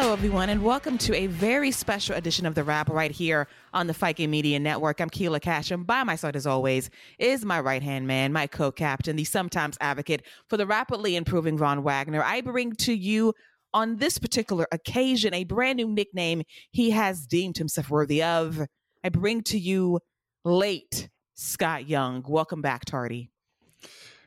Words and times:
Hello, 0.00 0.12
everyone, 0.12 0.48
and 0.48 0.62
welcome 0.62 0.96
to 0.96 1.12
a 1.12 1.26
very 1.26 1.72
special 1.72 2.14
edition 2.14 2.46
of 2.46 2.54
The 2.54 2.62
Wrap 2.62 2.88
right 2.88 3.10
here 3.10 3.48
on 3.74 3.88
the 3.88 3.92
Fike 3.92 4.20
Media 4.20 4.60
Network. 4.60 5.00
I'm 5.00 5.10
Keila 5.10 5.40
Cash, 5.40 5.72
and 5.72 5.84
by 5.84 6.04
my 6.04 6.14
side, 6.14 6.36
as 6.36 6.46
always, 6.46 6.88
is 7.18 7.44
my 7.44 7.58
right 7.58 7.82
hand 7.82 8.06
man, 8.06 8.32
my 8.32 8.46
co 8.46 8.70
captain, 8.70 9.16
the 9.16 9.24
sometimes 9.24 9.76
advocate 9.80 10.22
for 10.48 10.56
the 10.56 10.68
rapidly 10.68 11.16
improving 11.16 11.58
Von 11.58 11.82
Wagner. 11.82 12.22
I 12.22 12.42
bring 12.42 12.74
to 12.76 12.92
you 12.94 13.34
on 13.74 13.96
this 13.96 14.18
particular 14.18 14.68
occasion 14.70 15.34
a 15.34 15.42
brand 15.42 15.78
new 15.78 15.88
nickname 15.88 16.44
he 16.70 16.90
has 16.90 17.26
deemed 17.26 17.58
himself 17.58 17.90
worthy 17.90 18.22
of. 18.22 18.60
I 19.02 19.08
bring 19.08 19.42
to 19.42 19.58
you 19.58 19.98
late 20.44 21.08
Scott 21.34 21.88
Young. 21.88 22.24
Welcome 22.24 22.62
back, 22.62 22.84
Tardy. 22.84 23.32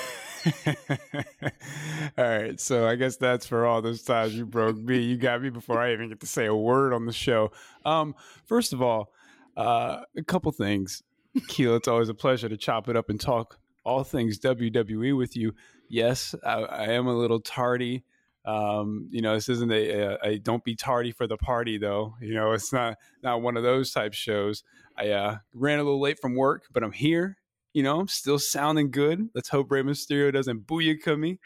all 2.17 2.25
right, 2.25 2.59
so 2.59 2.87
I 2.87 2.95
guess 2.95 3.17
that's 3.17 3.45
for 3.45 3.65
all 3.65 3.81
those 3.81 4.03
times 4.03 4.35
you 4.35 4.45
broke 4.45 4.77
me. 4.77 4.99
You 4.99 5.17
got 5.17 5.41
me 5.41 5.49
before 5.49 5.79
I 5.79 5.93
even 5.93 6.09
get 6.09 6.19
to 6.21 6.27
say 6.27 6.45
a 6.45 6.55
word 6.55 6.93
on 6.93 7.05
the 7.05 7.13
show. 7.13 7.51
Um, 7.85 8.15
first 8.45 8.73
of 8.73 8.81
all, 8.81 9.11
uh, 9.55 10.01
a 10.15 10.23
couple 10.23 10.51
things. 10.51 11.03
Keel, 11.47 11.75
it's 11.75 11.87
always 11.87 12.09
a 12.09 12.13
pleasure 12.13 12.49
to 12.49 12.57
chop 12.57 12.89
it 12.89 12.95
up 12.95 13.09
and 13.09 13.19
talk 13.19 13.59
all 13.83 14.03
things 14.03 14.39
WWE 14.39 15.17
with 15.17 15.35
you. 15.35 15.53
Yes, 15.89 16.35
I, 16.45 16.63
I 16.63 16.83
am 16.91 17.07
a 17.07 17.15
little 17.15 17.39
tardy. 17.39 18.03
Um, 18.45 19.09
you 19.11 19.21
know, 19.21 19.33
this 19.33 19.49
isn't 19.49 19.71
a, 19.71 19.89
a, 19.89 20.17
a, 20.23 20.39
don't 20.39 20.63
be 20.63 20.75
tardy 20.75 21.11
for 21.11 21.27
the 21.27 21.37
party 21.37 21.77
though. 21.77 22.15
You 22.21 22.33
know, 22.33 22.53
it's 22.53 22.71
not 22.71 22.97
not 23.21 23.41
one 23.41 23.57
of 23.57 23.63
those 23.63 23.91
type 23.91 24.13
shows. 24.13 24.63
I 24.97 25.09
uh, 25.09 25.37
ran 25.53 25.79
a 25.79 25.83
little 25.83 25.99
late 25.99 26.19
from 26.19 26.35
work, 26.35 26.63
but 26.71 26.83
I'm 26.83 26.93
here 26.93 27.37
you 27.73 27.83
know, 27.83 28.05
still 28.05 28.39
sounding 28.39 28.91
good. 28.91 29.29
Let's 29.35 29.49
hope 29.49 29.71
Rey 29.71 29.83
Mysterio 29.83 30.33
doesn't 30.33 30.65
booyaka 30.65 31.17
me 31.17 31.39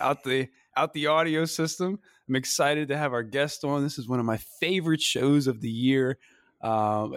out 0.00 0.24
the 0.24 0.48
out 0.76 0.92
the 0.92 1.06
audio 1.06 1.44
system. 1.44 1.98
I'm 2.28 2.36
excited 2.36 2.88
to 2.88 2.96
have 2.96 3.12
our 3.12 3.22
guest 3.22 3.64
on. 3.64 3.82
This 3.82 3.98
is 3.98 4.08
one 4.08 4.18
of 4.18 4.26
my 4.26 4.38
favorite 4.60 5.00
shows 5.00 5.46
of 5.46 5.60
the 5.60 5.70
year, 5.70 6.18
um, 6.60 7.14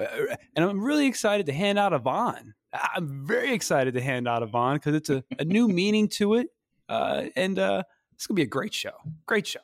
and 0.56 0.66
I'm 0.66 0.84
really 0.84 1.08
excited 1.08 1.48
to 1.48 1.54
hand 1.54 1.80
out 1.80 1.94
a 1.94 2.00
Von. 2.00 2.54
I'm 2.72 3.26
very 3.26 3.54
excited 3.54 3.96
to 3.96 4.02
hand 4.02 4.28
out 4.28 4.44
a 4.44 4.46
Von 4.46 4.76
because 4.76 4.96
it's 4.96 5.10
a, 5.10 5.24
a 5.40 5.46
new 5.46 5.68
meaning 5.68 6.08
to 6.10 6.36
it, 6.36 6.48
uh, 6.88 7.26
and 7.36 7.58
uh, 7.58 7.84
it's 8.14 8.28
gonna 8.28 8.36
be 8.36 8.44
a 8.44 8.48
great 8.48 8.74
show. 8.74 8.94
Great 9.26 9.48
show. 9.48 9.60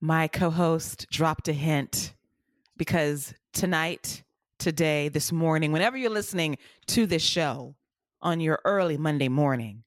My 0.00 0.28
co-host 0.28 1.06
dropped 1.10 1.48
a 1.48 1.52
hint 1.52 2.14
because 2.76 3.34
tonight 3.52 4.22
today, 4.64 5.10
this 5.10 5.30
morning, 5.30 5.72
whenever 5.72 5.94
you're 5.94 6.08
listening 6.08 6.56
to 6.86 7.04
this 7.04 7.20
show 7.20 7.74
on 8.22 8.40
your 8.40 8.60
early 8.64 8.96
Monday 8.96 9.28
morning, 9.28 9.84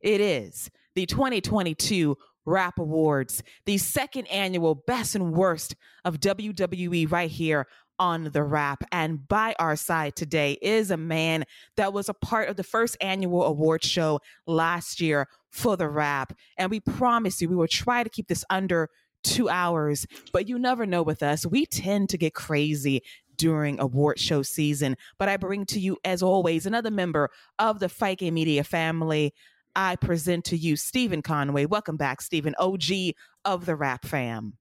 it 0.00 0.18
is 0.18 0.70
the 0.94 1.04
2022 1.04 2.16
WRAP 2.46 2.78
Awards, 2.78 3.42
the 3.66 3.76
second 3.76 4.24
annual 4.28 4.76
Best 4.76 5.14
and 5.14 5.34
Worst 5.34 5.76
of 6.06 6.20
WWE 6.20 7.12
right 7.12 7.30
here 7.30 7.66
on 7.98 8.24
the 8.24 8.40
WRAP. 8.40 8.78
And 8.90 9.28
by 9.28 9.54
our 9.58 9.76
side 9.76 10.16
today 10.16 10.56
is 10.62 10.90
a 10.90 10.96
man 10.96 11.44
that 11.76 11.92
was 11.92 12.08
a 12.08 12.14
part 12.14 12.48
of 12.48 12.56
the 12.56 12.64
first 12.64 12.96
annual 13.02 13.44
award 13.44 13.84
show 13.84 14.20
last 14.46 15.02
year 15.02 15.28
for 15.50 15.76
the 15.76 15.84
WRAP. 15.84 16.34
And 16.56 16.70
we 16.70 16.80
promise 16.80 17.42
you, 17.42 17.50
we 17.50 17.56
will 17.56 17.68
try 17.68 18.02
to 18.02 18.08
keep 18.08 18.28
this 18.28 18.46
under 18.48 18.88
two 19.24 19.48
hours, 19.48 20.06
but 20.32 20.48
you 20.48 20.58
never 20.58 20.86
know 20.86 21.02
with 21.02 21.22
us. 21.22 21.44
We 21.44 21.66
tend 21.66 22.10
to 22.10 22.18
get 22.18 22.34
crazy 22.34 23.02
during 23.36 23.80
award 23.80 24.18
show 24.18 24.42
season. 24.42 24.96
But 25.18 25.28
I 25.28 25.36
bring 25.36 25.66
to 25.66 25.80
you, 25.80 25.98
as 26.04 26.22
always, 26.22 26.66
another 26.66 26.90
member 26.90 27.30
of 27.58 27.80
the 27.80 27.88
Fike 27.88 28.22
Media 28.22 28.64
family. 28.64 29.32
I 29.76 29.96
present 29.96 30.44
to 30.46 30.56
you 30.56 30.76
Steven 30.76 31.22
Conway. 31.22 31.66
Welcome 31.66 31.96
back, 31.96 32.20
Steven, 32.20 32.54
OG 32.58 33.14
of 33.44 33.66
the 33.66 33.74
WRAP 33.74 34.04
Fam. 34.04 34.54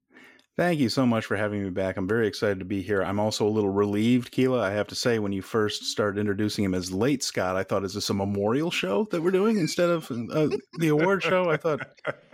Thank 0.56 0.80
you 0.80 0.90
so 0.90 1.04
much 1.08 1.26
for 1.26 1.36
having 1.36 1.64
me 1.64 1.72
back. 1.72 1.98
I'm 1.98 2.08
very 2.08 2.28
excited 2.28 2.60
to 2.60 2.66
be 2.66 2.84
here. 2.84 3.02
I'm 3.02 3.20
also 3.20 3.48
a 3.48 3.50
little 3.50 3.72
relieved, 3.72 4.32
Keila. 4.32 4.60
I 4.60 4.72
have 4.72 4.86
to 4.90 4.96
say, 4.96 5.18
when 5.18 5.32
you 5.32 5.42
first 5.42 5.86
started 5.86 6.20
introducing 6.20 6.64
him 6.64 6.76
as 6.76 6.92
late 6.92 7.24
Scott, 7.24 7.56
I 7.56 7.64
thought, 7.64 7.84
is 7.84 7.96
this 7.96 8.12
a 8.12 8.14
memorial 8.14 8.70
show 8.70 9.08
that 9.10 9.24
we're 9.24 9.32
doing 9.32 9.58
instead 9.58 9.90
of 9.90 10.12
uh, 10.12 10.50
the 10.78 10.90
award 10.90 11.24
show? 11.24 11.50
I 11.50 11.58
thought 11.58 11.80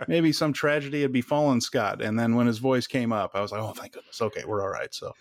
maybe 0.06 0.32
some 0.32 0.52
tragedy 0.52 1.00
had 1.00 1.12
befallen 1.12 1.62
Scott. 1.62 2.02
And 2.02 2.18
then 2.18 2.34
when 2.34 2.46
his 2.46 2.58
voice 2.58 2.86
came 2.86 3.10
up, 3.10 3.30
I 3.32 3.40
was 3.40 3.52
like, 3.52 3.62
oh, 3.62 3.72
thank 3.72 3.94
goodness. 3.94 4.20
Okay, 4.20 4.44
we're 4.44 4.62
all 4.62 4.68
right. 4.68 4.94
So, 4.94 5.12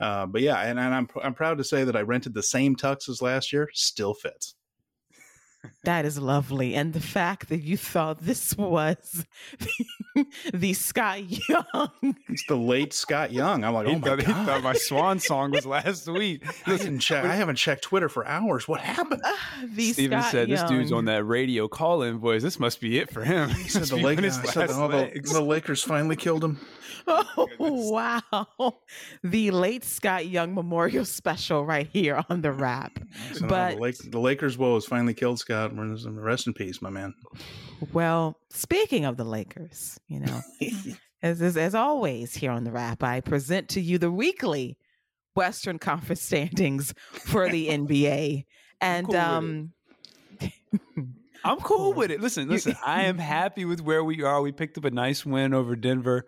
uh, 0.00 0.26
but 0.26 0.42
yeah, 0.42 0.60
and, 0.62 0.80
and 0.80 0.92
I'm, 0.92 1.08
I'm 1.22 1.34
proud 1.34 1.58
to 1.58 1.64
say 1.64 1.84
that 1.84 1.94
I 1.94 2.00
rented 2.00 2.34
the 2.34 2.42
same 2.42 2.74
tux 2.74 3.08
as 3.08 3.22
last 3.22 3.52
year, 3.52 3.70
still 3.72 4.14
fits. 4.14 4.56
That 5.84 6.04
is 6.04 6.18
lovely. 6.18 6.74
And 6.74 6.92
the 6.92 7.00
fact 7.00 7.48
that 7.48 7.62
you 7.62 7.76
thought 7.76 8.20
this 8.20 8.56
was 8.56 9.26
the, 10.24 10.50
the 10.54 10.72
Scott 10.72 11.22
Young. 11.48 11.88
It's 12.28 12.44
the 12.46 12.56
late 12.56 12.92
Scott 12.92 13.32
Young. 13.32 13.64
I'm 13.64 13.74
like, 13.74 13.86
oh 13.86 13.90
he 13.90 13.96
my 13.96 14.08
thought, 14.08 14.18
God. 14.18 14.26
He 14.26 14.44
thought 14.44 14.62
my 14.62 14.74
swan 14.74 15.18
song 15.18 15.50
was 15.50 15.66
last 15.66 16.06
week. 16.08 16.44
I 16.66 16.76
didn't 16.76 17.00
check. 17.00 17.24
I 17.24 17.34
haven't 17.34 17.56
checked 17.56 17.82
Twitter 17.82 18.08
for 18.08 18.26
hours. 18.26 18.68
What 18.68 18.80
happened? 18.80 19.22
Uh, 19.24 19.32
the 19.64 19.92
Steven 19.92 20.20
Scott 20.20 20.30
said, 20.30 20.48
Young. 20.48 20.60
"This 20.60 20.70
dude's 20.70 20.92
on 20.92 21.06
that 21.06 21.24
radio 21.24 21.68
call-in 21.68 22.18
voice. 22.18 22.42
This 22.42 22.60
must 22.60 22.80
be 22.80 22.98
it 22.98 23.10
for 23.10 23.24
him." 23.24 23.48
He 23.50 23.68
said 23.68 23.84
the, 23.84 23.96
Lakers, 23.96 24.36
said, 24.52 24.70
oh, 24.70 24.88
the, 24.88 25.20
the 25.20 25.42
Lakers 25.42 25.82
finally 25.82 26.16
killed 26.16 26.44
him. 26.44 26.60
Oh, 27.06 27.48
wow. 27.58 28.74
The 29.22 29.50
late 29.50 29.84
Scott 29.84 30.26
Young 30.26 30.54
Memorial 30.54 31.04
Special 31.04 31.64
right 31.64 31.88
here 31.90 32.22
on 32.28 32.42
the 32.42 32.52
wrap. 32.52 32.98
So 33.32 33.46
but 33.46 33.74
the, 33.74 33.80
Lake, 33.80 33.96
the, 34.10 34.20
Lakers 34.20 34.58
woes 34.58 34.84
finally 34.84 35.14
killed 35.14 35.38
Scott. 35.38 35.72
Rest 35.74 36.46
in 36.46 36.52
peace, 36.52 36.82
my 36.82 36.90
man. 36.90 37.14
Well, 37.92 38.38
speaking 38.50 39.04
of 39.04 39.16
the 39.16 39.24
Lakers, 39.24 39.98
you 40.08 40.20
know, 40.20 40.40
as, 41.22 41.42
as, 41.42 41.56
as 41.56 41.74
always 41.74 42.34
here 42.34 42.50
on 42.50 42.64
the 42.64 42.72
wrap, 42.72 43.02
I 43.02 43.20
present 43.20 43.70
to 43.70 43.80
you 43.80 43.98
the 43.98 44.10
weekly 44.10 44.78
Western 45.34 45.78
Conference 45.78 46.22
standings 46.22 46.94
for 47.12 47.48
the 47.48 47.68
NBA. 47.70 48.44
And 48.80 49.06
cool 49.06 49.16
um 49.16 49.72
I'm 51.44 51.58
cool 51.58 51.92
with 51.92 52.10
it. 52.10 52.20
Listen, 52.20 52.48
listen, 52.48 52.76
I 52.84 53.04
am 53.04 53.16
happy 53.16 53.64
with 53.64 53.80
where 53.80 54.02
we 54.02 54.22
are. 54.22 54.42
We 54.42 54.52
picked 54.52 54.76
up 54.76 54.84
a 54.84 54.90
nice 54.90 55.24
win 55.24 55.54
over 55.54 55.76
Denver. 55.76 56.26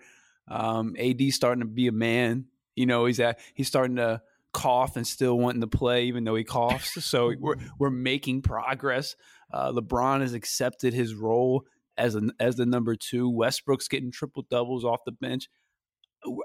Um, 0.49 0.95
AD 0.99 1.21
starting 1.33 1.61
to 1.61 1.67
be 1.67 1.89
a 1.89 1.93
man. 1.93 2.47
You 2.75 2.87
know, 2.87 3.05
he's 3.07 3.21
at 3.21 3.39
he's 3.55 3.67
starting 3.67 3.97
to 3.97 4.23
cough 4.53 4.97
and 4.97 5.07
still 5.07 5.39
wanting 5.39 5.61
to 5.61 5.67
play, 5.67 6.05
even 6.05 6.25
though 6.25 6.37
he 6.37 6.45
coughs. 6.45 7.05
so 7.05 7.33
we're 7.39 7.57
we're 7.79 7.91
making 7.91 8.43
progress. 8.43 9.17
Uh, 9.53 9.73
LeBron 9.73 10.21
has 10.21 10.35
accepted 10.35 10.95
his 10.95 11.15
role 11.15 11.65
as 11.97 12.15
a, 12.15 12.23
as 12.39 12.57
the 12.57 12.67
number 12.67 12.97
two. 12.97 13.29
Westbrook's 13.29 13.89
getting 13.89 14.11
triple 14.11 14.47
doubles 14.51 14.85
off 14.85 15.01
the 15.05 15.13
bench. 15.13 15.49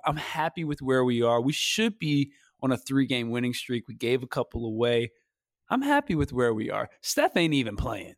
I'm 0.05 0.17
happy 0.17 0.63
with 0.63 0.81
where 0.81 1.03
we 1.03 1.21
are. 1.21 1.41
We 1.41 1.53
should 1.53 1.99
be 1.99 2.31
on 2.61 2.71
a 2.71 2.77
three 2.77 3.05
game 3.05 3.29
winning 3.29 3.53
streak. 3.53 3.87
We 3.87 3.95
gave 3.95 4.23
a 4.23 4.27
couple 4.27 4.65
away. 4.65 5.11
I'm 5.69 5.81
happy 5.81 6.15
with 6.15 6.31
where 6.31 6.53
we 6.53 6.69
are. 6.69 6.89
Steph 7.01 7.35
ain't 7.35 7.53
even 7.53 7.75
playing. 7.75 8.15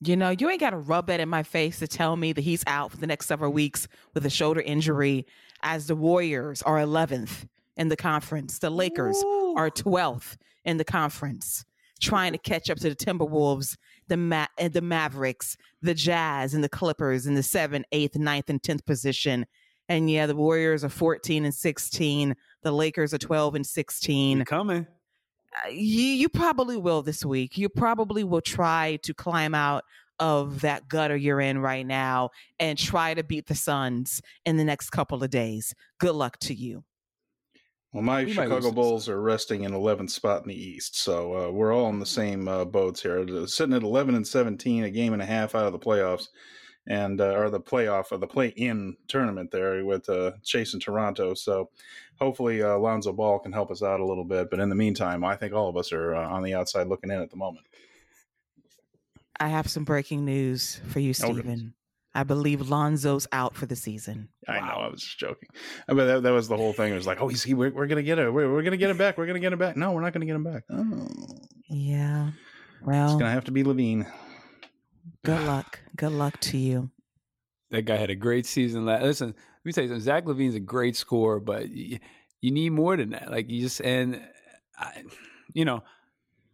You 0.00 0.16
know, 0.16 0.30
you 0.30 0.50
ain't 0.50 0.60
got 0.60 0.70
to 0.70 0.76
rub 0.76 1.06
that 1.06 1.20
in 1.20 1.28
my 1.28 1.42
face 1.42 1.78
to 1.78 1.88
tell 1.88 2.16
me 2.16 2.32
that 2.34 2.42
he's 2.42 2.62
out 2.66 2.90
for 2.90 2.98
the 2.98 3.06
next 3.06 3.26
several 3.26 3.52
weeks 3.52 3.88
with 4.12 4.26
a 4.26 4.30
shoulder 4.30 4.60
injury 4.60 5.26
as 5.62 5.86
the 5.86 5.96
Warriors 5.96 6.60
are 6.62 6.76
11th 6.76 7.46
in 7.76 7.88
the 7.88 7.96
conference. 7.96 8.58
The 8.58 8.68
Lakers 8.68 9.16
Ooh. 9.24 9.54
are 9.56 9.70
12th 9.70 10.36
in 10.64 10.76
the 10.76 10.84
conference, 10.84 11.64
trying 12.00 12.32
to 12.32 12.38
catch 12.38 12.70
up 12.70 12.78
to 12.78 12.88
the 12.88 12.96
Timberwolves, 12.96 13.76
the 14.08 14.16
Ma- 14.16 14.46
the 14.70 14.80
Mavericks, 14.80 15.56
the 15.82 15.94
Jazz, 15.94 16.54
and 16.54 16.62
the 16.62 16.68
Clippers 16.68 17.26
in 17.26 17.34
the 17.34 17.42
seventh, 17.42 17.86
eighth, 17.92 18.16
ninth, 18.16 18.50
and 18.50 18.62
tenth 18.62 18.84
position. 18.84 19.46
And 19.88 20.10
yeah, 20.10 20.26
the 20.26 20.34
Warriors 20.36 20.84
are 20.84 20.88
14 20.88 21.44
and 21.44 21.54
16. 21.54 22.34
The 22.62 22.72
Lakers 22.72 23.14
are 23.14 23.18
12 23.18 23.54
and 23.54 23.66
16 23.66 24.38
You 24.38 24.44
coming? 24.44 24.86
uh, 25.64 25.68
you 25.68 26.02
you 26.02 26.28
probably 26.28 26.76
will 26.76 27.02
this 27.02 27.24
week. 27.24 27.56
You 27.56 27.68
probably 27.68 28.24
will 28.24 28.40
try 28.40 28.98
to 29.04 29.14
climb 29.14 29.54
out 29.54 29.84
of 30.18 30.62
that 30.62 30.88
gutter 30.88 31.14
you're 31.16 31.40
in 31.40 31.58
right 31.58 31.86
now 31.86 32.30
and 32.58 32.78
try 32.78 33.12
to 33.14 33.22
beat 33.22 33.46
the 33.46 33.54
Suns 33.54 34.22
in 34.46 34.56
the 34.56 34.64
next 34.64 34.90
couple 34.90 35.22
of 35.22 35.30
days. 35.30 35.74
Good 36.00 36.14
luck 36.14 36.38
to 36.40 36.54
you. 36.54 36.84
Well, 37.92 38.02
my 38.02 38.24
We 38.24 38.32
Chicago 38.32 38.72
Bulls 38.72 39.08
are 39.08 39.20
resting 39.20 39.64
in 39.64 39.72
11th 39.72 40.10
spot 40.10 40.42
in 40.42 40.48
the 40.48 40.54
East, 40.60 40.98
so 40.98 41.48
uh, 41.48 41.50
we're 41.50 41.72
all 41.74 41.88
in 41.88 41.98
the 41.98 42.04
same 42.06 42.46
uh, 42.46 42.64
boats 42.64 43.02
here. 43.02 43.20
Uh, 43.20 43.46
Sitting 43.46 43.74
at 43.74 43.82
11 43.82 44.14
and 44.14 44.26
17, 44.26 44.84
a 44.84 44.90
game 44.90 45.12
and 45.12 45.22
a 45.22 45.26
half 45.26 45.54
out 45.54 45.66
of 45.66 45.72
the 45.72 45.78
playoffs, 45.78 46.28
and 46.86 47.20
uh, 47.20 47.32
or 47.34 47.48
the 47.48 47.60
playoff 47.60 48.12
or 48.12 48.18
the 48.18 48.26
play-in 48.26 48.96
tournament 49.08 49.50
there 49.50 49.84
with 49.84 50.08
uh, 50.10 50.32
chasing 50.44 50.78
Toronto. 50.80 51.32
So 51.34 51.70
hopefully 52.20 52.62
uh, 52.62 52.76
Lonzo 52.76 53.12
Ball 53.12 53.38
can 53.38 53.52
help 53.52 53.70
us 53.70 53.82
out 53.82 54.00
a 54.00 54.06
little 54.06 54.24
bit. 54.24 54.50
But 54.50 54.60
in 54.60 54.68
the 54.68 54.74
meantime, 54.74 55.24
I 55.24 55.36
think 55.36 55.52
all 55.54 55.68
of 55.68 55.76
us 55.76 55.90
are 55.92 56.14
uh, 56.14 56.28
on 56.28 56.42
the 56.42 56.54
outside 56.54 56.88
looking 56.88 57.10
in 57.10 57.20
at 57.20 57.30
the 57.30 57.36
moment. 57.36 57.66
I 59.40 59.48
have 59.48 59.68
some 59.68 59.84
breaking 59.84 60.24
news 60.24 60.80
for 60.88 61.00
you, 61.00 61.10
Oh. 61.10 61.32
Steven. 61.32 61.74
I 62.16 62.22
believe 62.24 62.70
Lonzo's 62.70 63.26
out 63.30 63.54
for 63.54 63.66
the 63.66 63.76
season. 63.76 64.30
I 64.48 64.58
know, 64.60 64.66
I 64.66 64.88
was 64.88 65.02
just 65.02 65.18
joking. 65.18 65.48
Uh, 65.88 65.94
But 65.94 66.06
that, 66.06 66.22
that 66.22 66.30
was 66.30 66.48
the 66.48 66.56
whole 66.56 66.72
thing. 66.72 66.92
It 66.92 66.96
was 66.96 67.06
like, 67.06 67.20
oh, 67.20 67.28
he's 67.28 67.42
he, 67.42 67.52
we're, 67.54 67.70
we're 67.70 67.86
gonna 67.86 68.02
get 68.02 68.18
it. 68.18 68.32
We're, 68.32 68.50
we're 68.50 68.62
gonna 68.62 68.76
get 68.78 68.88
it 68.90 68.96
back. 68.98 69.18
We're 69.18 69.26
gonna 69.26 69.38
get 69.40 69.52
it 69.52 69.58
back. 69.58 69.76
No, 69.76 69.92
we're 69.92 70.00
not 70.00 70.12
gonna 70.14 70.24
get 70.26 70.34
him 70.34 70.44
back. 70.44 70.62
Oh, 70.70 71.08
Yeah. 71.68 72.30
Well, 72.82 73.04
it's 73.06 73.14
gonna 73.20 73.30
have 73.32 73.44
to 73.44 73.52
be 73.52 73.64
LaVine. 73.64 74.06
good 75.24 75.42
luck. 75.46 75.80
Good 75.96 76.12
luck 76.12 76.40
to 76.40 76.56
you. 76.56 76.90
That 77.70 77.82
guy 77.82 77.96
had 77.96 78.10
a 78.10 78.14
great 78.14 78.46
season. 78.46 78.86
Last. 78.86 79.02
Listen, 79.02 79.28
let 79.28 79.36
me 79.64 79.72
tell 79.72 79.84
you 79.84 79.88
something. 79.88 80.02
Zach 80.04 80.24
LaVine's 80.24 80.54
a 80.54 80.60
great 80.60 80.96
scorer, 80.96 81.40
but 81.40 81.68
you, 81.68 81.98
you 82.40 82.50
need 82.50 82.70
more 82.70 82.96
than 82.96 83.10
that. 83.10 83.30
Like 83.30 83.50
you 83.50 83.60
just 83.60 83.80
and 83.80 84.22
I, 84.78 85.02
you 85.52 85.64
know, 85.64 85.82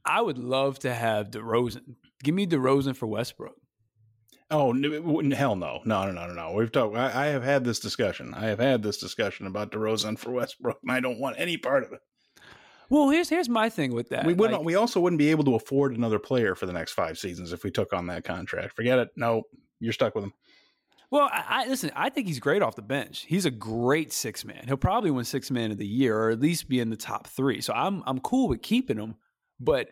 I 0.04 0.20
would 0.20 0.38
love 0.38 0.78
to 0.80 0.92
have 0.92 1.30
DeRozan. 1.30 1.82
Give 2.24 2.34
me 2.34 2.46
DeRozan 2.46 2.96
for 2.96 3.06
Westbrook. 3.06 3.54
Oh 4.52 4.72
no, 4.72 5.34
hell 5.34 5.56
no, 5.56 5.80
no, 5.84 6.04
no, 6.04 6.12
no, 6.12 6.26
no, 6.26 6.34
no. 6.34 6.52
We've 6.52 6.70
talked. 6.70 6.94
I, 6.96 7.24
I 7.24 7.26
have 7.28 7.42
had 7.42 7.64
this 7.64 7.80
discussion. 7.80 8.34
I 8.34 8.46
have 8.46 8.58
had 8.58 8.82
this 8.82 8.98
discussion 8.98 9.46
about 9.46 9.72
DeRozan 9.72 10.18
for 10.18 10.30
Westbrook, 10.30 10.78
and 10.82 10.92
I 10.92 11.00
don't 11.00 11.18
want 11.18 11.36
any 11.38 11.56
part 11.56 11.82
of 11.82 11.92
it. 11.92 12.00
Well, 12.90 13.08
here's 13.08 13.30
here's 13.30 13.48
my 13.48 13.70
thing 13.70 13.94
with 13.94 14.10
that. 14.10 14.26
we 14.26 14.34
wouldn't. 14.34 14.60
Like, 14.60 14.66
we 14.66 14.74
also 14.74 15.00
wouldn't 15.00 15.18
be 15.18 15.30
able 15.30 15.44
to 15.44 15.54
afford 15.54 15.96
another 15.96 16.18
player 16.18 16.54
for 16.54 16.66
the 16.66 16.74
next 16.74 16.92
five 16.92 17.18
seasons 17.18 17.52
if 17.52 17.64
we 17.64 17.70
took 17.70 17.94
on 17.94 18.06
that 18.08 18.24
contract. 18.24 18.76
Forget 18.76 18.98
it. 18.98 19.08
No, 19.16 19.44
you're 19.80 19.94
stuck 19.94 20.14
with 20.14 20.24
him. 20.24 20.34
Well, 21.10 21.30
I, 21.32 21.44
I 21.48 21.68
listen. 21.68 21.90
I 21.96 22.10
think 22.10 22.26
he's 22.26 22.38
great 22.38 22.60
off 22.60 22.76
the 22.76 22.82
bench. 22.82 23.24
He's 23.26 23.46
a 23.46 23.50
great 23.50 24.12
six 24.12 24.44
man. 24.44 24.64
He'll 24.66 24.76
probably 24.76 25.10
win 25.10 25.24
six 25.24 25.50
man 25.50 25.70
of 25.70 25.78
the 25.78 25.86
year, 25.86 26.18
or 26.18 26.30
at 26.30 26.40
least 26.40 26.68
be 26.68 26.80
in 26.80 26.90
the 26.90 26.96
top 26.96 27.26
three. 27.26 27.62
So 27.62 27.72
I'm 27.72 28.02
I'm 28.06 28.20
cool 28.20 28.48
with 28.48 28.60
keeping 28.60 28.98
him. 28.98 29.14
But 29.58 29.88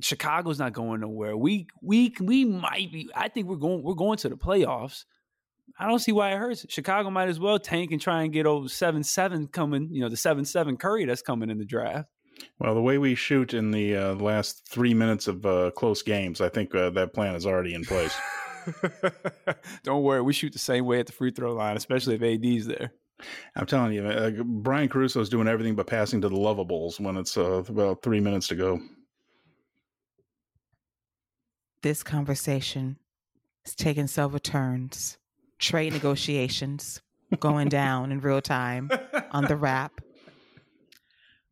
Chicago's 0.00 0.58
not 0.58 0.72
going 0.72 1.00
nowhere. 1.00 1.36
We 1.36 1.66
we 1.82 2.14
we 2.20 2.44
might 2.44 2.92
be. 2.92 3.08
I 3.14 3.28
think 3.28 3.46
we're 3.46 3.56
going 3.56 3.82
we're 3.82 3.94
going 3.94 4.18
to 4.18 4.28
the 4.28 4.36
playoffs. 4.36 5.04
I 5.78 5.86
don't 5.86 5.98
see 5.98 6.12
why 6.12 6.32
it 6.32 6.38
hurts. 6.38 6.66
Chicago 6.68 7.10
might 7.10 7.28
as 7.28 7.40
well 7.40 7.58
tank 7.58 7.90
and 7.90 8.00
try 8.00 8.22
and 8.22 8.32
get 8.32 8.46
over 8.46 8.68
seven 8.68 9.02
seven 9.02 9.46
coming. 9.48 9.88
You 9.90 10.02
know 10.02 10.08
the 10.08 10.16
seven 10.16 10.44
seven 10.44 10.76
Curry 10.76 11.04
that's 11.04 11.22
coming 11.22 11.50
in 11.50 11.58
the 11.58 11.64
draft. 11.64 12.08
Well, 12.58 12.74
the 12.74 12.82
way 12.82 12.98
we 12.98 13.14
shoot 13.14 13.54
in 13.54 13.70
the 13.70 13.96
uh, 13.96 14.14
last 14.14 14.68
three 14.68 14.94
minutes 14.94 15.28
of 15.28 15.46
uh, 15.46 15.70
close 15.76 16.02
games, 16.02 16.40
I 16.40 16.48
think 16.48 16.74
uh, 16.74 16.90
that 16.90 17.14
plan 17.14 17.36
is 17.36 17.46
already 17.46 17.74
in 17.74 17.84
place. 17.84 18.14
don't 19.84 20.02
worry, 20.02 20.22
we 20.22 20.32
shoot 20.32 20.52
the 20.52 20.58
same 20.58 20.84
way 20.84 20.98
at 20.98 21.06
the 21.06 21.12
free 21.12 21.30
throw 21.30 21.54
line, 21.54 21.76
especially 21.76 22.16
if 22.16 22.22
AD's 22.22 22.66
there. 22.66 22.92
I'm 23.56 23.66
telling 23.66 23.92
you, 23.92 24.04
uh, 24.04 24.30
Brian 24.42 24.88
Caruso 24.88 25.20
is 25.20 25.28
doing 25.28 25.48
everything 25.48 25.76
but 25.76 25.86
passing 25.86 26.20
to 26.22 26.28
the 26.28 26.36
lovables 26.36 26.98
when 26.98 27.16
it's 27.16 27.36
uh, 27.36 27.62
about 27.68 28.02
three 28.02 28.20
minutes 28.20 28.48
to 28.48 28.56
go. 28.56 28.80
This 31.84 32.02
conversation 32.02 32.96
is 33.66 33.74
taking 33.74 34.06
several 34.06 34.38
turns. 34.38 35.18
Trade 35.58 35.92
negotiations 35.92 37.02
going 37.40 37.68
down 37.68 38.10
in 38.10 38.20
real 38.20 38.40
time 38.40 38.90
on 39.32 39.44
the 39.44 39.56
wrap. 39.58 40.00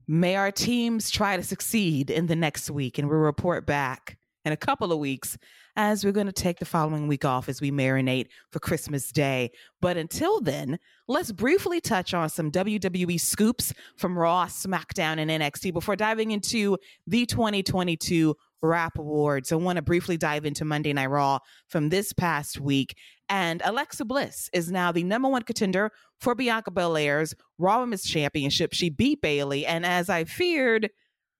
May 0.08 0.37
our 0.37 0.50
teams 0.50 1.11
try 1.11 1.37
to 1.37 1.43
succeed 1.43 2.08
in 2.08 2.29
the 2.29 2.34
next 2.34 2.70
week, 2.70 2.96
and 2.96 3.11
we'll 3.11 3.19
report 3.19 3.67
back 3.67 4.17
in 4.46 4.52
a 4.52 4.56
couple 4.56 4.90
of 4.90 4.99
weeks 4.99 5.37
as 5.76 6.02
we're 6.02 6.12
going 6.12 6.26
to 6.26 6.32
take 6.32 6.58
the 6.58 6.64
following 6.64 7.08
week 7.08 7.26
off 7.26 7.50
as 7.50 7.61
we 7.61 7.70
marinate 7.70 8.28
for 8.50 8.58
Christmas 8.58 9.12
Day. 9.12 9.50
But 9.82 9.99
until 9.99 10.40
then, 10.40 10.78
let's 11.08 11.31
briefly 11.31 11.78
touch 11.78 12.14
on 12.14 12.31
some 12.31 12.50
WWE 12.50 13.20
scoops 13.20 13.75
from 13.99 14.19
Raw, 14.19 14.46
SmackDown, 14.46 15.19
and 15.19 15.31
NXT 15.31 15.75
before 15.75 15.94
diving 15.94 16.31
into 16.31 16.78
the 17.06 17.26
2022 17.26 18.35
WRAP 18.62 18.99
Awards. 18.99 19.53
I 19.53 19.56
want 19.56 19.76
to 19.76 19.82
briefly 19.82 20.17
dive 20.17 20.44
into 20.44 20.64
Monday 20.64 20.93
Night 20.93 21.11
Raw 21.11 21.38
from 21.69 21.88
this 21.88 22.12
past 22.12 22.61
week. 22.61 22.97
And 23.29 23.62
Alexa 23.64 24.05
Bliss 24.05 24.50
is 24.53 24.70
now 24.70 24.93
the 24.93 25.05
number 25.05 25.29
one 25.29 25.43
contender 25.43 25.91
for 26.20 26.35
Bianca 26.35 26.70
Belair's 26.70 27.35
Raw 27.59 27.81
Women's 27.81 28.05
Championship. 28.05 28.73
She 28.73 28.91
beat 28.91 29.20
Bayley. 29.20 29.67
And 29.67 29.87
as 29.87 30.09
I 30.09 30.25
feared 30.25 30.91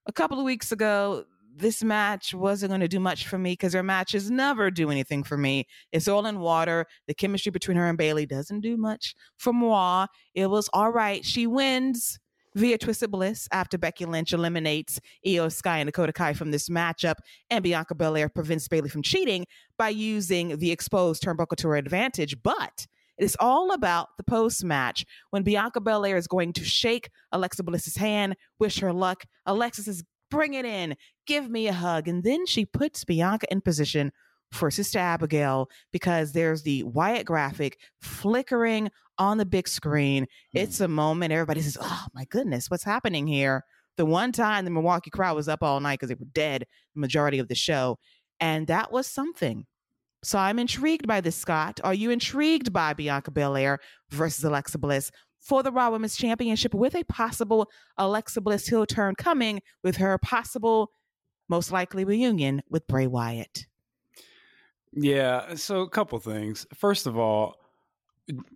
a 0.06 0.12
couple 0.12 0.38
of 0.38 0.44
weeks 0.44 0.72
ago, 0.72 1.24
this 1.54 1.82
match 1.84 2.34
wasn't 2.34 2.70
going 2.70 2.80
to 2.80 2.88
do 2.88 3.00
much 3.00 3.26
for 3.26 3.38
me 3.38 3.52
because 3.52 3.74
her 3.74 3.82
matches 3.82 4.30
never 4.30 4.70
do 4.70 4.90
anything 4.90 5.22
for 5.22 5.36
me. 5.36 5.66
It's 5.92 6.08
all 6.08 6.26
in 6.26 6.40
water. 6.40 6.86
The 7.06 7.14
chemistry 7.14 7.50
between 7.50 7.76
her 7.76 7.88
and 7.88 7.98
Bayley 7.98 8.26
doesn't 8.26 8.60
do 8.60 8.76
much 8.76 9.14
for 9.36 9.52
moi. 9.52 10.06
It 10.34 10.46
was 10.46 10.70
all 10.72 10.90
right. 10.90 11.24
She 11.24 11.46
wins 11.46 12.19
via 12.54 12.78
Twisted 12.78 13.10
Bliss 13.10 13.49
after 13.52 13.78
Becky 13.78 14.04
Lynch 14.04 14.32
eliminates 14.32 15.00
Iyo 15.26 15.50
Sky 15.50 15.78
and 15.78 15.88
Dakota 15.88 16.12
Kai 16.12 16.32
from 16.34 16.50
this 16.50 16.69
matchup, 16.69 17.16
and 17.50 17.62
Bianca 17.62 17.94
Belair 17.94 18.28
prevents 18.28 18.69
Bayley 18.69 18.88
from 18.88 19.02
cheating 19.02 19.46
by 19.78 19.88
using 19.88 20.58
the 20.58 20.70
exposed 20.70 21.22
turnbuckle 21.22 21.56
to 21.56 21.69
her 21.69 21.76
advantage. 21.76 22.37
But 22.43 22.87
it 23.19 23.25
is 23.25 23.37
all 23.40 23.72
about 23.72 24.08
the 24.16 24.25
post 24.25 24.64
match 24.64 25.04
when 25.31 25.43
Bianca 25.43 25.81
Belair 25.81 26.16
is 26.16 26.26
going 26.26 26.52
to 26.54 26.64
shake 26.64 27.10
Alexa 27.31 27.62
Bliss's 27.62 27.96
hand, 27.96 28.37
wish 28.58 28.81
her 28.81 28.93
luck. 28.93 29.25
Alexa 29.46 29.82
says, 29.82 30.02
Bring 30.31 30.55
it 30.55 30.64
in, 30.64 30.96
give 31.26 31.50
me 31.50 31.69
a 31.69 31.74
hug. 31.74 32.08
And 32.08 32.24
then 32.24 32.46
she 32.46 32.65
puts 32.65 33.05
Bianca 33.05 33.46
in 33.50 33.60
position 33.60 34.12
for 34.52 34.70
Sister 34.70 34.98
Abigail 34.98 35.68
because 35.92 36.32
there's 36.32 36.62
the 36.62 36.82
Wyatt 36.84 37.26
graphic 37.26 37.78
flickering 38.00 38.90
on 39.18 39.38
the 39.38 39.46
big 39.46 39.66
screen. 39.66 40.26
It's 40.54 40.78
mm. 40.78 40.84
a 40.84 40.88
moment 40.88 41.32
everybody 41.32 41.62
says, 41.62 41.78
Oh 41.80 42.06
my 42.14 42.24
goodness, 42.26 42.70
what's 42.70 42.84
happening 42.84 43.26
here? 43.26 43.64
The 43.96 44.06
one 44.06 44.32
time 44.32 44.64
the 44.64 44.70
Milwaukee 44.70 45.10
crowd 45.10 45.36
was 45.36 45.48
up 45.48 45.62
all 45.62 45.80
night 45.80 45.98
because 46.00 46.08
they 46.08 46.14
were 46.14 46.30
dead 46.32 46.66
the 46.94 47.00
majority 47.00 47.38
of 47.38 47.48
the 47.48 47.54
show. 47.54 47.98
And 48.40 48.66
that 48.66 48.92
was 48.92 49.06
something. 49.06 49.66
So 50.24 50.38
I'm 50.38 50.58
intrigued 50.58 51.06
by 51.06 51.20
this, 51.20 51.36
Scott. 51.36 51.80
Are 51.82 51.94
you 51.94 52.10
intrigued 52.10 52.72
by 52.72 52.94
Bianca 52.94 53.30
Belair 53.30 53.78
versus 54.10 54.44
Alexa 54.44 54.78
Bliss 54.78 55.10
for 55.40 55.62
the 55.62 55.72
Raw 55.72 55.90
Women's 55.90 56.16
Championship 56.16 56.74
with 56.74 56.94
a 56.94 57.04
possible 57.04 57.68
Alexa 57.98 58.40
Bliss 58.40 58.66
heel 58.66 58.86
turn 58.86 59.14
coming 59.16 59.60
with 59.82 59.96
her 59.96 60.16
possible, 60.18 60.90
most 61.48 61.72
likely 61.72 62.04
reunion 62.04 62.62
with 62.70 62.86
Bray 62.86 63.08
Wyatt? 63.08 63.66
Yeah. 64.93 65.55
So 65.55 65.81
a 65.81 65.89
couple 65.89 66.19
things. 66.19 66.67
First 66.75 67.06
of 67.06 67.19
all, 67.19 67.56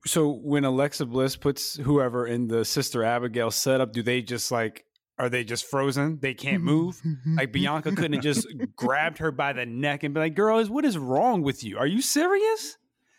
so 0.04 0.30
when 0.30 0.64
Alexa 0.64 1.06
Bliss 1.06 1.36
puts 1.36 1.76
whoever 1.76 2.26
in 2.26 2.48
the 2.48 2.64
Sister 2.64 3.02
Abigail 3.02 3.50
setup, 3.50 3.92
do 3.92 4.02
they 4.02 4.22
just 4.22 4.50
like 4.50 4.84
are 5.18 5.30
they 5.30 5.44
just 5.44 5.64
frozen? 5.64 6.18
They 6.20 6.34
can't 6.34 6.58
mm-hmm, 6.58 6.66
move. 6.66 7.00
Mm-hmm, 7.04 7.36
like 7.36 7.52
Bianca 7.52 7.88
mm-hmm. 7.88 7.96
couldn't 7.96 8.12
have 8.14 8.22
just 8.22 8.46
grabbed 8.76 9.18
her 9.18 9.32
by 9.32 9.54
the 9.54 9.64
neck 9.64 10.02
and 10.02 10.12
be 10.12 10.20
like, 10.20 10.34
"Girl, 10.34 10.58
is 10.58 10.68
what 10.68 10.84
is 10.84 10.98
wrong 10.98 11.42
with 11.42 11.64
you? 11.64 11.78
Are 11.78 11.86
you 11.86 12.02
serious?" 12.02 12.76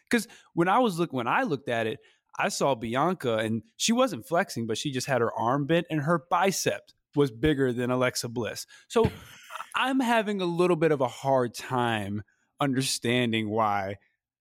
Because 0.10 0.28
when 0.54 0.68
I 0.68 0.80
was 0.80 1.00
look 1.00 1.12
when 1.12 1.28
I 1.28 1.44
looked 1.44 1.70
at 1.70 1.88
it, 1.88 2.00
I 2.38 2.50
saw 2.50 2.76
Bianca 2.76 3.38
and 3.38 3.64
she 3.78 3.94
wasn't 3.94 4.28
flexing, 4.28 4.68
but 4.68 4.78
she 4.78 4.92
just 4.92 5.08
had 5.08 5.22
her 5.22 5.34
arm 5.34 5.66
bent 5.66 5.88
and 5.90 6.02
her 6.02 6.24
bicep 6.30 6.92
was 7.16 7.32
bigger 7.32 7.74
than 7.74 7.90
Alexa 7.90 8.30
Bliss. 8.30 8.68
So 8.88 9.10
I'm 9.76 10.00
having 10.00 10.40
a 10.40 10.46
little 10.46 10.76
bit 10.76 10.92
of 10.92 11.02
a 11.02 11.08
hard 11.08 11.56
time 11.56 12.22
understanding 12.60 13.50
why 13.50 13.98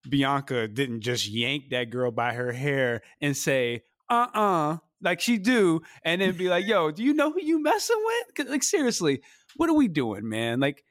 Bianca 0.08 0.68
didn't 0.68 1.00
just 1.00 1.28
yank 1.28 1.70
that 1.70 1.90
girl 1.90 2.10
by 2.10 2.34
her 2.34 2.52
hair 2.52 3.02
and 3.20 3.36
say, 3.36 3.82
uh 4.08 4.26
uh 4.32 4.76
like 5.02 5.20
she 5.20 5.38
do, 5.38 5.82
and 6.04 6.20
then 6.20 6.36
be 6.36 6.48
like, 6.48 6.66
yo, 6.68 6.90
do 6.90 7.02
you 7.02 7.14
know 7.14 7.30
who 7.30 7.42
you 7.42 7.62
messing 7.62 8.02
with? 8.04 8.48
Like, 8.48 8.62
seriously, 8.62 9.22
what 9.56 9.68
are 9.68 9.74
we 9.74 9.88
doing, 9.88 10.28
man? 10.28 10.60
Like, 10.60 10.84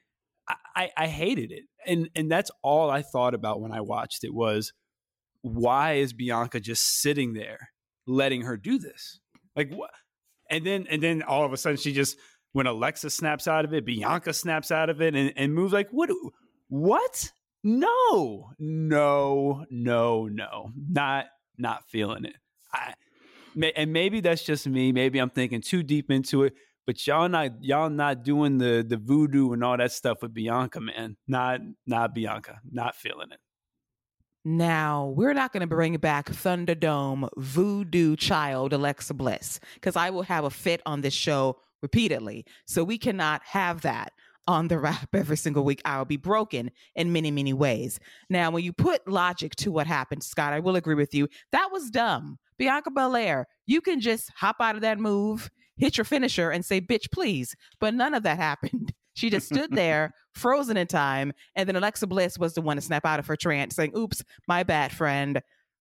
I, 0.48 0.54
I, 0.74 0.90
I 0.96 1.06
hated 1.06 1.52
it. 1.52 1.64
And 1.86 2.08
and 2.14 2.30
that's 2.30 2.50
all 2.62 2.90
I 2.90 3.02
thought 3.02 3.34
about 3.34 3.60
when 3.60 3.72
I 3.72 3.80
watched 3.80 4.24
it 4.24 4.34
was 4.34 4.72
why 5.42 5.94
is 5.94 6.12
Bianca 6.12 6.58
just 6.58 7.00
sitting 7.00 7.32
there 7.32 7.70
letting 8.06 8.42
her 8.42 8.56
do 8.56 8.78
this? 8.78 9.20
Like 9.54 9.72
what 9.72 9.90
and 10.50 10.66
then 10.66 10.86
and 10.90 11.02
then 11.02 11.22
all 11.22 11.44
of 11.44 11.52
a 11.52 11.56
sudden 11.56 11.76
she 11.76 11.92
just 11.92 12.16
when 12.52 12.66
Alexa 12.66 13.10
snaps 13.10 13.46
out 13.46 13.64
of 13.64 13.74
it, 13.74 13.84
Bianca 13.84 14.32
snaps 14.32 14.70
out 14.70 14.88
of 14.90 15.00
it 15.02 15.14
and, 15.14 15.32
and 15.36 15.54
moves 15.54 15.72
like 15.72 15.90
what 15.90 16.10
what? 16.68 17.32
No, 17.62 18.50
no, 18.58 19.64
no, 19.70 20.26
no. 20.26 20.70
Not 20.88 21.26
not 21.58 21.88
feeling 21.88 22.24
it. 22.24 22.36
I 22.72 22.94
and 23.74 23.92
maybe 23.92 24.20
that's 24.20 24.42
just 24.42 24.66
me. 24.66 24.92
Maybe 24.92 25.18
I'm 25.18 25.30
thinking 25.30 25.60
too 25.60 25.82
deep 25.82 26.10
into 26.10 26.44
it. 26.44 26.54
But 26.86 27.04
y'all 27.06 27.28
not 27.28 27.62
y'all 27.62 27.90
not 27.90 28.22
doing 28.22 28.58
the 28.58 28.84
the 28.86 28.96
voodoo 28.96 29.52
and 29.52 29.64
all 29.64 29.76
that 29.76 29.92
stuff 29.92 30.18
with 30.22 30.34
Bianca, 30.34 30.80
man. 30.80 31.16
Not 31.26 31.60
not 31.86 32.14
Bianca. 32.14 32.60
Not 32.70 32.94
feeling 32.94 33.32
it. 33.32 33.40
Now, 34.48 35.06
we're 35.16 35.34
not 35.34 35.52
going 35.52 35.62
to 35.62 35.66
bring 35.66 35.96
back 35.96 36.26
Thunderdome 36.26 37.28
voodoo 37.36 38.14
child 38.14 38.72
Alexa 38.72 39.12
Bliss 39.12 39.58
because 39.74 39.96
I 39.96 40.10
will 40.10 40.22
have 40.22 40.44
a 40.44 40.50
fit 40.50 40.80
on 40.86 41.00
this 41.00 41.14
show 41.14 41.56
repeatedly. 41.82 42.46
So 42.64 42.84
we 42.84 42.96
cannot 42.96 43.42
have 43.44 43.80
that 43.80 44.12
on 44.46 44.68
the 44.68 44.78
wrap 44.78 45.14
every 45.14 45.36
single 45.36 45.64
week. 45.64 45.82
I 45.84 45.98
will 45.98 46.04
be 46.04 46.16
broken 46.16 46.70
in 46.94 47.12
many, 47.12 47.30
many 47.30 47.52
ways. 47.52 47.98
Now, 48.30 48.50
when 48.50 48.64
you 48.64 48.72
put 48.72 49.06
logic 49.08 49.56
to 49.56 49.72
what 49.72 49.86
happened, 49.86 50.22
Scott, 50.22 50.52
I 50.52 50.60
will 50.60 50.76
agree 50.76 50.94
with 50.94 51.14
you. 51.14 51.28
That 51.52 51.68
was 51.72 51.90
dumb. 51.90 52.38
Bianca 52.58 52.90
Belair, 52.90 53.46
you 53.66 53.80
can 53.80 54.00
just 54.00 54.30
hop 54.36 54.56
out 54.60 54.76
of 54.76 54.80
that 54.82 54.98
move, 54.98 55.50
hit 55.76 55.98
your 55.98 56.04
finisher, 56.04 56.50
and 56.50 56.64
say, 56.64 56.80
bitch, 56.80 57.10
please. 57.12 57.54
But 57.80 57.94
none 57.94 58.14
of 58.14 58.22
that 58.24 58.38
happened. 58.38 58.92
She 59.16 59.30
just 59.30 59.46
stood 59.46 59.70
there, 59.72 60.12
frozen 60.34 60.76
in 60.76 60.86
time. 60.86 61.32
And 61.54 61.66
then 61.66 61.74
Alexa 61.74 62.06
Bliss 62.06 62.38
was 62.38 62.52
the 62.52 62.60
one 62.60 62.76
to 62.76 62.82
snap 62.82 63.06
out 63.06 63.18
of 63.18 63.26
her 63.28 63.34
trance, 63.34 63.74
saying, 63.74 63.96
Oops, 63.96 64.22
my 64.46 64.62
bad, 64.62 64.92
friend. 64.92 65.40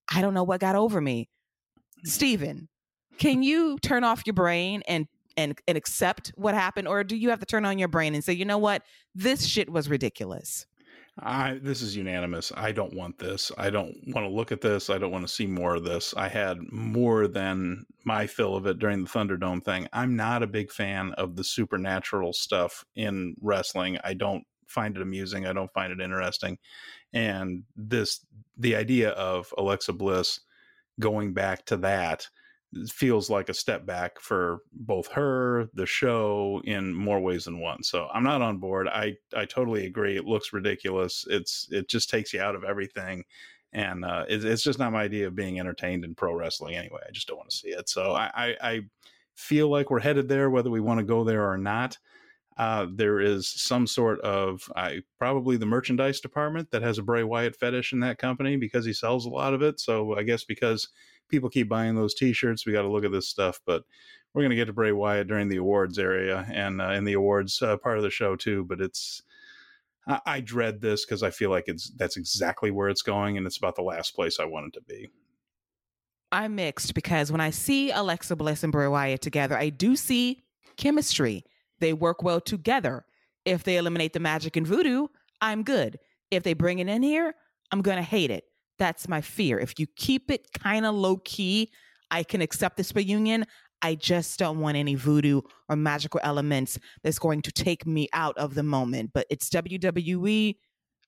I 0.10 0.22
don't 0.22 0.34
know 0.34 0.46
what 0.46 0.62
got 0.62 0.78
over 0.78 1.02
me. 1.02 1.28
Steven, 2.06 2.70
can 3.18 3.44
you 3.44 3.78
turn 3.80 4.06
off 4.06 4.24
your 4.26 4.36
brain 4.36 4.84
and 4.88 5.08
and 5.38 5.60
and 5.68 5.78
accept 5.78 6.32
what 6.36 6.54
happened 6.54 6.88
or 6.88 7.04
do 7.04 7.16
you 7.16 7.30
have 7.30 7.40
to 7.40 7.46
turn 7.46 7.66
on 7.66 7.78
your 7.78 7.88
brain 7.88 8.16
and 8.16 8.24
say 8.24 8.34
you 8.34 8.46
know 8.46 8.58
what 8.58 8.84
this 9.14 9.46
shit 9.46 9.70
was 9.70 9.90
ridiculous 9.90 10.66
I 11.20 11.60
this 11.62 11.82
is 11.82 11.96
unanimous. 11.96 12.52
I 12.56 12.74
don't 12.74 12.94
want 12.94 13.18
this. 13.18 13.52
I 13.58 13.70
don't 13.70 13.96
want 14.08 14.28
to 14.28 14.34
look 14.34 14.52
at 14.52 14.60
this. 14.60 14.90
I 14.90 14.98
don't 14.98 15.12
want 15.12 15.26
to 15.26 15.34
see 15.34 15.48
more 15.48 15.76
of 15.76 15.86
this. 15.86 16.14
I 16.18 16.28
had 16.28 16.58
more 16.72 17.28
than 17.28 17.86
my 18.04 18.28
fill 18.28 18.56
of 18.56 18.66
it 18.66 18.80
during 18.80 19.04
the 19.04 19.10
Thunderdome 19.10 19.64
thing. 19.64 19.88
I'm 19.94 20.16
not 20.18 20.44
a 20.44 20.48
big 20.48 20.72
fan 20.72 21.14
of 21.14 21.38
the 21.38 21.44
supernatural 21.44 22.34
stuff 22.34 22.84
in 22.96 23.36
wrestling. 23.42 23.98
I 24.04 24.14
don't 24.14 24.44
find 24.68 24.98
it 24.98 25.02
amusing. 25.02 25.46
I 25.46 25.54
don't 25.54 25.72
find 25.72 25.94
it 25.94 26.02
interesting. 26.02 26.58
And 27.14 27.64
this 27.78 28.26
the 28.58 28.76
idea 28.76 29.12
of 29.12 29.54
Alexa 29.58 29.94
Bliss 29.94 30.42
going 31.00 31.34
back 31.34 31.66
to 31.68 31.78
that 31.78 32.28
feels 32.88 33.30
like 33.30 33.50
a 33.50 33.54
step 33.54 33.86
back 33.86 34.20
for 34.20 34.60
both 34.74 35.08
her, 35.12 35.68
the 35.74 35.86
show, 35.86 36.62
in 36.66 36.94
more 36.94 37.20
ways 37.20 37.46
than 37.46 37.60
one. 37.60 37.84
So 37.84 38.08
I'm 38.14 38.24
not 38.24 38.42
on 38.42 38.58
board. 38.58 38.88
I 38.88 39.16
I 39.36 39.46
totally 39.46 39.86
agree. 39.86 40.18
It 40.18 40.26
looks 40.26 40.54
ridiculous. 40.54 41.26
It's 41.30 41.68
it 41.72 41.90
just 41.90 42.10
takes 42.10 42.34
you 42.34 42.42
out 42.42 42.56
of 42.56 42.64
everything, 42.64 43.24
and 43.74 44.06
uh, 44.06 44.26
it, 44.28 44.44
it's 44.44 44.64
just 44.64 44.80
not 44.80 44.94
my 44.94 45.04
idea 45.04 45.28
of 45.28 45.36
being 45.36 45.60
entertained 45.60 46.06
in 46.06 46.16
pro 46.16 46.34
wrestling 46.34 46.76
anyway. 46.76 47.02
I 47.08 47.12
just 47.12 47.28
don't 47.28 47.38
want 47.38 47.50
to 47.50 47.58
see 47.58 47.70
it. 47.70 47.90
So 47.90 48.14
I, 48.14 48.32
I, 48.34 48.56
I 48.62 48.82
feel 49.36 49.70
like 49.70 49.90
we're 49.90 50.00
headed 50.00 50.28
there, 50.30 50.50
whether 50.50 50.70
we 50.70 50.80
want 50.80 51.00
to 51.00 51.06
go 51.06 51.24
there 51.24 51.50
or 51.50 51.58
not. 51.58 51.98
Uh, 52.58 52.88
there 52.90 53.20
is 53.20 53.50
some 53.50 53.86
sort 53.86 54.20
of 54.22 54.62
I 54.78 55.02
probably 55.20 55.58
the 55.58 55.66
merchandise 55.66 56.22
department 56.22 56.72
that 56.72 56.84
has 56.84 56.98
a 56.98 57.04
Bray 57.04 57.24
Wyatt 57.24 57.58
fetish 57.58 57.92
in 57.92 58.00
that 58.00 58.18
company 58.18 58.56
because 58.56 58.86
he 58.86 58.94
sells 58.94 59.26
a 59.26 59.30
lot 59.30 59.54
of 59.54 59.62
it. 59.62 59.80
So 59.82 60.18
I 60.18 60.24
guess 60.24 60.46
because 60.46 60.88
people 61.30 61.50
keep 61.50 61.70
buying 61.70 61.96
those 61.96 62.14
T-shirts. 62.14 62.66
We 62.66 62.74
got 62.74 62.84
to 62.84 62.92
look 62.92 63.06
at 63.06 63.12
this 63.12 63.28
stuff, 63.28 63.60
but 63.66 63.84
we're 64.34 64.42
going 64.42 64.52
to 64.52 64.56
get 64.56 64.66
to 64.66 64.74
Bray 64.74 64.92
Wyatt 64.92 65.28
during 65.28 65.48
the 65.48 65.58
awards 65.58 65.98
area 65.98 66.46
and 66.52 66.82
uh, 66.82 66.92
in 66.92 67.06
the 67.06 67.14
awards 67.14 67.62
uh, 67.62 67.78
part 67.78 67.98
of 67.98 68.04
the 68.04 68.10
show 68.10 68.36
too. 68.36 68.66
But 68.66 68.82
it's 68.82 69.24
I, 70.08 70.20
I 70.26 70.40
dread 70.42 70.82
this 70.82 71.06
because 71.06 71.24
I 71.24 71.30
feel 71.30 71.50
like 71.50 71.66
it's 71.68 71.92
that's 71.92 72.18
exactly 72.18 72.72
where 72.72 72.90
it's 72.90 73.02
going, 73.02 73.38
and 73.38 73.48
it's 73.48 73.58
about 73.58 73.76
the 73.76 73.82
last 73.82 74.16
place 74.16 74.40
I 74.40 74.46
want 74.46 74.68
it 74.68 74.74
to 74.74 74.82
be. 74.82 75.10
I'm 76.32 76.56
mixed 76.56 76.94
because 76.94 77.32
when 77.32 77.42
I 77.42 77.50
see 77.50 77.92
Alexa 77.92 78.36
Bliss 78.36 78.64
and 78.64 78.72
Bray 78.72 78.88
Wyatt 78.88 79.22
together, 79.22 79.58
I 79.58 79.70
do 79.70 79.96
see 79.96 80.44
chemistry. 80.76 81.46
They 81.80 81.94
work 81.94 82.24
well 82.24 82.42
together. 82.42 83.06
If 83.46 83.64
they 83.64 83.78
eliminate 83.78 84.14
the 84.14 84.20
magic 84.20 84.58
and 84.58 84.68
voodoo, 84.68 85.08
I'm 85.40 85.64
good. 85.64 86.00
If 86.32 86.44
they 86.44 86.54
bring 86.54 86.80
it 86.80 86.90
in 86.90 87.04
here, 87.04 87.36
I'm 87.72 87.82
going 87.82 87.98
to 87.98 88.04
hate 88.04 88.32
it. 88.32 88.46
That's 88.78 89.08
my 89.08 89.22
fear. 89.22 89.60
If 89.60 89.80
you 89.80 89.88
keep 89.96 90.30
it 90.30 90.52
kind 90.54 90.86
of 90.86 90.96
low 90.96 91.18
key, 91.18 91.72
I 92.12 92.24
can 92.24 92.42
accept 92.42 92.78
this 92.78 92.94
reunion. 92.96 93.46
I 93.82 93.96
just 93.96 94.40
don't 94.40 94.60
want 94.60 94.78
any 94.78 94.96
voodoo 94.96 95.42
or 95.70 95.76
magical 95.76 96.20
elements 96.24 96.80
that's 97.04 97.20
going 97.20 97.42
to 97.44 97.52
take 97.52 97.86
me 97.86 98.08
out 98.14 98.38
of 98.38 98.56
the 98.56 98.64
moment. 98.64 99.12
But 99.14 99.28
it's 99.30 99.50
WWE. 99.50 100.56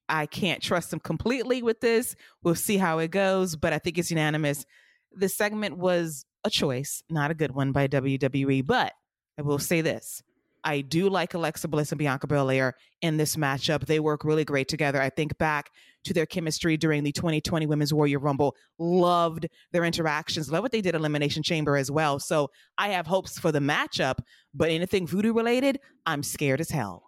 I 0.09 0.25
can't 0.25 0.62
trust 0.62 0.91
them 0.91 1.00
completely 1.00 1.62
with 1.62 1.81
this. 1.81 2.15
We'll 2.43 2.55
see 2.55 2.77
how 2.77 3.00
it 3.00 3.12
goes, 3.12 3.55
but 3.55 3.74
I 3.74 3.79
think 3.79 3.97
it's 3.97 4.12
unanimous. 4.12 4.65
This 5.12 5.36
segment 5.36 5.77
was 5.77 6.25
a 6.43 6.50
choice, 6.50 7.03
not 7.09 7.31
a 7.31 7.36
good 7.36 7.51
one 7.51 7.71
by 7.71 7.88
WWE. 7.88 8.65
But 8.65 8.93
I 9.38 9.41
will 9.41 9.59
say 9.59 9.81
this 9.81 10.24
I 10.63 10.81
do 10.81 11.09
like 11.09 11.33
Alexa 11.33 11.67
Bliss 11.67 11.91
and 11.91 12.00
Bianca 12.00 12.27
Belair 12.27 12.75
in 13.01 13.17
this 13.17 13.36
matchup. 13.36 13.86
They 13.86 14.00
work 14.00 14.24
really 14.24 14.45
great 14.45 14.67
together. 14.67 15.01
I 15.01 15.09
think 15.09 15.38
back 15.38 15.71
to 16.07 16.13
their 16.13 16.25
chemistry 16.25 16.77
during 16.77 17.03
the 17.03 17.11
2020 17.11 17.65
Women's 17.65 17.93
Warrior 17.93 18.19
Rumble. 18.19 18.55
Loved 18.79 19.47
their 19.71 19.85
interactions. 19.85 20.51
Love 20.51 20.63
what 20.63 20.71
they 20.71 20.81
did 20.81 20.95
Elimination 20.95 21.43
Chamber 21.43 21.77
as 21.77 21.91
well. 21.91 22.19
So 22.19 22.49
I 22.77 22.89
have 22.89 23.07
hopes 23.07 23.37
for 23.37 23.51
the 23.51 23.59
matchup, 23.59 24.19
but 24.53 24.69
anything 24.69 25.07
voodoo 25.07 25.33
related, 25.33 25.79
I'm 26.05 26.23
scared 26.23 26.61
as 26.61 26.69
hell. 26.69 27.03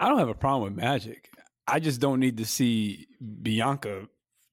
I 0.00 0.08
don't 0.08 0.18
have 0.18 0.28
a 0.28 0.34
problem 0.34 0.74
with 0.74 0.82
magic. 0.82 1.30
I 1.66 1.80
just 1.80 2.00
don't 2.00 2.20
need 2.20 2.38
to 2.38 2.46
see 2.46 3.08
Bianca 3.42 4.08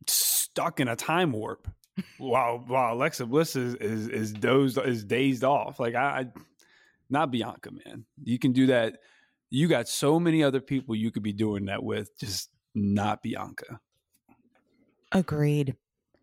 stuck 0.08 0.80
in 0.80 0.88
a 0.88 0.96
time 0.96 1.32
warp 1.32 1.68
while 2.18 2.64
while 2.66 2.94
Alexa 2.94 3.26
Bliss 3.26 3.56
is 3.56 3.76
is, 3.76 4.08
is 4.10 4.34
dozed 4.34 4.78
is 4.84 5.06
dazed 5.06 5.44
off. 5.44 5.80
Like 5.80 5.96
I, 5.96 6.02
I 6.04 6.26
not 7.10 7.32
Bianca, 7.32 7.72
man. 7.72 8.06
You 8.24 8.40
can 8.40 8.52
do 8.52 8.68
that. 8.68 8.98
You 9.56 9.70
got 9.70 9.88
so 9.88 10.20
many 10.20 10.44
other 10.44 10.60
people 10.60 10.98
you 10.98 11.12
could 11.12 11.24
be 11.24 11.32
doing 11.32 11.68
that 11.68 11.82
with, 11.82 12.20
just 12.20 12.50
not 12.74 13.24
Bianca. 13.24 13.80
Agreed. 15.14 15.78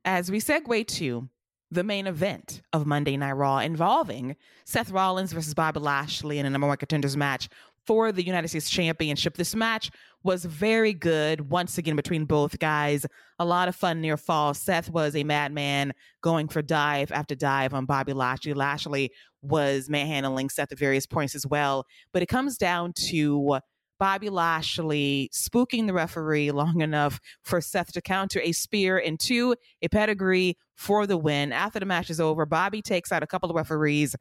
As 0.04 0.30
we 0.30 0.38
segue 0.38 0.86
to 0.88 1.30
the 1.70 1.82
main 1.82 2.06
event 2.06 2.60
of 2.74 2.84
Monday 2.84 3.16
Night 3.16 3.32
Raw 3.32 3.60
involving 3.60 4.36
Seth 4.66 4.90
Rollins 4.90 5.32
versus 5.32 5.54
Bobby 5.54 5.80
Lashley 5.80 6.40
in 6.40 6.44
a 6.44 6.50
number 6.50 6.66
one 6.66 6.76
contenders 6.76 7.16
match 7.16 7.48
for 7.86 8.12
the 8.12 8.22
United 8.22 8.48
States 8.48 8.68
Championship. 8.68 9.38
This 9.38 9.54
match 9.54 9.90
was 10.22 10.44
very 10.44 10.92
good 10.92 11.48
once 11.48 11.78
again 11.78 11.96
between 11.96 12.26
both 12.26 12.58
guys. 12.58 13.06
A 13.38 13.46
lot 13.46 13.66
of 13.66 13.74
fun 13.74 14.02
near 14.02 14.18
fall. 14.18 14.52
Seth 14.52 14.90
was 14.90 15.16
a 15.16 15.24
madman 15.24 15.94
going 16.20 16.48
for 16.48 16.60
dive 16.60 17.10
after 17.10 17.34
dive 17.34 17.72
on 17.72 17.86
Bobby 17.86 18.12
Lashley. 18.12 18.52
Lashley 18.52 19.10
was 19.42 19.90
manhandling 19.90 20.48
Seth 20.48 20.72
at 20.72 20.78
various 20.78 21.06
points 21.06 21.34
as 21.34 21.46
well. 21.46 21.84
But 22.12 22.22
it 22.22 22.26
comes 22.26 22.56
down 22.56 22.92
to 23.08 23.58
Bobby 23.98 24.30
Lashley 24.30 25.30
spooking 25.32 25.86
the 25.86 25.92
referee 25.92 26.50
long 26.50 26.80
enough 26.80 27.20
for 27.44 27.60
Seth 27.60 27.92
to 27.92 28.00
counter 28.00 28.40
a 28.40 28.52
spear 28.52 28.98
into 28.98 29.54
a 29.80 29.88
pedigree 29.88 30.56
for 30.76 31.06
the 31.06 31.16
win. 31.16 31.52
After 31.52 31.78
the 31.78 31.86
match 31.86 32.10
is 32.10 32.20
over, 32.20 32.46
Bobby 32.46 32.82
takes 32.82 33.12
out 33.12 33.22
a 33.22 33.28
couple 33.28 33.50
of 33.50 33.56
referees 33.56 34.16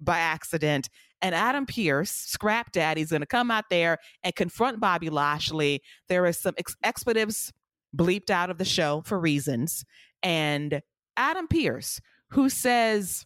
by 0.00 0.18
accident. 0.18 0.88
And 1.20 1.34
Adam 1.34 1.66
Pearce, 1.66 2.10
Scrap 2.10 2.72
Daddy, 2.72 3.00
is 3.00 3.10
going 3.10 3.20
to 3.20 3.26
come 3.26 3.50
out 3.50 3.64
there 3.70 3.98
and 4.22 4.34
confront 4.34 4.80
Bobby 4.80 5.10
Lashley. 5.10 5.82
There 6.08 6.26
is 6.26 6.38
some 6.38 6.54
ex- 6.58 6.76
expletives 6.82 7.52
bleeped 7.94 8.30
out 8.30 8.50
of 8.50 8.58
the 8.58 8.64
show 8.64 9.02
for 9.04 9.18
reasons. 9.18 9.84
And 10.22 10.80
Adam 11.16 11.48
Pearce, 11.48 12.00
who 12.30 12.48
says, 12.48 13.24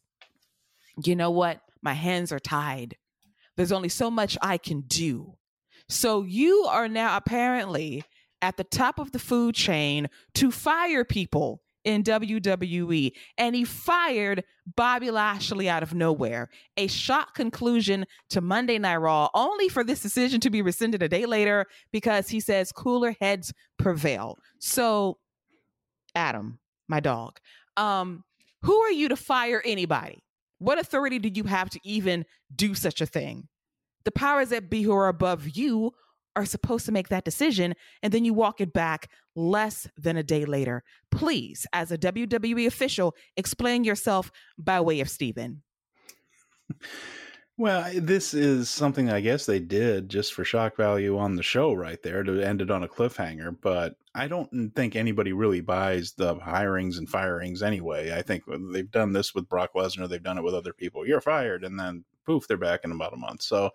you 1.04 1.16
know 1.16 1.30
what? 1.30 1.60
My 1.82 1.94
hands 1.94 2.32
are 2.32 2.38
tied. 2.38 2.96
There's 3.56 3.72
only 3.72 3.88
so 3.88 4.10
much 4.10 4.36
I 4.42 4.58
can 4.58 4.82
do. 4.82 5.34
So 5.88 6.22
you 6.22 6.66
are 6.68 6.88
now 6.88 7.16
apparently 7.16 8.04
at 8.42 8.56
the 8.56 8.64
top 8.64 8.98
of 8.98 9.12
the 9.12 9.18
food 9.18 9.54
chain 9.54 10.08
to 10.34 10.50
fire 10.50 11.04
people 11.04 11.62
in 11.84 12.02
WWE. 12.02 13.12
And 13.38 13.54
he 13.54 13.64
fired 13.64 14.44
Bobby 14.76 15.10
Lashley 15.10 15.68
out 15.68 15.82
of 15.82 15.94
nowhere. 15.94 16.48
A 16.76 16.86
shock 16.86 17.34
conclusion 17.34 18.06
to 18.30 18.40
Monday 18.40 18.78
Night 18.78 18.96
Raw, 18.96 19.28
only 19.34 19.68
for 19.68 19.82
this 19.82 20.00
decision 20.00 20.40
to 20.40 20.50
be 20.50 20.62
rescinded 20.62 21.02
a 21.02 21.08
day 21.08 21.26
later 21.26 21.66
because 21.92 22.28
he 22.28 22.40
says 22.40 22.72
cooler 22.72 23.14
heads 23.20 23.52
prevail. 23.78 24.38
So, 24.58 25.18
Adam, 26.14 26.58
my 26.88 27.00
dog, 27.00 27.38
um, 27.76 28.24
who 28.62 28.76
are 28.76 28.92
you 28.92 29.08
to 29.08 29.16
fire 29.16 29.62
anybody? 29.64 30.22
What 30.60 30.78
authority 30.78 31.18
do 31.18 31.30
you 31.34 31.44
have 31.44 31.70
to 31.70 31.80
even 31.82 32.26
do 32.54 32.74
such 32.74 33.00
a 33.00 33.06
thing? 33.06 33.48
The 34.04 34.12
powers 34.12 34.50
that 34.50 34.68
be 34.68 34.82
who 34.82 34.92
are 34.92 35.08
above 35.08 35.48
you 35.56 35.92
are 36.36 36.44
supposed 36.44 36.84
to 36.86 36.92
make 36.92 37.08
that 37.08 37.24
decision 37.24 37.74
and 38.02 38.12
then 38.12 38.26
you 38.26 38.34
walk 38.34 38.60
it 38.60 38.72
back 38.72 39.10
less 39.34 39.88
than 39.96 40.18
a 40.18 40.22
day 40.22 40.44
later. 40.44 40.84
Please, 41.10 41.66
as 41.72 41.90
a 41.90 41.98
WWE 41.98 42.66
official, 42.66 43.14
explain 43.38 43.84
yourself 43.84 44.30
by 44.58 44.80
way 44.80 45.00
of 45.00 45.08
Steven. 45.08 45.62
Well, 47.60 47.90
this 47.94 48.32
is 48.32 48.70
something 48.70 49.10
I 49.10 49.20
guess 49.20 49.44
they 49.44 49.58
did 49.58 50.08
just 50.08 50.32
for 50.32 50.46
shock 50.46 50.76
value 50.76 51.18
on 51.18 51.36
the 51.36 51.42
show 51.42 51.74
right 51.74 52.02
there 52.02 52.22
to 52.22 52.40
end 52.40 52.62
it 52.62 52.70
on 52.70 52.82
a 52.82 52.88
cliffhanger. 52.88 53.54
But 53.60 53.96
I 54.14 54.28
don't 54.28 54.74
think 54.74 54.96
anybody 54.96 55.34
really 55.34 55.60
buys 55.60 56.12
the 56.12 56.36
hirings 56.36 56.96
and 56.96 57.06
firings 57.06 57.62
anyway. 57.62 58.16
I 58.16 58.22
think 58.22 58.44
they've 58.72 58.90
done 58.90 59.12
this 59.12 59.34
with 59.34 59.46
Brock 59.46 59.74
Lesnar, 59.74 60.08
they've 60.08 60.22
done 60.22 60.38
it 60.38 60.42
with 60.42 60.54
other 60.54 60.72
people. 60.72 61.06
You're 61.06 61.20
fired, 61.20 61.62
and 61.62 61.78
then 61.78 62.04
poof, 62.24 62.48
they're 62.48 62.56
back 62.56 62.80
in 62.84 62.92
about 62.92 63.12
a 63.12 63.18
month. 63.18 63.42
So 63.42 63.68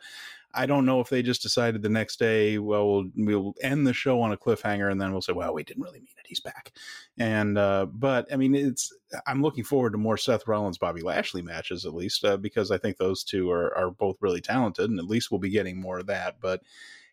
I 0.56 0.66
don't 0.66 0.86
know 0.86 1.00
if 1.00 1.10
they 1.10 1.22
just 1.22 1.42
decided 1.42 1.82
the 1.82 1.90
next 1.90 2.18
day, 2.18 2.58
well, 2.58 2.88
we'll, 2.88 3.12
we'll 3.16 3.54
end 3.62 3.86
the 3.86 3.94
show 3.94 4.22
on 4.22 4.32
a 4.32 4.38
cliffhanger, 4.38 4.92
and 4.92 5.00
then 5.00 5.12
we'll 5.12 5.22
say, 5.22 5.34
well, 5.34 5.54
we 5.54 5.64
didn't 5.64 5.84
really 5.84 6.00
mean 6.00 6.16
it. 6.18 6.26
He's 6.28 6.40
back. 6.40 6.72
And 7.18 7.58
uh, 7.58 7.88
but 7.88 8.32
I 8.32 8.38
mean, 8.38 8.56
it's 8.56 8.92
I'm 9.28 9.42
looking 9.42 9.64
forward 9.64 9.92
to 9.92 9.98
more 9.98 10.18
Seth 10.18 10.48
Rollins 10.48 10.78
Bobby 10.78 11.02
Lashley 11.02 11.42
matches 11.42 11.86
at 11.86 11.94
least 11.94 12.24
uh, 12.26 12.38
because 12.38 12.72
I 12.72 12.78
think 12.78 12.98
those 12.98 13.24
two 13.24 13.52
are 13.52 13.76
are 13.78 13.92
both 13.92 14.18
really 14.22 14.42
talented, 14.42 14.90
and 14.90 15.00
at 15.00 15.06
least 15.06 15.32
we'll 15.32 15.40
be 15.40 15.50
getting 15.50 15.80
more 15.80 16.00
of 16.00 16.08
that. 16.08 16.38
But 16.40 16.62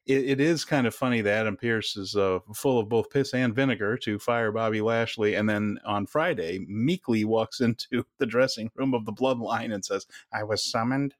it, 0.06 0.25
it 0.25 0.40
is 0.40 0.64
kind 0.64 0.87
of 0.87 0.94
funny 0.94 1.20
that 1.20 1.40
Adam 1.40 1.56
Pearce 1.56 1.96
is 1.96 2.16
uh, 2.16 2.40
full 2.54 2.80
of 2.80 2.88
both 2.88 3.11
piss 3.11 3.34
and 3.34 3.54
vinegar 3.54 3.96
to 3.99 4.18
fire 4.18 4.50
Bobby 4.50 4.80
Lashley, 4.80 5.34
and 5.34 5.49
then 5.49 5.78
on 5.84 6.06
Friday 6.06 6.64
meekly 6.68 7.25
walks 7.25 7.61
into 7.62 8.04
the 8.18 8.26
dressing 8.26 8.70
room 8.75 8.94
of 8.94 9.04
the 9.04 9.12
Bloodline 9.12 9.72
and 9.72 9.84
says, 9.84 10.06
"I 10.32 10.44
was 10.44 10.70
summoned." 10.70 11.14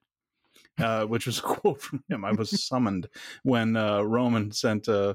Uh, 0.79 1.05
which 1.05 1.27
was 1.27 1.39
a 1.39 1.43
quote 1.43 1.83
from 1.83 2.03
him. 2.09 2.25
I 2.25 2.33
was 2.33 2.65
summoned 2.67 3.09
when 3.43 3.77
uh, 3.77 4.03
Roman 4.03 4.51
sent 4.51 4.89
uh, 4.89 5.15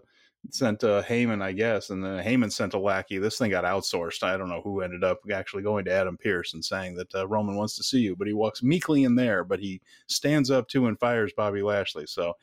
sent 0.52 0.84
uh, 0.84 1.02
Heyman, 1.04 1.42
I 1.42 1.52
guess, 1.52 1.90
and 1.90 2.04
then 2.04 2.24
Heyman 2.24 2.52
sent 2.52 2.74
a 2.74 2.80
lackey. 2.80 3.18
This 3.18 3.38
thing 3.38 3.52
got 3.52 3.64
outsourced. 3.64 4.24
I 4.24 4.38
don't 4.38 4.50
know 4.50 4.62
who 4.62 4.82
ended 4.82 5.04
up 5.04 5.20
actually 5.32 5.64
going 5.64 5.86
to 5.86 5.92
Adam 5.92 6.18
Pearce 6.18 6.54
and 6.54 6.64
saying 6.64 6.96
that 6.96 7.14
uh, 7.16 7.28
Roman 7.28 7.56
wants 7.56 7.76
to 7.78 7.84
see 7.84 8.00
you, 8.00 8.16
but 8.16 8.28
he 8.28 8.34
walks 8.34 8.64
meekly 8.64 9.04
in 9.04 9.16
there, 9.16 9.44
but 9.44 9.60
he 9.60 9.82
stands 10.08 10.50
up 10.50 10.68
to 10.70 10.88
and 10.88 11.00
fires 11.00 11.34
Bobby 11.36 11.62
Lashley. 11.62 12.06
So 12.08 12.30
a 12.30 12.34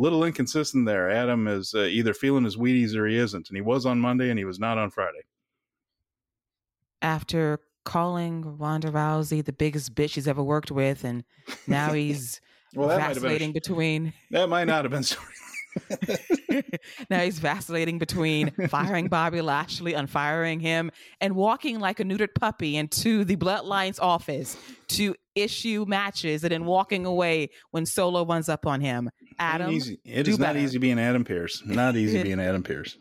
little 0.00 0.24
inconsistent 0.24 0.86
there. 0.86 1.10
Adam 1.10 1.46
is 1.48 1.74
uh, 1.74 1.82
either 1.82 2.14
feeling 2.14 2.44
his 2.44 2.56
Wheaties 2.56 2.94
or 2.94 3.06
he 3.06 3.16
isn't, 3.16 3.48
and 3.48 3.56
he 3.56 3.62
was 3.62 3.86
on 3.86 4.00
Monday 4.00 4.30
and 4.30 4.38
he 4.38 4.44
was 4.44 4.58
not 4.58 4.78
on 4.78 4.90
Friday. 4.90 5.22
After 7.02 7.60
calling 7.84 8.56
Ronda 8.58 8.90
Rousey 8.90 9.44
the 9.44 9.52
biggest 9.52 9.94
bitch 9.94 10.14
he's 10.14 10.28
ever 10.28 10.42
worked 10.42 10.70
with, 10.70 11.04
and 11.04 11.24
now 11.66 11.92
he's 11.94 12.40
well, 12.74 12.88
that 12.88 13.14
vacillating 13.14 13.52
between. 13.52 14.12
That 14.30 14.48
might 14.48 14.64
not 14.64 14.84
have 14.84 14.90
been 14.90 15.02
sorry. 15.02 15.26
now 17.10 17.20
he's 17.20 17.38
vacillating 17.38 17.98
between 17.98 18.50
firing 18.68 19.08
Bobby 19.08 19.40
Lashley, 19.40 19.94
unfiring 19.94 20.60
him, 20.60 20.90
and 21.20 21.34
walking 21.34 21.80
like 21.80 22.00
a 22.00 22.04
neutered 22.04 22.34
puppy 22.38 22.76
into 22.76 23.24
the 23.24 23.36
Bloodlines 23.36 24.00
office 24.00 24.56
to 24.88 25.14
issue 25.34 25.84
matches 25.88 26.44
and 26.44 26.52
then 26.52 26.64
walking 26.64 27.06
away 27.06 27.50
when 27.72 27.86
Solo 27.86 28.24
runs 28.24 28.48
up 28.48 28.66
on 28.66 28.80
him. 28.80 29.10
Adam, 29.38 29.72
easy. 29.72 29.98
it 30.04 30.28
is 30.28 30.38
not 30.38 30.56
easy 30.56 30.78
being 30.78 30.98
Adam 30.98 31.24
Pearce. 31.24 31.62
Not 31.64 31.96
easy 31.96 32.22
being 32.24 32.40
Adam 32.40 32.62
Pearce. 32.62 32.96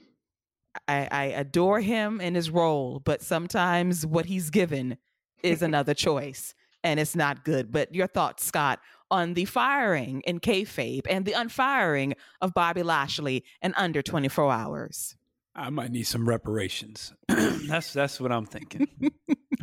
I, 0.88 1.08
I 1.12 1.24
adore 1.26 1.82
him 1.82 2.20
in 2.20 2.34
his 2.34 2.50
role, 2.50 3.00
but 3.04 3.22
sometimes 3.22 4.06
what 4.06 4.26
he's 4.26 4.50
given 4.50 4.98
is 5.44 5.62
another 5.62 5.94
choice, 5.94 6.56
and 6.84 7.00
it's 7.00 7.16
not 7.16 7.46
good. 7.46 7.72
But 7.72 7.94
your 7.94 8.08
thoughts, 8.08 8.44
Scott, 8.44 8.80
on 9.12 9.34
the 9.34 9.46
firing 9.46 10.22
in 10.22 10.40
kayfabe 10.40 11.06
and 11.10 11.26
the 11.26 11.34
unfiring 11.34 12.16
of 12.42 12.54
Bobby 12.54 12.84
Lashley 12.84 13.44
in 13.62 13.74
under 13.76 14.02
24 14.02 14.52
hours? 14.52 15.16
I 15.56 15.70
might 15.70 15.92
need 15.92 16.04
some 16.04 16.28
reparations. 16.28 17.14
that's 17.28 17.94
that's 17.94 18.20
what 18.20 18.32
I'm 18.32 18.46
thinking. 18.46 18.88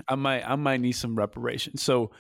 I 0.09 0.15
might 0.15 0.49
I 0.49 0.55
might 0.57 0.81
need 0.81 0.93
some 0.93 1.17
reparations. 1.17 1.83
So 1.83 2.13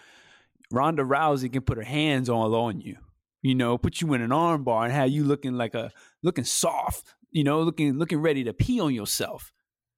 Ronda 0.72 1.02
Rousey 1.02 1.52
can 1.52 1.62
put 1.62 1.78
her 1.78 1.84
hands 1.84 2.28
all 2.28 2.54
on 2.54 2.80
you, 2.80 2.96
you 3.42 3.54
know, 3.54 3.78
put 3.78 4.00
you 4.00 4.12
in 4.14 4.22
an 4.22 4.30
armbar 4.30 4.84
and 4.84 4.92
have 4.92 5.10
you 5.10 5.24
looking 5.24 5.54
like 5.54 5.74
a 5.74 5.92
looking 6.22 6.44
soft, 6.44 7.14
you 7.30 7.44
know, 7.44 7.62
looking 7.62 7.98
looking 7.98 8.20
ready 8.20 8.44
to 8.44 8.52
pee 8.52 8.80
on 8.80 8.94
yourself. 8.94 9.52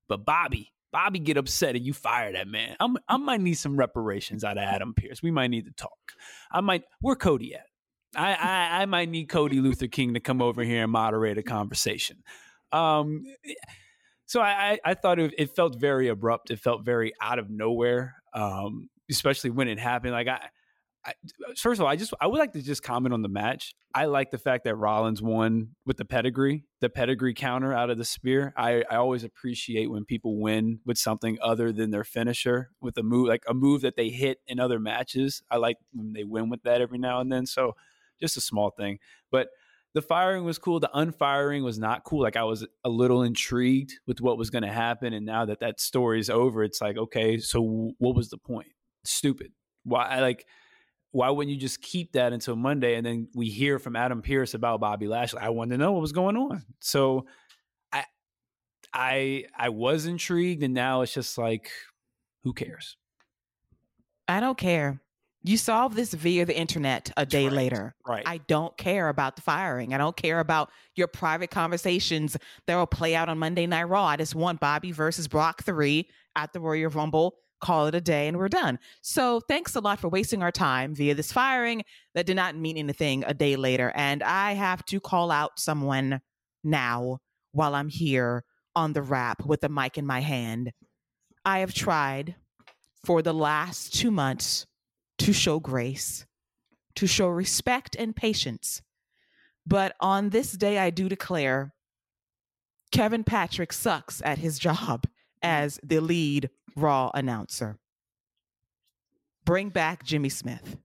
But 0.07 0.27
Bobby, 0.27 0.73
Bobby 0.93 1.19
get 1.19 1.37
upset 1.37 1.75
and 1.75 1.85
you 1.85 1.93
fire 1.93 2.33
that 2.33 2.47
man. 2.47 2.77
I'm, 2.79 2.97
I 3.09 3.17
might 3.17 3.41
need 3.41 3.55
some 3.55 3.77
reparations 3.77 4.45
out 4.45 4.59
of 4.59 4.65
Adam 4.65 4.95
Pearce. 4.95 5.23
We 5.23 5.31
might 5.31 5.49
need 5.49 5.65
to 5.65 5.73
talk. 5.73 6.13
I 6.51 6.61
might. 6.61 6.83
Where 7.01 7.17
Cody 7.17 7.55
at? 7.55 7.67
I, 8.15 8.35
I 8.35 8.83
I 8.83 8.87
might 8.87 9.09
need 9.09 9.29
Cody 9.29 9.61
Luther 9.61 9.87
King 9.87 10.15
to 10.15 10.21
come 10.21 10.43
over 10.43 10.63
here 10.63 10.83
and 10.83 10.93
moderate 10.93 11.39
a 11.39 11.43
conversation. 11.43 12.19
Um, 12.73 13.25
so 14.27 14.41
I, 14.41 14.79
I, 14.85 14.95
thought 14.95 15.19
it, 15.19 15.35
it, 15.37 15.55
felt 15.55 15.79
very 15.79 16.09
abrupt. 16.09 16.51
It 16.51 16.59
felt 16.59 16.87
very 16.87 17.13
out 17.21 17.39
of 17.39 17.51
nowhere, 17.51 18.15
um, 18.33 18.89
especially 19.11 19.51
when 19.51 19.69
it 19.69 19.79
happened. 19.79 20.13
Like 20.13 20.29
I, 20.29 20.49
I, 21.05 21.11
uh, 21.11 21.53
first 21.57 21.81
of 21.81 21.85
all, 21.85 21.91
I 21.91 21.97
just 21.97 22.15
I 22.21 22.27
would 22.27 22.39
like 22.39 22.53
to 22.53 22.63
just 22.63 22.83
comment 22.83 23.13
on 23.13 23.23
the 23.23 23.29
match. 23.29 23.75
I 23.95 24.07
like 24.07 24.31
the 24.31 24.39
fact 24.39 24.65
that 24.65 24.77
Rollins 24.77 25.21
won 25.21 25.71
with 25.85 25.97
the 25.97 26.05
pedigree, 26.05 26.65
the 26.81 26.89
pedigree 26.89 27.35
counter 27.35 27.73
out 27.73 27.91
of 27.91 27.99
the 27.99 28.05
spear. 28.05 28.55
I, 28.57 28.85
I 28.91 28.97
always 28.97 29.25
appreciate 29.25 29.91
when 29.91 30.05
people 30.05 30.41
win 30.41 30.81
with 30.87 30.99
something 30.99 31.39
other 31.43 31.73
than 31.73 31.91
their 31.91 32.05
finisher, 32.05 32.71
with 32.81 32.97
a 32.99 33.03
move 33.03 33.29
like 33.29 33.43
a 33.49 33.55
move 33.55 33.83
that 33.83 33.97
they 33.97 34.11
hit 34.11 34.39
in 34.47 34.61
other 34.61 34.79
matches. 34.79 35.43
I 35.51 35.57
like 35.57 35.79
when 35.93 36.13
they 36.13 36.25
win 36.25 36.49
with 36.49 36.63
that 36.63 36.81
every 36.81 36.99
now 36.99 37.21
and 37.21 37.33
then. 37.33 37.47
So 37.47 37.75
just 38.21 38.37
a 38.37 38.41
small 38.41 38.71
thing, 38.71 38.99
but 39.31 39.49
the 39.95 40.03
firing 40.03 40.45
was 40.45 40.59
cool. 40.59 40.81
The 40.81 40.91
unfiring 40.95 41.65
was 41.65 41.79
not 41.79 42.05
cool. 42.05 42.23
Like 42.23 42.37
I 42.37 42.45
was 42.45 42.67
a 42.85 42.89
little 42.89 43.23
intrigued 43.23 43.93
with 44.07 44.21
what 44.21 44.39
was 44.39 44.49
going 44.51 44.63
to 44.63 44.73
happen, 44.73 45.13
and 45.13 45.27
now 45.27 45.45
that 45.47 45.61
that 45.61 45.81
story 45.81 46.21
is 46.21 46.31
over, 46.31 46.63
it's 46.63 46.81
like 46.81 46.97
okay, 46.97 47.39
so 47.39 47.93
what 47.99 48.15
was 48.15 48.31
the 48.31 48.39
point? 48.39 48.69
Stupid. 49.05 49.53
Why? 49.85 50.07
I 50.07 50.21
like 50.21 50.47
why 51.13 51.29
wouldn't 51.29 51.55
you 51.55 51.61
just 51.61 51.81
keep 51.83 52.13
that 52.13 52.33
until 52.33 52.57
Monday 52.57 52.97
and 52.97 53.07
then 53.07 53.29
we 53.35 53.49
hear 53.49 53.79
from 53.79 53.97
Adam 53.97 54.23
Pearce 54.23 54.55
about 54.55 54.81
Bobby 54.81 55.07
Lashley? 55.07 55.41
I 55.41 55.51
wanted 55.51 55.77
to 55.77 55.79
know 55.79 55.93
what 55.93 56.01
was 56.01 56.13
going 56.13 56.37
on. 56.37 56.65
So 56.81 57.27
I 57.93 58.05
I 58.93 59.45
I 59.57 59.69
was 59.69 60.07
intrigued 60.07 60.63
and 60.63 60.75
now 60.75 61.03
it's 61.03 61.13
just 61.13 61.37
like 61.37 61.71
who 62.43 62.55
cares? 62.55 62.97
I 64.27 64.41
don't 64.41 64.57
care. 64.57 65.01
You 65.45 65.57
solve 65.57 65.97
this 65.97 66.15
via 66.15 66.47
the 66.47 66.57
internet 66.57 67.11
a 67.17 67.27
day 67.27 67.45
right. 67.45 67.53
later. 67.53 67.95
Right. 68.07 68.23
I 68.25 68.39
don't 68.39 68.75
care 68.79 69.09
about 69.09 69.37
the 69.37 69.43
firing. 69.43 69.93
I 69.93 69.99
don't 69.99 70.17
care 70.17 70.41
about 70.41 70.71
your 70.95 71.09
private 71.09 71.51
conversations 71.51 72.37
that 72.67 72.77
will 72.77 72.87
play 72.87 73.15
out 73.17 73.29
on 73.29 73.39
Monday 73.39 73.67
Night 73.67 73.85
Raw. 73.85 74.05
I 74.05 74.17
just 74.17 74.37
want 74.37 74.61
Bobby 74.61 74.93
versus 74.93 75.27
Brock 75.27 75.65
3 75.65 76.09
at 76.37 76.53
the 76.53 76.61
Royal 76.61 76.91
Rumble 76.91 77.35
call 77.63 77.87
it 77.87 77.95
a 77.95 78.01
day 78.01 78.29
and 78.29 78.37
we're 78.37 78.49
done. 78.49 78.79
So 79.01 79.41
thanks 79.41 79.75
a 79.75 79.81
lot 79.81 80.01
for 80.01 80.09
wasting 80.09 80.43
our 80.43 80.53
time 80.53 80.95
via 80.95 81.15
this 81.15 81.33
firing 81.33 81.83
that 82.15 82.27
did 82.27 82.37
not 82.37 82.57
mean 82.57 82.77
anything 82.77 83.25
a 83.27 83.33
day 83.33 83.57
later. 83.57 83.93
And 83.95 84.23
I 84.23 84.53
have 84.53 84.85
to 84.87 85.01
call 85.01 85.31
out 85.31 85.59
someone 85.59 86.21
now 86.63 87.19
while 87.53 87.75
I'm 87.75 87.89
here 87.89 88.45
on 88.77 88.93
the 88.93 89.03
wrap 89.03 89.47
with 89.47 89.61
the 89.63 89.69
mic 89.69 89.97
in 89.97 90.07
my 90.07 90.21
hand. 90.21 90.73
I 91.45 91.61
have 91.61 91.73
tried 91.73 92.37
for 93.05 93.23
the 93.23 93.35
last 93.35 93.95
two 93.95 94.11
months 94.11 94.67
to 95.19 95.33
show 95.33 95.61
grace, 95.61 96.27
to 96.97 97.07
show 97.07 97.29
respect 97.29 97.97
and 97.99 98.15
patience. 98.15 98.83
But 99.67 99.95
on 100.01 100.31
this 100.31 100.53
day, 100.53 100.79
I 100.79 100.91
do 100.91 101.09
declare 101.09 101.73
Kevin 102.91 103.25
Patrick 103.25 103.73
sucks 103.73 104.21
at 104.25 104.39
his 104.39 104.59
job 104.59 105.07
mm. 105.07 105.09
as 105.43 105.81
the 105.83 106.01
lead 106.01 106.51
Raw 106.77 107.11
announcer. 107.15 107.79
Bring 109.45 109.71
back 109.71 110.05
Jimmy 110.05 110.29
Smith. 110.29 110.77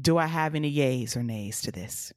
Do 0.00 0.16
I 0.16 0.26
have 0.26 0.54
any 0.54 0.72
yays 0.72 1.16
or 1.16 1.22
nays 1.22 1.60
to 1.62 1.72
this? 1.72 2.12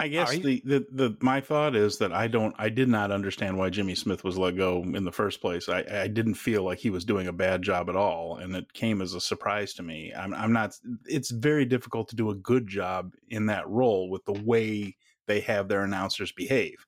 I 0.00 0.08
guess 0.08 0.30
the, 0.30 0.62
the, 0.64 0.86
the 0.90 1.16
my 1.20 1.42
thought 1.42 1.76
is 1.76 1.98
that 1.98 2.10
I 2.10 2.26
don't 2.26 2.54
I 2.58 2.70
did 2.70 2.88
not 2.88 3.12
understand 3.12 3.58
why 3.58 3.68
Jimmy 3.68 3.94
Smith 3.94 4.24
was 4.24 4.38
let 4.38 4.56
go 4.56 4.82
in 4.82 5.04
the 5.04 5.12
first 5.12 5.42
place. 5.42 5.68
I, 5.68 5.84
I 5.92 6.08
didn't 6.08 6.34
feel 6.34 6.62
like 6.62 6.78
he 6.78 6.88
was 6.88 7.04
doing 7.04 7.26
a 7.26 7.34
bad 7.34 7.60
job 7.60 7.90
at 7.90 7.96
all, 7.96 8.38
and 8.38 8.56
it 8.56 8.72
came 8.72 9.02
as 9.02 9.12
a 9.12 9.20
surprise 9.20 9.74
to 9.74 9.82
me. 9.82 10.10
I'm 10.16 10.32
I'm 10.32 10.54
not. 10.54 10.74
It's 11.04 11.30
very 11.30 11.66
difficult 11.66 12.08
to 12.08 12.16
do 12.16 12.30
a 12.30 12.34
good 12.34 12.66
job 12.66 13.12
in 13.28 13.44
that 13.46 13.68
role 13.68 14.08
with 14.08 14.24
the 14.24 14.42
way 14.42 14.96
they 15.26 15.40
have 15.40 15.68
their 15.68 15.84
announcers 15.84 16.32
behave 16.32 16.86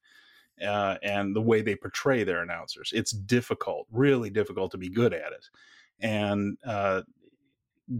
uh, 0.60 0.96
and 1.02 1.34
the 1.34 1.40
way 1.40 1.62
they 1.62 1.76
portray 1.76 2.24
their 2.24 2.42
announcers. 2.42 2.92
It's 2.94 3.12
difficult, 3.12 3.86
really 3.90 4.30
difficult 4.30 4.70
to 4.72 4.78
be 4.78 4.88
good 4.88 5.12
at 5.14 5.32
it. 5.32 5.48
And 6.00 6.56
uh, 6.66 7.02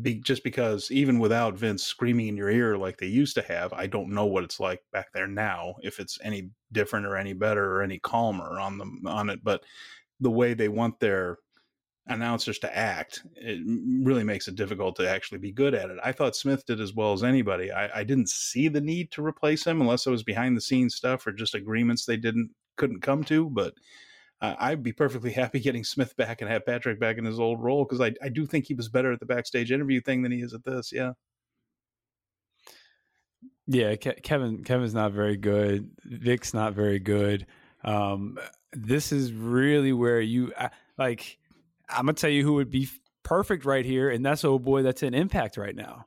be, 0.00 0.16
just 0.16 0.44
because 0.44 0.90
even 0.90 1.18
without 1.18 1.54
Vince 1.54 1.84
screaming 1.84 2.28
in 2.28 2.36
your 2.36 2.50
ear 2.50 2.76
like 2.76 2.98
they 2.98 3.06
used 3.06 3.34
to 3.36 3.42
have, 3.42 3.72
I 3.72 3.86
don't 3.86 4.10
know 4.10 4.26
what 4.26 4.44
it's 4.44 4.60
like 4.60 4.80
back 4.92 5.12
there 5.12 5.26
now. 5.26 5.74
If 5.82 5.98
it's 5.98 6.18
any 6.22 6.50
different 6.72 7.06
or 7.06 7.16
any 7.16 7.32
better 7.32 7.76
or 7.76 7.82
any 7.82 7.98
calmer 7.98 8.58
on 8.60 8.78
them 8.78 9.02
on 9.06 9.30
it, 9.30 9.40
but 9.42 9.64
the 10.20 10.30
way 10.30 10.54
they 10.54 10.68
want 10.68 11.00
their 11.00 11.38
announcers 12.06 12.58
to 12.58 12.76
act, 12.76 13.22
it 13.36 13.60
really 14.04 14.24
makes 14.24 14.48
it 14.48 14.56
difficult 14.56 14.96
to 14.96 15.08
actually 15.08 15.38
be 15.38 15.52
good 15.52 15.74
at 15.74 15.90
it. 15.90 15.98
I 16.02 16.12
thought 16.12 16.36
Smith 16.36 16.66
did 16.66 16.80
as 16.80 16.94
well 16.94 17.12
as 17.12 17.22
anybody. 17.22 17.70
I, 17.70 18.00
I 18.00 18.04
didn't 18.04 18.28
see 18.28 18.68
the 18.68 18.80
need 18.80 19.10
to 19.12 19.24
replace 19.24 19.64
him 19.66 19.80
unless 19.80 20.06
it 20.06 20.10
was 20.10 20.22
behind 20.22 20.56
the 20.56 20.60
scenes 20.60 20.94
stuff 20.94 21.26
or 21.26 21.32
just 21.32 21.54
agreements 21.54 22.04
they 22.04 22.16
didn't 22.16 22.50
couldn't 22.76 23.02
come 23.02 23.22
to. 23.24 23.48
But 23.50 23.74
uh, 24.40 24.56
I'd 24.58 24.82
be 24.82 24.92
perfectly 24.92 25.32
happy 25.32 25.60
getting 25.60 25.84
Smith 25.84 26.16
back 26.16 26.40
and 26.40 26.50
have 26.50 26.66
Patrick 26.66 26.98
back 26.98 27.18
in 27.18 27.24
his 27.24 27.38
old 27.38 27.62
role 27.62 27.84
because 27.84 28.00
I, 28.00 28.12
I 28.22 28.28
do 28.28 28.46
think 28.46 28.66
he 28.66 28.74
was 28.74 28.88
better 28.88 29.12
at 29.12 29.20
the 29.20 29.26
backstage 29.26 29.70
interview 29.70 30.00
thing 30.00 30.22
than 30.22 30.32
he 30.32 30.40
is 30.40 30.54
at 30.54 30.64
this. 30.64 30.92
Yeah. 30.92 31.12
Yeah, 33.68 33.94
Ke- 33.94 34.20
Kevin 34.22 34.64
Kevin's 34.64 34.92
not 34.92 35.12
very 35.12 35.36
good. 35.36 35.90
Vic's 36.04 36.52
not 36.52 36.74
very 36.74 36.98
good. 36.98 37.46
Um, 37.84 38.38
this 38.72 39.12
is 39.12 39.32
really 39.32 39.92
where 39.92 40.20
you 40.20 40.52
like. 40.98 41.38
I'm 41.92 42.07
gonna 42.07 42.14
tell 42.14 42.31
you 42.31 42.44
who 42.44 42.55
would 42.55 42.70
be 42.70 42.88
perfect 43.22 43.64
right 43.64 43.85
here, 43.85 44.11
and 44.11 44.24
that's 44.24 44.44
oh 44.44 44.59
boy 44.59 44.83
that's 44.83 45.02
in 45.02 45.14
Impact 45.14 45.57
right 45.57 45.74
now. 45.74 46.07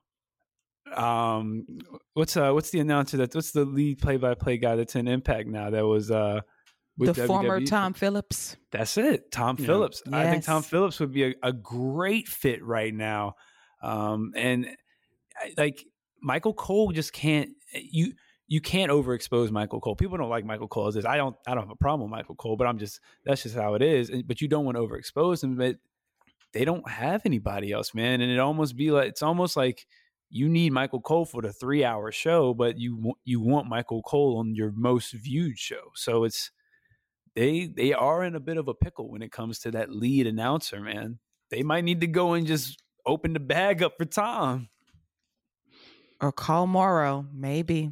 Um, 0.96 1.66
what's 2.14 2.38
uh, 2.38 2.52
what's 2.52 2.70
the 2.70 2.80
announcer 2.80 3.18
that? 3.18 3.34
What's 3.34 3.52
the 3.52 3.66
lead 3.66 4.00
play-by-play 4.00 4.58
guy 4.58 4.76
that's 4.76 4.96
in 4.96 5.08
Impact 5.08 5.48
now? 5.48 5.70
That 5.70 5.86
was 5.86 6.12
uh, 6.12 6.42
the 6.98 7.14
WWE. 7.14 7.28
former 7.28 7.62
Tom 7.62 7.94
Phillips. 7.94 8.56
That's 8.72 8.98
it, 8.98 9.32
Tom 9.32 9.58
yeah. 9.60 9.66
Phillips. 9.66 10.02
Yes. 10.06 10.14
I 10.14 10.32
think 10.32 10.44
Tom 10.46 10.64
Phillips 10.64 11.00
would 11.00 11.12
be 11.12 11.26
a, 11.26 11.34
a 11.44 11.54
great 11.54 12.28
fit 12.28 12.64
right 12.64 12.94
now. 12.94 13.36
Um, 13.82 14.32
and 14.36 14.68
like 15.58 15.84
Michael 16.22 16.54
Cole 16.54 16.92
just 16.92 17.14
can't 17.14 17.50
you 17.74 18.14
you 18.48 18.62
can't 18.62 18.92
overexpose 18.92 19.50
Michael 19.50 19.80
Cole. 19.82 19.96
People 19.96 20.18
don't 20.18 20.30
like 20.30 20.46
Michael 20.46 20.68
Cole 20.68 20.88
as 20.88 20.96
this. 20.96 21.06
I 21.06 21.18
don't 21.18 21.36
I 21.48 21.56
don't 21.56 21.64
have 21.64 21.72
a 21.72 21.76
problem 21.76 22.10
with 22.10 22.18
Michael 22.18 22.36
Cole, 22.36 22.56
but 22.56 22.68
I'm 22.68 22.78
just 22.78 23.00
that's 23.26 23.44
just 23.44 23.56
how 23.56 23.74
it 23.74 23.82
is. 23.82 24.12
But 24.26 24.42
you 24.42 24.48
don't 24.48 24.66
want 24.66 24.78
to 24.78 24.84
overexpose 24.84 25.44
him. 25.44 25.56
But 25.56 25.78
they 26.54 26.66
don't 26.66 26.88
have 26.90 27.24
anybody 27.26 27.72
else, 27.72 27.94
man. 27.94 28.22
And 28.22 28.32
it 28.32 28.40
almost 28.40 28.76
be 28.76 28.92
like 28.92 29.10
it's 29.10 29.24
almost 29.24 29.58
like 29.58 29.86
you 30.30 30.48
need 30.48 30.74
Michael 30.74 31.02
Cole 31.02 31.26
for 31.26 31.42
the 31.42 31.54
three 31.54 31.84
hour 31.84 32.12
show, 32.12 32.54
but 32.54 32.78
you 32.78 33.14
you 33.24 33.42
want 33.42 33.68
Michael 33.68 34.04
Cole 34.04 34.38
on 34.38 34.54
your 34.54 34.72
most 34.76 35.14
viewed 35.14 35.58
show. 35.58 35.92
So 35.96 36.24
it's 36.24 36.52
they 37.36 37.66
they 37.66 37.94
are 37.94 38.24
in 38.24 38.36
a 38.36 38.40
bit 38.40 38.58
of 38.58 38.68
a 38.68 38.74
pickle 38.74 39.10
when 39.10 39.22
it 39.22 39.32
comes 39.32 39.60
to 39.60 39.72
that 39.72 39.92
lead 39.92 40.28
announcer, 40.28 40.80
man. 40.80 41.20
They 41.50 41.64
might 41.64 41.84
need 41.84 42.02
to 42.02 42.08
go 42.08 42.34
and 42.34 42.46
just 42.46 42.82
open 43.06 43.34
the 43.34 43.40
bag 43.40 43.82
up 43.84 43.94
for 43.98 44.06
Tom. 44.06 44.70
Or 46.22 46.32
call 46.32 46.66
Mauro, 46.66 47.28
maybe. 47.34 47.92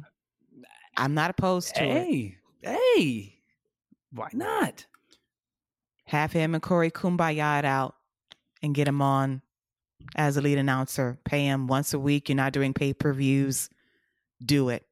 I'm 0.96 1.14
not 1.14 1.30
opposed 1.30 1.74
to 1.76 1.80
hey, 1.80 2.38
it. 2.62 2.68
Hey, 2.68 2.94
hey, 2.96 3.38
why 4.12 4.28
not? 4.32 4.86
Have 6.06 6.32
him 6.32 6.54
and 6.54 6.62
Corey 6.62 6.90
kumbaya 6.90 7.58
it 7.58 7.64
out 7.64 7.96
and 8.62 8.74
get 8.74 8.88
him 8.88 9.02
on 9.02 9.42
as 10.16 10.36
a 10.36 10.40
lead 10.40 10.58
announcer. 10.58 11.18
Pay 11.24 11.46
him 11.46 11.66
once 11.66 11.94
a 11.94 11.98
week. 11.98 12.28
You're 12.28 12.36
not 12.36 12.52
doing 12.52 12.74
pay 12.74 12.92
per 12.92 13.12
views. 13.12 13.68
Do 14.44 14.68
it. 14.68 14.84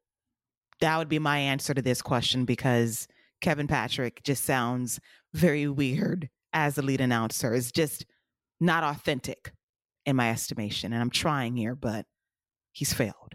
That 0.81 0.99
would 0.99 1.09
be 1.09 1.19
my 1.19 1.39
answer 1.39 1.75
to 1.75 1.83
this 1.83 2.03
question 2.03 2.45
because 2.45 3.07
Kevin 3.41 3.69
Patrick 3.69 4.23
just 4.25 4.45
sounds 4.45 4.99
very 5.33 5.69
weird 5.69 6.29
as 6.53 6.79
a 6.79 6.83
lead 6.83 7.01
announcer. 7.01 7.55
It's 7.55 7.73
just 7.73 8.07
not 8.61 8.85
authentic 8.85 9.53
in 10.07 10.17
my 10.17 10.31
estimation. 10.31 10.93
And 10.93 11.01
I'm 11.01 11.11
trying 11.11 11.57
here, 11.57 11.75
but 11.75 12.07
he's 12.73 12.93
failed. 12.93 13.35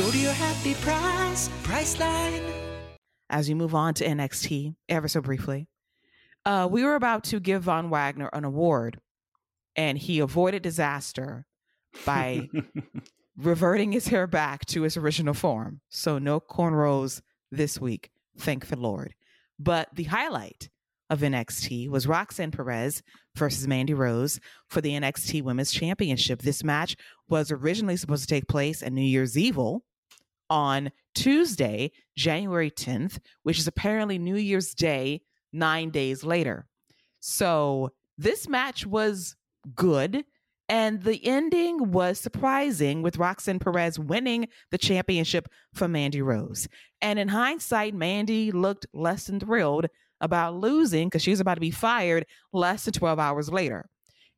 Go 0.00 0.10
to 0.10 0.18
your 0.18 0.32
happy 0.32 0.72
price, 0.76 1.50
Priceline. 1.62 2.54
As 3.28 3.48
we 3.48 3.54
move 3.54 3.74
on 3.74 3.92
to 3.92 4.06
NXT, 4.06 4.74
ever 4.88 5.08
so 5.08 5.20
briefly, 5.20 5.68
uh, 6.46 6.66
we 6.70 6.84
were 6.84 6.94
about 6.94 7.24
to 7.24 7.38
give 7.38 7.64
Von 7.64 7.90
Wagner 7.90 8.30
an 8.32 8.46
award, 8.46 8.98
and 9.76 9.98
he 9.98 10.20
avoided 10.20 10.62
disaster 10.62 11.44
by 12.06 12.48
reverting 13.36 13.92
his 13.92 14.08
hair 14.08 14.26
back 14.26 14.64
to 14.66 14.84
its 14.84 14.96
original 14.96 15.34
form. 15.34 15.82
So 15.90 16.16
no 16.18 16.40
cornrows 16.40 17.20
this 17.52 17.78
week, 17.78 18.10
thank 18.38 18.68
the 18.68 18.78
Lord. 18.78 19.12
But 19.58 19.90
the 19.94 20.04
highlight 20.04 20.70
of 21.10 21.20
NXT 21.20 21.90
was 21.90 22.06
Roxanne 22.06 22.52
Perez 22.52 23.02
versus 23.36 23.68
Mandy 23.68 23.92
Rose 23.92 24.40
for 24.66 24.80
the 24.80 24.92
NXT 24.92 25.42
Women's 25.42 25.72
Championship. 25.72 26.40
This 26.40 26.64
match 26.64 26.96
was 27.28 27.50
originally 27.50 27.98
supposed 27.98 28.26
to 28.26 28.34
take 28.34 28.48
place 28.48 28.82
at 28.82 28.94
New 28.94 29.02
Year's 29.02 29.36
Evil 29.36 29.84
on 30.50 30.90
Tuesday, 31.14 31.92
January 32.16 32.70
10th, 32.70 33.18
which 33.44 33.58
is 33.58 33.66
apparently 33.66 34.18
New 34.18 34.36
Year's 34.36 34.74
Day, 34.74 35.22
nine 35.52 35.90
days 35.90 36.24
later. 36.24 36.66
So 37.20 37.90
this 38.18 38.48
match 38.48 38.84
was 38.84 39.36
good. 39.74 40.24
And 40.68 41.02
the 41.02 41.26
ending 41.26 41.90
was 41.90 42.20
surprising 42.20 43.02
with 43.02 43.18
Roxanne 43.18 43.58
Perez 43.58 43.98
winning 43.98 44.46
the 44.70 44.78
championship 44.78 45.48
for 45.74 45.88
Mandy 45.88 46.22
Rose. 46.22 46.68
And 47.02 47.18
in 47.18 47.26
hindsight, 47.26 47.92
Mandy 47.92 48.52
looked 48.52 48.86
less 48.94 49.24
than 49.26 49.40
thrilled 49.40 49.86
about 50.20 50.54
losing 50.54 51.08
because 51.08 51.22
she 51.22 51.30
was 51.30 51.40
about 51.40 51.54
to 51.54 51.60
be 51.60 51.72
fired 51.72 52.24
less 52.52 52.84
than 52.84 52.92
12 52.92 53.18
hours 53.18 53.50
later. 53.50 53.88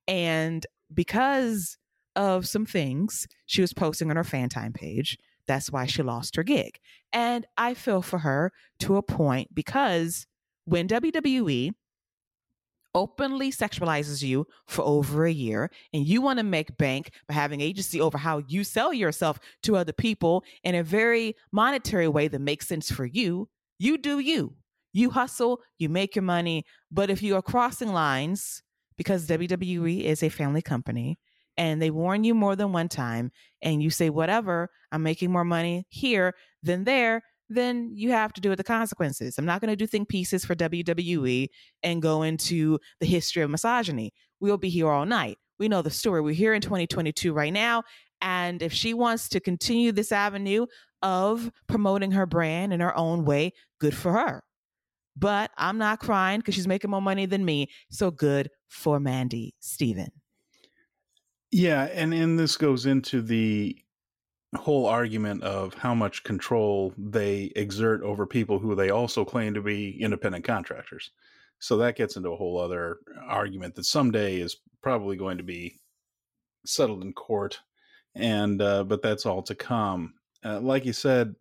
And 0.09 0.67
because 0.93 1.77
of 2.17 2.49
some 2.49 2.65
things 2.65 3.27
she 3.45 3.61
was 3.61 3.75
posting 3.75 4.09
on 4.09 4.17
her 4.17 4.25
fan 4.25 4.49
time 4.49 4.73
page, 4.73 5.19
that's 5.53 5.71
why 5.71 5.85
she 5.85 6.03
lost 6.03 6.37
her 6.37 6.43
gig. 6.43 6.79
And 7.13 7.47
I 7.59 7.75
feel 7.75 8.01
for 8.01 8.21
her 8.21 8.53
to 8.81 8.97
a 8.97 9.03
point 9.03 9.55
because 9.55 10.27
when 10.65 10.89
WWE 10.89 11.73
openly 12.95 13.51
sexualizes 13.51 14.23
you 14.23 14.47
for 14.67 14.83
over 14.83 15.27
a 15.27 15.33
year 15.33 15.71
and 15.93 16.07
you 16.07 16.23
want 16.23 16.39
to 16.39 16.43
make 16.43 16.77
bank 16.79 17.11
by 17.29 17.35
having 17.35 17.61
agency 17.61 18.01
over 18.01 18.17
how 18.17 18.43
you 18.49 18.65
sell 18.65 18.95
yourself 18.95 19.39
to 19.63 19.77
other 19.77 19.93
people 19.93 20.43
in 20.65 20.75
a 20.75 20.83
very 20.83 21.35
monetary 21.53 22.09
way 22.09 22.29
that 22.29 22.41
makes 22.41 22.67
sense 22.67 22.91
for 22.91 23.05
you, 23.05 23.49
you 23.79 23.99
do 23.99 24.19
you. 24.19 24.55
You 24.95 25.11
hustle, 25.11 25.61
you 25.79 25.89
make 25.89 26.17
your 26.17 26.23
money. 26.23 26.65
But 26.91 27.11
if 27.11 27.23
you 27.23 27.37
are 27.37 27.43
crossing 27.43 27.93
lines, 27.93 28.63
because 28.97 29.27
WWE 29.27 30.03
is 30.03 30.23
a 30.23 30.29
family 30.29 30.63
company 30.63 31.19
and 31.57 31.81
they 31.81 31.91
warn 31.91 32.25
you 32.25 32.35
more 32.35 32.57
than 32.57 32.73
one 32.73 32.89
time, 32.89 33.31
and 33.63 33.83
you 33.83 33.91
say, 33.91 34.11
whatever, 34.11 34.69
I'm 34.91 35.03
making 35.03 35.31
more 35.31 35.45
money 35.45 35.85
here 35.89 36.35
than 36.63 36.85
there, 36.85 37.23
then 37.49 37.91
you 37.95 38.11
have 38.11 38.33
to 38.35 38.41
do 38.41 38.49
with 38.49 38.59
the 38.59 38.65
consequences. 38.65 39.37
I'm 39.37 39.45
not 39.45 39.61
going 39.61 39.71
to 39.71 39.77
do 39.77 39.87
think 39.87 40.09
pieces 40.09 40.45
for 40.45 40.55
WWE 40.55 41.49
and 41.83 42.01
go 42.01 42.23
into 42.23 42.79
the 43.01 43.07
history 43.07 43.43
of 43.43 43.51
misogyny. 43.51 44.13
We'll 44.41 44.59
be 44.59 44.71
here 44.71 44.89
all 44.89 45.05
night. 45.07 45.39
We 45.59 45.69
know 45.69 45.83
the 45.83 45.91
story. 45.91 46.23
We're 46.23 46.35
here 46.35 46.55
in 46.55 46.63
2022 46.63 47.33
right 47.33 47.53
now. 47.53 47.83
And 48.21 48.63
if 48.63 48.73
she 48.73 48.95
wants 48.95 49.29
to 49.31 49.41
continue 49.41 49.93
this 49.93 50.13
avenue 50.13 50.67
of 51.03 51.51
promoting 51.69 52.13
her 52.13 52.27
brand 52.27 52.73
in 52.73 52.81
her 52.81 52.97
own 52.97 53.25
way, 53.25 53.53
good 53.81 53.95
for 53.95 54.13
her 54.13 54.43
but 55.17 55.51
I'm 55.57 55.79
not 55.79 56.01
crying 56.01 56.41
because 56.41 56.55
she's 56.55 56.67
making 56.67 56.91
more 56.91 57.03
money 57.03 57.27
than 57.27 57.45
me. 57.45 57.69
So 57.91 58.11
good 58.11 58.51
for 58.69 58.99
Mandy 59.01 59.55
Steven. 59.61 60.22
Yeah, 61.53 61.85
and 61.93 62.15
and 62.15 62.39
this 62.39 62.57
goes 62.57 62.87
into 62.87 63.21
the 63.21 63.77
whole 64.57 64.87
argument 64.87 65.43
of 65.43 65.75
how 65.75 65.95
much 65.95 66.25
control 66.25 66.95
they 66.99 67.53
exert 67.57 68.03
over 68.03 68.27
people 68.27 68.59
who 68.59 68.75
they 68.75 68.91
also 68.91 69.25
claim 69.25 69.55
to 69.55 69.63
be 69.63 70.01
independent 70.01 70.45
contractors. 70.45 71.11
So 71.59 71.77
that 71.79 71.97
gets 71.97 72.17
into 72.17 72.31
a 72.31 72.37
whole 72.37 72.59
other 72.59 72.99
argument 73.27 73.75
that 73.77 73.85
someday 73.85 74.41
is 74.41 74.57
probably 74.83 75.17
going 75.17 75.39
to 75.39 75.45
be 75.45 75.79
settled 76.67 77.03
in 77.05 77.13
court, 77.13 77.61
and 78.15 78.61
uh, 78.63 78.85
but 78.85 79.03
that's 79.03 79.27
all 79.27 79.43
to 79.43 79.55
come. 79.55 80.15
Uh, 80.45 80.61
like 80.61 80.87
you 80.87 80.93
said, 80.93 81.35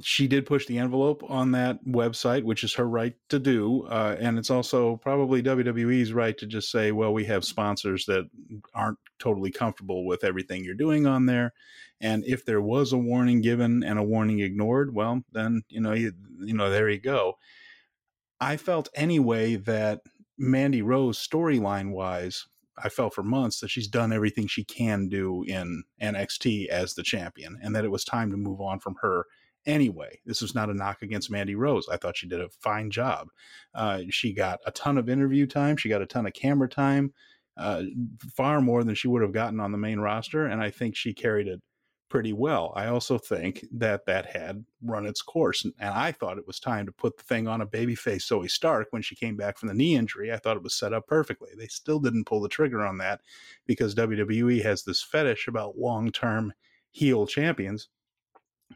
she 0.00 0.28
did 0.28 0.46
push 0.46 0.66
the 0.66 0.78
envelope 0.78 1.22
on 1.28 1.52
that 1.52 1.84
website, 1.84 2.44
which 2.44 2.62
is 2.62 2.74
her 2.74 2.88
right 2.88 3.14
to 3.28 3.38
do. 3.38 3.84
Uh, 3.88 4.16
and 4.18 4.38
it's 4.38 4.50
also 4.50 4.96
probably 4.96 5.42
WWE's 5.42 6.12
right 6.12 6.36
to 6.38 6.46
just 6.46 6.70
say, 6.70 6.92
well, 6.92 7.12
we 7.12 7.24
have 7.24 7.44
sponsors 7.44 8.06
that 8.06 8.28
aren't 8.74 8.98
totally 9.18 9.50
comfortable 9.50 10.06
with 10.06 10.24
everything 10.24 10.64
you're 10.64 10.74
doing 10.74 11.06
on 11.06 11.26
there. 11.26 11.52
And 12.00 12.24
if 12.26 12.44
there 12.44 12.60
was 12.60 12.92
a 12.92 12.98
warning 12.98 13.40
given 13.40 13.82
and 13.82 13.98
a 13.98 14.04
warning 14.04 14.40
ignored, 14.40 14.94
well, 14.94 15.22
then, 15.32 15.62
you 15.68 15.80
know, 15.80 15.92
you, 15.92 16.12
you 16.40 16.54
know, 16.54 16.70
there 16.70 16.88
you 16.88 17.00
go. 17.00 17.38
I 18.40 18.56
felt 18.56 18.88
anyway 18.94 19.56
that 19.56 20.02
Mandy 20.36 20.82
Rose 20.82 21.18
storyline 21.18 21.90
wise, 21.90 22.46
I 22.80 22.88
felt 22.88 23.14
for 23.14 23.24
months 23.24 23.58
that 23.60 23.70
she's 23.70 23.88
done 23.88 24.12
everything 24.12 24.46
she 24.46 24.62
can 24.62 25.08
do 25.08 25.42
in 25.42 25.82
NXT 26.00 26.68
as 26.68 26.94
the 26.94 27.02
champion 27.02 27.58
and 27.60 27.74
that 27.74 27.84
it 27.84 27.90
was 27.90 28.04
time 28.04 28.30
to 28.30 28.36
move 28.36 28.60
on 28.60 28.78
from 28.78 28.94
her 29.02 29.26
anyway. 29.68 30.18
This 30.26 30.42
was 30.42 30.54
not 30.54 30.70
a 30.70 30.74
knock 30.74 31.02
against 31.02 31.30
Mandy 31.30 31.54
Rose. 31.54 31.88
I 31.88 31.96
thought 31.96 32.16
she 32.16 32.26
did 32.26 32.40
a 32.40 32.48
fine 32.48 32.90
job. 32.90 33.28
Uh, 33.74 34.00
she 34.10 34.32
got 34.32 34.58
a 34.66 34.72
ton 34.72 34.98
of 34.98 35.08
interview 35.08 35.46
time, 35.46 35.76
she 35.76 35.88
got 35.88 36.02
a 36.02 36.06
ton 36.06 36.26
of 36.26 36.32
camera 36.32 36.68
time, 36.68 37.12
uh, 37.56 37.82
far 38.34 38.60
more 38.60 38.82
than 38.82 38.94
she 38.94 39.08
would 39.08 39.22
have 39.22 39.32
gotten 39.32 39.60
on 39.60 39.70
the 39.70 39.78
main 39.78 40.00
roster. 40.00 40.46
And 40.46 40.60
I 40.62 40.70
think 40.70 40.96
she 40.96 41.12
carried 41.12 41.46
it 41.46 41.60
pretty 42.08 42.32
well. 42.32 42.72
I 42.74 42.86
also 42.86 43.18
think 43.18 43.66
that 43.72 44.06
that 44.06 44.24
had 44.24 44.64
run 44.82 45.04
its 45.04 45.20
course. 45.20 45.64
And 45.64 45.74
I 45.80 46.12
thought 46.12 46.38
it 46.38 46.46
was 46.46 46.58
time 46.58 46.86
to 46.86 46.92
put 46.92 47.18
the 47.18 47.22
thing 47.24 47.46
on 47.46 47.60
a 47.60 47.66
babyface 47.66 48.26
Zoey 48.26 48.50
Stark 48.50 48.88
when 48.90 49.02
she 49.02 49.14
came 49.14 49.36
back 49.36 49.58
from 49.58 49.68
the 49.68 49.74
knee 49.74 49.94
injury. 49.94 50.32
I 50.32 50.38
thought 50.38 50.56
it 50.56 50.62
was 50.62 50.74
set 50.74 50.94
up 50.94 51.06
perfectly. 51.06 51.50
They 51.56 51.66
still 51.66 51.98
didn't 51.98 52.24
pull 52.24 52.40
the 52.40 52.48
trigger 52.48 52.84
on 52.86 52.96
that 52.98 53.20
because 53.66 53.94
WWE 53.94 54.62
has 54.62 54.84
this 54.84 55.02
fetish 55.02 55.48
about 55.48 55.78
long 55.78 56.10
term 56.10 56.54
heel 56.92 57.26
champions 57.26 57.88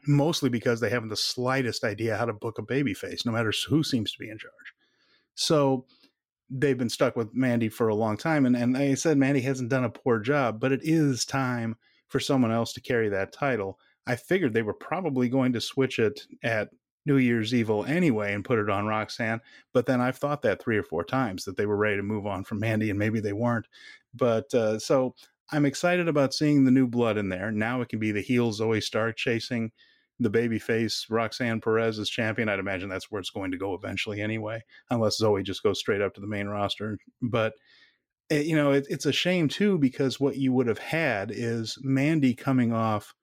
mostly 0.07 0.49
because 0.49 0.79
they 0.79 0.89
haven't 0.89 1.09
the 1.09 1.17
slightest 1.17 1.83
idea 1.83 2.17
how 2.17 2.25
to 2.25 2.33
book 2.33 2.59
a 2.59 2.63
babyface, 2.63 3.25
no 3.25 3.31
matter 3.31 3.53
who 3.67 3.83
seems 3.83 4.11
to 4.11 4.19
be 4.19 4.29
in 4.29 4.37
charge. 4.37 4.73
So 5.35 5.85
they've 6.49 6.77
been 6.77 6.89
stuck 6.89 7.15
with 7.15 7.33
Mandy 7.33 7.69
for 7.69 7.87
a 7.87 7.95
long 7.95 8.17
time. 8.17 8.45
And, 8.45 8.55
and 8.55 8.77
I 8.77 8.93
said 8.93 9.17
Mandy 9.17 9.41
hasn't 9.41 9.69
done 9.69 9.83
a 9.83 9.89
poor 9.89 10.19
job, 10.19 10.59
but 10.59 10.71
it 10.71 10.81
is 10.83 11.25
time 11.25 11.75
for 12.09 12.19
someone 12.19 12.51
else 12.51 12.73
to 12.73 12.81
carry 12.81 13.09
that 13.09 13.33
title. 13.33 13.79
I 14.05 14.15
figured 14.15 14.53
they 14.53 14.61
were 14.61 14.73
probably 14.73 15.29
going 15.29 15.53
to 15.53 15.61
switch 15.61 15.97
it 15.97 16.21
at 16.43 16.69
New 17.05 17.17
Year's 17.17 17.53
Evil 17.53 17.85
anyway 17.85 18.33
and 18.33 18.45
put 18.45 18.59
it 18.59 18.69
on 18.69 18.85
Roxanne. 18.85 19.41
But 19.73 19.85
then 19.85 19.99
I've 19.99 20.17
thought 20.17 20.41
that 20.43 20.61
three 20.61 20.77
or 20.77 20.83
four 20.83 21.03
times 21.03 21.43
that 21.45 21.57
they 21.57 21.65
were 21.65 21.77
ready 21.77 21.97
to 21.97 22.03
move 22.03 22.27
on 22.27 22.43
from 22.43 22.59
Mandy 22.59 22.89
and 22.89 22.99
maybe 22.99 23.19
they 23.19 23.33
weren't. 23.33 23.67
But 24.13 24.53
uh, 24.53 24.79
so 24.79 25.15
I'm 25.51 25.65
excited 25.65 26.07
about 26.07 26.33
seeing 26.33 26.63
the 26.63 26.71
new 26.71 26.87
blood 26.87 27.17
in 27.17 27.29
there. 27.29 27.51
Now 27.51 27.81
it 27.81 27.89
can 27.89 27.99
be 27.99 28.11
the 28.11 28.21
heel 28.21 28.51
Zoey 28.51 28.81
Stark 28.81 29.17
chasing 29.17 29.71
the 30.19 30.29
baby 30.29 30.59
face 30.59 31.05
Roxanne 31.09 31.61
Perez 31.61 31.99
is 31.99 32.09
champion. 32.09 32.49
I'd 32.49 32.59
imagine 32.59 32.89
that's 32.89 33.11
where 33.11 33.19
it's 33.19 33.29
going 33.29 33.51
to 33.51 33.57
go 33.57 33.73
eventually 33.73 34.21
anyway, 34.21 34.63
unless 34.89 35.21
Zoey 35.21 35.43
just 35.43 35.63
goes 35.63 35.79
straight 35.79 36.01
up 36.01 36.13
to 36.15 36.21
the 36.21 36.27
main 36.27 36.47
roster. 36.47 36.97
But 37.21 37.53
it, 38.29 38.35
eh, 38.35 38.41
you 38.41 38.55
know, 38.55 38.71
it, 38.71 38.85
it's 38.89 39.05
a 39.05 39.11
shame 39.11 39.47
too 39.47 39.77
because 39.77 40.19
what 40.19 40.37
you 40.37 40.53
would 40.53 40.67
have 40.67 40.79
had 40.79 41.31
is 41.33 41.77
Mandy 41.81 42.33
coming 42.33 42.71
off 42.71 43.13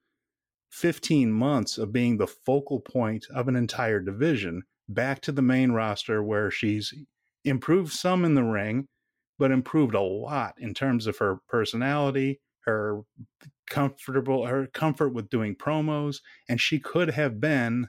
15 0.71 1.31
months 1.31 1.77
of 1.77 1.91
being 1.91 2.17
the 2.17 2.27
focal 2.27 2.79
point 2.79 3.25
of 3.33 3.47
an 3.47 3.55
entire 3.55 3.99
division 3.99 4.63
back 4.87 5.21
to 5.21 5.31
the 5.31 5.41
main 5.41 5.71
roster 5.71 6.23
where 6.23 6.51
she's 6.51 6.93
improved 7.43 7.91
some 7.91 8.23
in 8.25 8.35
the 8.35 8.43
ring, 8.43 8.87
but 9.39 9.51
improved 9.51 9.95
a 9.95 10.01
lot 10.01 10.53
in 10.59 10.73
terms 10.73 11.07
of 11.07 11.17
her 11.17 11.39
personality, 11.47 12.39
her 12.65 13.01
comfortable 13.71 14.45
her 14.45 14.67
comfort 14.67 15.13
with 15.13 15.29
doing 15.29 15.55
promos 15.55 16.17
and 16.49 16.59
she 16.59 16.77
could 16.77 17.09
have 17.09 17.39
been 17.39 17.87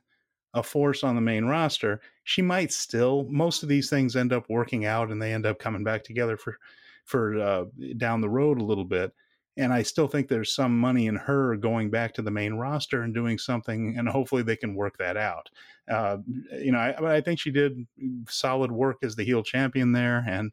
a 0.55 0.63
force 0.63 1.03
on 1.03 1.17
the 1.17 1.21
main 1.21 1.45
roster 1.45 2.01
she 2.23 2.41
might 2.41 2.71
still 2.71 3.27
most 3.29 3.65
of 3.65 3.69
these 3.69 3.91
things 3.91 4.15
end 4.15 4.33
up 4.33 4.45
working 4.49 4.85
out 4.85 5.11
and 5.11 5.21
they 5.21 5.33
end 5.33 5.45
up 5.45 5.59
coming 5.59 5.83
back 5.83 6.05
together 6.05 6.37
for 6.37 6.57
for 7.05 7.37
uh, 7.41 7.65
down 7.97 8.21
the 8.21 8.29
road 8.29 8.61
a 8.61 8.65
little 8.65 8.85
bit 8.85 9.13
and 9.57 9.73
I 9.73 9.83
still 9.83 10.09
think 10.09 10.29
there's 10.29 10.55
some 10.55 10.79
money 10.79 11.07
in 11.07 11.17
her 11.17 11.57
going 11.57 11.91
back 11.91 12.15
to 12.15 12.23
the 12.23 12.31
main 12.31 12.55
roster 12.55 13.03
and 13.03 13.13
doing 13.13 13.37
something, 13.37 13.97
and 13.99 14.09
hopefully 14.09 14.43
they 14.43 14.57
can 14.57 14.75
work 14.75 14.97
that 14.99 15.17
out. 15.17 15.51
Uh, 15.91 16.19
you 16.53 16.73
know, 16.73 16.79
I, 16.79 17.17
I, 17.17 17.21
think 17.21 17.39
she 17.39 17.51
did 17.51 17.87
solid 18.29 18.73
work 18.73 18.99
as 19.03 19.15
the 19.15 19.25
heel 19.25 19.43
champion 19.43 19.93
there, 19.93 20.25
and 20.27 20.53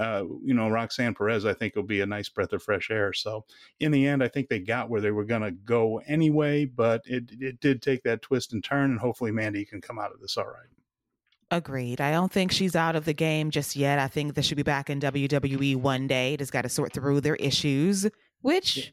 uh, 0.00 0.24
you 0.42 0.54
know, 0.54 0.68
Roxanne 0.68 1.14
Perez, 1.14 1.44
I 1.44 1.52
think 1.52 1.76
will 1.76 1.82
be 1.82 2.00
a 2.00 2.06
nice 2.06 2.28
breath 2.28 2.52
of 2.52 2.62
fresh 2.62 2.90
air. 2.90 3.12
So 3.12 3.44
in 3.80 3.92
the 3.92 4.06
end, 4.06 4.22
I 4.22 4.28
think 4.28 4.48
they 4.48 4.58
got 4.58 4.88
where 4.88 5.00
they 5.00 5.10
were 5.10 5.24
going 5.24 5.42
to 5.42 5.50
go 5.50 5.98
anyway, 6.06 6.64
but 6.64 7.02
it 7.04 7.24
it 7.38 7.60
did 7.60 7.82
take 7.82 8.02
that 8.04 8.22
twist 8.22 8.52
and 8.52 8.64
turn, 8.64 8.90
and 8.90 8.98
hopefully 8.98 9.30
Mandy 9.30 9.64
can 9.64 9.80
come 9.80 9.98
out 9.98 10.12
of 10.12 10.20
this 10.20 10.36
all 10.36 10.46
right. 10.46 10.68
Agreed. 11.52 12.00
I 12.00 12.12
don't 12.12 12.30
think 12.30 12.52
she's 12.52 12.76
out 12.76 12.94
of 12.94 13.04
the 13.04 13.12
game 13.12 13.50
just 13.50 13.74
yet. 13.74 13.98
I 13.98 14.06
think 14.06 14.34
that 14.34 14.44
she'll 14.44 14.56
be 14.56 14.62
back 14.62 14.88
in 14.88 15.00
WWE 15.00 15.76
one 15.76 16.06
day. 16.06 16.36
Just 16.36 16.52
got 16.52 16.62
to 16.62 16.68
sort 16.68 16.92
through 16.92 17.20
their 17.20 17.34
issues 17.36 18.06
which 18.42 18.76
yeah. 18.76 18.84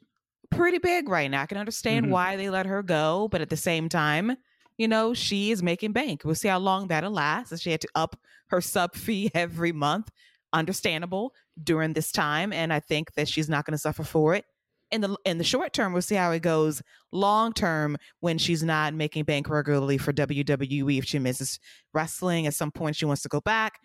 pretty 0.57 0.77
big 0.77 1.09
right 1.09 1.29
now. 1.29 1.43
I 1.43 1.45
can 1.45 1.57
understand 1.57 2.05
mm-hmm. 2.05 2.13
why 2.13 2.35
they 2.35 2.49
let 2.49 2.65
her 2.65 2.83
go, 2.83 3.27
but 3.29 3.41
at 3.41 3.49
the 3.49 3.57
same 3.57 3.89
time, 3.89 4.37
you 4.77 4.87
know, 4.87 5.13
she 5.13 5.51
is 5.51 5.63
making 5.63 5.93
bank. 5.93 6.21
We'll 6.23 6.35
see 6.35 6.47
how 6.47 6.59
long 6.59 6.87
that'll 6.87 7.11
last. 7.11 7.57
She 7.59 7.71
had 7.71 7.81
to 7.81 7.87
up 7.95 8.19
her 8.47 8.61
sub 8.61 8.95
fee 8.95 9.31
every 9.35 9.71
month, 9.71 10.11
understandable 10.53 11.33
during 11.61 11.93
this 11.93 12.11
time, 12.11 12.53
and 12.53 12.71
I 12.71 12.79
think 12.79 13.13
that 13.13 13.27
she's 13.27 13.49
not 13.49 13.65
going 13.65 13.73
to 13.73 13.77
suffer 13.77 14.03
for 14.03 14.35
it. 14.35 14.45
In 14.89 15.01
the 15.01 15.17
in 15.25 15.37
the 15.37 15.43
short 15.43 15.73
term, 15.73 15.91
we'll 15.91 16.01
see 16.01 16.15
how 16.15 16.31
it 16.31 16.41
goes. 16.41 16.81
Long 17.11 17.51
term, 17.51 17.97
when 18.21 18.37
she's 18.37 18.63
not 18.63 18.93
making 18.93 19.25
bank 19.25 19.49
regularly 19.49 19.97
for 19.97 20.13
WWE, 20.13 20.97
if 20.97 21.05
she 21.05 21.19
misses 21.19 21.59
wrestling 21.93 22.47
at 22.47 22.53
some 22.53 22.71
point, 22.71 22.95
she 22.95 23.05
wants 23.05 23.21
to 23.23 23.29
go 23.29 23.41
back 23.41 23.81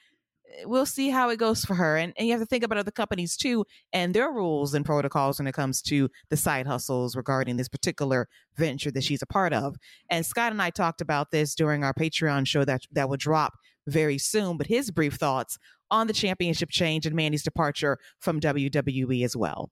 eh, 0.48 0.62
we'll 0.64 0.87
see 0.87 1.11
how 1.11 1.29
it 1.31 1.40
goes 1.40 1.64
for 1.64 1.75
her. 1.75 1.96
And, 1.96 2.12
and 2.16 2.29
you 2.29 2.33
have 2.35 2.40
to 2.40 2.46
think 2.46 2.62
about 2.62 2.79
other 2.79 2.92
companies 2.92 3.37
too 3.37 3.64
and 3.92 4.14
their 4.14 4.31
rules 4.31 4.75
and 4.75 4.85
protocols 4.85 5.40
when 5.40 5.48
it 5.48 5.55
comes 5.55 5.83
to 5.83 6.09
the 6.31 6.37
side 6.37 6.68
hustles 6.68 7.16
regarding 7.16 7.57
this 7.57 7.68
particular 7.68 8.29
venture 8.57 8.92
that 8.92 9.03
she's 9.03 9.22
a 9.22 9.27
part 9.27 9.53
of. 9.53 9.75
And 10.09 10.25
Scott 10.25 10.53
and 10.53 10.62
I 10.62 10.70
talked 10.70 11.01
about 11.01 11.33
this 11.33 11.57
during 11.57 11.83
our 11.83 11.94
Patreon 11.94 12.46
show 12.46 12.64
that 12.64 12.83
that 12.92 13.09
will 13.09 13.16
drop 13.16 13.55
very 13.87 14.18
soon. 14.18 14.57
But 14.57 14.68
his 14.68 14.90
brief 14.90 15.14
thoughts 15.14 15.59
on 15.92 16.09
the 16.09 16.12
championship 16.12 16.70
change 16.70 17.07
and 17.07 17.14
Mandy's 17.14 17.44
departure 17.44 17.98
from 18.18 18.40
WWE 18.40 19.24
as 19.24 19.37
well. 19.37 19.70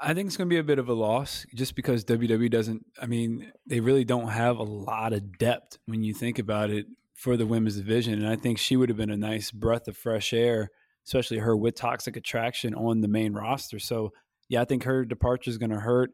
I 0.00 0.12
think 0.12 0.26
it's 0.26 0.36
going 0.36 0.48
to 0.48 0.54
be 0.54 0.58
a 0.58 0.64
bit 0.64 0.78
of 0.78 0.88
a 0.88 0.92
loss 0.92 1.46
just 1.54 1.74
because 1.74 2.04
WWE 2.04 2.50
doesn't, 2.50 2.84
I 3.00 3.06
mean, 3.06 3.50
they 3.66 3.80
really 3.80 4.04
don't 4.04 4.28
have 4.28 4.58
a 4.58 4.62
lot 4.62 5.12
of 5.12 5.38
depth 5.38 5.78
when 5.86 6.02
you 6.02 6.14
think 6.14 6.38
about 6.38 6.70
it 6.70 6.86
for 7.14 7.36
the 7.36 7.46
women's 7.46 7.76
division. 7.76 8.14
And 8.14 8.28
I 8.28 8.36
think 8.36 8.58
she 8.58 8.76
would 8.76 8.90
have 8.90 8.98
been 8.98 9.10
a 9.10 9.16
nice 9.16 9.50
breath 9.50 9.88
of 9.88 9.96
fresh 9.96 10.32
air, 10.32 10.70
especially 11.04 11.38
her 11.38 11.56
with 11.56 11.74
toxic 11.74 12.16
attraction 12.16 12.74
on 12.74 13.00
the 13.00 13.08
main 13.08 13.32
roster. 13.32 13.80
So 13.80 14.12
yeah, 14.48 14.62
I 14.62 14.64
think 14.64 14.84
her 14.84 15.04
departure 15.04 15.50
is 15.50 15.58
going 15.58 15.70
to 15.70 15.80
hurt. 15.80 16.10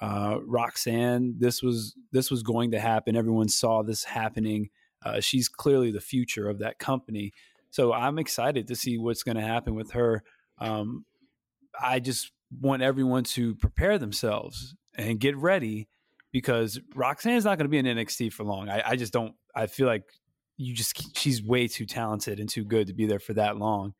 Uh, 0.00 0.38
Roxanne, 0.44 1.36
this 1.38 1.62
was 1.62 1.94
this 2.12 2.30
was 2.30 2.42
going 2.42 2.70
to 2.72 2.78
happen. 2.80 3.16
Everyone 3.16 3.48
saw 3.48 3.82
this 3.82 4.04
happening. 4.04 4.70
Uh, 5.04 5.20
she's 5.20 5.48
clearly 5.48 5.90
the 5.90 6.00
future 6.00 6.48
of 6.48 6.58
that 6.58 6.78
company. 6.78 7.32
So 7.70 7.92
I'm 7.92 8.18
excited 8.18 8.68
to 8.68 8.76
see 8.76 8.98
what's 8.98 9.22
going 9.22 9.36
to 9.36 9.42
happen 9.42 9.74
with 9.74 9.92
her. 9.92 10.22
Um, 10.58 11.04
I 11.80 12.00
just 12.00 12.32
want 12.60 12.82
everyone 12.82 13.24
to 13.24 13.54
prepare 13.56 13.98
themselves 13.98 14.74
and 14.96 15.20
get 15.20 15.36
ready 15.36 15.88
because 16.32 16.80
Roxanne 16.94 17.34
is 17.34 17.44
not 17.44 17.58
going 17.58 17.66
to 17.66 17.68
be 17.70 17.78
in 17.78 17.86
NXT 17.86 18.32
for 18.32 18.44
long. 18.44 18.68
I, 18.68 18.82
I 18.90 18.96
just 18.96 19.12
don't. 19.12 19.34
I 19.54 19.66
feel 19.66 19.86
like 19.86 20.04
you 20.56 20.74
just 20.74 21.16
she's 21.16 21.42
way 21.42 21.68
too 21.68 21.86
talented 21.86 22.40
and 22.40 22.48
too 22.48 22.64
good 22.64 22.88
to 22.88 22.94
be 22.94 23.06
there 23.06 23.18
for 23.20 23.34
that 23.34 23.56
long. 23.56 23.94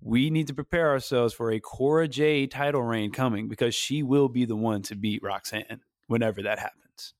We 0.00 0.30
need 0.30 0.46
to 0.46 0.54
prepare 0.54 0.90
ourselves 0.90 1.34
for 1.34 1.50
a 1.50 1.58
Cora 1.58 2.06
Jade 2.06 2.52
title 2.52 2.82
reign 2.82 3.10
coming 3.10 3.48
because 3.48 3.74
she 3.74 4.02
will 4.02 4.28
be 4.28 4.44
the 4.44 4.54
one 4.54 4.82
to 4.82 4.94
beat 4.94 5.22
Roxanne 5.22 5.80
whenever 6.06 6.42
that 6.42 6.58
happens. 6.58 7.14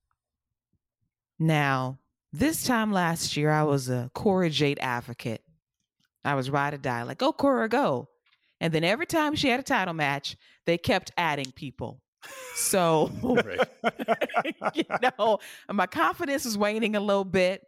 Now, 1.39 1.99
this 2.33 2.65
time 2.65 2.93
last 2.93 3.37
year, 3.37 3.51
I 3.51 3.65
was 3.65 3.89
a 3.89 4.11
Cora 4.15 4.51
Jade 4.51 4.79
advocate. 4.81 5.43
I 6.25 6.35
was 6.35 6.51
ride 6.51 6.75
or 6.75 6.79
die, 6.79 7.03
like, 7.03 7.19
go, 7.19 7.33
Cora, 7.33 7.69
go. 7.69 8.09
And 8.61 8.73
then 8.73 8.85
every 8.85 9.07
time 9.07 9.35
she 9.35 9.49
had 9.49 9.61
a 9.61 9.63
title 9.65 9.95
match, 9.95 10.37
they 10.67 10.79
kept 10.79 11.13
adding 11.17 11.53
people. 11.53 12.01
So, 12.55 13.11
you 14.75 14.85
know, 15.19 15.39
my 15.71 15.87
confidence 15.87 16.45
is 16.45 16.59
waning 16.59 16.97
a 16.97 17.01
little 17.01 17.25
bit. 17.25 17.63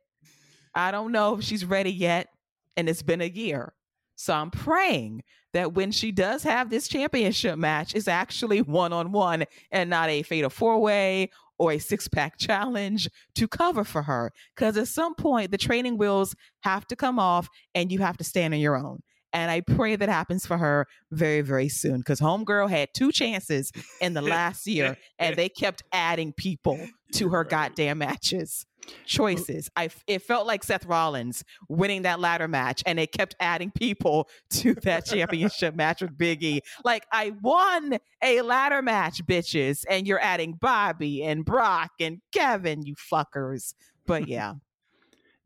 I 0.74 0.90
don't 0.90 1.12
know 1.12 1.38
if 1.38 1.44
she's 1.44 1.64
ready 1.64 1.92
yet. 1.92 2.28
And 2.76 2.88
it's 2.88 3.02
been 3.02 3.20
a 3.20 3.28
year. 3.28 3.74
So 4.16 4.32
I'm 4.32 4.50
praying 4.50 5.22
that 5.52 5.72
when 5.72 5.90
she 5.92 6.12
does 6.12 6.42
have 6.44 6.70
this 6.70 6.88
championship 6.88 7.58
match, 7.58 7.94
it's 7.94 8.08
actually 8.08 8.62
one 8.62 8.92
on 8.92 9.12
one 9.12 9.44
and 9.70 9.90
not 9.90 10.08
a 10.08 10.22
fatal 10.22 10.50
four 10.50 10.78
way 10.78 11.30
or 11.60 11.72
a 11.72 11.78
six 11.78 12.08
pack 12.08 12.38
challenge 12.38 13.06
to 13.34 13.46
cover 13.46 13.84
for 13.84 14.02
her. 14.02 14.32
Because 14.56 14.78
at 14.78 14.88
some 14.88 15.14
point, 15.14 15.50
the 15.50 15.58
training 15.58 15.98
wheels 15.98 16.34
have 16.60 16.86
to 16.86 16.96
come 16.96 17.18
off 17.18 17.48
and 17.74 17.92
you 17.92 17.98
have 17.98 18.16
to 18.16 18.24
stand 18.24 18.54
on 18.54 18.60
your 18.60 18.78
own. 18.78 19.00
And 19.34 19.50
I 19.50 19.60
pray 19.60 19.94
that 19.94 20.08
happens 20.08 20.46
for 20.46 20.56
her 20.56 20.86
very, 21.12 21.42
very 21.42 21.68
soon 21.68 21.98
because 21.98 22.18
Homegirl 22.18 22.70
had 22.70 22.88
two 22.94 23.12
chances 23.12 23.70
in 24.00 24.14
the 24.14 24.22
last 24.36 24.66
year 24.66 24.96
and 25.18 25.36
they 25.36 25.50
kept 25.50 25.82
adding 25.92 26.32
people 26.32 26.80
to 27.12 27.28
her 27.28 27.44
goddamn 27.44 27.98
matches. 27.98 28.64
Choices. 29.06 29.70
I 29.76 29.90
it 30.06 30.22
felt 30.22 30.46
like 30.46 30.64
Seth 30.64 30.86
Rollins 30.86 31.44
winning 31.68 32.02
that 32.02 32.20
ladder 32.20 32.48
match 32.48 32.82
and 32.86 32.98
they 32.98 33.06
kept 33.06 33.34
adding 33.40 33.70
people 33.70 34.28
to 34.50 34.74
that 34.74 35.06
championship 35.06 35.74
match 35.74 36.00
with 36.00 36.16
Biggie. 36.16 36.60
Like 36.84 37.06
I 37.12 37.32
won 37.42 37.98
a 38.22 38.42
ladder 38.42 38.82
match, 38.82 39.24
bitches, 39.26 39.84
and 39.88 40.06
you're 40.06 40.20
adding 40.20 40.54
Bobby 40.60 41.22
and 41.24 41.44
Brock 41.44 41.90
and 42.00 42.20
Kevin, 42.32 42.82
you 42.82 42.94
fuckers. 42.94 43.74
But 44.06 44.28
yeah. 44.28 44.54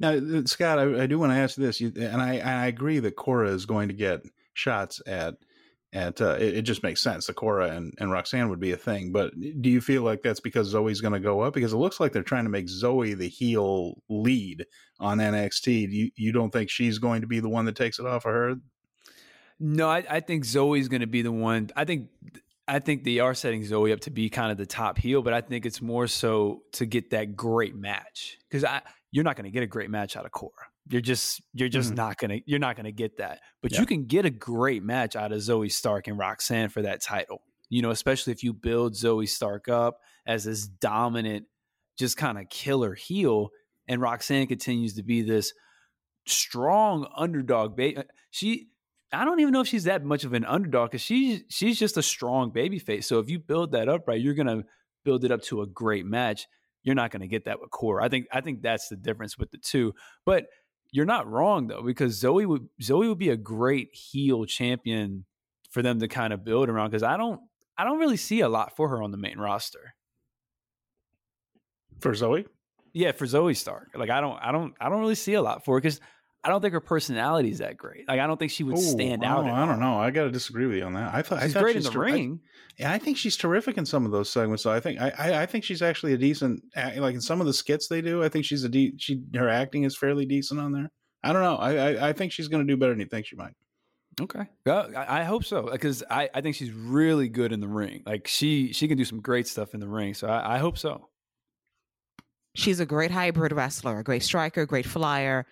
Now, 0.01 0.11
uh, 0.11 0.43
Scott, 0.45 0.81
I, 0.81 1.05
I 1.05 1.07
do 1.07 1.21
want 1.21 1.31
to 1.31 1.37
ask 1.37 1.55
this, 1.55 1.81
you, 1.81 1.93
and 1.97 2.21
I, 2.21 2.39
I 2.39 2.67
agree 2.67 2.99
that 2.99 3.15
Cora 3.15 3.51
is 3.51 3.65
going 3.65 3.87
to 3.87 3.95
get 3.95 4.23
shots 4.53 5.01
at 5.07 5.37
Uh, 5.95 6.37
it, 6.41 6.57
it, 6.57 6.63
just 6.63 6.83
makes 6.83 7.01
sense. 7.01 7.27
The 7.27 7.35
Cora 7.35 7.69
and, 7.69 7.95
and 7.99 8.11
Roxanne 8.11 8.49
would 8.49 8.59
be 8.59 8.73
a 8.73 8.77
thing, 8.77 9.13
but 9.13 9.33
do 9.61 9.71
you 9.71 9.81
feel 9.81 10.03
like 10.03 10.23
that's 10.23 10.41
because 10.41 10.75
Zoey's 10.75 11.01
going 11.01 11.13
to 11.13 11.21
go 11.21 11.41
up? 11.41 11.55
Because 11.55 11.73
it 11.73 11.77
looks 11.77 12.01
like 12.01 12.13
they're 12.13 12.25
trying 12.25 12.45
to 12.45 12.51
make 12.51 12.67
Zoey 12.67 13.17
the 13.17 13.29
heel 13.29 14.03
lead 14.09 14.67
on 14.99 15.19
NXT. 15.19 15.91
You 15.91 16.11
you 16.17 16.33
don't 16.33 16.51
think 16.51 16.69
she's 16.69 16.99
going 16.99 17.21
to 17.21 17.29
be 17.29 17.39
the 17.39 17.49
one 17.49 17.65
that 17.67 17.77
takes 17.77 18.01
it 18.01 18.07
off 18.07 18.27
of 18.27 18.33
her? 18.33 18.57
No, 19.61 19.89
I, 19.89 20.05
I 20.11 20.21
think 20.21 20.45
Zoey's 20.45 20.89
going 20.89 21.03
to 21.03 21.07
be 21.07 21.23
the 21.23 21.31
one. 21.31 21.71
I 21.77 21.85
think 21.85 22.09
I 22.67 22.81
think 22.81 23.05
they 23.05 23.21
are 23.21 23.35
setting 23.35 23.63
Zoey 23.63 23.93
up 23.93 24.01
to 24.01 24.11
be 24.11 24.29
kind 24.29 24.51
of 24.51 24.59
the 24.59 24.67
top 24.67 24.99
heel, 24.99 25.23
but 25.23 25.33
I 25.33 25.43
think 25.43 25.65
it's 25.65 25.81
more 25.81 26.09
so 26.09 26.63
to 26.73 26.87
get 26.87 27.11
that 27.11 27.37
great 27.37 27.77
match 27.77 28.39
because 28.49 28.65
I 28.65 28.83
you're 29.13 29.25
not 29.25 29.37
going 29.37 29.45
to 29.45 29.51
get 29.51 29.63
a 29.63 29.69
great 29.69 29.91
match 29.91 30.17
out 30.17 30.25
of 30.25 30.33
Cora. 30.33 30.53
You're 30.89 31.01
just 31.01 31.41
you're 31.53 31.69
just 31.69 31.93
mm 31.93 31.97
not 31.97 32.19
gonna 32.19 32.41
you're 32.47 32.59
not 32.59 32.77
gonna 32.77 32.93
get 32.93 33.17
that. 33.19 33.41
But 33.63 33.73
yeah. 33.73 33.81
you 33.81 33.87
can 33.87 34.05
get 34.05 34.27
a 34.27 34.31
great 34.31 34.83
match 34.83 35.17
out 35.17 35.33
of 35.33 35.39
Zoey 35.39 35.73
Stark 35.73 36.09
and 36.09 36.19
Roxanne 36.19 36.69
for 36.69 36.83
that 36.83 37.03
title. 37.03 37.43
You 37.71 37.83
know, 37.83 37.91
especially 37.91 38.33
if 38.33 38.43
you 38.43 38.53
build 38.53 38.93
Zoey 38.93 39.29
Stark 39.29 39.69
up 39.69 40.01
as 40.27 40.45
this 40.45 40.67
dominant, 40.67 41.47
just 41.99 42.17
kind 42.17 42.39
of 42.39 42.49
killer 42.51 42.95
heel, 42.95 43.51
and 43.89 44.01
Roxanne 44.01 44.47
continues 44.47 44.95
to 44.95 45.03
be 45.03 45.23
this 45.23 45.55
strong 46.27 47.07
underdog. 47.17 47.77
Ba- 47.77 48.05
she 48.31 48.69
I 49.13 49.25
don't 49.25 49.41
even 49.41 49.53
know 49.53 49.61
if 49.61 49.69
she's 49.69 49.85
that 49.85 50.05
much 50.05 50.25
of 50.25 50.33
an 50.33 50.45
underdog 50.45 50.91
because 50.91 51.03
she's 51.03 51.45
she's 51.49 51.79
just 51.79 51.97
a 51.97 52.03
strong 52.03 52.51
baby 52.51 52.79
face. 52.79 53.07
So 53.07 53.19
if 53.19 53.29
you 53.29 53.39
build 53.39 53.73
that 53.73 53.89
up 53.89 54.07
right, 54.09 54.21
you're 54.21 54.35
gonna 54.35 54.65
build 55.05 55.25
it 55.25 55.31
up 55.31 55.43
to 55.43 55.63
a 55.63 55.67
great 55.67 56.05
match. 56.05 56.47
You're 56.83 56.95
not 56.95 57.11
gonna 57.11 57.27
get 57.27 57.45
that 57.47 57.61
with 57.61 57.71
Cora. 57.71 58.05
I 58.05 58.09
think 58.09 58.27
I 58.33 58.41
think 58.41 58.63
that's 58.63 58.89
the 58.89 58.97
difference 58.97 59.39
with 59.39 59.51
the 59.51 59.59
two. 59.59 59.95
But 60.27 60.47
you're 60.95 61.05
not 61.05 61.29
wrong 61.29 61.67
though, 61.67 61.83
because 61.83 62.23
Zoey 62.23 62.47
would 62.47 62.69
Zoey 62.81 63.09
would 63.09 63.19
be 63.19 63.31
a 63.31 63.37
great 63.37 63.93
heel 63.93 64.45
champion 64.45 65.25
for 65.71 65.83
them 65.83 65.99
to 65.99 66.07
kind 66.07 66.33
of 66.33 66.45
build 66.45 66.69
around. 66.69 66.89
Because 66.89 67.03
I 67.03 67.17
don't 67.17 67.41
I 67.77 67.83
don't 67.83 67.99
really 67.99 68.17
see 68.17 68.41
a 68.41 68.49
lot 68.49 68.77
for 68.77 68.89
her 68.91 69.03
on 69.03 69.11
the 69.11 69.17
main 69.17 69.39
roster. 69.39 69.97
For 71.99 72.13
Zoey, 72.13 72.47
Yeah, 72.93 73.11
for 73.11 73.27
Zoey 73.27 73.57
Stark. 73.57 73.89
Like 73.97 74.09
I 74.09 74.21
don't 74.21 74.39
I 74.41 74.53
don't 74.53 74.75
I 74.81 74.89
don't 74.89 75.01
really 75.01 75.17
see 75.17 75.35
a 75.35 75.43
lot 75.43 75.65
for 75.65 75.75
her 75.75 75.81
because 75.81 76.01
I 76.45 76.51
don't 76.51 76.61
think 76.61 76.75
her 76.75 76.81
personality 76.81 77.51
is 77.51 77.59
that 77.59 77.79
great. 77.79 78.07
Like 78.07 78.21
I 78.21 78.27
don't 78.27 78.39
think 78.39 78.51
she 78.51 78.65
would 78.65 78.77
Ooh, 78.77 78.81
stand 78.81 79.25
out. 79.25 79.47
I 79.47 79.65
don't 79.65 79.81
know. 79.81 79.99
I 79.99 80.11
got 80.11 80.25
to 80.25 80.31
disagree 80.31 80.67
with 80.67 80.77
you 80.77 80.85
on 80.85 80.93
that. 80.93 81.15
I 81.15 81.23
thought 81.23 81.43
she's 81.43 81.51
I 81.51 81.55
thought 81.55 81.63
great 81.63 81.77
she's 81.77 81.87
in 81.87 81.93
the 81.93 81.99
ter- 81.99 82.05
ring. 82.05 82.41
I, 82.43 82.83
yeah, 82.83 82.93
I 82.93 82.99
think 82.99 83.17
she's 83.17 83.37
terrific 83.37 83.79
in 83.79 83.87
some 83.87 84.05
of 84.05 84.13
those 84.13 84.29
segments. 84.29 84.63
So 84.63 84.71
I 84.71 84.79
think 84.79 85.01
I, 85.01 85.13
I, 85.19 85.43
I 85.43 85.47
think 85.47 85.65
she's 85.65 85.81
actually 85.81 86.13
a 86.13 86.19
decent. 86.19 86.63
Like 86.77 87.15
in 87.15 87.23
some 87.23 87.41
of 87.41 87.47
the 87.47 87.55
skits 87.55 87.89
they 87.89 88.03
do, 88.03 88.23
I 88.23 88.29
think 88.29 88.45
she's 88.45 88.63
a 88.63 88.69
de- 88.69 88.93
she 88.99 89.23
her 89.35 89.49
acting 89.49 89.85
is 89.85 89.97
fairly 89.97 90.27
decent 90.27 90.61
on 90.61 90.73
there. 90.73 90.91
I 91.23 91.33
don't 91.33 91.43
know. 91.43 91.57
I 91.57 91.77
I, 91.77 92.09
I 92.11 92.13
think 92.13 92.33
she's 92.33 92.49
going 92.49 92.67
to 92.67 92.71
do 92.71 92.77
better 92.77 92.93
than 92.93 93.01
you 93.01 93.07
think 93.07 93.27
she 93.27 93.37
might. 93.37 93.55
Okay, 94.21 94.45
I, 94.67 95.21
I 95.21 95.25
hope 95.25 95.45
so 95.45 95.71
because 95.73 96.05
I, 96.09 96.29
I 96.33 96.41
think 96.41 96.57
she's 96.57 96.71
really 96.73 97.29
good 97.29 97.53
in 97.53 97.61
the 97.61 97.69
ring. 97.69 98.03
Like 98.05 98.29
she 98.29 98.73
she 98.73 98.87
can 98.87 98.99
do 98.99 99.05
some 99.05 99.21
great 99.21 99.49
stuff 99.49 99.73
in 99.73 99.81
the 99.81 99.89
ring. 99.89 100.13
So 100.13 100.29
I, 100.29 100.57
I 100.57 100.59
hope 100.59 100.77
so. 100.77 101.09
She's 102.55 102.79
a 102.79 102.87
great 102.87 103.11
hybrid 103.11 103.53
wrestler, 103.53 103.99
a 103.99 104.05
great 104.05 104.23
striker, 104.23 104.67
great 104.67 104.87
flyer 104.87 105.47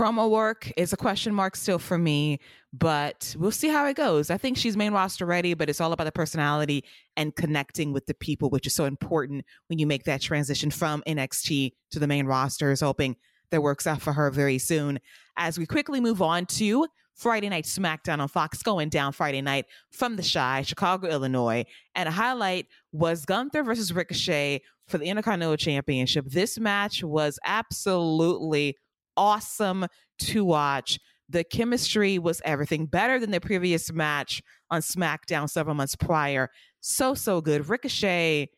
promo 0.00 0.30
work 0.30 0.72
is 0.78 0.94
a 0.94 0.96
question 0.96 1.34
mark 1.34 1.54
still 1.54 1.78
for 1.78 1.98
me, 1.98 2.40
but 2.72 3.36
we'll 3.38 3.50
see 3.50 3.68
how 3.68 3.84
it 3.84 3.96
goes. 3.96 4.30
I 4.30 4.38
think 4.38 4.56
she's 4.56 4.74
main 4.74 4.94
roster 4.94 5.26
ready, 5.26 5.52
but 5.52 5.68
it's 5.68 5.78
all 5.78 5.92
about 5.92 6.04
the 6.04 6.12
personality 6.12 6.84
and 7.18 7.36
connecting 7.36 7.92
with 7.92 8.06
the 8.06 8.14
people, 8.14 8.48
which 8.48 8.66
is 8.66 8.74
so 8.74 8.86
important 8.86 9.44
when 9.66 9.78
you 9.78 9.86
make 9.86 10.04
that 10.04 10.22
transition 10.22 10.70
from 10.70 11.02
NXT 11.06 11.72
to 11.90 11.98
the 11.98 12.06
main 12.06 12.24
roster. 12.24 12.70
Is 12.70 12.80
hoping 12.80 13.16
that 13.50 13.62
works 13.62 13.86
out 13.86 14.00
for 14.00 14.14
her 14.14 14.30
very 14.30 14.56
soon. 14.56 15.00
As 15.36 15.58
we 15.58 15.66
quickly 15.66 16.00
move 16.00 16.22
on 16.22 16.46
to 16.46 16.86
Friday 17.14 17.50
Night 17.50 17.64
SmackDown 17.64 18.20
on 18.20 18.28
Fox 18.28 18.62
going 18.62 18.88
down 18.88 19.12
Friday 19.12 19.42
night 19.42 19.66
from 19.90 20.16
the 20.16 20.22
Shy, 20.22 20.62
Chicago, 20.62 21.08
Illinois. 21.08 21.66
And 21.94 22.08
a 22.08 22.12
highlight 22.12 22.68
was 22.90 23.26
Gunther 23.26 23.64
versus 23.64 23.92
Ricochet 23.92 24.62
for 24.88 24.96
the 24.96 25.04
Intercontinental 25.04 25.58
Championship. 25.58 26.24
This 26.26 26.58
match 26.58 27.04
was 27.04 27.38
absolutely 27.44 28.78
awesome 29.16 29.86
to 30.20 30.44
watch. 30.44 30.98
The 31.28 31.44
chemistry 31.44 32.18
was 32.18 32.42
everything 32.44 32.86
better 32.86 33.18
than 33.20 33.30
the 33.30 33.40
previous 33.40 33.92
match 33.92 34.42
on 34.70 34.80
SmackDown 34.80 35.48
several 35.48 35.76
months 35.76 35.94
prior. 35.94 36.50
So, 36.80 37.14
so 37.14 37.40
good. 37.40 37.68
Ricochet, 37.68 38.48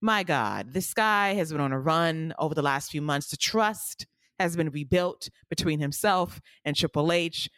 my 0.00 0.22
God, 0.22 0.72
this 0.72 0.92
guy 0.92 1.34
has 1.34 1.52
been 1.52 1.60
on 1.60 1.72
a 1.72 1.80
run 1.80 2.34
over 2.38 2.54
the 2.54 2.62
last 2.62 2.90
few 2.90 3.00
months. 3.00 3.30
The 3.30 3.36
trust 3.36 4.06
has 4.38 4.56
been 4.56 4.70
rebuilt 4.70 5.28
between 5.48 5.80
himself 5.80 6.40
and 6.64 6.76
Triple 6.76 7.12
H. 7.12 7.48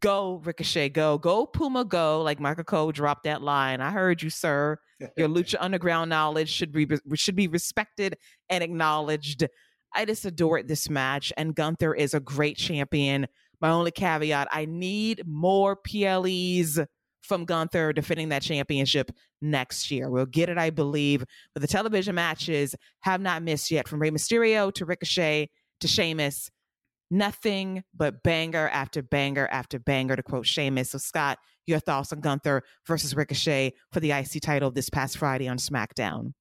Go, 0.00 0.40
Ricochet, 0.44 0.90
go. 0.90 1.18
Go, 1.18 1.46
Puma, 1.46 1.84
go. 1.84 2.22
Like 2.22 2.38
Michael 2.38 2.64
Cole 2.64 2.92
dropped 2.92 3.24
that 3.24 3.42
line. 3.42 3.80
I 3.80 3.90
heard 3.90 4.22
you, 4.22 4.30
sir. 4.30 4.78
Your 5.16 5.28
Lucha 5.28 5.56
Underground 5.58 6.08
knowledge 6.10 6.48
should 6.48 6.70
be 6.70 6.86
should 7.14 7.34
be 7.34 7.48
respected 7.48 8.16
and 8.48 8.62
acknowledged. 8.62 9.46
I 9.94 10.04
just 10.04 10.24
adored 10.24 10.68
this 10.68 10.88
match, 10.88 11.32
and 11.36 11.54
Gunther 11.54 11.94
is 11.94 12.14
a 12.14 12.20
great 12.20 12.56
champion. 12.56 13.26
My 13.60 13.70
only 13.70 13.90
caveat 13.90 14.48
I 14.50 14.64
need 14.64 15.22
more 15.26 15.76
PLEs 15.76 16.80
from 17.22 17.44
Gunther 17.44 17.92
defending 17.92 18.30
that 18.30 18.42
championship 18.42 19.12
next 19.40 19.90
year. 19.90 20.10
We'll 20.10 20.26
get 20.26 20.48
it, 20.48 20.58
I 20.58 20.70
believe. 20.70 21.24
But 21.54 21.62
the 21.62 21.68
television 21.68 22.14
matches 22.14 22.74
have 23.00 23.20
not 23.20 23.42
missed 23.42 23.70
yet 23.70 23.86
from 23.86 24.00
Rey 24.00 24.10
Mysterio 24.10 24.72
to 24.74 24.84
Ricochet 24.84 25.48
to 25.80 25.88
Sheamus. 25.88 26.50
Nothing 27.10 27.84
but 27.94 28.22
banger 28.22 28.68
after 28.70 29.02
banger 29.02 29.46
after 29.52 29.78
banger, 29.78 30.16
to 30.16 30.22
quote 30.22 30.46
Sheamus. 30.46 30.90
So, 30.90 30.98
Scott, 30.98 31.38
your 31.66 31.78
thoughts 31.78 32.12
on 32.12 32.20
Gunther 32.20 32.62
versus 32.86 33.14
Ricochet 33.14 33.74
for 33.92 34.00
the 34.00 34.12
IC 34.12 34.40
title 34.42 34.70
this 34.70 34.88
past 34.88 35.18
Friday 35.18 35.46
on 35.46 35.58
SmackDown? 35.58 36.32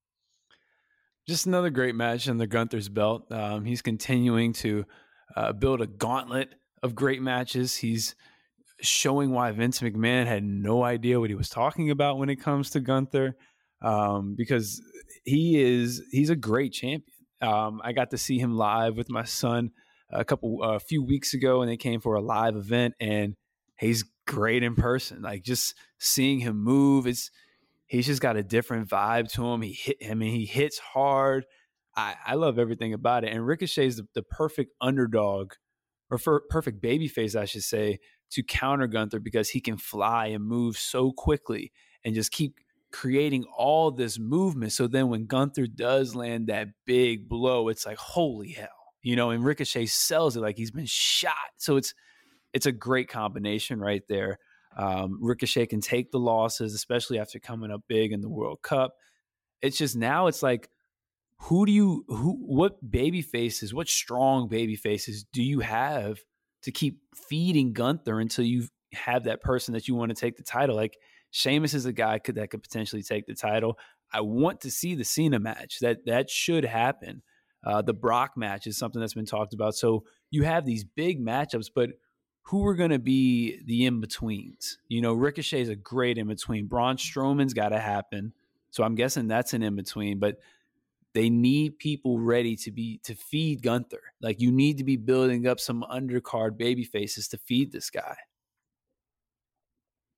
Just 1.32 1.46
another 1.46 1.70
great 1.70 1.96
match 1.96 2.28
on 2.28 2.38
the 2.38 2.46
Gunther's 2.46 2.90
belt. 2.90 3.32
Um, 3.32 3.64
he's 3.64 3.82
continuing 3.82 4.52
to 4.54 4.86
uh, 5.34 5.54
build 5.54 5.82
a 5.82 5.88
gauntlet 5.88 6.50
of 6.84 6.94
great 6.94 7.22
matches. 7.22 7.78
He's 7.78 8.16
showing 8.82 9.32
why 9.32 9.50
Vince 9.52 9.80
McMahon 9.80 10.26
had 10.26 10.44
no 10.44 10.84
idea 10.84 11.22
what 11.22 11.30
he 11.30 11.36
was 11.36 11.48
talking 11.48 11.90
about 11.90 12.18
when 12.18 12.30
it 12.30 12.36
comes 12.36 12.72
to 12.72 12.82
Gunther, 12.82 13.38
um, 13.82 14.36
because 14.38 14.82
he 15.24 15.62
is 15.62 16.04
he's 16.12 16.30
a 16.30 16.36
great 16.36 16.74
champion. 16.74 17.04
Um, 17.42 17.80
I 17.82 17.94
got 17.94 18.12
to 18.12 18.18
see 18.18 18.38
him 18.38 18.58
live 18.58 18.98
with 18.98 19.10
my 19.10 19.24
son 19.24 19.72
a 20.10 20.26
couple 20.26 20.62
a 20.62 20.82
few 20.82 21.02
weeks 21.02 21.34
ago, 21.34 21.62
and 21.62 21.72
they 21.72 21.78
came 21.78 22.02
for 22.02 22.16
a 22.16 22.22
live 22.22 22.58
event, 22.58 22.96
and 23.00 23.36
he's 23.80 24.04
great 24.28 24.64
in 24.64 24.76
person. 24.76 25.22
Like 25.22 25.44
just 25.44 25.76
seeing 25.98 26.42
him 26.42 26.62
move, 26.62 27.08
it's 27.08 27.32
he's 27.92 28.06
just 28.06 28.22
got 28.22 28.38
a 28.38 28.44
different 28.44 28.88
vibe 28.88 29.30
to 29.34 29.46
him. 29.46 29.62
He 29.62 29.74
hit 29.74 29.98
I 30.10 30.14
mean 30.14 30.34
he 30.34 30.46
hits 30.46 30.80
hard. 30.80 31.46
I, 31.96 32.16
I 32.26 32.36
love 32.36 32.58
everything 32.58 32.94
about 32.94 33.26
it. 33.26 33.34
And 33.34 33.46
Ricochet 33.46 33.86
is 33.86 33.98
the, 33.98 34.08
the 34.16 34.24
perfect 34.24 34.72
underdog 34.80 35.52
or 36.10 36.18
for, 36.18 36.44
perfect 36.50 36.82
baby 36.82 37.10
face, 37.10 37.36
I 37.36 37.44
should 37.44 37.64
say, 37.64 38.00
to 38.30 38.44
counter 38.44 38.88
Gunther 38.88 39.20
because 39.20 39.50
he 39.50 39.60
can 39.60 39.76
fly 39.76 40.28
and 40.28 40.42
move 40.42 40.78
so 40.78 41.12
quickly 41.12 41.74
and 42.06 42.16
just 42.16 42.32
keep 42.32 42.56
creating 42.94 43.44
all 43.58 43.92
this 43.92 44.18
movement. 44.18 44.72
So 44.72 44.88
then 44.88 45.10
when 45.10 45.26
Gunther 45.26 45.68
does 45.68 46.16
land 46.16 46.48
that 46.48 46.70
big 46.86 47.28
blow, 47.28 47.68
it's 47.68 47.86
like, 47.86 47.98
holy 47.98 48.52
hell. 48.52 48.70
You 49.02 49.18
know, 49.18 49.32
and 49.32 49.44
Ricochet 49.44 49.88
sells 49.88 50.38
it 50.38 50.42
like 50.42 50.58
he's 50.58 50.72
been 50.72 50.86
shot. 50.86 51.36
So 51.58 51.76
it's 51.76 51.94
it's 52.54 52.68
a 52.68 52.72
great 52.72 53.10
combination 53.10 53.80
right 53.80 54.04
there. 54.08 54.38
Um, 54.78 55.18
Ricochet 55.22 55.68
can 55.68 55.82
take 55.82 56.12
the 56.12 56.20
losses, 56.20 56.74
especially 56.74 57.20
after 57.20 57.40
coming 57.40 57.72
up 57.72 57.82
big 57.88 58.12
in 58.12 58.22
the 58.22 58.30
World 58.30 58.62
Cup. 58.62 58.94
It's 59.62 59.78
just 59.78 59.96
now 59.96 60.28
it's 60.28 60.42
like, 60.42 60.70
who 61.38 61.66
do 61.66 61.72
you 61.72 62.06
who 62.08 62.38
what 62.46 62.78
baby 62.90 63.22
faces, 63.22 63.74
what 63.74 63.90
strong 63.90 64.48
baby 64.48 64.76
faces 64.76 65.26
do 65.34 65.44
you 65.44 65.60
have 65.60 66.20
to 66.64 66.72
keep 66.72 67.00
feeding 67.16 67.74
Gunther 67.74 68.20
until 68.20 68.46
you 68.46 68.68
have 68.94 69.24
that 69.24 69.42
person 69.42 69.74
that 69.74 69.88
you 69.88 69.96
want 69.96 70.10
to 70.10 70.16
take 70.16 70.38
the 70.38 70.44
title? 70.44 70.76
Like 70.76 70.98
Sheamus 71.32 71.74
is 71.74 71.86
a 71.86 71.94
guy 71.94 72.20
could, 72.20 72.36
that 72.36 72.52
could 72.52 72.62
potentially 72.62 73.02
take 73.02 73.26
the 73.26 73.34
title. 73.34 73.78
I 74.14 74.22
want 74.22 74.62
to 74.62 74.72
see 74.72 74.96
the 74.96 75.04
Cena 75.04 75.40
match. 75.40 75.80
That 75.80 76.06
that 76.06 76.30
should 76.30 76.66
happen. 76.66 77.24
Uh, 77.64 77.82
the 77.82 77.94
Brock 77.94 78.32
match 78.36 78.68
is 78.68 78.78
something 78.78 79.00
that's 79.00 79.14
been 79.14 79.26
talked 79.26 79.54
about. 79.54 79.76
So 79.76 80.04
you 80.30 80.44
have 80.44 80.66
these 80.66 80.84
big 80.84 81.24
matchups, 81.24 81.70
but 81.74 81.92
who 82.44 82.66
are 82.66 82.76
going 82.76 82.92
to 82.92 83.00
be 83.00 83.62
the 83.66 83.86
in 83.86 84.02
betweens? 84.02 84.78
You 84.88 85.02
know, 85.02 85.14
Ricochet 85.14 85.62
is 85.62 85.70
a 85.70 85.76
great 85.76 86.18
in 86.18 86.28
between. 86.28 86.68
Braun 86.68 86.98
Strowman's 86.98 87.54
got 87.54 87.70
to 87.70 87.80
happen. 87.80 88.34
So 88.72 88.84
I'm 88.84 88.96
guessing 88.96 89.28
that's 89.28 89.54
an 89.54 89.64
in 89.64 89.76
between. 89.76 90.20
But 90.20 90.38
they 91.14 91.30
need 91.30 91.78
people 91.78 92.20
ready 92.20 92.56
to 92.58 92.72
be 92.72 93.00
to 93.04 93.16
feed 93.16 93.62
Gunther. 93.62 94.02
Like 94.22 94.42
you 94.42 94.52
need 94.52 94.78
to 94.78 94.84
be 94.84 94.98
building 94.98 95.48
up 95.48 95.60
some 95.60 95.86
undercard 95.92 96.58
baby 96.58 96.84
faces 96.84 97.28
to 97.30 97.38
feed 97.38 97.72
this 97.72 97.90
guy. 97.90 98.16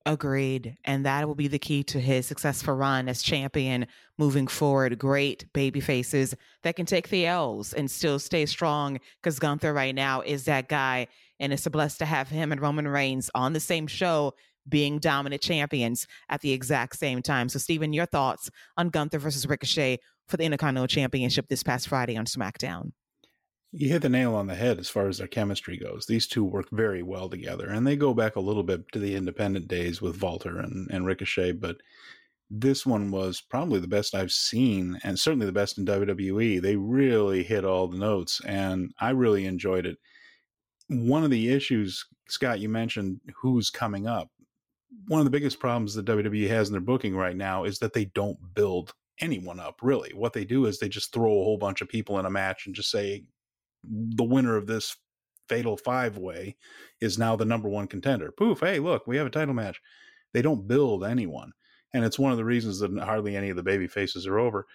Agreed. 0.05 0.76
And 0.84 1.05
that 1.05 1.26
will 1.26 1.36
be 1.36 1.47
the 1.47 1.59
key 1.59 1.82
to 1.86 1.99
his 1.99 2.26
successful 2.26 2.74
run 2.74 3.07
as 3.07 3.24
champion 3.24 3.88
moving 4.17 4.47
forward. 4.47 4.99
Great 4.99 5.51
baby 5.53 5.80
faces 5.80 6.36
that 6.63 6.76
can 6.76 6.86
take 6.86 7.07
the 7.07 7.26
L's 7.26 7.71
and 7.71 7.89
still 7.89 8.19
stay 8.19 8.45
strong 8.45 8.99
because 9.21 9.39
Gunther 9.39 9.71
right 9.74 9.95
now 9.95 10.19
is 10.19 10.43
that 10.43 10.67
guy. 10.67 11.07
And 11.44 11.52
it's 11.52 11.66
a 11.66 11.70
blessed 11.70 12.00
to 12.00 12.06
have 12.06 12.30
him 12.30 12.54
and 12.54 12.62
Roman 12.62 12.88
Reigns 12.88 13.30
on 13.36 13.52
the 13.52 13.60
same 13.60 13.86
show 13.86 14.34
being 14.70 14.98
dominant 14.98 15.41
champions 15.41 16.08
at 16.30 16.39
the 16.39 16.54
exact 16.54 16.98
same 16.98 17.22
time. 17.22 17.50
So, 17.50 17.60
Steven, 17.60 17.91
your 17.91 18.06
thoughts 18.06 18.50
on 18.78 18.88
Gunther 18.88 19.20
versus 19.20 19.46
Ricochet 19.46 20.00
for 20.30 20.38
the 20.38 20.46
Intercontinental 20.46 20.88
Championship 20.88 21.50
this 21.50 21.62
past 21.62 21.89
Friday 21.89 22.16
on 22.16 22.24
SmackDown? 22.24 22.94
You 23.74 23.89
hit 23.89 24.04
the 24.04 24.08
nail 24.08 24.36
on 24.36 24.48
the 24.48 24.56
head 24.56 24.80
as 24.80 24.88
far 24.88 25.10
as 25.10 25.18
their 25.18 25.28
chemistry 25.28 25.76
goes. 25.76 26.06
These 26.06 26.28
two 26.28 26.46
work 26.46 26.70
very 26.72 27.04
well 27.04 27.28
together, 27.28 27.68
and 27.68 27.86
they 27.86 27.98
go 27.98 28.14
back 28.14 28.38
a 28.38 28.39
little 28.39 28.64
bit 28.64 28.89
to 28.94 29.00
the 29.00 29.14
independent 29.14 29.68
days 29.68 30.02
with 30.02 30.22
Walter 30.22 30.60
and, 30.60 30.89
and 30.91 31.06
Ricochet, 31.06 31.54
but 31.54 31.76
this 32.50 32.86
one 32.86 33.12
was 33.12 33.41
probably 33.41 33.82
the 33.82 33.88
best 33.88 34.16
I've 34.16 34.32
seen, 34.32 34.98
and 35.04 35.20
certainly 35.20 35.46
the 35.46 35.52
best 35.52 35.78
in 35.78 35.86
WWE. 35.86 36.62
They 36.62 36.78
really 36.78 37.44
hit 37.44 37.66
all 37.66 37.89
the 37.89 37.98
notes, 37.98 38.39
and 38.46 38.94
I 39.02 39.10
really 39.10 39.46
enjoyed 39.46 39.86
it. 39.86 39.98
One 40.89 41.23
of 41.23 41.31
the 41.31 41.49
issues, 41.49 42.05
Scott, 42.27 42.59
you 42.59 42.69
mentioned 42.69 43.19
who's 43.36 43.69
coming 43.69 44.07
up. 44.07 44.29
One 45.07 45.19
of 45.19 45.25
the 45.25 45.31
biggest 45.31 45.59
problems 45.59 45.95
that 45.95 46.05
WWE 46.05 46.47
has 46.49 46.69
in 46.69 46.73
their 46.73 46.81
booking 46.81 47.15
right 47.15 47.36
now 47.36 47.63
is 47.63 47.79
that 47.79 47.93
they 47.93 48.05
don't 48.05 48.38
build 48.53 48.93
anyone 49.19 49.59
up, 49.59 49.79
really. 49.81 50.11
What 50.13 50.34
they 50.34 50.45
do 50.45 50.65
is 50.65 50.77
they 50.77 50.89
just 50.89 51.13
throw 51.13 51.31
a 51.31 51.43
whole 51.43 51.57
bunch 51.57 51.81
of 51.81 51.89
people 51.89 52.19
in 52.19 52.25
a 52.25 52.29
match 52.29 52.65
and 52.65 52.75
just 52.75 52.91
say, 52.91 53.23
the 53.84 54.23
winner 54.23 54.55
of 54.55 54.67
this 54.67 54.95
fatal 55.49 55.77
five 55.77 56.17
way 56.17 56.55
is 57.01 57.17
now 57.17 57.36
the 57.36 57.45
number 57.45 57.69
one 57.69 57.88
contender. 57.88 58.31
Poof, 58.31 58.59
hey, 58.59 58.79
look, 58.79 59.07
we 59.07 59.17
have 59.17 59.27
a 59.27 59.31
title 59.31 59.53
match. 59.53 59.81
They 60.34 60.41
don't 60.41 60.67
build 60.67 61.03
anyone. 61.03 61.51
And 61.93 62.03
it's 62.03 62.17
one 62.17 62.31
of 62.31 62.38
the 62.38 62.45
reasons 62.45 62.79
that 62.79 62.97
hardly 62.99 63.36
any 63.36 63.49
of 63.49 63.55
the 63.55 63.63
baby 63.63 63.88
faces 63.88 64.25
are 64.25 64.39
over. 64.39 64.65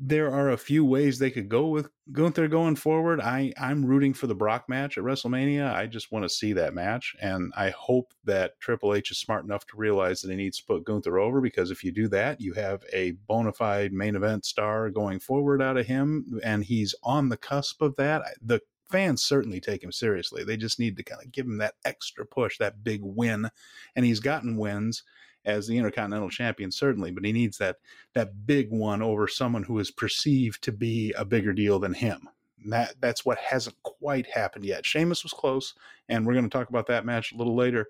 There 0.00 0.32
are 0.32 0.50
a 0.50 0.58
few 0.58 0.84
ways 0.84 1.18
they 1.18 1.30
could 1.30 1.48
go 1.48 1.68
with 1.68 1.88
Gunther 2.10 2.48
going 2.48 2.74
forward. 2.74 3.20
I, 3.20 3.52
I'm 3.56 3.86
rooting 3.86 4.12
for 4.12 4.26
the 4.26 4.34
Brock 4.34 4.68
match 4.68 4.98
at 4.98 5.04
WrestleMania. 5.04 5.72
I 5.72 5.86
just 5.86 6.10
want 6.10 6.24
to 6.24 6.28
see 6.28 6.52
that 6.54 6.74
match. 6.74 7.14
And 7.20 7.52
I 7.56 7.70
hope 7.70 8.12
that 8.24 8.58
Triple 8.58 8.92
H 8.92 9.12
is 9.12 9.18
smart 9.18 9.44
enough 9.44 9.66
to 9.68 9.76
realize 9.76 10.20
that 10.20 10.30
he 10.30 10.36
needs 10.36 10.58
to 10.58 10.66
put 10.66 10.84
Gunther 10.84 11.18
over 11.18 11.40
because 11.40 11.70
if 11.70 11.84
you 11.84 11.92
do 11.92 12.08
that, 12.08 12.40
you 12.40 12.54
have 12.54 12.82
a 12.92 13.12
bona 13.28 13.52
fide 13.52 13.92
main 13.92 14.16
event 14.16 14.44
star 14.44 14.90
going 14.90 15.20
forward 15.20 15.62
out 15.62 15.76
of 15.76 15.86
him. 15.86 16.40
And 16.42 16.64
he's 16.64 16.96
on 17.04 17.28
the 17.28 17.36
cusp 17.36 17.80
of 17.80 17.94
that. 17.94 18.22
The 18.42 18.60
fans 18.90 19.22
certainly 19.22 19.60
take 19.60 19.82
him 19.82 19.92
seriously. 19.92 20.42
They 20.42 20.56
just 20.56 20.80
need 20.80 20.96
to 20.96 21.04
kind 21.04 21.22
of 21.22 21.30
give 21.30 21.46
him 21.46 21.58
that 21.58 21.74
extra 21.84 22.26
push, 22.26 22.58
that 22.58 22.82
big 22.82 23.00
win. 23.02 23.48
And 23.94 24.04
he's 24.04 24.20
gotten 24.20 24.56
wins 24.56 25.04
as 25.44 25.66
the 25.66 25.76
Intercontinental 25.76 26.30
Champion, 26.30 26.70
certainly, 26.70 27.10
but 27.10 27.24
he 27.24 27.32
needs 27.32 27.58
that 27.58 27.76
that 28.14 28.46
big 28.46 28.70
one 28.70 29.02
over 29.02 29.28
someone 29.28 29.62
who 29.62 29.78
is 29.78 29.90
perceived 29.90 30.62
to 30.62 30.72
be 30.72 31.12
a 31.16 31.24
bigger 31.24 31.52
deal 31.52 31.78
than 31.78 31.94
him. 31.94 32.28
And 32.62 32.72
that 32.72 32.94
that's 33.00 33.24
what 33.24 33.38
hasn't 33.38 33.76
quite 33.82 34.26
happened 34.26 34.64
yet. 34.64 34.86
Sheamus 34.86 35.22
was 35.22 35.32
close, 35.32 35.74
and 36.08 36.26
we're 36.26 36.32
going 36.34 36.48
to 36.48 36.58
talk 36.58 36.68
about 36.68 36.86
that 36.86 37.04
match 37.04 37.32
a 37.32 37.36
little 37.36 37.54
later. 37.54 37.88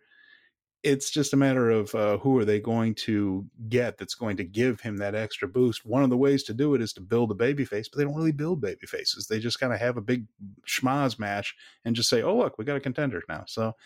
It's 0.82 1.10
just 1.10 1.32
a 1.32 1.36
matter 1.38 1.70
of 1.70 1.94
uh, 1.94 2.18
who 2.18 2.36
are 2.38 2.44
they 2.44 2.60
going 2.60 2.94
to 2.96 3.46
get 3.70 3.96
that's 3.96 4.14
going 4.14 4.36
to 4.36 4.44
give 4.44 4.82
him 4.82 4.98
that 4.98 5.14
extra 5.14 5.48
boost. 5.48 5.86
One 5.86 6.02
of 6.02 6.10
the 6.10 6.16
ways 6.16 6.42
to 6.42 6.52
do 6.52 6.74
it 6.74 6.82
is 6.82 6.92
to 6.94 7.00
build 7.00 7.30
a 7.30 7.34
baby 7.34 7.64
face, 7.64 7.88
but 7.88 7.96
they 7.96 8.04
don't 8.04 8.16
really 8.16 8.32
build 8.32 8.60
baby 8.60 8.86
faces. 8.86 9.26
They 9.26 9.38
just 9.38 9.58
kind 9.58 9.72
of 9.72 9.78
have 9.78 9.96
a 9.96 10.02
big 10.02 10.26
schmaz 10.66 11.18
match 11.18 11.54
and 11.86 11.96
just 11.96 12.10
say, 12.10 12.20
"Oh, 12.20 12.36
look, 12.36 12.58
we 12.58 12.66
got 12.66 12.76
a 12.76 12.80
contender 12.80 13.22
now." 13.28 13.44
So 13.46 13.76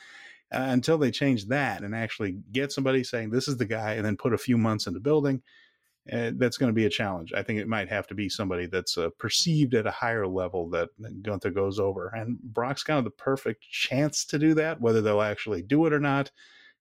uh, 0.52 0.66
until 0.68 0.98
they 0.98 1.10
change 1.10 1.46
that 1.46 1.82
and 1.82 1.94
actually 1.94 2.38
get 2.52 2.72
somebody 2.72 3.04
saying 3.04 3.30
this 3.30 3.48
is 3.48 3.56
the 3.56 3.66
guy 3.66 3.94
and 3.94 4.04
then 4.04 4.16
put 4.16 4.32
a 4.32 4.38
few 4.38 4.56
months 4.56 4.86
in 4.86 4.94
the 4.94 5.00
building 5.00 5.42
uh, 6.12 6.30
that's 6.36 6.56
going 6.56 6.70
to 6.70 6.74
be 6.74 6.86
a 6.86 6.90
challenge. 6.90 7.34
I 7.34 7.42
think 7.42 7.60
it 7.60 7.68
might 7.68 7.88
have 7.90 8.06
to 8.06 8.14
be 8.14 8.30
somebody 8.30 8.66
that's 8.66 8.96
uh, 8.96 9.10
perceived 9.18 9.74
at 9.74 9.86
a 9.86 9.90
higher 9.90 10.26
level 10.26 10.70
that 10.70 10.88
gunther 11.22 11.50
goes 11.50 11.78
over 11.78 12.08
and 12.08 12.38
brock's 12.40 12.82
kind 12.82 12.98
of 12.98 13.04
the 13.04 13.10
perfect 13.10 13.62
chance 13.62 14.24
to 14.26 14.38
do 14.38 14.54
that 14.54 14.80
whether 14.80 15.02
they'll 15.02 15.20
actually 15.20 15.62
do 15.62 15.86
it 15.86 15.92
or 15.92 16.00
not 16.00 16.30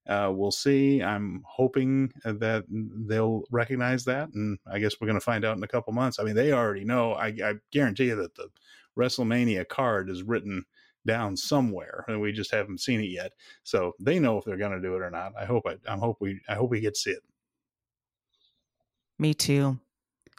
uh, 0.07 0.31
we'll 0.33 0.51
see. 0.51 1.03
I'm 1.03 1.43
hoping 1.45 2.13
that 2.23 2.63
they'll 2.69 3.43
recognize 3.51 4.05
that 4.05 4.29
and 4.33 4.57
i 4.65 4.79
guess 4.79 4.95
we're 4.99 5.07
going 5.07 5.19
to 5.19 5.25
find 5.25 5.43
out 5.43 5.57
in 5.57 5.63
a 5.63 5.67
couple 5.67 5.91
months. 5.91 6.19
I 6.19 6.23
mean 6.23 6.35
they 6.35 6.53
already 6.53 6.85
know. 6.85 7.13
I, 7.13 7.27
I 7.43 7.53
guarantee 7.71 8.05
you 8.05 8.15
that 8.15 8.35
the 8.35 8.47
wrestlemania 8.97 9.67
card 9.67 10.09
is 10.09 10.23
written 10.23 10.65
down 11.07 11.35
somewhere, 11.35 12.05
and 12.07 12.21
we 12.21 12.31
just 12.31 12.51
haven't 12.51 12.81
seen 12.81 12.99
it 12.99 13.09
yet. 13.09 13.31
So 13.63 13.93
they 13.99 14.19
know 14.19 14.37
if 14.37 14.45
they're 14.45 14.57
going 14.57 14.73
to 14.73 14.81
do 14.81 14.95
it 14.95 15.01
or 15.01 15.09
not. 15.09 15.33
I 15.39 15.45
hope 15.45 15.65
I, 15.65 15.77
I 15.91 15.97
hope 15.97 16.17
we 16.19 16.39
I 16.47 16.53
hope 16.53 16.69
we 16.69 16.79
get 16.79 16.93
to 16.93 16.99
see 16.99 17.11
it. 17.11 17.23
Me 19.17 19.33
too. 19.33 19.79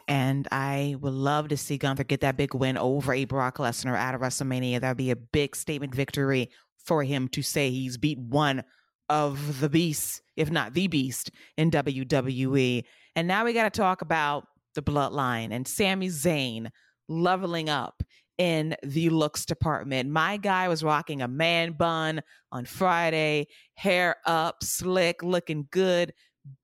And 0.07 0.47
I 0.51 0.95
would 1.01 1.13
love 1.13 1.49
to 1.49 1.57
see 1.57 1.77
Gunther 1.77 2.05
get 2.05 2.21
that 2.21 2.37
big 2.37 2.55
win 2.55 2.77
over 2.77 3.13
a 3.13 3.25
Brock 3.25 3.57
Lesnar 3.57 3.95
at 3.95 4.15
a 4.15 4.17
WrestleMania. 4.17 4.81
That 4.81 4.91
would 4.91 4.97
be 4.97 5.11
a 5.11 5.15
big 5.15 5.55
statement 5.55 5.93
victory 5.93 6.49
for 6.83 7.03
him 7.03 7.27
to 7.29 7.43
say 7.43 7.69
he's 7.69 7.97
beat 7.97 8.17
one 8.17 8.63
of 9.09 9.59
the 9.59 9.69
beasts, 9.69 10.21
if 10.35 10.49
not 10.49 10.73
the 10.73 10.87
beast, 10.87 11.31
in 11.57 11.69
WWE. 11.69 12.83
And 13.15 13.27
now 13.27 13.45
we 13.45 13.53
got 13.53 13.71
to 13.71 13.77
talk 13.77 14.01
about 14.01 14.45
the 14.73 14.81
bloodline 14.81 15.51
and 15.51 15.67
Sami 15.67 16.07
Zayn 16.07 16.69
leveling 17.07 17.69
up 17.69 18.01
in 18.39 18.75
the 18.81 19.09
looks 19.09 19.45
department. 19.45 20.09
My 20.09 20.37
guy 20.37 20.67
was 20.69 20.83
rocking 20.83 21.21
a 21.21 21.27
man 21.27 21.73
bun 21.73 22.21
on 22.51 22.65
Friday, 22.65 23.47
hair 23.75 24.15
up, 24.25 24.63
slick, 24.63 25.21
looking 25.21 25.67
good, 25.69 26.13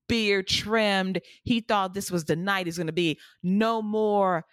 beard 0.08 0.48
trimmed. 0.48 1.20
He 1.44 1.60
thought 1.60 1.94
this 1.94 2.10
was 2.10 2.24
the 2.26 2.38
night 2.38 2.66
he's 2.66 2.78
going 2.78 2.88
to 2.88 2.94
be 2.94 3.20
no 3.44 3.82
more 3.84 4.46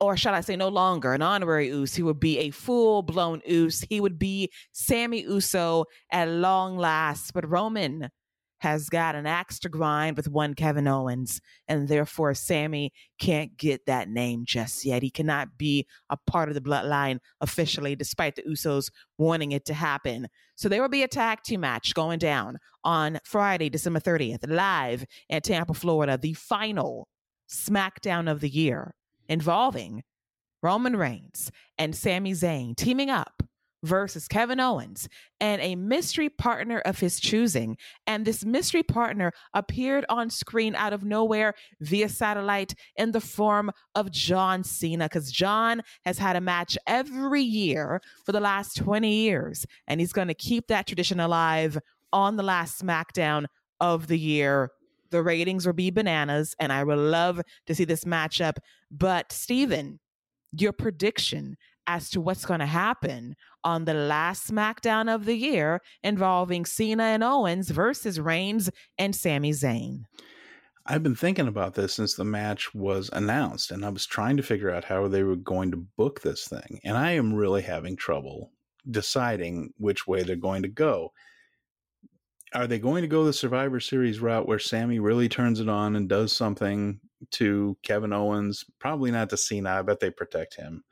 or 0.00 0.16
shall 0.16 0.32
I 0.34 0.40
say, 0.40 0.56
no 0.56 0.68
longer 0.68 1.12
an 1.12 1.20
honorary 1.20 1.68
Uso. 1.68 1.96
He 1.96 2.02
would 2.02 2.20
be 2.20 2.38
a 2.38 2.50
full 2.50 3.02
blown 3.02 3.42
Uso. 3.46 3.86
He 3.90 4.00
would 4.00 4.18
be 4.18 4.50
Sami 4.72 5.20
Uso 5.20 5.84
at 6.10 6.30
long 6.30 6.78
last. 6.78 7.34
But 7.34 7.46
Roman 7.46 8.08
has 8.58 8.88
got 8.88 9.14
an 9.14 9.26
axe 9.26 9.58
to 9.60 9.68
grind 9.68 10.16
with 10.16 10.28
one 10.28 10.54
Kevin 10.54 10.88
Owens, 10.88 11.40
and 11.68 11.88
therefore 11.88 12.34
Sami 12.34 12.92
can't 13.18 13.56
get 13.56 13.86
that 13.86 14.08
name 14.08 14.44
just 14.46 14.84
yet. 14.84 15.02
He 15.02 15.10
cannot 15.10 15.58
be 15.58 15.86
a 16.10 16.16
part 16.16 16.48
of 16.48 16.54
the 16.54 16.60
bloodline 16.60 17.18
officially, 17.40 17.94
despite 17.96 18.36
the 18.36 18.42
Usos 18.42 18.90
wanting 19.18 19.52
it 19.52 19.64
to 19.66 19.74
happen. 19.74 20.28
So 20.56 20.68
there 20.68 20.80
will 20.80 20.88
be 20.88 21.02
a 21.02 21.08
tag 21.08 21.42
team 21.42 21.60
match 21.60 21.94
going 21.94 22.18
down 22.18 22.58
on 22.84 23.18
Friday, 23.24 23.68
December 23.68 24.00
30th, 24.00 24.48
live 24.48 25.04
in 25.28 25.40
Tampa, 25.42 25.74
Florida, 25.74 26.16
the 26.16 26.34
final 26.34 27.08
SmackDown 27.48 28.30
of 28.30 28.40
the 28.40 28.48
year 28.48 28.94
involving 29.28 30.02
Roman 30.62 30.96
Reigns 30.96 31.50
and 31.78 31.94
Sami 31.94 32.32
Zayn 32.32 32.76
teaming 32.76 33.10
up 33.10 33.42
versus 33.82 34.26
Kevin 34.26 34.58
Owens 34.58 35.08
and 35.40 35.60
a 35.62 35.76
mystery 35.76 36.28
partner 36.28 36.80
of 36.80 36.98
his 36.98 37.20
choosing. 37.20 37.76
And 38.06 38.24
this 38.24 38.44
mystery 38.44 38.82
partner 38.82 39.32
appeared 39.54 40.04
on 40.08 40.30
screen 40.30 40.74
out 40.74 40.92
of 40.92 41.04
nowhere 41.04 41.54
via 41.80 42.08
satellite 42.08 42.74
in 42.96 43.12
the 43.12 43.20
form 43.20 43.70
of 43.94 44.10
John 44.10 44.64
Cena, 44.64 45.04
because 45.06 45.30
John 45.30 45.82
has 46.04 46.18
had 46.18 46.36
a 46.36 46.40
match 46.40 46.76
every 46.86 47.42
year 47.42 48.00
for 48.24 48.32
the 48.32 48.40
last 48.40 48.76
20 48.76 49.08
years. 49.08 49.66
And 49.86 50.00
he's 50.00 50.12
going 50.12 50.28
to 50.28 50.34
keep 50.34 50.68
that 50.68 50.86
tradition 50.86 51.20
alive 51.20 51.78
on 52.12 52.36
the 52.36 52.42
last 52.42 52.82
SmackDown 52.82 53.46
of 53.80 54.06
the 54.06 54.18
year. 54.18 54.70
The 55.10 55.22
ratings 55.22 55.66
will 55.66 55.72
be 55.72 55.90
bananas, 55.90 56.56
and 56.58 56.72
I 56.72 56.82
would 56.82 56.98
love 56.98 57.40
to 57.66 57.74
see 57.74 57.84
this 57.84 58.04
matchup. 58.04 58.56
But, 58.90 59.30
Steven, 59.30 60.00
your 60.52 60.72
prediction 60.72 61.56
as 61.86 62.10
to 62.10 62.20
what's 62.20 62.44
going 62.44 62.60
to 62.60 62.66
happen 62.66 63.36
on 63.66 63.84
the 63.84 63.94
last 63.94 64.48
SmackDown 64.48 65.12
of 65.12 65.24
the 65.24 65.34
year 65.34 65.82
involving 66.04 66.64
Cena 66.64 67.02
and 67.02 67.24
Owens 67.24 67.68
versus 67.70 68.20
Reigns 68.20 68.70
and 68.96 69.14
Sami 69.14 69.50
Zayn. 69.50 70.04
I've 70.86 71.02
been 71.02 71.16
thinking 71.16 71.48
about 71.48 71.74
this 71.74 71.94
since 71.94 72.14
the 72.14 72.24
match 72.24 72.72
was 72.72 73.10
announced, 73.12 73.72
and 73.72 73.84
I 73.84 73.88
was 73.88 74.06
trying 74.06 74.36
to 74.36 74.44
figure 74.44 74.70
out 74.70 74.84
how 74.84 75.08
they 75.08 75.24
were 75.24 75.34
going 75.34 75.72
to 75.72 75.84
book 75.96 76.20
this 76.20 76.46
thing. 76.46 76.78
And 76.84 76.96
I 76.96 77.10
am 77.12 77.34
really 77.34 77.62
having 77.62 77.96
trouble 77.96 78.52
deciding 78.88 79.74
which 79.78 80.06
way 80.06 80.22
they're 80.22 80.36
going 80.36 80.62
to 80.62 80.68
go. 80.68 81.12
Are 82.54 82.68
they 82.68 82.78
going 82.78 83.02
to 83.02 83.08
go 83.08 83.24
the 83.24 83.32
Survivor 83.32 83.80
Series 83.80 84.20
route 84.20 84.46
where 84.46 84.60
Sami 84.60 85.00
really 85.00 85.28
turns 85.28 85.58
it 85.58 85.68
on 85.68 85.96
and 85.96 86.08
does 86.08 86.32
something 86.32 87.00
to 87.32 87.76
Kevin 87.82 88.12
Owens? 88.12 88.64
Probably 88.78 89.10
not 89.10 89.28
to 89.30 89.36
Cena. 89.36 89.70
I 89.70 89.82
bet 89.82 89.98
they 89.98 90.10
protect 90.10 90.54
him. 90.54 90.84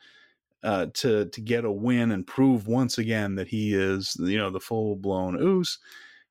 Uh, 0.65 0.87
to 0.95 1.27
to 1.27 1.43
get 1.43 1.67
a 1.67 1.71
win 1.71 2.11
and 2.11 2.27
prove 2.27 2.67
once 2.67 2.97
again 2.97 3.35
that 3.35 3.47
he 3.47 3.75
is 3.75 4.17
you 4.19 4.39
know 4.39 4.49
the 4.49 4.59
full 4.59 4.97
blown 4.97 5.39
Uce, 5.39 5.79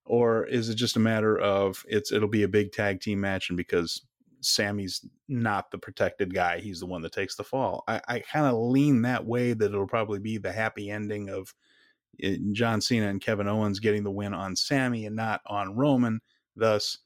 or 0.06 0.46
is 0.46 0.70
it 0.70 0.76
just 0.76 0.96
a 0.96 1.00
matter 1.00 1.38
of 1.38 1.86
it's 1.88 2.12
it'll 2.12 2.28
be 2.28 2.42
a 2.42 2.48
big 2.48 2.72
tag 2.72 3.00
team 3.00 3.22
match 3.22 3.50
and 3.50 3.58
because 3.58 4.02
Sami's 4.44 5.06
not 5.28 5.72
the 5.72 5.78
protected 5.78 6.34
guy, 6.34 6.60
he's 6.60 6.80
the 6.80 6.86
one 6.86 7.02
that 7.02 7.14
takes 7.14 7.36
the 7.36 7.44
fall. 7.44 7.84
I, 7.88 8.02
I 8.08 8.20
kind 8.20 8.46
of 8.46 8.56
lean 8.56 9.02
that 9.04 9.26
way 9.26 9.54
that 9.54 9.72
it'll 9.72 9.88
probably 9.88 10.20
be 10.20 10.38
the 10.38 10.52
happy 10.52 10.90
ending 10.90 11.30
of 11.30 11.54
eh, 12.22 12.38
John 12.52 12.82
Cena 12.82 13.08
and 13.08 13.22
Kevin 13.22 13.48
Owens 13.48 13.80
getting 13.80 14.04
the 14.04 14.12
win 14.12 14.34
on 14.34 14.56
Sami 14.56 15.06
and 15.06 15.16
not 15.16 15.42
on 15.48 15.76
Roman, 15.76 16.22
thus 16.56 17.00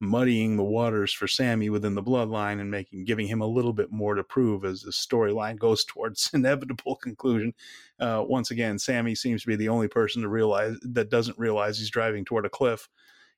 muddying 0.00 0.56
the 0.56 0.64
waters 0.64 1.12
for 1.12 1.28
Sami 1.28 1.68
within 1.68 1.94
the 1.94 2.02
bloodline 2.02 2.58
and 2.60 2.70
making 2.70 3.04
giving 3.04 3.26
him 3.26 3.42
a 3.42 3.46
little 3.46 3.74
bit 3.74 3.92
more 3.92 4.14
to 4.14 4.24
prove 4.24 4.64
as 4.64 4.80
the 4.80 4.90
storyline 4.90 5.58
goes 5.58 5.84
towards 5.84 6.30
inevitable 6.32 6.96
conclusion. 6.96 7.52
Uh, 7.98 8.24
once 8.26 8.50
again, 8.50 8.78
Sami 8.78 9.14
seems 9.14 9.42
to 9.42 9.48
be 9.48 9.56
the 9.56 9.68
only 9.68 9.88
person 9.88 10.22
to 10.22 10.28
realize 10.28 10.76
that 10.82 11.10
doesn't 11.10 11.38
realize 11.38 11.78
he's 11.78 11.90
driving 11.90 12.24
toward 12.24 12.46
a 12.46 12.50
cliff 12.50 12.88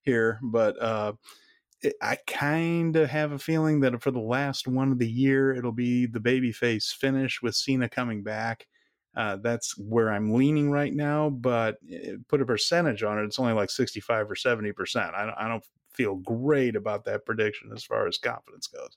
here, 0.02 0.38
but 0.42 0.80
uh, 0.80 1.12
it, 1.82 1.94
I 2.00 2.16
kind 2.28 2.94
of 2.94 3.10
have 3.10 3.32
a 3.32 3.38
feeling 3.38 3.80
that 3.80 4.00
for 4.00 4.12
the 4.12 4.20
last 4.20 4.68
one 4.68 4.92
of 4.92 4.98
the 4.98 5.10
year, 5.10 5.52
it'll 5.52 5.72
be 5.72 6.06
the 6.06 6.20
babyface 6.20 6.94
finish 6.94 7.42
with 7.42 7.56
Cena 7.56 7.88
coming 7.88 8.22
back. 8.22 8.68
Uh, 9.16 9.36
that's 9.42 9.76
where 9.76 10.10
I'm 10.10 10.32
leaning 10.32 10.70
right 10.70 10.94
now, 10.94 11.28
but 11.28 11.76
eh, 11.90 12.12
put 12.28 12.40
a 12.40 12.46
percentage 12.46 13.02
on 13.02 13.18
it, 13.18 13.24
it's 13.24 13.38
only 13.38 13.52
like 13.52 13.68
65 13.68 14.30
or 14.30 14.36
70 14.36 14.72
percent. 14.72 15.14
I 15.14 15.26
don't, 15.26 15.34
I 15.34 15.48
don't 15.48 15.64
feel 15.95 16.16
great 16.16 16.76
about 16.76 17.05
that 17.05 17.24
prediction 17.24 17.70
as 17.74 17.84
far 17.84 18.07
as 18.07 18.18
confidence 18.18 18.66
goes. 18.66 18.97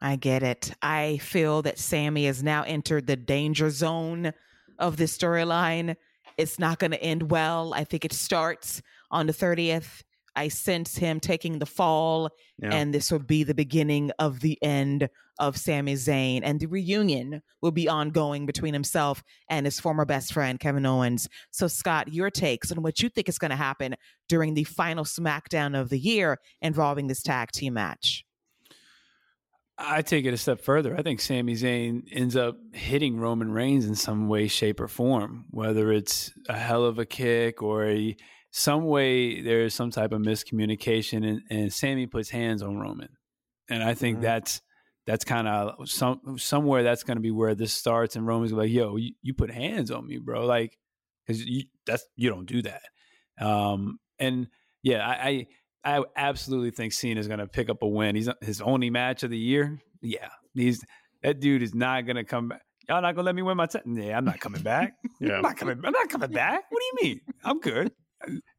I 0.00 0.16
get 0.16 0.42
it. 0.42 0.72
I 0.80 1.18
feel 1.18 1.62
that 1.62 1.78
Sami 1.78 2.26
has 2.26 2.42
now 2.42 2.62
entered 2.62 3.06
the 3.06 3.16
danger 3.16 3.68
zone 3.70 4.32
of 4.78 4.96
this 4.96 5.16
storyline. 5.16 5.96
It's 6.38 6.58
not 6.58 6.78
going 6.78 6.92
to 6.92 7.02
end 7.02 7.30
well. 7.30 7.74
I 7.74 7.84
think 7.84 8.04
it 8.04 8.12
starts 8.12 8.80
on 9.10 9.26
the 9.26 9.32
30th. 9.34 10.02
I 10.36 10.48
sense 10.48 10.96
him 10.96 11.20
taking 11.20 11.58
the 11.58 11.66
fall, 11.66 12.30
Yeah. 12.58 12.74
and 12.74 12.94
this 12.94 13.10
will 13.10 13.18
be 13.18 13.42
the 13.44 13.54
beginning 13.54 14.10
of 14.18 14.40
the 14.40 14.58
end 14.62 15.08
of 15.38 15.56
Sami 15.56 15.94
Zayn. 15.94 16.42
And 16.44 16.60
the 16.60 16.66
reunion 16.66 17.42
will 17.62 17.70
be 17.70 17.88
ongoing 17.88 18.44
between 18.46 18.74
himself 18.74 19.22
and 19.48 19.66
his 19.66 19.80
former 19.80 20.04
best 20.04 20.32
friend, 20.32 20.60
Kevin 20.60 20.84
Owens. 20.86 21.28
So, 21.50 21.66
Scott, 21.66 22.12
your 22.12 22.30
takes 22.30 22.70
on 22.70 22.82
what 22.82 23.00
you 23.02 23.08
think 23.08 23.28
is 23.28 23.38
going 23.38 23.50
to 23.50 23.56
happen 23.56 23.96
during 24.28 24.54
the 24.54 24.64
final 24.64 25.04
SmackDown 25.04 25.78
of 25.78 25.88
the 25.88 25.98
year 25.98 26.38
involving 26.60 27.06
this 27.06 27.22
tag 27.22 27.50
team 27.52 27.74
match? 27.74 28.24
I 29.82 30.02
take 30.02 30.26
it 30.26 30.34
a 30.34 30.36
step 30.36 30.60
further. 30.60 30.94
I 30.94 31.02
think 31.02 31.22
Sami 31.22 31.54
Zayn 31.54 32.02
ends 32.12 32.36
up 32.36 32.58
hitting 32.74 33.16
Roman 33.18 33.50
Reigns 33.50 33.86
in 33.86 33.94
some 33.94 34.28
way, 34.28 34.46
shape, 34.46 34.78
or 34.78 34.88
form, 34.88 35.46
whether 35.50 35.90
it's 35.90 36.32
a 36.50 36.58
hell 36.58 36.84
of 36.84 36.98
a 36.98 37.06
kick 37.06 37.62
or 37.62 37.86
a 37.86 38.14
some 38.50 38.84
way 38.84 39.40
there's 39.42 39.74
some 39.74 39.90
type 39.90 40.12
of 40.12 40.20
miscommunication, 40.22 41.26
and, 41.28 41.42
and 41.50 41.72
Sami 41.72 42.06
puts 42.06 42.30
hands 42.30 42.62
on 42.62 42.78
Roman, 42.78 43.08
and 43.68 43.82
I 43.82 43.94
think 43.94 44.18
Mhm. 44.18 44.22
that's 44.22 44.60
that's 45.06 45.24
kind 45.24 45.48
of 45.48 45.88
some 45.88 46.36
somewhere 46.38 46.82
that's 46.82 47.02
going 47.04 47.16
to 47.16 47.22
be 47.22 47.30
where 47.30 47.54
this 47.54 47.72
starts, 47.72 48.16
and 48.16 48.26
Roman's 48.26 48.52
like, 48.52 48.70
"Yo, 48.70 48.96
you, 48.96 49.12
you 49.22 49.34
put 49.34 49.50
hands 49.50 49.90
on 49.90 50.06
me, 50.06 50.18
bro," 50.18 50.44
like 50.46 50.76
because 51.26 51.44
you 51.44 51.64
that's 51.86 52.04
you 52.16 52.28
don't 52.30 52.46
do 52.46 52.62
that, 52.62 52.82
um, 53.40 53.98
and 54.18 54.48
yeah, 54.82 55.06
I. 55.06 55.28
I 55.28 55.46
I 55.82 56.04
absolutely 56.14 56.72
think 56.72 56.92
Cena's 56.92 57.26
going 57.26 57.38
to 57.38 57.46
pick 57.46 57.70
up 57.70 57.80
a 57.80 57.88
win. 57.88 58.14
He's 58.14 58.28
his 58.42 58.60
only 58.60 58.90
match 58.90 59.22
of 59.22 59.30
the 59.30 59.38
year. 59.38 59.78
Yeah, 60.02 60.28
he's 60.52 60.84
that 61.22 61.40
dude 61.40 61.62
is 61.62 61.74
not 61.74 62.04
going 62.04 62.16
to 62.16 62.24
come 62.24 62.48
back. 62.48 62.60
Y'all 62.86 63.00
not 63.00 63.14
going 63.14 63.22
to 63.22 63.22
let 63.22 63.34
me 63.34 63.40
win 63.40 63.56
my 63.56 63.64
t- 63.64 63.78
Yeah, 63.86 64.18
I'm 64.18 64.26
not 64.26 64.40
coming 64.40 64.60
back. 64.60 64.92
Yeah. 65.22 65.36
I'm 65.36 65.40
not 65.42 65.56
coming. 65.56 65.80
I'm 65.82 65.92
not 65.92 66.10
coming 66.10 66.32
back. 66.32 66.64
What 66.68 66.82
do 66.82 66.84
you 67.04 67.08
mean? 67.08 67.20
I'm 67.44 67.60
good. 67.60 67.92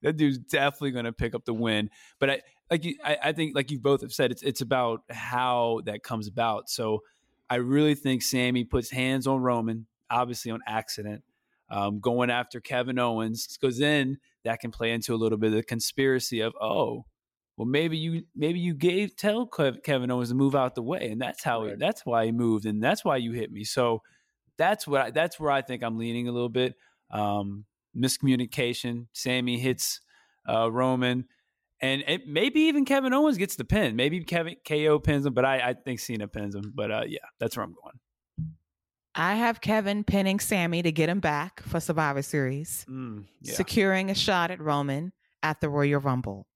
That 0.01 0.17
dude's 0.17 0.39
definitely 0.39 0.91
going 0.91 1.05
to 1.05 1.13
pick 1.13 1.35
up 1.35 1.45
the 1.45 1.53
win. 1.53 1.89
But 2.19 2.29
I 2.29 2.41
like 2.71 2.83
you. 2.83 2.95
I, 3.03 3.17
I 3.25 3.31
think 3.33 3.55
like 3.55 3.69
you 3.71 3.79
both 3.79 4.01
have 4.01 4.11
said, 4.13 4.31
it's 4.31 4.41
it's 4.41 4.61
about 4.61 5.03
how 5.09 5.81
that 5.85 6.03
comes 6.03 6.27
about. 6.27 6.69
So 6.69 7.01
I 7.49 7.55
really 7.55 7.95
think 7.95 8.21
Sami 8.23 8.63
puts 8.63 8.89
hands 8.89 9.27
on 9.27 9.41
Roman, 9.41 9.85
obviously 10.09 10.51
on 10.51 10.61
accident, 10.67 11.23
um, 11.69 11.99
going 11.99 12.29
after 12.31 12.59
Kevin 12.59 12.97
Owens, 12.97 13.57
because 13.59 13.77
then 13.77 14.17
that 14.43 14.59
can 14.59 14.71
play 14.71 14.91
into 14.91 15.13
a 15.13 15.17
little 15.17 15.37
bit 15.37 15.47
of 15.47 15.55
the 15.55 15.63
conspiracy 15.63 16.39
of 16.39 16.53
oh, 16.59 17.05
well 17.57 17.67
maybe 17.67 17.97
you 17.97 18.23
maybe 18.35 18.59
you 18.59 18.73
gave 18.73 19.15
tell 19.15 19.45
Kevin 19.45 20.09
Owens 20.09 20.29
to 20.29 20.35
move 20.35 20.55
out 20.55 20.73
the 20.75 20.81
way, 20.81 21.11
and 21.11 21.21
that's 21.21 21.43
how 21.43 21.63
he, 21.63 21.69
Right. 21.71 21.79
that's 21.79 22.05
why 22.05 22.25
he 22.25 22.31
moved, 22.31 22.65
and 22.65 22.81
that's 22.81 23.05
why 23.05 23.17
you 23.17 23.33
hit 23.33 23.51
me. 23.51 23.63
So 23.63 24.01
that's 24.57 24.87
what 24.87 25.01
I, 25.01 25.11
that's 25.11 25.39
where 25.39 25.51
I 25.51 25.61
think 25.61 25.83
I'm 25.83 25.97
leaning 25.97 26.27
a 26.27 26.31
little 26.31 26.49
bit. 26.49 26.75
Um, 27.11 27.65
miscommunication. 27.97 29.07
Sami 29.13 29.59
hits 29.59 30.01
uh, 30.47 30.71
Roman. 30.71 31.25
And 31.81 32.03
it, 32.07 32.27
maybe 32.27 32.61
even 32.61 32.85
Kevin 32.85 33.11
Owens 33.13 33.37
gets 33.37 33.55
the 33.55 33.63
pin. 33.65 33.95
Maybe 33.95 34.23
Kevin 34.23 34.55
KO 34.67 34.99
pins 34.99 35.25
him, 35.25 35.33
but 35.33 35.45
I, 35.45 35.69
I 35.69 35.73
think 35.73 35.99
Cena 35.99 36.27
pins 36.27 36.53
him. 36.55 36.71
But 36.75 36.91
uh, 36.91 37.03
yeah, 37.07 37.19
that's 37.39 37.57
where 37.57 37.63
I'm 37.63 37.73
going. 37.73 38.51
I 39.15 39.35
have 39.35 39.59
Kevin 39.61 40.03
pinning 40.03 40.39
Sami 40.39 40.83
to 40.83 40.91
get 40.91 41.09
him 41.09 41.19
back 41.19 41.61
for 41.63 41.79
Survivor 41.79 42.21
Series, 42.21 42.85
Mm, 42.89 43.25
yeah. 43.41 43.53
securing 43.53 44.09
a 44.09 44.15
shot 44.15 44.51
at 44.51 44.61
Roman 44.61 45.11
at 45.43 45.59
the 45.59 45.69
Royal 45.69 45.99
Rumble. 45.99 46.47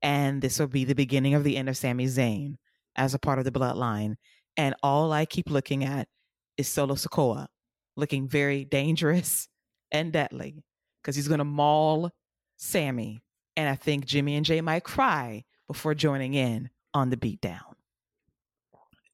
And 0.00 0.40
this 0.40 0.60
will 0.60 0.68
be 0.68 0.84
the 0.84 0.94
beginning 0.94 1.34
of 1.34 1.42
the 1.42 1.56
end 1.56 1.68
of 1.68 1.76
Sami 1.76 2.04
Zayn 2.06 2.56
as 2.94 3.14
a 3.14 3.18
part 3.18 3.38
of 3.40 3.44
the 3.44 3.50
bloodline. 3.50 4.14
And 4.56 4.76
all 4.82 5.12
I 5.12 5.24
keep 5.24 5.50
looking 5.50 5.82
at 5.84 6.08
is 6.56 6.68
Solo 6.68 6.94
Sikoa 6.94 7.48
looking 7.96 8.28
very 8.28 8.64
dangerous 8.64 9.48
and 9.90 10.12
deadly 10.12 10.62
because 11.08 11.16
he's 11.16 11.26
going 11.28 11.38
to 11.38 11.44
maul 11.44 12.10
Sami. 12.58 13.22
And 13.56 13.66
I 13.66 13.76
think 13.76 14.04
Jimmy 14.04 14.36
and 14.36 14.44
Jay 14.44 14.60
might 14.60 14.84
cry 14.84 15.44
before 15.66 15.94
joining 15.94 16.34
in 16.34 16.68
on 16.92 17.08
the 17.08 17.16
beatdown. 17.16 17.62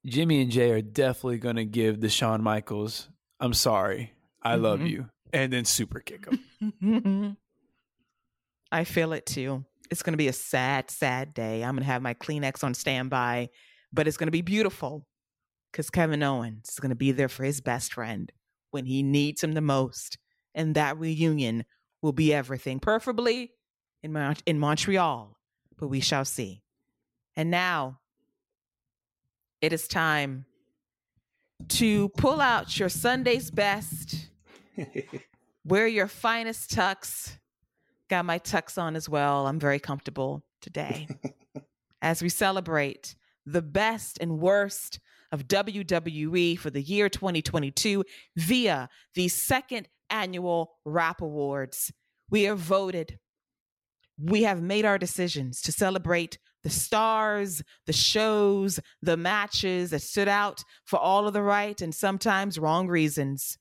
Jimmy 0.04 0.42
and 0.42 0.50
Jay 0.50 0.72
are 0.72 0.82
definitely 0.82 1.38
going 1.38 1.54
to 1.54 1.64
give 1.64 2.00
the 2.00 2.08
Shawn 2.08 2.42
Michaels, 2.42 3.08
I'm 3.38 3.54
sorry, 3.54 4.12
I 4.42 4.56
love 4.56 4.80
Mhm. 4.80 4.90
you, 4.90 5.08
and 5.32 5.52
then 5.52 5.64
super 5.64 6.00
kick 6.00 6.26
him. 6.60 7.36
I 8.72 8.82
feel 8.82 9.12
it 9.12 9.24
too. 9.24 9.64
It's 9.88 10.02
going 10.02 10.14
to 10.14 10.18
be 10.18 10.26
a 10.28 10.32
sad, 10.32 10.90
sad 10.90 11.32
day. 11.32 11.62
I'm 11.62 11.76
going 11.76 11.84
to 11.84 11.92
have 11.92 12.02
my 12.02 12.14
Kleenex 12.14 12.64
on 12.64 12.74
standby, 12.74 13.50
but 13.92 14.08
it's 14.08 14.16
going 14.16 14.26
to 14.26 14.32
be 14.32 14.42
beautiful 14.42 15.06
because 15.70 15.90
Kevin 15.90 16.24
Owens 16.24 16.70
is 16.70 16.80
going 16.80 16.90
to 16.90 16.96
be 16.96 17.12
there 17.12 17.28
for 17.28 17.44
his 17.44 17.60
best 17.60 17.92
friend 17.92 18.32
when 18.72 18.84
he 18.84 19.04
needs 19.04 19.44
him 19.44 19.52
the 19.52 19.60
most. 19.60 20.18
And 20.56 20.76
that 20.76 20.98
reunion 20.98 21.64
will 22.04 22.12
be 22.12 22.34
everything, 22.34 22.78
preferably 22.78 23.50
in, 24.02 24.12
Mon- 24.12 24.36
in 24.44 24.58
Montreal, 24.58 25.38
but 25.78 25.88
we 25.88 26.00
shall 26.00 26.26
see. 26.26 26.62
And 27.34 27.50
now 27.50 27.98
it 29.62 29.72
is 29.72 29.88
time 29.88 30.44
to 31.68 32.10
pull 32.10 32.42
out 32.42 32.78
your 32.78 32.90
Sunday's 32.90 33.50
best, 33.50 34.28
wear 35.64 35.86
your 35.86 36.06
finest 36.06 36.76
tux. 36.76 37.38
Got 38.10 38.26
my 38.26 38.38
tux 38.38 38.76
on 38.76 38.96
as 38.96 39.08
well. 39.08 39.46
I'm 39.46 39.58
very 39.58 39.78
comfortable 39.78 40.44
today 40.60 41.08
as 42.02 42.20
we 42.20 42.28
celebrate 42.28 43.16
the 43.46 43.62
best 43.62 44.18
and 44.20 44.38
worst 44.40 45.00
of 45.32 45.48
WWE 45.48 46.58
for 46.58 46.68
the 46.68 46.82
year 46.82 47.08
2022 47.08 48.04
via 48.36 48.90
the 49.14 49.28
second 49.28 49.88
annual 50.14 50.78
WRAP 50.86 51.20
Awards. 51.20 51.92
We 52.30 52.44
have 52.44 52.58
voted. 52.58 53.18
We 54.18 54.44
have 54.44 54.62
made 54.62 54.84
our 54.84 54.96
decisions 54.96 55.60
to 55.62 55.72
celebrate 55.72 56.38
the 56.62 56.70
stars, 56.70 57.62
the 57.86 57.92
shows, 57.92 58.80
the 59.02 59.16
matches 59.16 59.90
that 59.90 60.00
stood 60.02 60.28
out 60.28 60.62
for 60.84 60.98
all 60.98 61.26
of 61.26 61.34
the 61.34 61.42
right 61.42 61.80
and 61.82 61.94
sometimes 61.94 62.58
wrong 62.58 62.86
reasons. 62.88 63.58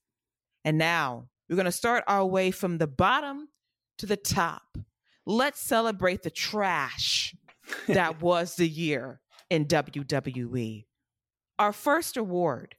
And 0.64 0.78
now 0.78 1.28
we're 1.50 1.58
going 1.58 1.66
to 1.66 1.72
start 1.72 2.04
our 2.08 2.26
way 2.26 2.52
from 2.52 2.78
the 2.78 2.88
bottom 2.88 3.50
to 3.98 4.06
the 4.06 4.16
top. 4.16 4.78
Let's 5.26 5.60
celebrate 5.60 6.22
the 6.22 6.30
trash 6.30 7.36
that 7.88 8.22
was 8.22 8.56
the 8.56 8.70
year 8.70 9.20
in 9.50 9.66
WWE. 9.66 10.86
Our 11.60 11.74
first 11.74 12.16
award 12.16 12.76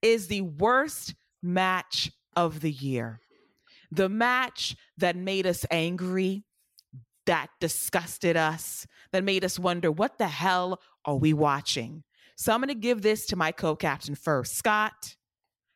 is 0.00 0.26
the 0.26 0.42
worst 0.42 1.14
match 1.42 2.10
of 2.36 2.60
the 2.60 2.70
year. 2.70 3.20
The 3.90 4.08
match 4.08 4.76
that 4.96 5.16
made 5.16 5.46
us 5.46 5.66
angry, 5.70 6.44
that 7.26 7.48
disgusted 7.60 8.36
us, 8.36 8.86
that 9.12 9.24
made 9.24 9.44
us 9.44 9.58
wonder 9.58 9.90
what 9.90 10.18
the 10.18 10.28
hell 10.28 10.80
are 11.04 11.16
we 11.16 11.32
watching? 11.32 12.04
So 12.36 12.52
I'm 12.52 12.60
going 12.60 12.68
to 12.68 12.74
give 12.74 13.02
this 13.02 13.26
to 13.26 13.36
my 13.36 13.52
co 13.52 13.76
captain 13.76 14.14
first. 14.14 14.56
Scott, 14.56 15.16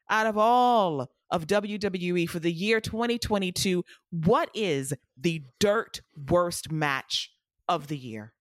out 0.09 0.27
of 0.27 0.39
all 0.39 1.09
of 1.31 1.47
WWE 1.47 2.29
for 2.29 2.39
the 2.39 2.53
year 2.53 2.81
2022. 2.81 3.85
What 4.11 4.51
is 4.55 4.95
the 5.17 5.43
dirt 5.59 6.01
worst 6.31 6.71
match 6.71 7.31
of 7.69 7.89
the 7.89 7.97
year? 7.97 8.33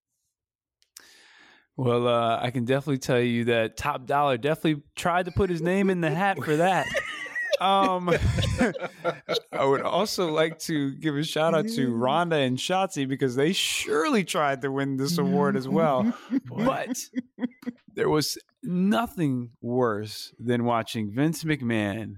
Well, 1.78 2.08
uh, 2.08 2.40
I 2.42 2.52
can 2.52 2.64
definitely 2.64 3.00
tell 3.00 3.20
you 3.20 3.46
that 3.46 3.76
Top 3.76 4.06
Dollar 4.06 4.38
definitely 4.38 4.84
tried 4.96 5.26
to 5.26 5.32
put 5.32 5.50
his 5.50 5.62
name 5.62 5.90
in 5.90 6.00
the 6.00 6.10
hat 6.10 6.38
for 6.42 6.56
that. 6.56 6.88
um, 7.60 8.10
I 9.52 9.66
would 9.66 9.82
also 9.82 10.32
like 10.32 10.60
to 10.60 10.92
give 10.96 11.16
a 11.16 11.24
shout 11.24 11.54
out 11.54 11.68
to 11.70 11.94
Ronda 11.94 12.38
and 12.38 12.58
Shotzi 12.58 13.08
because 13.08 13.36
they 13.36 13.54
surely 13.54 14.24
tried 14.24 14.62
to 14.62 14.72
win 14.72 14.98
this 14.98 15.18
award 15.18 15.56
as 15.56 15.68
well. 15.68 16.14
but 16.46 16.98
there 17.94 18.10
was 18.10 18.38
nothing 18.64 19.52
worse 19.62 20.34
than 20.40 20.66
watching 20.66 21.12
Vince 21.12 21.44
McMahon 21.44 22.16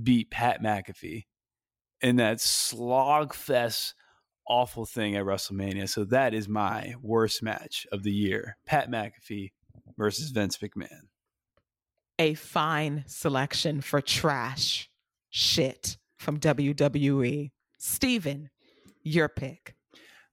beat 0.00 0.30
Pat 0.30 0.62
McAfee 0.62 1.24
in 2.00 2.16
that 2.16 2.40
slog 2.40 3.34
fest 3.34 3.94
awful 4.48 4.86
thing 4.86 5.14
at 5.14 5.24
WrestleMania. 5.24 5.88
So 5.88 6.04
that 6.06 6.32
is 6.32 6.48
my 6.48 6.94
worst 7.02 7.42
match 7.42 7.86
of 7.92 8.02
the 8.02 8.12
year. 8.12 8.56
Pat 8.66 8.90
McAfee 8.90 9.52
versus 9.98 10.30
Vince 10.30 10.58
McMahon. 10.58 11.08
A 12.18 12.34
fine 12.34 13.04
selection 13.06 13.80
for 13.80 14.00
trash 14.00 14.90
shit 15.30 15.98
from 16.18 16.40
WWE. 16.40 17.50
Steven, 17.78 18.50
your 19.02 19.28
pick. 19.28 19.76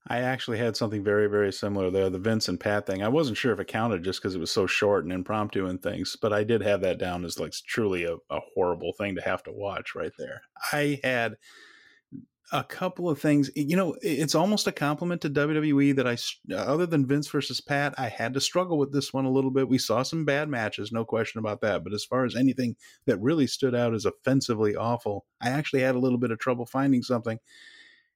I 0.08 0.20
actually 0.20 0.58
had 0.60 0.76
something 0.76 1.04
very, 1.04 1.28
very 1.28 1.52
similar 1.52 1.90
there. 1.90 2.10
The 2.10 2.20
Vince 2.20 2.48
and 2.48 2.60
Pat 2.60 2.86
thing. 2.86 3.02
I 3.02 3.08
wasn't 3.08 3.38
sure 3.38 3.54
if 3.54 3.60
it 3.60 3.68
counted 3.68 4.04
just 4.04 4.22
because 4.22 4.36
it 4.36 4.40
was 4.40 4.52
so 4.52 4.68
short 4.68 5.04
and 5.04 5.14
impromptu 5.14 5.68
and 5.68 5.82
things, 5.82 6.16
but 6.20 6.32
I 6.32 6.44
did 6.44 6.62
have 6.62 6.82
that 6.82 7.00
down 7.00 7.26
as 7.26 7.40
like 7.40 7.54
truly 7.68 8.06
a, 8.06 8.16
a 8.30 8.40
horrible 8.54 8.94
thing 8.94 9.16
to 9.16 9.22
have 9.22 9.42
to 9.44 9.52
watch 9.52 9.96
right 9.96 10.12
there. 10.18 10.42
I 10.72 11.00
had 11.04 11.36
a 12.52 12.64
couple 12.64 13.10
of 13.10 13.20
things. 13.20 13.50
You 13.56 13.76
know, 13.76 13.96
it's 14.02 14.36
almost 14.36 14.68
a 14.68 14.72
compliment 14.72 15.22
to 15.22 15.30
WWE 15.30 15.96
that 15.96 16.08
I, 16.08 16.18
other 16.56 16.86
than 16.86 17.06
Vince 17.06 17.28
versus 17.28 17.60
Pat, 17.60 17.96
I 17.98 18.08
had 18.08 18.34
to 18.36 18.42
struggle 18.42 18.78
with 18.78 18.94
this 18.94 19.14
one 19.14 19.26
a 19.26 19.32
little 19.32 19.52
bit. 19.52 19.68
We 19.68 19.78
saw 19.78 20.04
some 20.04 20.26
bad 20.26 20.50
matches, 20.50 20.92
no 20.92 21.06
question 21.06 21.40
about 21.40 21.62
that. 21.62 21.84
But 21.84 21.94
as 21.94 22.06
far 22.06 22.26
as 22.26 22.36
anything 22.36 22.76
that 23.06 23.22
really 23.22 23.48
stood 23.48 23.74
out 23.76 23.94
as 23.94 24.06
offensively 24.06 24.76
awful, 24.76 25.26
I 25.42 25.50
actually 25.50 25.82
had 25.82 25.96
a 25.96 26.00
little 26.00 26.20
bit 26.20 26.32
of 26.32 26.40
trouble 26.40 26.66
finding 26.66 27.02
something. 27.02 27.40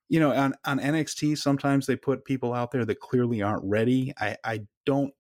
You 0.09 0.19
know, 0.19 0.31
on, 0.31 0.53
on 0.65 0.79
NXT, 0.79 1.37
sometimes 1.37 1.85
they 1.85 1.95
put 1.95 2.25
people 2.25 2.53
out 2.53 2.71
there 2.71 2.85
that 2.85 2.99
clearly 2.99 3.41
aren't 3.41 3.63
ready. 3.63 4.13
I, 4.17 4.37
I 4.43 4.61
don't 4.85 5.13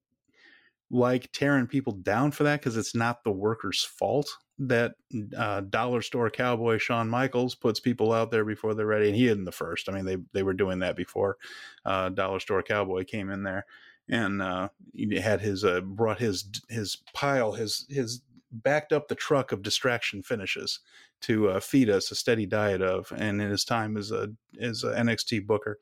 like 0.91 1.31
tearing 1.31 1.67
people 1.67 1.93
down 1.93 2.31
for 2.31 2.43
that 2.43 2.59
because 2.59 2.77
it's 2.77 2.95
not 2.95 3.23
the 3.23 3.31
worker's 3.31 3.83
fault 3.83 4.29
that 4.59 4.95
uh, 5.37 5.61
dollar 5.61 6.01
store 6.01 6.29
cowboy 6.29 6.77
Shawn 6.77 7.09
Michaels 7.09 7.55
puts 7.55 7.79
people 7.79 8.11
out 8.11 8.29
there 8.29 8.43
before 8.43 8.73
they're 8.73 8.85
ready, 8.85 9.07
and 9.07 9.15
he 9.15 9.27
isn't 9.27 9.45
the 9.45 9.51
first. 9.51 9.87
I 9.87 9.93
mean, 9.93 10.05
they 10.05 10.17
they 10.33 10.43
were 10.43 10.53
doing 10.53 10.79
that 10.79 10.95
before 10.95 11.37
uh, 11.85 12.09
dollar 12.09 12.39
store 12.39 12.61
cowboy 12.61 13.05
came 13.05 13.29
in 13.29 13.43
there, 13.43 13.65
and 14.09 14.41
uh, 14.41 14.69
he 14.93 15.19
had 15.19 15.41
his 15.41 15.63
uh, 15.63 15.81
brought 15.81 16.19
his 16.19 16.45
his 16.67 16.97
pile 17.13 17.53
his 17.53 17.85
his 17.89 18.21
backed 18.51 18.91
up 18.91 19.07
the 19.07 19.15
truck 19.15 19.51
of 19.51 19.61
distraction 19.61 20.23
finishes 20.23 20.79
to 21.21 21.49
uh, 21.49 21.59
feed 21.59 21.89
us 21.89 22.11
a 22.11 22.15
steady 22.15 22.45
diet 22.45 22.81
of, 22.81 23.13
and 23.15 23.41
in 23.41 23.49
his 23.49 23.63
time 23.63 23.95
as 23.95 24.11
a 24.11 24.29
as 24.61 24.83
a 24.83 24.93
NXT 24.93 25.47
booker. 25.47 25.79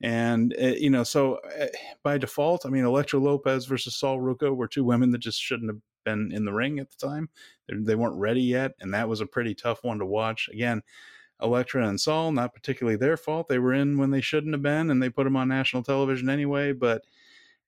And 0.00 0.54
uh, 0.60 0.68
you 0.68 0.90
know, 0.90 1.04
so 1.04 1.40
by 2.02 2.16
default, 2.16 2.64
I 2.64 2.70
mean, 2.70 2.84
Elektra 2.84 3.18
Lopez 3.18 3.66
versus 3.66 3.96
Sol 3.96 4.18
Ruca 4.18 4.54
were 4.54 4.68
two 4.68 4.84
women 4.84 5.10
that 5.10 5.18
just 5.18 5.40
shouldn't 5.40 5.70
have 5.70 5.80
been 6.06 6.32
in 6.32 6.46
the 6.46 6.52
ring 6.52 6.78
at 6.78 6.90
the 6.90 7.06
time. 7.06 7.28
They 7.68 7.94
were 7.94 8.08
not 8.08 8.18
ready 8.18 8.42
yet, 8.42 8.72
and 8.80 8.94
that 8.94 9.08
was 9.08 9.20
a 9.20 9.26
pretty 9.26 9.54
tough 9.54 9.84
one 9.84 9.98
to 9.98 10.06
watch. 10.06 10.48
Again, 10.50 10.82
Elektra 11.42 11.86
and 11.86 12.00
Sol, 12.00 12.32
not 12.32 12.54
particularly 12.54 12.96
their 12.96 13.16
fault. 13.16 13.48
They 13.48 13.58
were 13.58 13.74
in 13.74 13.98
when 13.98 14.10
they 14.10 14.22
shouldn't 14.22 14.54
have 14.54 14.62
been, 14.62 14.90
and 14.90 15.02
they 15.02 15.10
put 15.10 15.24
them 15.24 15.36
on 15.36 15.48
national 15.48 15.82
television 15.82 16.30
anyway. 16.30 16.72
But 16.72 17.02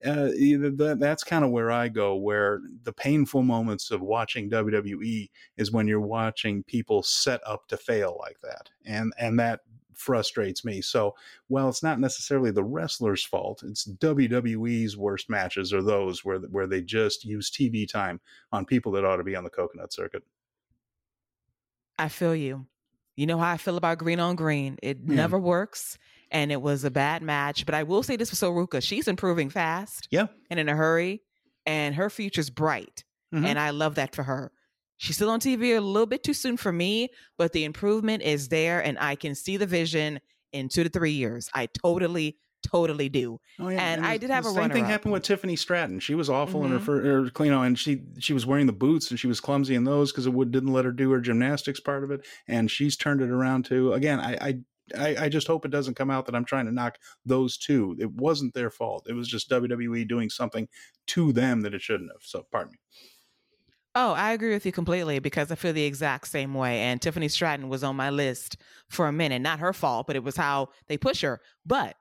uh, 0.04 0.30
that, 0.30 0.98
that's 1.00 1.24
kind 1.24 1.44
of 1.44 1.50
where 1.50 1.70
I 1.70 1.88
go, 1.88 2.14
where 2.14 2.60
the 2.84 2.92
painful 2.92 3.42
moments 3.42 3.90
of 3.90 4.00
watching 4.00 4.48
WWE 4.48 5.28
is 5.56 5.72
when 5.72 5.88
you're 5.88 6.00
watching 6.00 6.62
people 6.62 7.02
set 7.02 7.40
up 7.44 7.66
to 7.68 7.76
fail 7.76 8.16
like 8.20 8.40
that, 8.42 8.70
and 8.86 9.12
and 9.18 9.38
that 9.40 9.60
frustrates 9.98 10.64
me. 10.64 10.80
So, 10.80 11.14
while 11.48 11.68
it's 11.68 11.82
not 11.82 12.00
necessarily 12.00 12.50
the 12.50 12.64
wrestler's 12.64 13.24
fault, 13.24 13.62
it's 13.64 13.86
WWE's 13.86 14.96
worst 14.96 15.28
matches 15.28 15.72
are 15.72 15.82
those 15.82 16.24
where 16.24 16.38
where 16.38 16.66
they 16.66 16.80
just 16.80 17.24
use 17.24 17.50
TV 17.50 17.86
time 17.86 18.20
on 18.52 18.64
people 18.64 18.92
that 18.92 19.04
ought 19.04 19.16
to 19.16 19.24
be 19.24 19.36
on 19.36 19.44
the 19.44 19.50
coconut 19.50 19.92
circuit. 19.92 20.22
I 21.98 22.08
feel 22.08 22.34
you. 22.34 22.66
You 23.16 23.26
know 23.26 23.38
how 23.38 23.50
I 23.50 23.56
feel 23.56 23.76
about 23.76 23.98
green 23.98 24.20
on 24.20 24.36
green. 24.36 24.78
It 24.80 25.02
never 25.02 25.38
works 25.38 25.98
and 26.30 26.52
it 26.52 26.60
was 26.60 26.84
a 26.84 26.90
bad 26.90 27.22
match. 27.22 27.66
But 27.66 27.74
I 27.74 27.82
will 27.82 28.02
say 28.02 28.16
this 28.16 28.30
for 28.30 28.36
Sol 28.36 28.52
Ruca. 28.52 28.82
She's 28.82 29.08
improving 29.08 29.50
fast. 29.50 30.08
Yeah. 30.10 30.26
And 30.50 30.60
in 30.60 30.68
a 30.68 30.76
hurry. 30.76 31.22
And 31.66 31.94
her 31.94 32.10
future's 32.10 32.50
bright. 32.50 33.04
Mm-hmm. 33.34 33.44
And 33.44 33.58
I 33.58 33.70
love 33.70 33.96
that 33.96 34.14
for 34.14 34.22
her. 34.22 34.52
She's 34.98 35.16
still 35.16 35.30
on 35.30 35.40
TV 35.40 35.76
a 35.76 35.80
little 35.80 36.06
bit 36.06 36.22
too 36.22 36.34
soon 36.34 36.56
for 36.56 36.72
me, 36.72 37.08
but 37.38 37.52
the 37.52 37.64
improvement 37.64 38.22
is 38.22 38.48
there 38.48 38.84
and 38.84 38.98
I 38.98 39.14
can 39.14 39.34
see 39.34 39.56
the 39.56 39.66
vision 39.66 40.20
in 40.52 40.68
two 40.68 40.82
to 40.84 40.90
three 40.90 41.12
years. 41.12 41.48
I 41.54 41.66
totally, 41.66 42.36
totally 42.64 43.08
do. 43.08 43.38
Oh, 43.60 43.68
yeah. 43.68 43.80
And, 43.80 44.00
and 44.00 44.06
I 44.06 44.16
did 44.16 44.30
have 44.30 44.44
a 44.44 44.50
same 44.50 44.70
thing 44.70 44.84
up. 44.84 44.90
happened 44.90 45.12
with 45.12 45.22
Tiffany 45.22 45.54
Stratton. 45.54 46.00
She 46.00 46.16
was 46.16 46.28
awful 46.28 46.62
mm-hmm. 46.62 46.72
in 46.72 46.78
her, 46.78 46.84
first, 46.84 47.40
you 47.40 47.50
know, 47.50 47.62
and 47.62 47.78
she 47.78 48.02
she 48.18 48.32
was 48.32 48.44
wearing 48.44 48.66
the 48.66 48.72
boots 48.72 49.10
and 49.10 49.20
she 49.20 49.28
was 49.28 49.40
clumsy 49.40 49.76
in 49.76 49.84
those 49.84 50.10
because 50.10 50.26
it 50.26 50.34
would, 50.34 50.50
didn't 50.50 50.72
let 50.72 50.84
her 50.84 50.92
do 50.92 51.12
her 51.12 51.20
gymnastics 51.20 51.80
part 51.80 52.02
of 52.02 52.10
it. 52.10 52.26
And 52.48 52.70
she's 52.70 52.96
turned 52.96 53.22
it 53.22 53.30
around 53.30 53.66
too. 53.66 53.92
Again, 53.92 54.20
I, 54.20 54.36
I 54.40 54.58
I, 54.96 55.24
I, 55.24 55.28
just 55.28 55.46
hope 55.46 55.66
it 55.66 55.70
doesn't 55.70 55.96
come 55.96 56.10
out 56.10 56.24
that 56.24 56.34
I'm 56.34 56.46
trying 56.46 56.64
to 56.64 56.72
knock 56.72 56.96
those 57.26 57.58
two. 57.58 57.94
It 57.98 58.10
wasn't 58.10 58.54
their 58.54 58.70
fault. 58.70 59.06
It 59.06 59.12
was 59.12 59.28
just 59.28 59.50
WWE 59.50 60.08
doing 60.08 60.30
something 60.30 60.66
to 61.08 61.30
them 61.30 61.60
that 61.60 61.74
it 61.74 61.82
shouldn't 61.82 62.10
have. 62.10 62.22
So, 62.22 62.46
pardon 62.50 62.72
me. 62.72 62.78
Oh, 63.94 64.12
I 64.12 64.32
agree 64.32 64.52
with 64.52 64.66
you 64.66 64.72
completely 64.72 65.18
because 65.18 65.50
I 65.50 65.54
feel 65.54 65.72
the 65.72 65.84
exact 65.84 66.28
same 66.28 66.54
way. 66.54 66.80
And 66.80 67.00
Tiffany 67.00 67.28
Stratton 67.28 67.68
was 67.68 67.82
on 67.82 67.96
my 67.96 68.10
list 68.10 68.56
for 68.88 69.08
a 69.08 69.12
minute. 69.12 69.42
Not 69.42 69.58
her 69.60 69.72
fault, 69.72 70.06
but 70.06 70.16
it 70.16 70.22
was 70.22 70.36
how 70.36 70.68
they 70.86 70.98
push 70.98 71.22
her. 71.22 71.40
But 71.66 71.96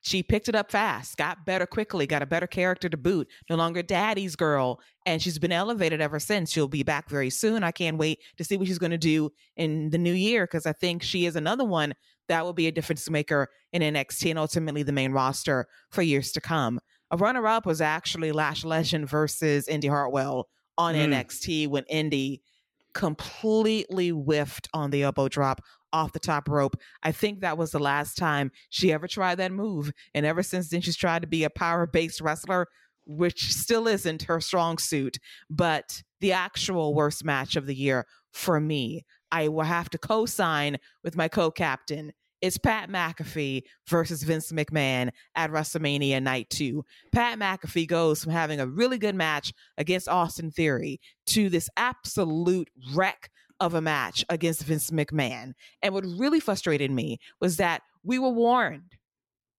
she 0.00 0.22
picked 0.22 0.48
it 0.48 0.54
up 0.54 0.70
fast, 0.70 1.16
got 1.16 1.44
better 1.44 1.66
quickly, 1.66 2.06
got 2.06 2.22
a 2.22 2.26
better 2.26 2.46
character 2.46 2.88
to 2.88 2.96
boot. 2.96 3.28
No 3.50 3.56
longer 3.56 3.82
daddy's 3.82 4.36
girl. 4.36 4.80
And 5.04 5.20
she's 5.20 5.38
been 5.38 5.52
elevated 5.52 6.00
ever 6.00 6.18
since. 6.20 6.50
She'll 6.52 6.68
be 6.68 6.82
back 6.82 7.08
very 7.08 7.30
soon. 7.30 7.62
I 7.62 7.72
can't 7.72 7.98
wait 7.98 8.20
to 8.38 8.44
see 8.44 8.56
what 8.56 8.66
she's 8.66 8.78
going 8.78 8.92
to 8.92 8.98
do 8.98 9.30
in 9.56 9.90
the 9.90 9.98
new 9.98 10.12
year 10.12 10.44
because 10.44 10.64
I 10.66 10.72
think 10.72 11.02
she 11.02 11.26
is 11.26 11.36
another 11.36 11.64
one 11.64 11.94
that 12.28 12.44
will 12.44 12.52
be 12.52 12.66
a 12.66 12.72
difference 12.72 13.08
maker 13.10 13.48
in 13.72 13.82
NXT 13.82 14.30
and 14.30 14.38
ultimately 14.38 14.82
the 14.82 14.92
main 14.92 15.12
roster 15.12 15.66
for 15.90 16.02
years 16.02 16.32
to 16.32 16.40
come. 16.40 16.80
A 17.10 17.16
runner 17.16 17.46
up 17.46 17.66
was 17.66 17.80
actually 17.80 18.32
Lash 18.32 18.64
Legend 18.64 19.08
versus 19.08 19.68
Indy 19.68 19.88
Hartwell 19.88 20.48
on 20.78 20.94
mm. 20.94 21.08
NXT 21.08 21.68
when 21.68 21.84
Indy 21.84 22.42
completely 22.94 24.08
whiffed 24.08 24.68
on 24.72 24.90
the 24.90 25.02
elbow 25.02 25.28
drop 25.28 25.60
off 25.92 26.12
the 26.12 26.18
top 26.18 26.48
rope. 26.48 26.76
I 27.02 27.12
think 27.12 27.40
that 27.40 27.58
was 27.58 27.70
the 27.70 27.78
last 27.78 28.16
time 28.16 28.50
she 28.70 28.92
ever 28.92 29.06
tried 29.06 29.36
that 29.36 29.52
move. 29.52 29.92
And 30.14 30.24
ever 30.24 30.42
since 30.42 30.70
then, 30.70 30.80
she's 30.80 30.96
tried 30.96 31.22
to 31.22 31.28
be 31.28 31.44
a 31.44 31.50
power 31.50 31.86
based 31.86 32.20
wrestler, 32.20 32.66
which 33.04 33.52
still 33.52 33.86
isn't 33.86 34.24
her 34.24 34.40
strong 34.40 34.78
suit. 34.78 35.18
But 35.50 36.02
the 36.20 36.32
actual 36.32 36.94
worst 36.94 37.24
match 37.24 37.56
of 37.56 37.66
the 37.66 37.74
year 37.74 38.06
for 38.32 38.60
me, 38.60 39.04
I 39.30 39.48
will 39.48 39.64
have 39.64 39.90
to 39.90 39.98
co 39.98 40.26
sign 40.26 40.78
with 41.04 41.16
my 41.16 41.28
co 41.28 41.50
captain 41.50 42.12
it's 42.46 42.58
Pat 42.58 42.88
McAfee 42.88 43.62
versus 43.88 44.22
Vince 44.22 44.52
McMahon 44.52 45.10
at 45.34 45.50
WrestleMania 45.50 46.22
Night 46.22 46.48
2. 46.50 46.84
Pat 47.12 47.40
McAfee 47.40 47.88
goes 47.88 48.22
from 48.22 48.32
having 48.32 48.60
a 48.60 48.66
really 48.68 48.98
good 48.98 49.16
match 49.16 49.52
against 49.76 50.08
Austin 50.08 50.52
Theory 50.52 51.00
to 51.26 51.48
this 51.50 51.68
absolute 51.76 52.70
wreck 52.94 53.30
of 53.58 53.74
a 53.74 53.80
match 53.80 54.24
against 54.28 54.62
Vince 54.62 54.90
McMahon. 54.92 55.54
And 55.82 55.92
what 55.92 56.04
really 56.04 56.38
frustrated 56.38 56.92
me 56.92 57.18
was 57.40 57.56
that 57.56 57.82
we 58.04 58.20
were 58.20 58.30
warned 58.30 58.92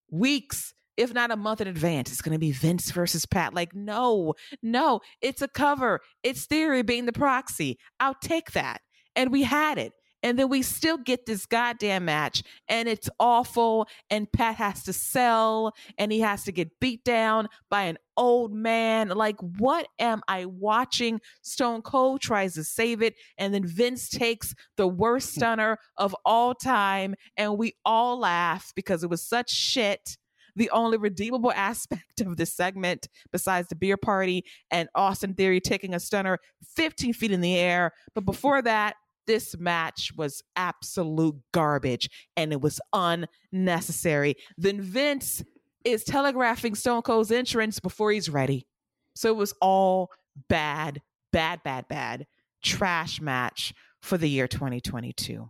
weeks 0.09 0.73
if 0.95 1.13
not 1.13 1.29
a 1.29 1.35
month 1.35 1.61
in 1.61 1.67
advance, 1.67 2.11
it's 2.11 2.21
going 2.21 2.33
to 2.33 2.39
be 2.39 2.51
Vince 2.51 2.89
versus 2.89 3.27
Pat. 3.27 3.53
Like, 3.53 3.75
no, 3.75 4.33
no, 4.63 5.01
it's 5.21 5.43
a 5.43 5.47
cover. 5.47 6.01
It's 6.23 6.47
Theory 6.47 6.81
being 6.81 7.05
the 7.05 7.13
proxy. 7.13 7.77
I'll 7.99 8.15
take 8.19 8.53
that. 8.53 8.81
And 9.15 9.31
we 9.31 9.43
had 9.43 9.77
it. 9.77 9.93
And 10.23 10.37
then 10.37 10.49
we 10.49 10.61
still 10.61 10.97
get 10.97 11.25
this 11.25 11.45
goddamn 11.45 12.05
match 12.05 12.43
and 12.67 12.87
it's 12.87 13.09
awful. 13.19 13.87
And 14.09 14.31
Pat 14.31 14.55
has 14.55 14.83
to 14.83 14.93
sell 14.93 15.73
and 15.97 16.11
he 16.11 16.19
has 16.21 16.43
to 16.45 16.51
get 16.51 16.79
beat 16.79 17.03
down 17.03 17.47
by 17.69 17.83
an 17.83 17.97
old 18.15 18.53
man. 18.53 19.09
Like, 19.09 19.37
what 19.39 19.87
am 19.99 20.21
I 20.27 20.45
watching? 20.45 21.21
Stone 21.41 21.83
Cold 21.83 22.21
tries 22.21 22.55
to 22.55 22.63
save 22.63 23.01
it. 23.01 23.15
And 23.37 23.53
then 23.53 23.65
Vince 23.65 24.09
takes 24.09 24.55
the 24.75 24.87
worst 24.87 25.35
hmm. 25.35 25.39
stunner 25.39 25.77
of 25.97 26.15
all 26.25 26.53
time. 26.55 27.15
And 27.35 27.57
we 27.57 27.75
all 27.85 28.19
laugh 28.19 28.71
because 28.75 29.03
it 29.03 29.09
was 29.09 29.21
such 29.21 29.51
shit 29.51 30.17
the 30.57 30.69
only 30.71 30.97
redeemable 30.97 31.51
aspect 31.55 32.19
of 32.19 32.35
this 32.35 32.53
segment, 32.53 33.07
besides 33.31 33.69
the 33.69 33.75
beer 33.75 33.95
party 33.95 34.43
and 34.71 34.89
Austin 34.95 35.35
Theory 35.35 35.61
taking 35.61 35.93
a 35.93 35.99
stunner 35.99 36.39
15 36.75 37.13
feet 37.13 37.31
in 37.31 37.41
the 37.41 37.55
air. 37.55 37.93
But 38.13 38.25
before 38.25 38.61
that, 38.63 38.95
This 39.27 39.57
match 39.57 40.11
was 40.17 40.41
absolute 40.55 41.35
garbage 41.53 42.09
and 42.35 42.51
it 42.51 42.61
was 42.61 42.79
unnecessary. 42.93 44.35
Then 44.57 44.81
Vince 44.81 45.43
is 45.83 46.03
telegraphing 46.03 46.75
Stone 46.75 47.03
Cold's 47.03 47.31
entrance 47.31 47.79
before 47.79 48.11
he's 48.11 48.29
ready. 48.29 48.67
So 49.15 49.29
it 49.29 49.35
was 49.35 49.53
all 49.61 50.11
bad, 50.49 51.01
bad, 51.31 51.61
bad, 51.63 51.87
bad 51.87 52.25
trash 52.63 53.21
match 53.21 53.73
for 54.01 54.17
the 54.17 54.29
year 54.29 54.47
2022. 54.47 55.49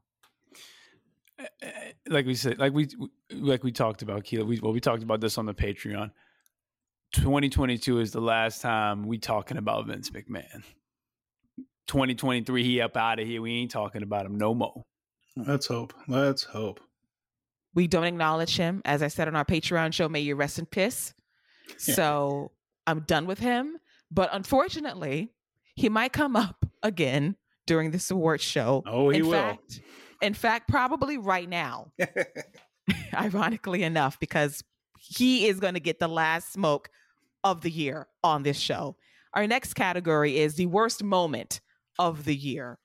Eh, 1.39 1.45
eh, 1.61 1.71
like 2.07 2.25
we 2.25 2.35
said, 2.35 2.57
like 2.57 2.73
we 2.73 2.87
like 3.31 3.63
we 3.63 3.71
talked 3.71 4.01
about, 4.01 4.23
Keila. 4.23 4.45
We 4.45 4.59
well, 4.59 4.73
we 4.73 4.79
talked 4.79 5.03
about 5.03 5.21
this 5.21 5.37
on 5.37 5.45
the 5.45 5.53
Patreon. 5.53 6.11
2022 7.13 7.99
is 7.99 8.11
the 8.11 8.21
last 8.21 8.61
time 8.61 9.05
we 9.05 9.17
talking 9.17 9.57
about 9.57 9.87
Vince 9.87 10.09
McMahon. 10.09 10.63
2023, 11.87 12.63
he 12.63 12.81
up 12.81 12.97
out 12.97 13.19
of 13.19 13.27
here. 13.27 13.41
We 13.41 13.53
ain't 13.53 13.71
talking 13.71 14.03
about 14.03 14.25
him 14.25 14.37
no 14.37 14.53
more. 14.53 14.83
Let's 15.35 15.67
hope. 15.67 15.93
Let's 16.07 16.43
hope. 16.43 16.79
We 17.73 17.87
don't 17.87 18.05
acknowledge 18.05 18.57
him. 18.57 18.81
As 18.85 19.03
I 19.03 19.07
said 19.07 19.27
on 19.27 19.35
our 19.35 19.45
Patreon 19.45 19.93
show, 19.93 20.09
may 20.09 20.19
you 20.19 20.35
rest 20.35 20.59
in 20.59 20.65
piss. 20.65 21.13
Yeah. 21.87 21.95
So 21.95 22.51
I'm 22.87 23.01
done 23.01 23.27
with 23.27 23.39
him. 23.39 23.77
But 24.09 24.29
unfortunately, 24.31 25.31
he 25.75 25.89
might 25.89 26.13
come 26.13 26.35
up 26.35 26.65
again 26.81 27.35
during 27.65 27.91
this 27.91 28.09
awards 28.09 28.43
show. 28.43 28.83
Oh, 28.87 29.09
he 29.09 29.19
in 29.19 29.27
will. 29.27 29.33
Fact, 29.33 29.81
in 30.21 30.33
fact, 30.33 30.69
probably 30.69 31.17
right 31.17 31.47
now. 31.47 31.91
ironically 33.13 33.83
enough, 33.83 34.19
because 34.19 34.63
he 34.99 35.47
is 35.47 35.59
going 35.59 35.73
to 35.73 35.79
get 35.79 35.99
the 35.99 36.07
last 36.07 36.53
smoke 36.53 36.89
of 37.43 37.61
the 37.61 37.69
year 37.69 38.07
on 38.23 38.43
this 38.43 38.57
show. 38.57 38.95
Our 39.33 39.45
next 39.45 39.73
category 39.75 40.39
is 40.39 40.55
the 40.55 40.65
worst 40.65 41.03
moment 41.03 41.59
of 41.99 42.25
the 42.25 42.35
year. 42.35 42.77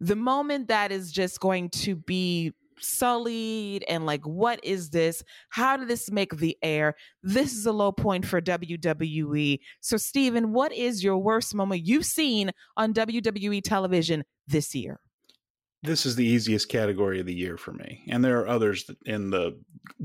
The 0.00 0.16
moment 0.16 0.68
that 0.68 0.92
is 0.92 1.10
just 1.10 1.40
going 1.40 1.70
to 1.70 1.96
be 1.96 2.52
sullied 2.80 3.84
and 3.88 4.06
like, 4.06 4.24
what 4.24 4.60
is 4.62 4.90
this? 4.90 5.24
How 5.48 5.76
did 5.76 5.88
this 5.88 6.10
make 6.10 6.36
the 6.36 6.56
air? 6.62 6.94
This 7.22 7.52
is 7.52 7.66
a 7.66 7.72
low 7.72 7.90
point 7.90 8.24
for 8.24 8.40
WWE. 8.40 9.58
So, 9.80 9.96
Steven, 9.96 10.52
what 10.52 10.72
is 10.72 11.02
your 11.02 11.18
worst 11.18 11.54
moment 11.54 11.84
you've 11.84 12.04
seen 12.06 12.52
on 12.76 12.94
WWE 12.94 13.62
television 13.62 14.24
this 14.46 14.74
year? 14.74 15.00
this 15.82 16.04
is 16.04 16.16
the 16.16 16.26
easiest 16.26 16.68
category 16.68 17.20
of 17.20 17.26
the 17.26 17.34
year 17.34 17.56
for 17.56 17.72
me. 17.72 18.02
And 18.08 18.24
there 18.24 18.40
are 18.40 18.48
others 18.48 18.90
in 19.06 19.30
the 19.30 19.58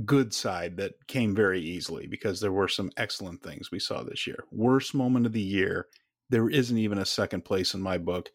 good 0.05 0.33
side 0.33 0.77
that 0.77 0.93
came 1.07 1.35
very 1.35 1.61
easily 1.61 2.05
because 2.05 2.39
there 2.39 2.51
were 2.51 2.67
some 2.67 2.91
excellent 2.95 3.41
things 3.41 3.71
we 3.71 3.79
saw 3.79 4.03
this 4.03 4.27
year. 4.27 4.43
Worst 4.51 4.93
moment 4.93 5.25
of 5.25 5.33
the 5.33 5.41
year, 5.41 5.87
there 6.29 6.49
isn't 6.49 6.77
even 6.77 6.99
a 6.99 7.05
second 7.05 7.43
place 7.43 7.73
in 7.73 7.81
my 7.81 7.97
book 7.97 8.29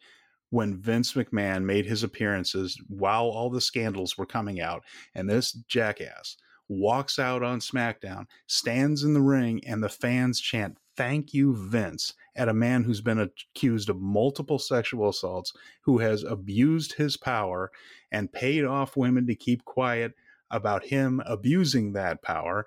when 0.50 0.80
Vince 0.80 1.12
McMahon 1.12 1.64
made 1.64 1.86
his 1.86 2.02
appearances 2.02 2.80
while 2.88 3.24
all 3.24 3.50
the 3.50 3.60
scandals 3.60 4.16
were 4.16 4.26
coming 4.26 4.60
out. 4.60 4.82
And 5.14 5.28
this 5.28 5.52
jackass 5.52 6.36
walks 6.68 7.18
out 7.18 7.42
on 7.42 7.60
SmackDown, 7.60 8.26
stands 8.46 9.02
in 9.02 9.14
the 9.14 9.22
ring, 9.22 9.62
and 9.66 9.82
the 9.82 9.88
fans 9.88 10.40
chant, 10.40 10.78
Thank 10.96 11.32
you, 11.32 11.54
Vince, 11.54 12.14
at 12.34 12.48
a 12.48 12.54
man 12.54 12.82
who's 12.82 13.00
been 13.00 13.20
accused 13.20 13.88
of 13.88 14.00
multiple 14.00 14.58
sexual 14.58 15.08
assaults, 15.08 15.52
who 15.82 15.98
has 15.98 16.24
abused 16.24 16.94
his 16.94 17.16
power 17.16 17.70
and 18.10 18.32
paid 18.32 18.64
off 18.64 18.96
women 18.96 19.26
to 19.28 19.36
keep 19.36 19.64
quiet 19.64 20.14
about 20.50 20.86
him 20.86 21.22
abusing 21.24 21.92
that 21.92 22.20
power, 22.20 22.66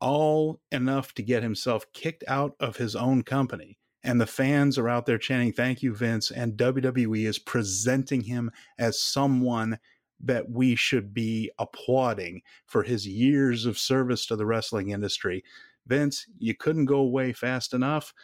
all 0.00 0.60
enough 0.70 1.14
to 1.14 1.22
get 1.22 1.42
himself 1.42 1.84
kicked 1.92 2.22
out 2.28 2.54
of 2.60 2.76
his 2.76 2.94
own 2.94 3.22
company. 3.22 3.76
And 4.04 4.20
the 4.20 4.26
fans 4.26 4.76
are 4.78 4.88
out 4.88 5.06
there 5.06 5.18
chanting, 5.18 5.52
Thank 5.52 5.82
you, 5.82 5.94
Vince. 5.94 6.30
And 6.30 6.58
WWE 6.58 7.26
is 7.26 7.38
presenting 7.38 8.22
him 8.22 8.50
as 8.78 9.00
someone 9.00 9.78
that 10.20 10.50
we 10.50 10.74
should 10.74 11.12
be 11.12 11.50
applauding 11.58 12.42
for 12.66 12.82
his 12.82 13.06
years 13.08 13.66
of 13.66 13.78
service 13.78 14.26
to 14.26 14.36
the 14.36 14.46
wrestling 14.46 14.90
industry. 14.90 15.42
Vince, 15.86 16.26
you 16.38 16.54
couldn't 16.54 16.86
go 16.86 16.98
away 16.98 17.32
fast 17.32 17.74
enough. 17.74 18.14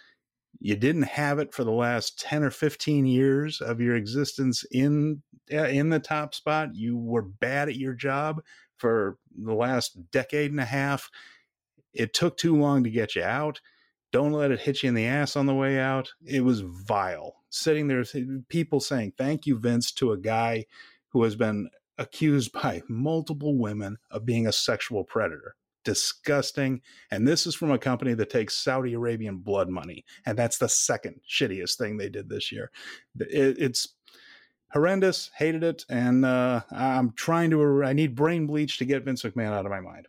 You 0.61 0.77
didn't 0.77 1.03
have 1.03 1.39
it 1.39 1.55
for 1.55 1.65
the 1.65 1.71
last 1.71 2.21
10 2.21 2.43
or 2.43 2.51
15 2.51 3.07
years 3.07 3.61
of 3.61 3.81
your 3.81 3.97
existence 3.97 4.65
in 4.71 5.23
in 5.49 5.89
the 5.89 5.99
top 5.99 6.35
spot. 6.35 6.75
You 6.75 6.97
were 6.97 7.23
bad 7.23 7.69
at 7.69 7.77
your 7.77 7.95
job 7.95 8.43
for 8.77 9.19
the 9.37 9.55
last 9.55 10.11
decade 10.11 10.51
and 10.51 10.61
a 10.61 10.65
half. 10.65 11.11
It 11.93 12.15
took 12.15 12.37
too 12.37 12.57
long 12.57 12.85
to 12.85 12.91
get 12.91 13.17
you 13.17 13.23
out. 13.23 13.61
Don't 14.13 14.33
let 14.33 14.51
it 14.51 14.61
hit 14.61 14.83
you 14.83 14.89
in 14.89 14.95
the 14.95 15.07
ass 15.07 15.37
on 15.37 15.47
the 15.47 15.55
way 15.55 15.79
out. 15.79 16.13
It 16.25 16.43
was 16.45 16.61
vile. 16.61 17.37
Sitting 17.51 17.89
there, 17.89 18.05
people 18.49 18.81
saying, 18.81 19.13
Thank 19.17 19.47
you, 19.47 19.57
Vince, 19.59 19.93
to 19.93 20.13
a 20.13 20.19
guy 20.19 20.67
who 21.09 21.23
has 21.25 21.37
been 21.37 21.69
accused 21.99 22.53
by 22.63 22.83
multiple 22.89 23.57
women 23.59 23.99
of 24.11 24.25
being 24.27 24.47
a 24.47 24.53
sexual 24.53 25.05
predator. 25.05 25.55
Disgusting. 25.85 26.83
And 27.11 27.27
this 27.27 27.47
is 27.47 27.55
from 27.55 27.71
a 27.71 27.79
company 27.79 28.13
that 28.15 28.29
takes 28.31 28.55
Saudi 28.55 28.93
Arabian 28.93 29.39
blood 29.39 29.69
money. 29.71 30.05
And 30.27 30.37
that's 30.37 30.59
the 30.59 30.69
second 30.69 31.21
shittiest 31.29 31.79
thing 31.79 31.97
they 31.97 32.09
did 32.11 32.29
this 32.29 32.53
year. 32.53 32.71
It- 33.19 33.59
it's 33.59 33.89
horrendous. 34.73 35.31
Hated 35.37 35.65
it. 35.65 35.85
And 35.89 36.25
uh, 36.25 36.61
I'm 36.71 37.13
trying 37.13 37.51
to, 37.51 37.83
I 37.85 37.93
need 37.95 38.15
brain 38.15 38.47
bleach 38.47 38.77
to 38.79 38.85
get 38.85 39.05
Vince 39.05 39.23
McMahon 39.23 39.53
out 39.53 39.65
of 39.65 39.71
my 39.71 39.81
mind. 39.81 40.07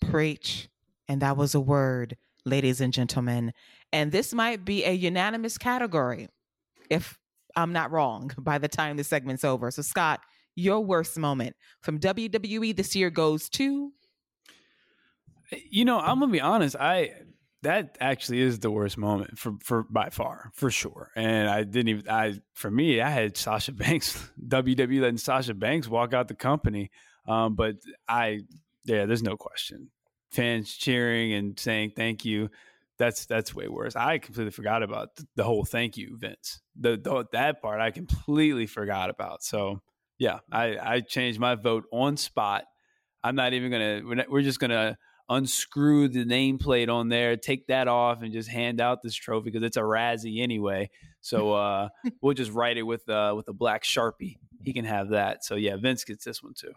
Preach. 0.00 0.68
And 1.08 1.22
that 1.22 1.36
was 1.36 1.54
a 1.54 1.60
word, 1.60 2.16
ladies 2.48 2.80
and 2.80 2.92
gentlemen. 2.92 3.52
And 3.92 4.12
this 4.12 4.32
might 4.32 4.64
be 4.64 4.84
a 4.84 4.92
unanimous 4.92 5.58
category, 5.58 6.28
if 6.90 7.18
I'm 7.56 7.72
not 7.72 7.90
wrong, 7.90 8.30
by 8.38 8.58
the 8.58 8.68
time 8.68 8.96
the 8.96 9.04
segment's 9.04 9.44
over. 9.44 9.70
So, 9.70 9.82
Scott, 9.82 10.20
your 10.54 10.80
worst 10.80 11.18
moment 11.18 11.56
from 11.80 12.00
WWE 12.00 12.76
this 12.76 12.96
year 12.96 13.10
goes 13.10 13.48
to 13.50 13.92
You 15.70 15.84
know, 15.84 15.98
I'm 15.98 16.18
gonna 16.20 16.32
be 16.32 16.40
honest. 16.40 16.76
I 16.76 17.12
that 17.62 17.96
actually 18.00 18.40
is 18.40 18.60
the 18.60 18.70
worst 18.70 18.98
moment 18.98 19.38
for 19.38 19.54
for 19.62 19.84
by 19.84 20.10
far, 20.10 20.50
for 20.54 20.70
sure. 20.70 21.10
And 21.16 21.48
I 21.48 21.64
didn't 21.64 21.88
even. 21.88 22.08
I 22.08 22.34
for 22.54 22.70
me, 22.70 23.00
I 23.00 23.10
had 23.10 23.36
Sasha 23.36 23.72
Banks, 23.84 24.30
WWE 24.46 25.00
letting 25.00 25.18
Sasha 25.18 25.54
Banks 25.54 25.88
walk 25.88 26.12
out 26.12 26.28
the 26.28 26.34
company. 26.34 26.90
Um, 27.26 27.54
but 27.54 27.76
I, 28.08 28.40
yeah, 28.84 29.04
there's 29.04 29.22
no 29.22 29.36
question. 29.36 29.90
Fans 30.30 30.72
cheering 30.72 31.32
and 31.32 31.58
saying 31.58 31.92
thank 31.96 32.24
you. 32.24 32.50
That's 32.98 33.26
that's 33.26 33.54
way 33.54 33.68
worse. 33.68 33.96
I 33.96 34.18
completely 34.18 34.50
forgot 34.50 34.82
about 34.82 35.10
the, 35.36 35.44
whole 35.44 35.64
thank 35.64 35.96
you, 35.96 36.16
Vince. 36.18 36.60
The, 36.78 36.96
the 36.96 37.26
that 37.32 37.62
part 37.62 37.80
I 37.80 37.90
completely 37.92 38.66
forgot 38.66 39.08
about. 39.08 39.42
So 39.42 39.80
yeah, 40.18 40.40
I 40.50 40.76
I 40.78 41.00
changed 41.00 41.38
my 41.38 41.54
vote 41.54 41.84
on 41.92 42.16
spot. 42.16 42.64
I'm 43.22 43.36
not 43.36 43.52
even 43.52 43.70
gonna. 43.70 44.02
We're, 44.04 44.14
not, 44.16 44.30
we're 44.30 44.42
just 44.42 44.58
gonna 44.58 44.98
unscrew 45.28 46.08
the 46.08 46.24
nameplate 46.24 46.88
on 46.88 47.08
there, 47.08 47.36
take 47.36 47.66
that 47.66 47.88
off, 47.88 48.22
and 48.22 48.32
just 48.32 48.48
hand 48.48 48.80
out 48.80 49.02
this 49.02 49.14
trophy 49.14 49.50
because 49.50 49.62
it's 49.62 49.76
a 49.76 49.82
Razzie 49.82 50.42
anyway. 50.42 50.90
So 51.20 51.52
uh, 51.52 51.88
we'll 52.22 52.34
just 52.34 52.52
write 52.52 52.78
it 52.78 52.82
with 52.82 53.08
uh, 53.08 53.34
with 53.36 53.48
a 53.48 53.52
black 53.52 53.84
sharpie. 53.84 54.38
He 54.62 54.72
can 54.72 54.84
have 54.84 55.10
that. 55.10 55.44
So 55.44 55.54
yeah, 55.54 55.76
Vince 55.76 56.04
gets 56.04 56.24
this 56.24 56.42
one 56.42 56.54
too. 56.54 56.72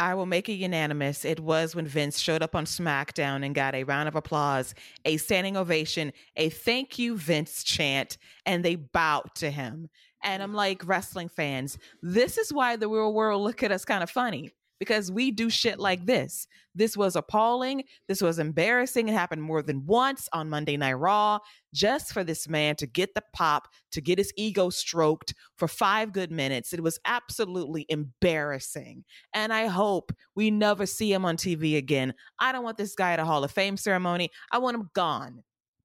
I 0.00 0.14
will 0.14 0.24
make 0.24 0.48
it 0.48 0.54
unanimous. 0.54 1.26
It 1.26 1.40
was 1.40 1.76
when 1.76 1.86
Vince 1.86 2.18
showed 2.18 2.42
up 2.42 2.56
on 2.56 2.64
SmackDown 2.64 3.44
and 3.44 3.54
got 3.54 3.74
a 3.74 3.84
round 3.84 4.08
of 4.08 4.16
applause, 4.16 4.74
a 5.04 5.18
standing 5.18 5.58
ovation, 5.58 6.14
a 6.36 6.48
thank 6.48 6.98
you, 6.98 7.18
Vince 7.18 7.62
chant, 7.62 8.16
and 8.46 8.64
they 8.64 8.76
bowed 8.76 9.34
to 9.34 9.50
him. 9.50 9.90
And 10.24 10.42
I'm 10.42 10.54
like, 10.54 10.88
wrestling 10.88 11.28
fans, 11.28 11.76
this 12.00 12.38
is 12.38 12.50
why 12.50 12.76
the 12.76 12.88
real 12.88 13.12
world 13.12 13.42
look 13.42 13.62
at 13.62 13.72
us 13.72 13.84
kind 13.84 14.02
of 14.02 14.08
funny 14.08 14.52
because 14.80 15.12
we 15.12 15.30
do 15.30 15.48
shit 15.48 15.78
like 15.78 16.06
this. 16.06 16.48
This 16.74 16.96
was 16.96 17.14
appalling. 17.14 17.84
This 18.08 18.22
was 18.22 18.38
embarrassing. 18.38 19.08
It 19.08 19.12
happened 19.12 19.42
more 19.42 19.62
than 19.62 19.86
once 19.86 20.28
on 20.32 20.48
Monday 20.48 20.76
Night 20.76 20.94
Raw, 20.94 21.38
just 21.72 22.12
for 22.12 22.24
this 22.24 22.48
man 22.48 22.74
to 22.76 22.86
get 22.86 23.14
the 23.14 23.22
pop, 23.32 23.68
to 23.92 24.00
get 24.00 24.18
his 24.18 24.32
ego 24.36 24.70
stroked 24.70 25.34
for 25.56 25.68
five 25.68 26.12
good 26.12 26.32
minutes. 26.32 26.72
It 26.72 26.82
was 26.82 26.98
absolutely 27.04 27.86
embarrassing. 27.88 29.04
And 29.34 29.52
I 29.52 29.66
hope 29.66 30.12
we 30.34 30.50
never 30.50 30.86
see 30.86 31.12
him 31.12 31.24
on 31.24 31.36
TV 31.36 31.76
again. 31.76 32.14
I 32.38 32.50
don't 32.50 32.64
want 32.64 32.78
this 32.78 32.94
guy 32.94 33.12
at 33.12 33.20
a 33.20 33.24
Hall 33.24 33.44
of 33.44 33.50
Fame 33.50 33.76
ceremony. 33.76 34.30
I 34.50 34.58
want 34.58 34.76
him 34.76 34.90
gone. 34.94 35.42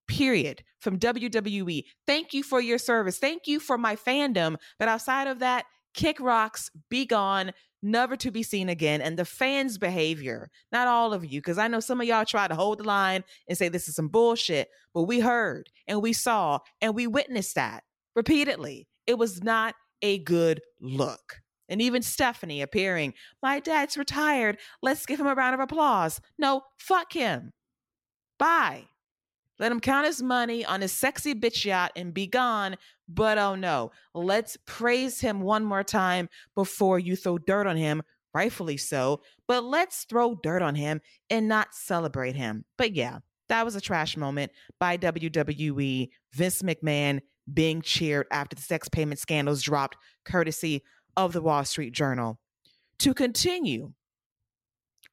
Period. 0.07 0.63
From 0.79 0.99
WWE. 0.99 1.83
Thank 2.05 2.33
you 2.33 2.43
for 2.43 2.61
your 2.61 2.77
service. 2.77 3.17
Thank 3.17 3.47
you 3.47 3.59
for 3.59 3.77
my 3.77 3.95
fandom. 3.95 4.55
But 4.79 4.87
outside 4.87 5.27
of 5.27 5.39
that, 5.39 5.65
kick 5.95 6.19
rocks, 6.19 6.69
be 6.89 7.05
gone, 7.05 7.51
never 7.81 8.15
to 8.17 8.31
be 8.31 8.43
seen 8.43 8.69
again. 8.69 9.01
And 9.01 9.17
the 9.17 9.25
fans' 9.25 9.77
behavior, 9.77 10.49
not 10.71 10.87
all 10.87 11.13
of 11.13 11.23
you, 11.25 11.39
because 11.39 11.57
I 11.57 11.67
know 11.67 11.79
some 11.79 12.01
of 12.01 12.07
y'all 12.07 12.25
try 12.25 12.47
to 12.47 12.55
hold 12.55 12.79
the 12.79 12.83
line 12.83 13.23
and 13.47 13.57
say 13.57 13.69
this 13.69 13.87
is 13.87 13.95
some 13.95 14.07
bullshit, 14.07 14.69
but 14.93 15.03
we 15.03 15.19
heard 15.19 15.69
and 15.87 16.01
we 16.01 16.13
saw 16.13 16.59
and 16.81 16.95
we 16.95 17.07
witnessed 17.07 17.55
that 17.55 17.83
repeatedly. 18.15 18.87
It 19.07 19.17
was 19.17 19.43
not 19.43 19.75
a 20.01 20.19
good 20.19 20.61
look. 20.79 21.41
And 21.67 21.81
even 21.81 22.01
Stephanie 22.01 22.61
appearing, 22.61 23.13
my 23.41 23.59
dad's 23.59 23.97
retired. 23.97 24.59
Let's 24.81 25.05
give 25.05 25.19
him 25.19 25.27
a 25.27 25.33
round 25.33 25.55
of 25.55 25.59
applause. 25.59 26.21
No, 26.37 26.61
fuck 26.77 27.13
him. 27.13 27.53
Bye. 28.37 28.85
Let 29.57 29.71
him 29.71 29.79
count 29.79 30.05
his 30.05 30.21
money 30.21 30.65
on 30.65 30.81
his 30.81 30.91
sexy 30.91 31.33
bitch 31.33 31.63
yacht 31.63 31.91
and 31.95 32.13
be 32.13 32.27
gone 32.27 32.75
But 33.08 33.38
oh 33.38 33.56
no, 33.56 33.91
let's 34.14 34.58
praise 34.66 35.22
him 35.22 35.41
one 35.41 35.64
more 35.64 35.84
time 35.84 36.30
before 36.56 36.97
you 36.97 37.16
throw 37.16 37.38
dirt 37.38 37.68
on 37.68 37.78
him, 37.78 38.01
rightfully 38.34 38.78
so. 38.78 39.22
But 39.47 39.64
let's 39.64 40.06
throw 40.06 40.36
dirt 40.36 40.62
on 40.62 40.76
him 40.76 41.01
and 41.30 41.47
not 41.47 41.76
celebrate 41.76 42.36
him. 42.36 42.66
But 42.78 42.93
yeah, 42.95 43.20
that 43.49 43.64
was 43.64 43.76
a 43.76 43.82
trash 43.82 44.18
moment 44.18 44.51
by 44.80 44.97
WWE. 44.97 46.10
Vince 46.34 46.62
McMahon 46.62 47.22
being 47.51 47.82
cheered 47.82 48.26
after 48.32 48.56
the 48.56 48.62
sex 48.62 48.89
payment 48.89 49.20
scandals 49.20 49.62
dropped, 49.62 49.97
courtesy 50.26 50.82
of 51.16 51.34
the 51.34 51.41
Wall 51.41 51.64
Street 51.64 51.93
Journal. 51.93 52.39
To 52.99 53.14
continue 53.14 53.93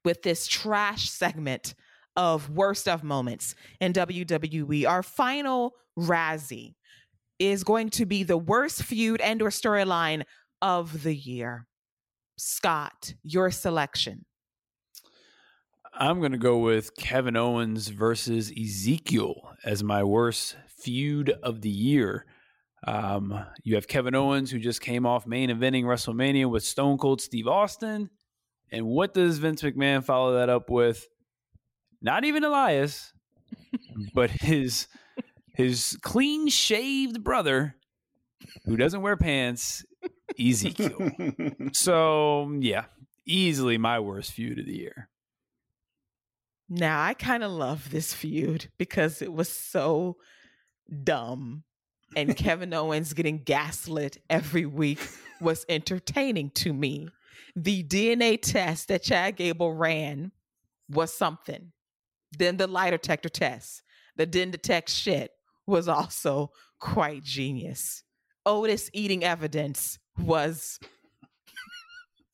with 0.03 0.23
this 0.23 0.47
trash 0.47 1.09
segment 1.09 1.75
of 2.15 2.49
worst 2.49 2.87
of 2.87 3.03
moments 3.03 3.55
in 3.79 3.93
WWE, 3.93 4.87
our 4.87 5.03
final 5.03 5.73
Razzie 5.97 6.75
is 7.39 7.63
going 7.63 7.89
to 7.89 8.05
be 8.05 8.23
the 8.23 8.37
worst 8.37 8.83
feud 8.83 9.21
and 9.21 9.41
or 9.41 9.49
storyline 9.49 10.23
of 10.61 11.03
the 11.03 11.15
year. 11.15 11.67
Scott, 12.37 13.13
your 13.23 13.51
selection. 13.51 14.25
I'm 15.93 16.19
going 16.19 16.31
to 16.31 16.39
go 16.39 16.57
with 16.57 16.95
Kevin 16.95 17.35
Owens 17.35 17.89
versus 17.89 18.51
Ezekiel 18.51 19.51
as 19.63 19.83
my 19.83 20.03
worst 20.03 20.55
feud 20.67 21.29
of 21.43 21.61
the 21.61 21.69
year. 21.69 22.25
Um, 22.85 23.45
you 23.63 23.75
have 23.75 23.87
Kevin 23.87 24.15
Owens, 24.15 24.49
who 24.49 24.59
just 24.59 24.81
came 24.81 25.05
off 25.05 25.27
main 25.27 25.49
eventing 25.49 25.83
WrestleMania 25.83 26.49
with 26.49 26.63
Stone 26.63 26.97
Cold 26.97 27.21
Steve 27.21 27.47
Austin. 27.47 28.09
And 28.71 28.87
what 28.87 29.13
does 29.13 29.37
Vince 29.37 29.61
McMahon 29.61 30.03
follow 30.03 30.33
that 30.33 30.49
up 30.49 30.69
with? 30.69 31.07
Not 32.01 32.25
even 32.25 32.43
Elias, 32.43 33.13
but 34.13 34.31
his 34.31 34.87
his 35.53 35.97
clean 36.01 36.47
shaved 36.49 37.23
brother 37.23 37.75
who 38.65 38.75
doesn't 38.75 39.01
wear 39.01 39.17
pants, 39.17 39.85
Ezekiel. 40.39 41.11
so 41.73 42.51
yeah, 42.59 42.85
easily 43.25 43.77
my 43.77 43.99
worst 43.99 44.31
feud 44.31 44.59
of 44.59 44.65
the 44.65 44.75
year. 44.75 45.09
Now, 46.69 47.03
I 47.03 47.13
kind 47.13 47.43
of 47.43 47.51
love 47.51 47.91
this 47.91 48.13
feud 48.13 48.69
because 48.77 49.21
it 49.21 49.31
was 49.31 49.49
so 49.49 50.17
dumb. 51.03 51.63
And 52.15 52.35
Kevin 52.37 52.73
Owens 52.73 53.13
getting 53.13 53.43
gaslit 53.43 54.17
every 54.29 54.65
week 54.65 54.99
was 55.41 55.65
entertaining 55.69 56.49
to 56.51 56.73
me. 56.73 57.09
The 57.55 57.83
DNA 57.83 58.41
test 58.41 58.87
that 58.87 59.03
Chad 59.03 59.35
Gable 59.35 59.73
ran 59.73 60.31
was 60.89 61.13
something. 61.13 61.71
Then 62.37 62.57
the 62.57 62.65
lie 62.65 62.89
detector 62.89 63.29
test 63.29 63.83
that 64.15 64.31
didn't 64.31 64.53
detect 64.53 64.89
shit 64.89 65.31
was 65.65 65.87
also 65.87 66.51
quite 66.79 67.23
genius. 67.23 68.03
Otis 68.45 68.89
eating 68.93 69.23
evidence 69.23 69.99
was 70.17 70.79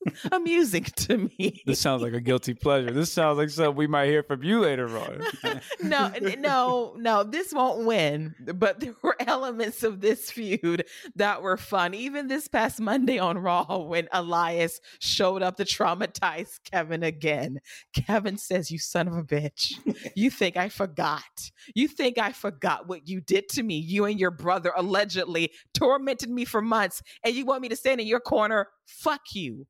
amusing 0.32 0.84
to 0.84 1.30
me. 1.38 1.62
This 1.66 1.80
sounds 1.80 2.02
like 2.02 2.12
a 2.12 2.20
guilty 2.20 2.54
pleasure. 2.54 2.90
This 2.90 3.12
sounds 3.12 3.38
like 3.38 3.50
something 3.50 3.76
we 3.76 3.86
might 3.86 4.06
hear 4.06 4.22
from 4.22 4.42
you 4.42 4.60
later 4.60 4.88
on. 4.96 5.22
no, 5.82 6.12
no, 6.38 6.94
no, 6.96 7.22
this 7.24 7.52
won't 7.52 7.84
win. 7.84 8.34
But 8.54 8.80
there 8.80 8.94
were 9.02 9.16
elements 9.20 9.82
of 9.82 10.00
this 10.00 10.30
feud 10.30 10.84
that 11.16 11.42
were 11.42 11.56
fun. 11.56 11.94
Even 11.94 12.28
this 12.28 12.48
past 12.48 12.80
Monday 12.80 13.18
on 13.18 13.38
Raw, 13.38 13.78
when 13.78 14.08
Elias 14.12 14.80
showed 15.00 15.42
up 15.42 15.56
to 15.56 15.64
traumatize 15.64 16.60
Kevin 16.70 17.02
again. 17.02 17.60
Kevin 17.94 18.38
says, 18.38 18.70
You 18.70 18.78
son 18.78 19.08
of 19.08 19.16
a 19.16 19.22
bitch. 19.22 19.74
You 20.14 20.30
think 20.30 20.56
I 20.56 20.68
forgot. 20.68 21.50
You 21.74 21.88
think 21.88 22.18
I 22.18 22.32
forgot 22.32 22.88
what 22.88 23.08
you 23.08 23.20
did 23.20 23.48
to 23.50 23.62
me. 23.62 23.76
You 23.76 24.06
and 24.06 24.18
your 24.18 24.30
brother 24.30 24.72
allegedly 24.76 25.52
tormented 25.74 26.30
me 26.30 26.44
for 26.44 26.62
months, 26.62 27.02
and 27.22 27.34
you 27.34 27.44
want 27.44 27.62
me 27.62 27.68
to 27.68 27.76
stand 27.76 28.00
in 28.00 28.06
your 28.06 28.20
corner? 28.20 28.68
Fuck 28.86 29.20
you 29.34 29.66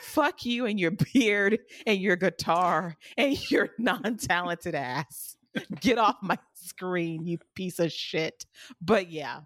fuck 0.00 0.44
you 0.44 0.66
and 0.66 0.78
your 0.78 0.92
beard 0.92 1.58
and 1.86 2.00
your 2.00 2.16
guitar 2.16 2.96
and 3.16 3.38
your 3.50 3.70
non-talented 3.78 4.74
ass. 4.74 5.36
Get 5.80 5.98
off 5.98 6.16
my 6.22 6.38
screen, 6.54 7.26
you 7.26 7.38
piece 7.54 7.78
of 7.78 7.92
shit. 7.92 8.46
But 8.80 9.10
yeah. 9.10 9.40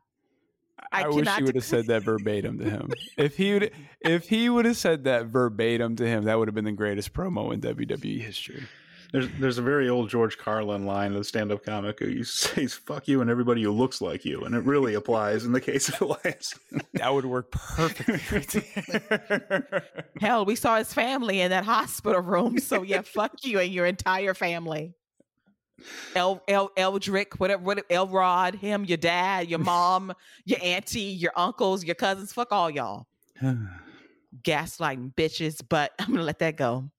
I, 0.93 1.05
I 1.05 1.09
wish 1.09 1.29
you 1.39 1.45
would 1.45 1.55
have 1.55 1.65
said 1.65 1.87
that 1.87 2.03
verbatim 2.03 2.59
to 2.59 2.69
him. 2.69 2.91
if 3.19 3.37
he 3.37 3.53
would 3.53 3.71
if 4.01 4.29
he 4.29 4.49
would 4.49 4.65
have 4.65 4.79
said 4.79 5.05
that 5.05 5.27
verbatim 5.27 5.95
to 5.97 6.07
him, 6.07 6.25
that 6.25 6.39
would 6.39 6.49
have 6.49 6.55
been 6.55 6.65
the 6.65 6.73
greatest 6.73 7.13
promo 7.13 7.53
in 7.53 7.61
WWE 7.61 8.21
history. 8.21 8.63
There's 9.13 9.29
there's 9.41 9.59
a 9.59 9.63
very 9.63 9.89
old 9.89 10.09
George 10.09 10.39
Carlin 10.39 10.87
line 10.87 11.13
of 11.13 11.19
the 11.19 11.25
stand 11.25 11.51
up 11.51 11.65
comic 11.65 11.99
who 11.99 12.23
says 12.25 12.75
"fuck 12.75 13.09
you" 13.09 13.21
and 13.21 13.31
everybody 13.31 13.63
who 13.63 13.73
looks 13.73 14.01
like 14.01 14.25
you, 14.25 14.45
and 14.45 14.55
it 14.55 14.65
really 14.65 14.95
applies 14.95 15.45
in 15.45 15.53
the 15.53 15.61
case 15.61 15.89
of 15.89 16.01
Elias. 16.01 16.55
that 16.95 17.13
would 17.13 17.27
work 17.27 17.51
perfectly. 17.51 18.65
Hell, 20.21 20.45
we 20.45 20.55
saw 20.55 20.77
his 20.77 20.93
family 20.93 21.41
in 21.41 21.51
that 21.51 21.65
hospital 21.65 22.21
room, 22.21 22.59
so 22.59 22.83
yeah, 22.83 23.03
fuck 23.03 23.45
you 23.45 23.59
and 23.59 23.73
your 23.73 23.87
entire 23.87 24.35
family. 24.35 24.95
El, 26.15 26.43
El 26.47 26.71
Eldrick, 26.77 27.41
whatever, 27.41 27.63
whatever, 27.63 27.87
Elrod, 27.89 28.55
him, 28.55 28.85
your 28.85 28.99
dad, 28.99 29.49
your 29.49 29.59
mom, 29.59 30.13
your 30.45 30.59
auntie, 30.63 31.01
your 31.01 31.33
uncles, 31.37 31.83
your 31.85 31.95
cousins, 31.95 32.33
fuck 32.33 32.53
all 32.53 32.71
y'all. 32.71 33.07
Gaslighting 34.43 35.15
bitches, 35.15 35.61
but 35.67 35.93
I'm 35.99 36.13
gonna 36.13 36.23
let 36.23 36.39
that 36.41 36.57
go. 36.57 36.91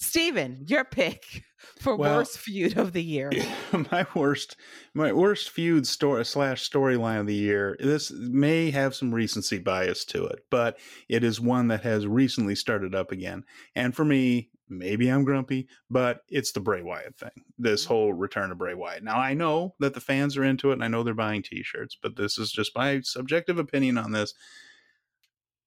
Steven, 0.00 0.64
your 0.66 0.84
pick 0.84 1.44
for 1.78 1.94
well, 1.94 2.16
worst 2.18 2.38
feud 2.38 2.78
of 2.78 2.92
the 2.92 3.02
year. 3.02 3.30
My 3.92 4.06
worst, 4.14 4.56
my 4.94 5.12
worst 5.12 5.50
feud 5.50 5.86
story 5.86 6.24
slash 6.24 6.68
storyline 6.68 7.20
of 7.20 7.26
the 7.26 7.34
year. 7.34 7.76
This 7.78 8.10
may 8.10 8.70
have 8.70 8.94
some 8.94 9.14
recency 9.14 9.58
bias 9.58 10.04
to 10.06 10.24
it, 10.24 10.44
but 10.50 10.78
it 11.08 11.22
is 11.22 11.40
one 11.40 11.68
that 11.68 11.82
has 11.82 12.06
recently 12.06 12.54
started 12.54 12.94
up 12.94 13.12
again. 13.12 13.44
And 13.76 13.94
for 13.94 14.04
me, 14.04 14.50
maybe 14.68 15.08
I'm 15.08 15.24
grumpy, 15.24 15.68
but 15.90 16.22
it's 16.28 16.52
the 16.52 16.60
Bray 16.60 16.82
Wyatt 16.82 17.16
thing. 17.16 17.44
This 17.58 17.84
mm-hmm. 17.84 17.94
whole 17.94 18.12
return 18.12 18.50
of 18.50 18.58
Bray 18.58 18.74
Wyatt. 18.74 19.04
Now 19.04 19.18
I 19.18 19.34
know 19.34 19.74
that 19.80 19.94
the 19.94 20.00
fans 20.00 20.36
are 20.36 20.44
into 20.44 20.70
it, 20.70 20.74
and 20.74 20.84
I 20.84 20.88
know 20.88 21.02
they're 21.02 21.14
buying 21.14 21.42
T-shirts, 21.42 21.96
but 22.00 22.16
this 22.16 22.38
is 22.38 22.50
just 22.50 22.74
my 22.74 23.00
subjective 23.02 23.58
opinion 23.58 23.98
on 23.98 24.12
this. 24.12 24.34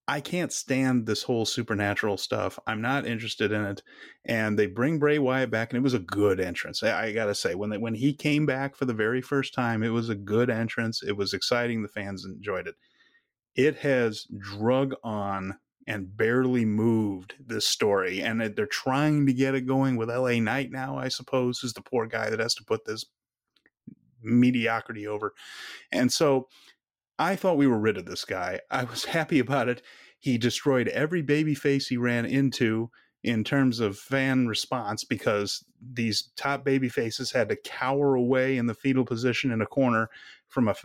I 0.08 0.20
can't 0.20 0.52
stand 0.52 1.06
this 1.06 1.24
whole 1.24 1.46
supernatural 1.46 2.18
stuff. 2.18 2.60
I'm 2.68 2.82
not 2.82 3.08
interested 3.08 3.52
in 3.54 3.64
it. 3.64 3.84
And 4.26 4.60
they 4.60 4.66
bring 4.68 5.00
Bray 5.00 5.18
Wyatt 5.18 5.50
back, 5.50 5.72
and 5.72 5.78
it 5.78 5.84
was 5.84 5.94
a 5.94 6.00
good 6.00 6.40
entrance. 6.40 6.84
I, 6.84 7.06
I 7.06 7.12
gotta 7.14 7.36
say, 7.36 7.56
when 7.56 7.70
they, 7.70 7.78
when 7.78 7.96
he 7.96 8.14
came 8.14 8.46
back 8.46 8.76
for 8.76 8.86
the 8.86 8.94
very 8.94 9.22
first 9.22 9.54
time, 9.54 9.82
it 9.82 9.90
was 9.90 10.10
a 10.10 10.16
good 10.16 10.50
entrance. 10.50 11.02
It 11.02 11.16
was 11.16 11.34
exciting. 11.34 11.82
The 11.82 11.88
fans 11.88 12.26
enjoyed 12.26 12.68
it. 12.68 12.76
It 13.56 13.78
has 13.78 14.28
drug 14.40 14.96
on 15.04 15.58
and 15.88 16.16
barely 16.16 16.66
moved 16.66 17.36
this 17.46 17.66
story, 17.66 18.22
and 18.22 18.42
they're 18.42 18.66
trying 18.66 19.26
to 19.26 19.34
get 19.34 19.56
it 19.56 19.62
going 19.62 19.96
with 19.96 20.10
L.A. 20.10 20.40
Knight 20.42 20.72
now. 20.72 20.98
I 20.98 21.08
suppose 21.08 21.64
is 21.64 21.74
the 21.74 21.82
poor 21.82 22.08
guy 22.08 22.30
that 22.30 22.40
has 22.40 22.56
to 22.56 22.64
put 22.66 22.86
this 22.86 23.06
mediocrity 24.22 25.08
over, 25.08 25.34
and 25.92 26.12
so 26.12 26.48
I 27.20 27.36
thought 27.36 27.58
we 27.58 27.68
were 27.68 27.80
rid 27.80 27.98
of 27.98 28.06
this 28.06 28.26
guy. 28.26 28.62
I 28.72 28.84
was 28.84 29.06
happy 29.18 29.40
about 29.40 29.70
it. 29.70 29.82
He 30.20 30.38
destroyed 30.38 30.88
every 30.90 31.22
baby 31.22 31.56
face 31.56 31.88
he 31.88 31.98
ran 31.98 32.26
into 32.26 32.90
in 33.24 33.44
terms 33.44 33.80
of 33.80 33.98
fan 33.98 34.48
response 34.48 35.04
because 35.04 35.64
these 35.94 36.30
top 36.36 36.66
baby 36.66 36.90
faces 36.90 37.32
had 37.32 37.48
to 37.50 37.56
cower 37.56 38.16
away 38.16 38.58
in 38.58 38.66
the 38.66 38.74
fetal 38.74 39.06
position 39.06 39.52
in 39.52 39.62
a 39.62 39.66
corner 39.66 40.10
from 40.50 40.68
a 40.68 40.76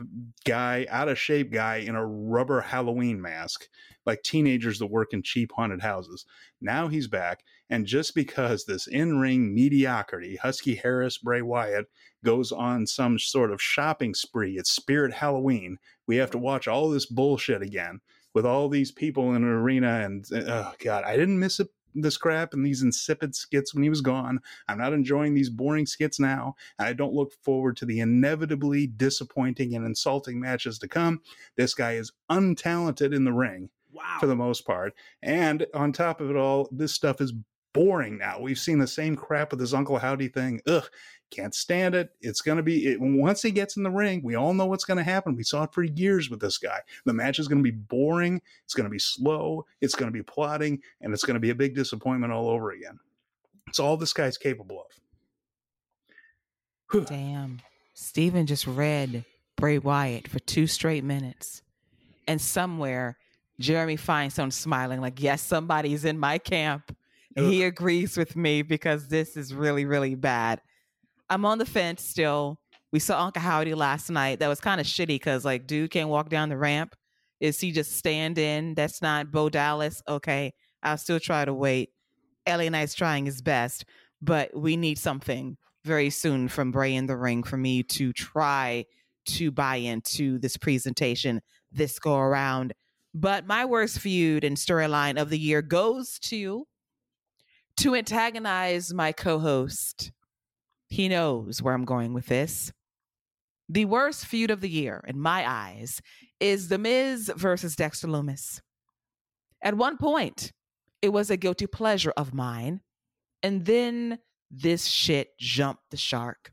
guy 0.46 0.86
out 0.88 1.08
of 1.08 1.18
shape 1.18 1.52
guy 1.52 1.76
in 1.76 1.94
a 1.94 2.06
rubber 2.06 2.60
Halloween 2.60 3.20
mask, 3.20 3.68
like 4.06 4.22
teenagers 4.22 4.78
that 4.78 4.86
work 4.86 5.12
in 5.12 5.22
cheap 5.22 5.52
haunted 5.54 5.82
houses. 5.82 6.24
Now 6.60 6.88
he's 6.88 7.08
back, 7.08 7.40
and 7.68 7.84
just 7.84 8.14
because 8.14 8.64
this 8.64 8.86
in-ring 8.86 9.54
mediocrity, 9.54 10.36
Husky 10.36 10.76
Harris, 10.76 11.18
Bray 11.18 11.42
Wyatt, 11.42 11.86
goes 12.24 12.50
on 12.50 12.86
some 12.86 13.18
sort 13.18 13.50
of 13.50 13.60
shopping 13.60 14.14
spree 14.14 14.58
at 14.58 14.66
Spirit 14.66 15.12
Halloween, 15.12 15.76
we 16.06 16.16
have 16.16 16.30
to 16.30 16.38
watch 16.38 16.66
all 16.66 16.88
this 16.88 17.06
bullshit 17.06 17.60
again 17.60 18.00
with 18.32 18.46
all 18.46 18.68
these 18.68 18.90
people 18.90 19.34
in 19.34 19.42
an 19.42 19.48
arena. 19.48 20.00
And 20.04 20.24
uh, 20.32 20.70
oh 20.70 20.74
god, 20.82 21.04
I 21.04 21.16
didn't 21.16 21.38
miss 21.38 21.60
it 21.60 21.68
this 22.02 22.16
crap 22.16 22.54
and 22.54 22.64
these 22.64 22.82
insipid 22.82 23.34
skits 23.34 23.74
when 23.74 23.82
he 23.82 23.90
was 23.90 24.00
gone. 24.00 24.40
I'm 24.68 24.78
not 24.78 24.92
enjoying 24.92 25.34
these 25.34 25.50
boring 25.50 25.86
skits 25.86 26.18
now. 26.18 26.54
I 26.78 26.92
don't 26.92 27.14
look 27.14 27.32
forward 27.42 27.76
to 27.78 27.86
the 27.86 28.00
inevitably 28.00 28.86
disappointing 28.86 29.74
and 29.74 29.84
insulting 29.86 30.40
matches 30.40 30.78
to 30.80 30.88
come. 30.88 31.20
This 31.56 31.74
guy 31.74 31.92
is 31.92 32.12
untalented 32.30 33.14
in 33.14 33.24
the 33.24 33.32
ring. 33.32 33.70
Wow. 33.92 34.18
For 34.20 34.26
the 34.26 34.36
most 34.36 34.66
part. 34.66 34.94
And 35.22 35.66
on 35.74 35.92
top 35.92 36.20
of 36.20 36.30
it 36.30 36.36
all, 36.36 36.68
this 36.70 36.92
stuff 36.92 37.20
is 37.20 37.32
boring 37.72 38.18
now. 38.18 38.38
We've 38.40 38.58
seen 38.58 38.78
the 38.78 38.86
same 38.86 39.16
crap 39.16 39.50
with 39.50 39.60
this 39.60 39.72
Uncle 39.72 39.98
Howdy 39.98 40.28
thing. 40.28 40.60
Ugh, 40.66 40.88
can't 41.30 41.54
stand 41.54 41.94
it. 41.94 42.10
It's 42.20 42.40
going 42.40 42.56
to 42.56 42.62
be, 42.62 42.86
it, 42.86 43.00
once 43.00 43.42
he 43.42 43.50
gets 43.50 43.76
in 43.76 43.82
the 43.82 43.90
ring, 43.90 44.22
we 44.22 44.34
all 44.34 44.54
know 44.54 44.66
what's 44.66 44.84
going 44.84 44.98
to 44.98 45.04
happen. 45.04 45.36
We 45.36 45.42
saw 45.42 45.64
it 45.64 45.72
for 45.72 45.82
years 45.82 46.30
with 46.30 46.40
this 46.40 46.58
guy. 46.58 46.80
The 47.04 47.12
match 47.12 47.38
is 47.38 47.48
going 47.48 47.62
to 47.62 47.70
be 47.70 47.76
boring. 47.76 48.40
It's 48.64 48.74
going 48.74 48.84
to 48.84 48.90
be 48.90 48.98
slow. 48.98 49.66
It's 49.80 49.94
going 49.94 50.10
to 50.10 50.16
be 50.16 50.22
plotting, 50.22 50.80
and 51.00 51.12
it's 51.12 51.24
going 51.24 51.34
to 51.34 51.40
be 51.40 51.50
a 51.50 51.54
big 51.54 51.74
disappointment 51.74 52.32
all 52.32 52.48
over 52.48 52.72
again. 52.72 52.98
It's 53.66 53.78
all 53.78 53.96
this 53.96 54.12
guy's 54.12 54.38
capable 54.38 54.86
of. 56.90 57.06
Damn. 57.06 57.60
Steven 57.94 58.46
just 58.46 58.66
read 58.66 59.24
Bray 59.56 59.78
Wyatt 59.78 60.28
for 60.28 60.38
two 60.38 60.66
straight 60.66 61.04
minutes. 61.04 61.62
And 62.26 62.40
somewhere, 62.40 63.18
Jeremy 63.60 63.96
Finestone 63.96 64.52
smiling, 64.52 65.00
like, 65.00 65.20
yes, 65.20 65.42
somebody's 65.42 66.04
in 66.04 66.18
my 66.18 66.38
camp. 66.38 66.96
He 67.36 67.62
agrees 67.62 68.16
with 68.16 68.34
me 68.34 68.62
because 68.62 69.06
this 69.06 69.36
is 69.36 69.54
really, 69.54 69.84
really 69.84 70.16
bad. 70.16 70.60
I'm 71.30 71.44
on 71.44 71.58
the 71.58 71.66
fence 71.66 72.02
still. 72.02 72.60
We 72.92 73.00
saw 73.00 73.22
Uncle 73.22 73.42
Howdy 73.42 73.74
last 73.74 74.10
night. 74.10 74.40
That 74.40 74.48
was 74.48 74.60
kind 74.60 74.80
of 74.80 74.86
shitty 74.86 75.06
because, 75.08 75.44
like, 75.44 75.66
dude 75.66 75.90
can't 75.90 76.08
walk 76.08 76.30
down 76.30 76.48
the 76.48 76.56
ramp. 76.56 76.94
Is 77.40 77.60
he 77.60 77.70
just 77.70 77.96
stand 77.96 78.38
in? 78.38 78.74
That's 78.74 79.02
not 79.02 79.30
Bo 79.30 79.48
Dallas. 79.48 80.02
Okay. 80.08 80.54
I'll 80.82 80.98
still 80.98 81.20
try 81.20 81.44
to 81.44 81.52
wait. 81.52 81.90
LA 82.48 82.68
Knight's 82.68 82.94
trying 82.94 83.26
his 83.26 83.42
best, 83.42 83.84
but 84.22 84.56
we 84.56 84.76
need 84.76 84.98
something 84.98 85.56
very 85.84 86.10
soon 86.10 86.48
from 86.48 86.72
Bray 86.72 86.94
in 86.94 87.06
the 87.06 87.16
ring 87.16 87.42
for 87.42 87.56
me 87.56 87.82
to 87.82 88.12
try 88.12 88.86
to 89.26 89.50
buy 89.50 89.76
into 89.76 90.38
this 90.38 90.56
presentation 90.56 91.42
this 91.70 91.98
go 91.98 92.16
around. 92.16 92.72
But 93.14 93.46
my 93.46 93.64
worst 93.64 93.98
feud 93.98 94.44
and 94.44 94.56
storyline 94.56 95.20
of 95.20 95.28
the 95.30 95.38
year 95.38 95.60
goes 95.60 96.18
to 96.20 96.66
to 97.78 97.94
antagonize 97.94 98.92
my 98.92 99.12
co-host. 99.12 100.10
He 100.88 101.08
knows 101.08 101.62
where 101.62 101.74
I'm 101.74 101.84
going 101.84 102.14
with 102.14 102.26
this. 102.26 102.72
The 103.68 103.84
worst 103.84 104.24
feud 104.24 104.50
of 104.50 104.60
the 104.60 104.70
year, 104.70 105.04
in 105.06 105.20
my 105.20 105.48
eyes, 105.48 106.00
is 106.40 106.68
The 106.68 106.78
Miz 106.78 107.30
versus 107.36 107.76
Dexter 107.76 108.08
Lumis. 108.08 108.60
At 109.62 109.76
one 109.76 109.98
point, 109.98 110.52
it 111.02 111.10
was 111.10 111.30
a 111.30 111.36
guilty 111.36 111.66
pleasure 111.66 112.12
of 112.16 112.32
mine. 112.32 112.80
And 113.42 113.66
then 113.66 114.18
this 114.50 114.86
shit 114.86 115.38
jumped 115.38 115.82
the 115.90 115.96
shark 115.96 116.52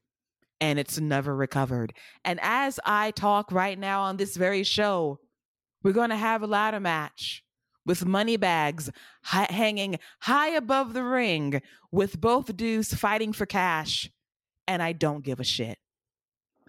and 0.60 0.80
it's 0.80 1.00
never 1.00 1.36
recovered. 1.36 1.94
And 2.24 2.40
as 2.42 2.80
I 2.86 3.12
talk 3.12 3.52
right 3.52 3.78
now 3.78 4.04
on 4.04 4.18
this 4.18 4.36
very 4.36 4.64
show, 4.64 5.20
we're 5.84 5.94
going 5.94 6.10
to 6.10 6.18
have 6.18 6.44
a 6.44 6.48
ladder 6.48 6.80
match 6.80 7.44
with 7.86 8.06
money 8.06 8.38
bags 8.38 8.90
hi- 9.24 9.48
hanging 9.50 10.00
high 10.22 10.50
above 10.50 10.94
the 10.94 11.04
ring 11.04 11.62
with 11.92 12.20
both 12.20 12.56
dudes 12.58 12.94
fighting 12.94 13.32
for 13.32 13.46
cash. 13.46 14.10
And 14.68 14.82
I 14.82 14.94
don't 14.94 15.24
give 15.24 15.40
a 15.40 15.44
shit. 15.44 15.78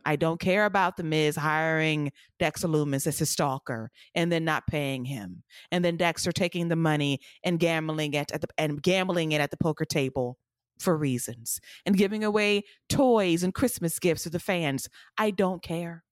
I 0.07 0.15
don't 0.15 0.39
care 0.39 0.67
about 0.67 0.97
the 0.97 1.03
Miz 1.03 1.35
hiring 1.35 2.13
Dexter 2.39 2.69
Lumis 2.69 3.09
as 3.09 3.19
his 3.19 3.29
stalker 3.29 3.91
and 4.15 4.31
then 4.31 4.45
not 4.45 4.69
paying 4.69 5.05
him, 5.05 5.43
and 5.73 5.85
then 5.85 5.97
Dexter 5.97 6.31
taking 6.31 6.69
the 6.69 6.77
money 6.77 7.19
and 7.43 7.59
gambling 7.59 8.15
it 8.15 8.31
at 8.31 8.41
the 8.41 8.47
and 8.57 8.81
gambling 8.81 9.33
it 9.33 9.41
at 9.41 9.51
the 9.51 9.57
poker 9.57 9.85
table 9.85 10.39
for 10.79 10.97
reasons 10.97 11.61
and 11.85 11.97
giving 11.97 12.23
away 12.23 12.63
toys 12.89 13.43
and 13.43 13.53
Christmas 13.53 13.99
gifts 13.99 14.23
to 14.23 14.31
the 14.31 14.39
fans. 14.39 14.89
I 15.19 15.33
don't 15.33 15.61
care. 15.61 16.05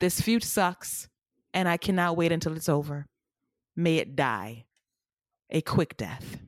This 0.00 0.20
feud 0.20 0.42
sucks, 0.42 1.08
and 1.54 1.68
I 1.68 1.76
cannot 1.76 2.16
wait 2.16 2.32
until 2.32 2.56
it's 2.56 2.68
over. 2.68 3.06
May 3.76 3.98
it 3.98 4.16
die 4.16 4.64
a 5.48 5.60
quick 5.60 5.96
death. 5.96 6.38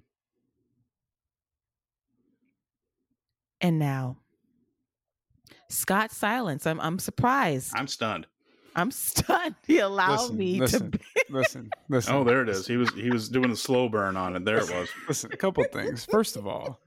And 3.60 3.78
now, 3.78 4.18
Scott 5.68 6.12
Silence. 6.12 6.66
I'm 6.66 6.80
I'm 6.80 6.98
surprised. 6.98 7.72
I'm 7.74 7.86
stunned. 7.86 8.26
I'm 8.76 8.90
stunned. 8.90 9.54
He 9.66 9.78
allowed 9.78 10.20
Listen, 10.20 10.36
me 10.36 10.58
listen, 10.58 10.90
to. 10.90 10.98
listen, 11.30 11.70
listen. 11.88 12.14
Oh, 12.14 12.24
there 12.24 12.42
it 12.42 12.48
is. 12.48 12.66
He 12.66 12.76
was 12.76 12.90
he 12.94 13.10
was 13.10 13.28
doing 13.28 13.50
a 13.50 13.56
slow 13.56 13.88
burn 13.88 14.16
on 14.16 14.36
it. 14.36 14.44
There 14.44 14.58
it 14.58 14.70
was. 14.70 14.88
Listen, 15.08 15.32
a 15.32 15.36
couple 15.36 15.64
things. 15.64 16.04
First 16.04 16.36
of 16.36 16.46
all, 16.46 16.80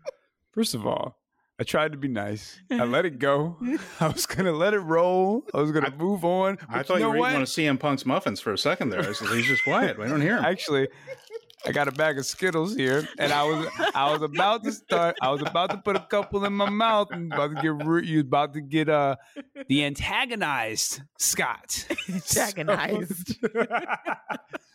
first 0.52 0.76
of 0.76 0.86
all, 0.86 1.18
I 1.60 1.64
tried 1.64 1.92
to 1.94 1.98
be 1.98 2.08
nice. 2.08 2.60
I 2.70 2.84
let 2.84 3.06
it 3.06 3.18
go. 3.20 3.58
I 4.00 4.08
was 4.08 4.26
gonna 4.26 4.52
let 4.52 4.74
it 4.74 4.80
roll. 4.80 5.44
I 5.54 5.58
was 5.58 5.72
gonna 5.72 5.94
move 5.98 6.24
on. 6.24 6.60
I 6.70 6.84
thought 6.84 6.96
you, 6.96 7.02
know 7.02 7.10
were 7.10 7.18
what? 7.18 7.30
eating 7.30 7.36
one 7.36 7.42
of 7.44 7.48
CM 7.48 7.80
Punk's 7.80 8.06
muffins 8.06 8.40
for 8.40 8.54
a 8.54 8.58
second 8.58 8.90
there. 8.90 9.00
I 9.00 9.14
said, 9.14 9.30
he's 9.30 9.48
just 9.48 9.64
quiet. 9.64 9.98
We 9.98 10.06
don't 10.08 10.22
hear 10.22 10.38
him. 10.38 10.46
Actually, 10.46 10.88
I 11.66 11.72
got 11.72 11.88
a 11.88 11.92
bag 11.92 12.18
of 12.18 12.26
Skittles 12.26 12.76
here, 12.76 13.08
and 13.18 13.34
I 13.34 13.44
was 13.44 13.68
I 13.96 14.12
was 14.12 14.22
about 14.22 14.64
to 14.64 14.72
start. 14.72 15.16
I 15.22 15.32
was 15.32 15.42
about 15.42 15.72
to 15.72 15.78
put 15.78 15.96
a 15.96 16.02
couple 16.02 16.46
in 16.46 16.54
my 16.54 16.70
mouth, 16.70 17.10
and 17.12 17.34
about 17.34 17.56
to 17.56 17.62
get 17.62 17.86
re- 17.86 18.06
you 18.06 18.22
about 18.22 18.54
to 18.54 18.62
get 18.62 18.90
uh 18.90 19.16
the 19.68 19.84
antagonized 19.84 21.02
Scott. 21.18 21.88
Antagonized. 22.10 23.38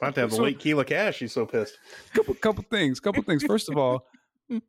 About 0.00 0.16
to 0.16 0.20
have 0.22 0.30
the 0.30 0.42
late 0.42 0.58
Keila 0.58 0.84
Cash. 0.84 1.20
He's 1.20 1.32
so 1.32 1.46
pissed. 1.46 1.78
couple 2.12 2.34
couple 2.34 2.64
things. 2.68 2.98
Couple 2.98 3.22
things. 3.22 3.44
First 3.44 3.68
of 3.68 3.76
all, 3.76 4.04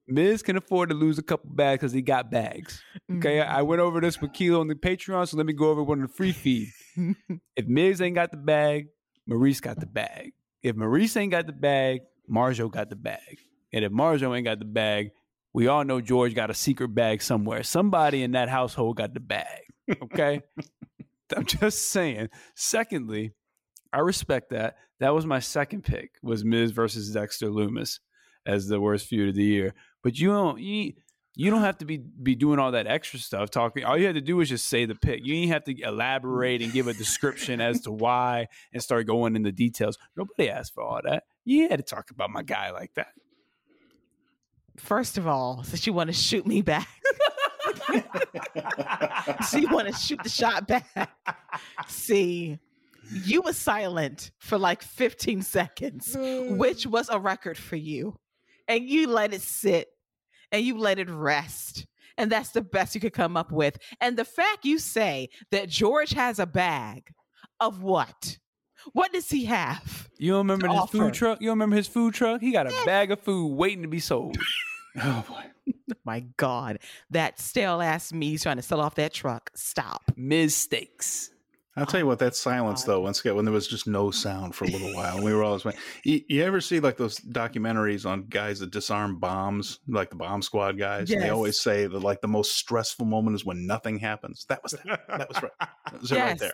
Miz 0.07 0.43
can 0.43 0.57
afford 0.57 0.89
to 0.89 0.95
lose 0.95 1.17
a 1.17 1.23
couple 1.23 1.49
bags 1.49 1.81
because 1.81 1.91
he 1.91 2.01
got 2.01 2.29
bags. 2.29 2.81
Okay, 3.11 3.41
I 3.41 3.63
went 3.63 3.81
over 3.81 3.99
this 3.99 4.21
with 4.21 4.33
Kilo 4.33 4.59
on 4.59 4.67
the 4.67 4.75
Patreon, 4.75 5.27
so 5.27 5.37
let 5.37 5.45
me 5.45 5.53
go 5.53 5.69
over 5.69 5.83
one 5.83 5.99
on 5.99 6.07
the 6.07 6.13
free 6.13 6.31
feed. 6.31 6.69
if 7.55 7.67
Miz 7.67 8.01
ain't 8.01 8.15
got 8.15 8.31
the 8.31 8.37
bag, 8.37 8.87
Maryse 9.29 9.61
got 9.61 9.79
the 9.79 9.85
bag. 9.87 10.33
If 10.63 10.75
Maryse 10.75 11.17
ain't 11.17 11.31
got 11.31 11.45
the 11.45 11.53
bag, 11.53 12.01
Marjo 12.29 12.71
got 12.71 12.89
the 12.89 12.95
bag. 12.95 13.39
And 13.71 13.83
if 13.83 13.91
Marjo 13.91 14.35
ain't 14.35 14.45
got 14.45 14.59
the 14.59 14.65
bag, 14.65 15.11
we 15.53 15.67
all 15.67 15.83
know 15.83 16.01
George 16.01 16.33
got 16.33 16.49
a 16.49 16.53
secret 16.53 16.89
bag 16.89 17.21
somewhere. 17.21 17.63
Somebody 17.63 18.23
in 18.23 18.31
that 18.31 18.49
household 18.49 18.97
got 18.97 19.13
the 19.13 19.19
bag. 19.19 19.61
Okay? 20.01 20.41
I'm 21.35 21.45
just 21.45 21.91
saying. 21.91 22.29
Secondly, 22.55 23.33
I 23.91 23.99
respect 23.99 24.51
that. 24.51 24.77
That 24.99 25.13
was 25.13 25.25
my 25.25 25.39
second 25.39 25.83
pick 25.83 26.11
was 26.21 26.45
Miz 26.45 26.71
versus 26.71 27.11
Dexter 27.11 27.47
Lumis 27.47 27.99
as 28.45 28.67
the 28.67 28.79
worst 28.79 29.07
feud 29.07 29.29
of 29.29 29.35
the 29.35 29.43
year. 29.43 29.73
But 30.01 30.17
you 30.17 30.29
don't 30.29 30.59
you 30.59 30.93
you 31.35 31.49
don't 31.49 31.61
have 31.61 31.79
to 31.79 31.85
be 31.85 31.97
be 31.97 32.35
doing 32.35 32.59
all 32.59 32.71
that 32.71 32.85
extra 32.85 33.19
stuff 33.19 33.49
talking. 33.49 33.83
All 33.83 33.97
you 33.97 34.05
had 34.05 34.15
to 34.15 34.21
do 34.21 34.39
is 34.41 34.49
just 34.49 34.67
say 34.67 34.85
the 34.85 34.95
pick. 34.95 35.25
You 35.25 35.33
didn't 35.33 35.49
have 35.49 35.63
to 35.65 35.81
elaborate 35.81 36.61
and 36.61 36.71
give 36.71 36.87
a 36.87 36.93
description 36.93 37.59
as 37.59 37.81
to 37.81 37.91
why 37.91 38.47
and 38.71 38.83
start 38.83 39.07
going 39.07 39.35
into 39.35 39.51
details. 39.51 39.97
Nobody 40.15 40.49
asked 40.49 40.73
for 40.75 40.83
all 40.83 41.01
that. 41.03 41.23
You 41.43 41.69
had 41.69 41.77
to 41.77 41.83
talk 41.83 42.11
about 42.11 42.29
my 42.29 42.43
guy 42.43 42.71
like 42.71 42.93
that. 42.95 43.13
First 44.77 45.17
of 45.17 45.27
all, 45.27 45.63
since 45.63 45.87
you 45.87 45.93
want 45.93 46.07
to 46.07 46.13
shoot 46.13 46.45
me 46.45 46.61
back, 46.61 46.87
so 49.47 49.57
you 49.57 49.67
want 49.69 49.87
to 49.87 49.93
shoot 49.93 50.21
the 50.23 50.29
shot 50.29 50.67
back. 50.67 50.87
See, 51.87 52.59
you 53.11 53.41
were 53.41 53.53
silent 53.53 54.31
for 54.39 54.57
like 54.57 54.81
15 54.81 55.41
seconds, 55.41 56.15
which 56.19 56.85
was 56.85 57.09
a 57.09 57.19
record 57.19 57.57
for 57.57 57.75
you. 57.75 58.17
And 58.67 58.87
you 58.87 59.07
let 59.07 59.33
it 59.33 59.41
sit 59.41 59.92
and 60.53 60.63
you 60.63 60.77
let 60.77 60.99
it 60.99 61.09
rest. 61.09 61.85
And 62.17 62.31
that's 62.31 62.51
the 62.51 62.61
best 62.61 62.93
you 62.93 63.01
could 63.01 63.11
come 63.11 63.35
up 63.35 63.51
with. 63.51 63.77
And 63.99 64.15
the 64.15 64.23
fact 64.23 64.65
you 64.65 64.77
say 64.77 65.29
that 65.51 65.67
George 65.67 66.11
has 66.11 66.39
a 66.39 66.45
bag 66.45 67.09
of 67.59 67.81
what? 67.81 68.37
What 68.93 69.11
does 69.11 69.29
he 69.29 69.45
have? 69.45 70.09
You 70.19 70.33
don't 70.33 70.47
remember 70.47 70.67
his 70.67 70.77
offer. 70.77 70.97
food 70.97 71.13
truck? 71.13 71.41
You 71.41 71.47
don't 71.47 71.57
remember 71.57 71.75
his 71.75 71.87
food 71.87 72.13
truck? 72.13 72.39
He 72.39 72.51
got 72.51 72.67
a 72.67 72.85
bag 72.85 73.11
of 73.11 73.19
food 73.19 73.55
waiting 73.55 73.81
to 73.81 73.89
be 73.89 73.99
sold. 73.99 74.37
Oh 74.95 75.25
boy. 75.27 75.73
My 76.05 76.19
God, 76.37 76.77
that 77.09 77.39
stale 77.39 77.81
ass 77.81 78.13
me 78.13 78.37
trying 78.37 78.57
to 78.57 78.61
sell 78.61 78.79
off 78.79 78.93
that 78.93 79.11
truck. 79.11 79.49
Stop. 79.55 80.03
Ms. 80.15 80.55
I'll 81.75 81.87
tell 81.87 81.99
you 81.99 82.05
what, 82.05 82.19
that 82.19 82.35
silence 82.35 82.83
though, 82.83 83.01
once 83.01 83.19
again, 83.19 83.35
when 83.35 83.45
there 83.45 83.53
was 83.53 83.67
just 83.67 83.87
no 83.87 84.11
sound 84.11 84.53
for 84.53 84.65
a 84.65 84.67
little 84.67 84.93
while, 84.93 85.21
we 85.23 85.33
were 85.33 85.43
always. 85.43 85.65
You, 86.03 86.21
you 86.27 86.43
ever 86.43 86.61
see 86.61 86.79
like 86.79 86.97
those 86.97 87.19
documentaries 87.19 88.05
on 88.07 88.25
guys 88.29 88.59
that 88.59 88.69
disarm 88.71 89.17
bombs, 89.19 89.79
like 89.87 90.09
the 90.11 90.15
bomb 90.15 90.41
squad 90.43 90.77
guys? 90.77 91.09
They 91.09 91.29
always 91.29 91.59
say 91.59 91.87
that 91.87 91.99
like 91.99 92.21
the 92.21 92.27
most 92.27 92.55
stressful 92.55 93.05
moment 93.05 93.35
is 93.35 93.43
when 93.45 93.65
nothing 93.65 93.97
happens. 93.97 94.45
That 94.49 94.61
was 94.61 94.73
that. 94.73 95.01
That 95.07 95.29
was 95.29 95.41
right. 95.41 95.51
That 95.91 96.01
was 96.01 96.11
it 96.11 96.15
right 96.15 96.27
Yes. 96.29 96.39
there. 96.39 96.53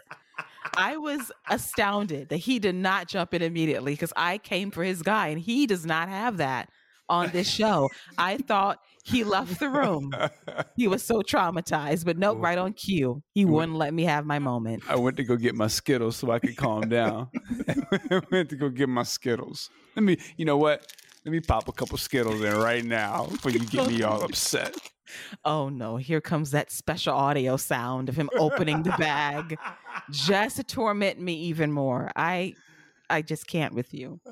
I 0.75 0.95
was 0.97 1.31
astounded 1.49 2.29
that 2.29 2.37
he 2.37 2.59
did 2.59 2.75
not 2.75 3.07
jump 3.07 3.33
in 3.33 3.41
immediately 3.41 3.93
because 3.93 4.13
I 4.15 4.37
came 4.37 4.71
for 4.71 4.83
his 4.83 5.01
guy 5.01 5.27
and 5.27 5.39
he 5.39 5.67
does 5.67 5.85
not 5.85 6.07
have 6.07 6.37
that 6.37 6.69
on 7.09 7.29
this 7.31 7.49
show. 7.49 7.89
I 8.17 8.37
thought 8.37 8.79
he 9.09 9.23
left 9.23 9.59
the 9.59 9.69
room. 9.69 10.13
He 10.75 10.87
was 10.87 11.03
so 11.03 11.21
traumatized, 11.21 12.05
but 12.05 12.17
nope, 12.17 12.37
right 12.39 12.57
on 12.57 12.73
cue. 12.73 13.21
He 13.33 13.45
wouldn't 13.45 13.77
let 13.77 13.93
me 13.93 14.03
have 14.03 14.25
my 14.25 14.39
moment. 14.39 14.83
I 14.87 14.95
went 14.95 15.17
to 15.17 15.23
go 15.23 15.35
get 15.35 15.55
my 15.55 15.67
Skittles 15.67 16.15
so 16.15 16.31
I 16.31 16.39
could 16.39 16.55
calm 16.57 16.89
down. 16.89 17.29
I 17.67 18.21
went 18.31 18.49
to 18.49 18.55
go 18.55 18.69
get 18.69 18.89
my 18.89 19.03
Skittles. 19.03 19.69
Let 19.95 20.03
me, 20.03 20.17
you 20.37 20.45
know 20.45 20.57
what? 20.57 20.85
Let 21.25 21.31
me 21.31 21.39
pop 21.41 21.67
a 21.67 21.71
couple 21.71 21.97
Skittles 21.97 22.41
in 22.41 22.55
right 22.55 22.83
now 22.83 23.25
before 23.25 23.51
you 23.51 23.59
get 23.59 23.87
me 23.87 24.03
all 24.03 24.23
upset. 24.23 24.75
Oh 25.43 25.69
no, 25.69 25.97
here 25.97 26.21
comes 26.21 26.51
that 26.51 26.71
special 26.71 27.15
audio 27.15 27.57
sound 27.57 28.09
of 28.09 28.15
him 28.15 28.29
opening 28.37 28.83
the 28.83 28.91
bag 28.91 29.57
just 30.11 30.57
to 30.57 30.63
torment 30.63 31.19
me 31.19 31.33
even 31.33 31.71
more. 31.71 32.11
I 32.15 32.53
I 33.09 33.21
just 33.21 33.47
can't 33.47 33.73
with 33.73 33.93
you. 33.93 34.19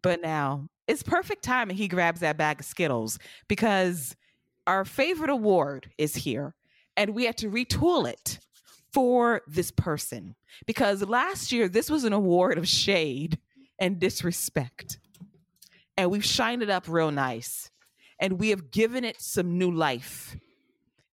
But 0.00 0.20
now 0.20 0.68
it's 0.88 1.02
perfect 1.02 1.44
timing 1.44 1.76
he 1.76 1.86
grabs 1.86 2.20
that 2.20 2.38
bag 2.38 2.60
of 2.60 2.66
Skittles 2.66 3.18
because 3.46 4.16
our 4.66 4.84
favorite 4.84 5.30
award 5.30 5.90
is 5.98 6.16
here 6.16 6.54
and 6.96 7.14
we 7.14 7.26
had 7.26 7.36
to 7.38 7.50
retool 7.50 8.10
it 8.10 8.40
for 8.92 9.42
this 9.46 9.70
person 9.70 10.34
because 10.66 11.02
last 11.02 11.52
year 11.52 11.68
this 11.68 11.90
was 11.90 12.04
an 12.04 12.12
award 12.12 12.58
of 12.58 12.66
shade 12.66 13.38
and 13.78 14.00
disrespect. 14.00 14.98
And 15.96 16.10
we've 16.10 16.24
shined 16.24 16.62
it 16.62 16.70
up 16.70 16.84
real 16.88 17.10
nice 17.10 17.70
and 18.18 18.40
we 18.40 18.48
have 18.48 18.70
given 18.70 19.04
it 19.04 19.20
some 19.20 19.58
new 19.58 19.70
life. 19.70 20.36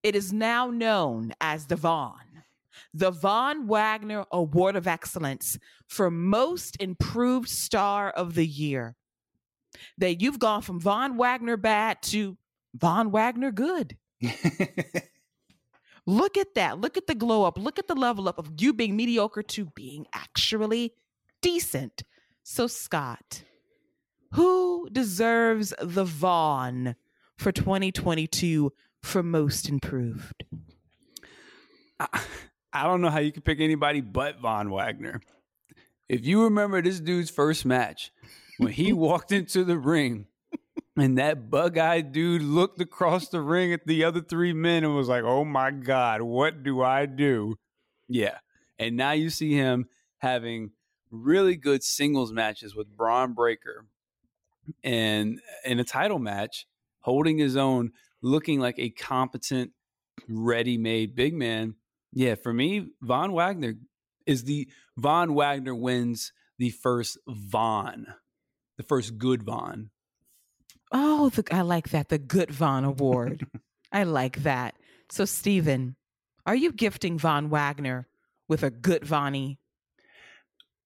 It 0.04 0.16
is 0.16 0.32
now 0.32 0.70
known 0.70 1.34
as 1.42 1.66
the 1.66 1.76
Vaughn, 1.76 2.44
the 2.94 3.12
Von 3.12 3.68
Wagner 3.68 4.26
Award 4.32 4.76
of 4.76 4.88
Excellence 4.88 5.60
for 5.88 6.10
Most 6.10 6.78
Improved 6.80 7.50
Star 7.50 8.10
of 8.10 8.36
the 8.36 8.46
Year. 8.46 8.96
That 9.98 10.22
you've 10.22 10.40
gone 10.40 10.62
from 10.62 10.80
Von 10.80 11.18
Wagner 11.18 11.58
bad 11.58 12.02
to 12.04 12.38
Von 12.74 13.12
Wagner 13.12 13.52
good. 13.52 13.98
Look 16.06 16.38
at 16.38 16.54
that. 16.56 16.80
Look 16.80 16.98
at 16.98 17.08
the 17.08 17.16
glow 17.16 17.44
up. 17.44 17.58
Look 17.58 17.80
at 17.80 17.88
the 17.88 17.96
level 17.96 18.30
up 18.30 18.38
of 18.38 18.52
you 18.60 18.74
being 18.74 18.96
mediocre 18.96 19.42
to 19.44 19.66
being 19.66 20.06
actually 20.14 20.94
decent. 21.42 22.04
So, 22.44 22.68
Scott, 22.68 23.42
who 24.34 24.88
deserves 24.92 25.74
the 25.82 26.04
Vaughn 26.04 26.96
for 27.38 27.52
2022 27.52 28.72
for 29.02 29.24
most 29.24 29.68
improved? 29.68 30.44
I, 32.00 32.22
I 32.72 32.84
don't 32.84 33.02
know 33.02 33.10
how 33.10 33.20
you 33.20 33.32
can 33.32 33.42
pick 33.42 33.60
anybody 33.60 34.02
but 34.02 34.40
Von 34.40 34.70
Wagner. 34.70 35.22
If 36.08 36.26
you 36.26 36.44
remember 36.44 36.82
this 36.84 37.00
dude's 37.00 37.32
first 37.32 37.66
match, 37.66 38.12
when 38.58 38.72
he 38.72 38.94
walked 38.94 39.32
into 39.32 39.64
the 39.64 39.78
ring 39.78 40.28
and 40.98 41.18
that 41.18 41.50
bug 41.50 41.78
eyed 41.78 42.12
dude 42.12 42.42
looked 42.42 42.80
across 42.82 43.28
the 43.30 43.42
ring 43.42 43.74
at 43.74 43.86
the 43.86 44.04
other 44.04 44.22
three 44.22 44.54
men 44.54 44.84
and 44.84 44.96
was 44.96 45.10
like, 45.10 45.24
oh 45.24 45.44
my 45.44 45.72
God, 45.72 46.22
what 46.22 46.64
do 46.64 46.82
I 46.82 47.06
do? 47.06 47.56
Yeah. 48.08 48.38
And 48.80 48.96
now 48.96 49.12
you 49.12 49.30
see 49.30 49.54
him 49.54 49.88
having 50.20 50.72
really 51.12 51.56
good 51.56 51.84
singles 51.84 52.32
matches 52.32 52.76
with 52.76 52.96
Bron 52.96 53.34
Breakker 53.34 53.86
and 54.84 55.40
in 55.64 55.80
a 55.80 55.84
title 55.84 56.20
match, 56.20 56.66
holding 57.02 57.38
his 57.38 57.56
own, 57.56 57.92
looking 58.22 58.60
like 58.60 58.80
a 58.80 58.90
competent, 58.90 59.72
ready 60.28 60.78
made 60.78 61.16
big 61.16 61.34
man. 61.34 61.76
Yeah, 62.12 62.36
for 62.36 62.54
me, 62.54 62.88
Von 63.02 63.34
Wagner 63.34 63.76
is 64.26 64.46
the 64.46 64.68
Von 64.98 65.36
Wagner 65.36 65.76
wins 65.76 66.32
the 66.58 66.70
first 66.70 67.18
Von, 67.28 68.08
the 68.78 68.84
first 68.84 69.18
good 69.18 69.44
Von. 69.44 69.90
Oh, 70.92 71.30
the, 71.30 71.44
I 71.52 71.62
like 71.62 71.90
that. 71.90 72.10
The 72.10 72.18
Good 72.18 72.52
Von 72.52 72.86
Award. 72.86 73.48
I 73.92 74.04
like 74.04 74.44
that. 74.44 74.76
So, 75.10 75.26
Stephen, 75.26 75.96
are 76.46 76.56
you 76.56 76.72
gifting 76.72 77.18
Von 77.18 77.50
Wagner 77.50 78.08
with 78.48 78.64
a 78.64 78.70
good 78.70 79.06
Vonnie? 79.06 79.60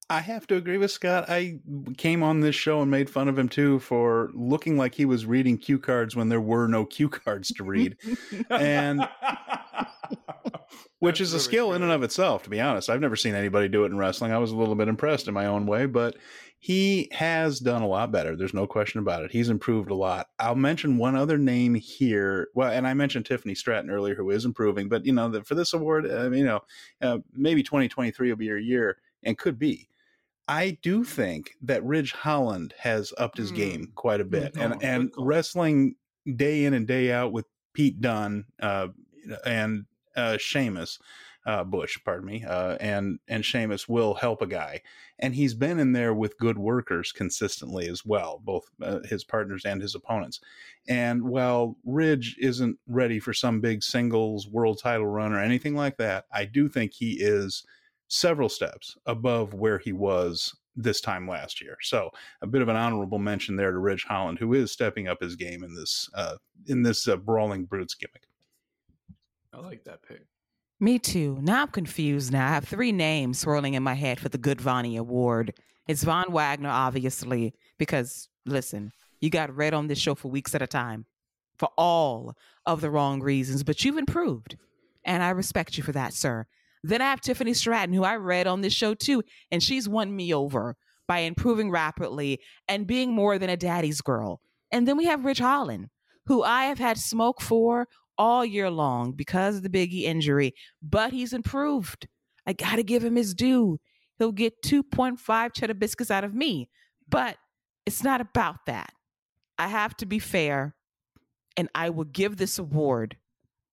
I 0.08 0.20
have 0.20 0.46
to 0.48 0.56
agree 0.56 0.78
with 0.78 0.90
Scott. 0.90 1.26
I 1.28 1.60
came 1.96 2.24
on 2.24 2.40
this 2.40 2.56
show 2.56 2.82
and 2.82 2.90
made 2.90 3.08
fun 3.08 3.28
of 3.28 3.38
him 3.38 3.48
too 3.48 3.78
for 3.78 4.30
looking 4.34 4.76
like 4.76 4.94
he 4.94 5.04
was 5.04 5.24
reading 5.24 5.56
cue 5.56 5.78
cards 5.78 6.16
when 6.16 6.28
there 6.28 6.40
were 6.40 6.66
no 6.66 6.84
cue 6.86 7.08
cards 7.08 7.52
to 7.52 7.64
read. 7.64 7.96
and 8.50 9.08
which 10.98 11.20
is 11.20 11.32
a 11.32 11.40
skill 11.40 11.72
in 11.72 11.82
and 11.82 11.92
of 11.92 12.02
itself, 12.02 12.42
to 12.42 12.50
be 12.50 12.60
honest. 12.60 12.90
I've 12.90 13.00
never 13.00 13.16
seen 13.16 13.34
anybody 13.34 13.68
do 13.68 13.84
it 13.84 13.92
in 13.92 13.96
wrestling. 13.96 14.32
I 14.32 14.38
was 14.38 14.50
a 14.50 14.56
little 14.56 14.74
bit 14.74 14.88
impressed 14.88 15.28
in 15.28 15.34
my 15.34 15.46
own 15.46 15.66
way, 15.66 15.86
but 15.86 16.16
he 16.62 17.08
has 17.12 17.58
done 17.58 17.80
a 17.80 17.88
lot 17.88 18.12
better. 18.12 18.36
There's 18.36 18.52
no 18.52 18.66
question 18.66 19.00
about 19.00 19.24
it. 19.24 19.32
He's 19.32 19.48
improved 19.48 19.90
a 19.90 19.94
lot. 19.94 20.28
I'll 20.38 20.54
mention 20.54 20.98
one 20.98 21.16
other 21.16 21.38
name 21.38 21.74
here. 21.74 22.48
Well, 22.54 22.70
and 22.70 22.86
I 22.86 22.92
mentioned 22.92 23.24
Tiffany 23.24 23.54
Stratton 23.54 23.90
earlier, 23.90 24.14
who 24.14 24.28
is 24.28 24.44
improving, 24.44 24.90
but 24.90 25.06
you 25.06 25.12
know, 25.14 25.40
for 25.42 25.54
this 25.54 25.72
award, 25.72 26.04
uh, 26.04 26.30
you 26.30 26.44
know, 26.44 26.60
uh, 27.00 27.18
maybe 27.32 27.62
2023 27.62 28.28
will 28.28 28.36
be 28.36 28.44
your 28.44 28.58
year 28.58 28.98
and 29.22 29.38
could 29.38 29.58
be. 29.58 29.88
I 30.48 30.76
do 30.82 31.02
think 31.02 31.52
that 31.62 31.82
Ridge 31.82 32.12
Holland 32.12 32.74
has 32.78 33.14
upped 33.16 33.38
his 33.38 33.52
mm. 33.52 33.56
game 33.56 33.92
quite 33.94 34.20
a 34.20 34.24
bit, 34.24 34.54
and 34.56 34.82
and 34.82 35.10
wrestling 35.16 35.94
day 36.36 36.66
in 36.66 36.74
and 36.74 36.86
day 36.86 37.10
out 37.10 37.32
with 37.32 37.46
Pete 37.72 38.02
Dunne 38.02 38.44
uh, 38.60 38.88
and 39.46 39.86
uh, 40.14 40.36
Sheamus, 40.36 40.98
uh, 41.46 41.64
Butch, 41.64 41.98
pardon 42.04 42.26
me, 42.26 42.44
uh, 42.44 42.76
and 42.80 43.18
and 43.28 43.44
Sheamus 43.44 43.88
will 43.88 44.14
help 44.14 44.42
a 44.42 44.46
guy, 44.46 44.82
and 45.18 45.34
he's 45.34 45.54
been 45.54 45.78
in 45.78 45.92
there 45.92 46.12
with 46.12 46.38
good 46.38 46.58
workers 46.58 47.12
consistently 47.12 47.88
as 47.88 48.04
well, 48.04 48.40
both 48.44 48.64
uh, 48.82 49.00
his 49.04 49.24
partners 49.24 49.64
and 49.64 49.80
his 49.80 49.94
opponents. 49.94 50.40
And 50.88 51.22
while 51.22 51.76
Ridge 51.84 52.36
isn't 52.38 52.78
ready 52.86 53.18
for 53.18 53.32
some 53.32 53.60
big 53.60 53.82
singles 53.82 54.48
world 54.48 54.78
title 54.78 55.06
run 55.06 55.32
or 55.32 55.40
anything 55.40 55.74
like 55.74 55.96
that, 55.96 56.26
I 56.32 56.44
do 56.44 56.68
think 56.68 56.92
he 56.92 57.12
is 57.20 57.64
several 58.08 58.48
steps 58.48 58.96
above 59.06 59.54
where 59.54 59.78
he 59.78 59.92
was 59.92 60.54
this 60.76 61.00
time 61.00 61.28
last 61.28 61.60
year. 61.60 61.76
So 61.80 62.10
a 62.42 62.46
bit 62.46 62.62
of 62.62 62.68
an 62.68 62.76
honorable 62.76 63.18
mention 63.18 63.56
there 63.56 63.72
to 63.72 63.78
Ridge 63.78 64.04
Holland, 64.04 64.38
who 64.38 64.54
is 64.54 64.72
stepping 64.72 65.08
up 65.08 65.20
his 65.20 65.36
game 65.36 65.64
in 65.64 65.74
this 65.74 66.08
uh, 66.14 66.36
in 66.66 66.82
this 66.82 67.08
uh, 67.08 67.16
brawling 67.16 67.64
brutes 67.64 67.94
gimmick. 67.94 68.26
I 69.52 69.58
like 69.58 69.84
that 69.84 70.02
pick. 70.02 70.26
Me 70.82 70.98
too. 70.98 71.38
Now 71.42 71.62
I'm 71.62 71.68
confused. 71.68 72.32
Now 72.32 72.46
I 72.46 72.50
have 72.50 72.64
three 72.64 72.90
names 72.90 73.38
swirling 73.38 73.74
in 73.74 73.82
my 73.82 73.92
head 73.92 74.18
for 74.18 74.30
the 74.30 74.38
Good 74.38 74.62
Vonnie 74.62 74.96
Award. 74.96 75.52
It's 75.86 76.02
Von 76.02 76.32
Wagner, 76.32 76.70
obviously, 76.70 77.52
because 77.78 78.30
listen, 78.46 78.90
you 79.20 79.28
got 79.28 79.54
red 79.54 79.74
on 79.74 79.88
this 79.88 79.98
show 79.98 80.14
for 80.14 80.28
weeks 80.28 80.54
at 80.54 80.62
a 80.62 80.66
time 80.66 81.04
for 81.58 81.68
all 81.76 82.34
of 82.64 82.80
the 82.80 82.90
wrong 82.90 83.20
reasons, 83.20 83.62
but 83.62 83.84
you've 83.84 83.98
improved. 83.98 84.56
And 85.04 85.22
I 85.22 85.30
respect 85.30 85.76
you 85.76 85.82
for 85.82 85.92
that, 85.92 86.14
sir. 86.14 86.46
Then 86.82 87.02
I 87.02 87.10
have 87.10 87.20
Tiffany 87.20 87.52
Stratton, 87.52 87.94
who 87.94 88.04
I 88.04 88.16
read 88.16 88.46
on 88.46 88.62
this 88.62 88.72
show 88.72 88.94
too, 88.94 89.22
and 89.50 89.62
she's 89.62 89.86
won 89.86 90.16
me 90.16 90.32
over 90.32 90.76
by 91.06 91.18
improving 91.18 91.70
rapidly 91.70 92.40
and 92.68 92.86
being 92.86 93.12
more 93.12 93.38
than 93.38 93.50
a 93.50 93.56
daddy's 93.56 94.00
girl. 94.00 94.40
And 94.72 94.88
then 94.88 94.96
we 94.96 95.04
have 95.04 95.26
Ridge 95.26 95.40
Holland, 95.40 95.90
who 96.24 96.42
I 96.42 96.64
have 96.64 96.78
had 96.78 96.96
smoke 96.96 97.42
for 97.42 97.86
all 98.20 98.44
year 98.44 98.70
long 98.70 99.12
because 99.12 99.56
of 99.56 99.62
the 99.62 99.70
Biggie 99.70 100.02
injury, 100.02 100.54
but 100.82 101.10
he's 101.10 101.32
improved. 101.32 102.06
I 102.46 102.52
got 102.52 102.76
to 102.76 102.82
give 102.82 103.02
him 103.02 103.16
his 103.16 103.32
due. 103.32 103.80
He'll 104.18 104.30
get 104.30 104.62
2.5 104.62 105.54
cheddar 105.54 105.72
biscuits 105.72 106.10
out 106.10 106.22
of 106.22 106.34
me, 106.34 106.68
but 107.08 107.38
it's 107.86 108.04
not 108.04 108.20
about 108.20 108.66
that. 108.66 108.92
I 109.58 109.68
have 109.68 109.96
to 109.96 110.06
be 110.06 110.18
fair, 110.18 110.74
and 111.56 111.70
I 111.74 111.88
will 111.88 112.04
give 112.04 112.36
this 112.36 112.58
award 112.58 113.16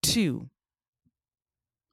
to 0.04 0.50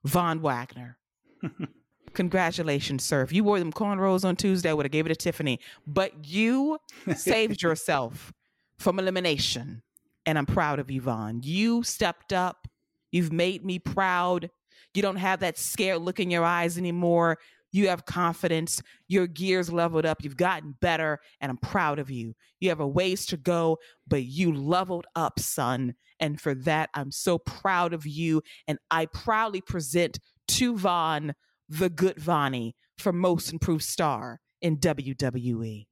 Von 0.05 0.41
Wagner. 0.41 0.97
Congratulations, 2.15 3.03
sir. 3.03 3.23
If 3.23 3.33
you 3.33 3.43
wore 3.43 3.59
them 3.59 3.73
cornrows 3.73 4.25
on 4.25 4.37
Tuesday, 4.37 4.71
I 4.71 4.75
would 4.75 4.87
have 4.87 4.93
gave 4.93 5.07
it 5.07 5.09
to 5.09 5.17
Tiffany. 5.17 5.59
But 5.89 6.25
you 6.25 6.79
saved 7.17 7.63
yourself 7.63 8.33
from 8.79 9.01
elimination 9.01 9.83
and 10.27 10.39
I'm 10.39 10.47
proud 10.47 10.79
of 10.79 10.89
Von. 10.89 11.41
You 11.43 11.83
stepped 11.83 12.33
up. 12.33 12.67
You've 13.11 13.33
made 13.33 13.65
me 13.65 13.79
proud. 13.79 14.51
You 14.95 15.03
don't 15.03 15.17
have 15.17 15.41
that 15.41 15.59
scared 15.59 16.03
look 16.03 16.21
in 16.21 16.31
your 16.31 16.45
eyes 16.45 16.79
anymore. 16.79 17.39
You 17.73 17.89
have 17.89 18.07
confidence. 18.07 18.81
Your 19.09 19.27
gears 19.27 19.73
leveled 19.73 20.07
up. 20.07 20.23
You've 20.23 20.37
gotten 20.37 20.77
better, 20.81 21.19
and 21.41 21.51
I'm 21.51 21.57
proud 21.57 21.99
of 21.99 22.11
you. 22.11 22.35
You 22.61 22.69
have 22.69 22.81
a 22.81 22.87
ways 22.87 23.27
to 23.27 23.37
go, 23.37 23.79
but 24.07 24.25
you 24.25 24.55
leveled 24.55 25.07
up, 25.17 25.41
son. 25.41 25.95
And 26.21 26.41
for 26.41 26.55
that, 26.55 26.91
I'm 26.95 27.11
so 27.11 27.39
proud 27.39 27.93
of 27.93 28.07
you. 28.07 28.43
And 28.69 28.79
I 28.93 29.07
proudly 29.07 29.61
present 29.61 30.21
to 30.49 30.79
Von 30.79 31.35
the 31.69 31.91
good 31.91 32.19
Vonnie 32.19 32.77
for 32.97 33.13
most 33.13 33.53
improved 33.53 33.83
star 33.83 34.41
in 34.63 34.79
WWE. 34.79 35.87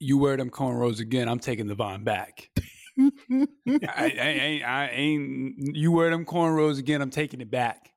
You 0.00 0.18
wear 0.18 0.36
them 0.36 0.50
cornrows 0.50 0.98
again. 1.00 1.28
I'm 1.28 1.38
taking 1.38 1.68
the 1.68 1.74
Von 1.74 2.02
back. 2.02 2.50
I, 2.98 3.46
I, 3.68 4.62
I, 4.62 4.62
I 4.66 4.90
ain't. 4.92 5.76
You 5.76 5.92
wear 5.92 6.10
them 6.10 6.24
cornrows 6.24 6.78
again. 6.78 7.02
I'm 7.02 7.10
taking 7.10 7.40
it 7.40 7.50
back. 7.50 7.92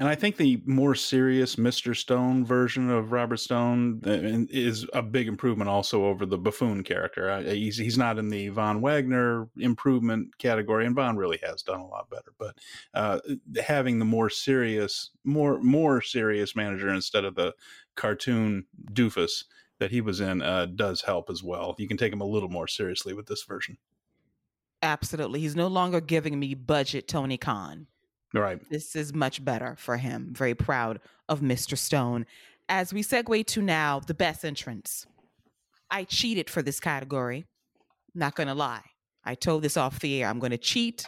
And 0.00 0.08
I 0.08 0.14
think 0.14 0.38
the 0.38 0.62
more 0.64 0.94
serious 0.94 1.56
Mr. 1.56 1.94
Stone 1.94 2.46
version 2.46 2.88
of 2.88 3.12
Robert 3.12 3.36
Stone 3.36 4.00
uh, 4.06 4.48
is 4.48 4.86
a 4.94 5.02
big 5.02 5.28
improvement 5.28 5.68
also 5.68 6.06
over 6.06 6.24
the 6.24 6.38
buffoon 6.38 6.82
character. 6.82 7.42
He's, 7.42 7.76
he's 7.76 7.98
not 7.98 8.18
in 8.18 8.30
the 8.30 8.48
Von 8.48 8.80
Wagner 8.80 9.50
improvement 9.58 10.38
category, 10.38 10.86
and 10.86 10.94
Von 10.94 11.18
really 11.18 11.38
has 11.42 11.60
done 11.60 11.80
a 11.80 11.86
lot 11.86 12.08
better. 12.08 12.32
But 12.38 12.56
uh, 12.94 13.20
having 13.62 13.98
the 13.98 14.06
more 14.06 14.30
serious, 14.30 15.10
more 15.22 15.60
more 15.60 16.00
serious 16.00 16.56
manager 16.56 16.88
instead 16.88 17.26
of 17.26 17.34
the 17.34 17.52
cartoon 17.94 18.64
doofus 18.94 19.44
that 19.80 19.90
he 19.90 20.00
was 20.00 20.20
in 20.20 20.42
uh, 20.42 20.66
does 20.66 21.02
help 21.02 21.28
as 21.28 21.42
well. 21.42 21.74
You 21.78 21.88
can 21.88 21.96
take 21.96 22.12
him 22.12 22.20
a 22.20 22.26
little 22.26 22.48
more 22.48 22.68
seriously 22.68 23.14
with 23.14 23.26
this 23.26 23.42
version. 23.42 23.78
Absolutely. 24.82 25.40
He's 25.40 25.56
no 25.56 25.66
longer 25.66 26.00
giving 26.00 26.38
me 26.38 26.54
budget 26.54 27.08
Tony 27.08 27.36
Khan. 27.36 27.86
Right. 28.32 28.60
This 28.70 28.94
is 28.94 29.12
much 29.12 29.44
better 29.44 29.74
for 29.76 29.96
him. 29.96 30.28
Very 30.32 30.54
proud 30.54 31.00
of 31.28 31.40
Mr. 31.40 31.76
Stone. 31.76 32.26
As 32.68 32.92
we 32.92 33.02
segue 33.02 33.44
to 33.46 33.62
now, 33.62 34.00
the 34.00 34.14
best 34.14 34.44
entrance. 34.44 35.06
I 35.90 36.04
cheated 36.04 36.48
for 36.48 36.62
this 36.62 36.78
category. 36.78 37.46
Not 38.14 38.36
going 38.36 38.46
to 38.46 38.54
lie. 38.54 38.84
I 39.24 39.34
told 39.34 39.62
this 39.62 39.76
off 39.76 39.98
the 39.98 40.22
air. 40.22 40.28
I'm 40.28 40.38
going 40.38 40.52
to 40.52 40.58
cheat. 40.58 41.06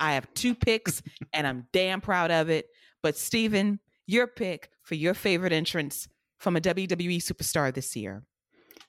I 0.00 0.14
have 0.14 0.32
two 0.34 0.54
picks 0.54 1.02
and 1.32 1.46
I'm 1.46 1.66
damn 1.72 2.00
proud 2.00 2.30
of 2.30 2.50
it. 2.50 2.66
But 3.02 3.16
Stephen, 3.16 3.80
your 4.06 4.26
pick 4.26 4.70
for 4.82 4.96
your 4.96 5.14
favorite 5.14 5.52
entrance 5.52 6.08
from 6.44 6.56
a 6.56 6.60
WWE 6.60 7.16
superstar 7.16 7.72
this 7.72 7.96
year? 7.96 8.22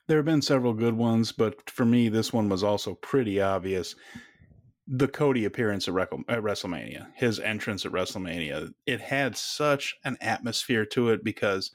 There 0.07 0.17
have 0.17 0.25
been 0.25 0.41
several 0.41 0.73
good 0.73 0.93
ones, 0.93 1.31
but 1.31 1.67
for 1.69 1.85
me, 1.85 2.09
this 2.09 2.31
one 2.31 2.49
was 2.49 2.63
also 2.63 2.95
pretty 2.95 3.41
obvious. 3.41 3.95
the 4.87 5.07
Cody 5.07 5.45
appearance 5.45 5.87
at, 5.87 5.93
WrestleMania, 5.95 7.07
his 7.15 7.39
entrance 7.39 7.85
at 7.85 7.91
WrestleMania, 7.91 8.71
it 8.85 9.01
had 9.01 9.35
such 9.35 9.95
an 10.03 10.17
atmosphere 10.21 10.85
to 10.87 11.09
it 11.09 11.23
because 11.23 11.71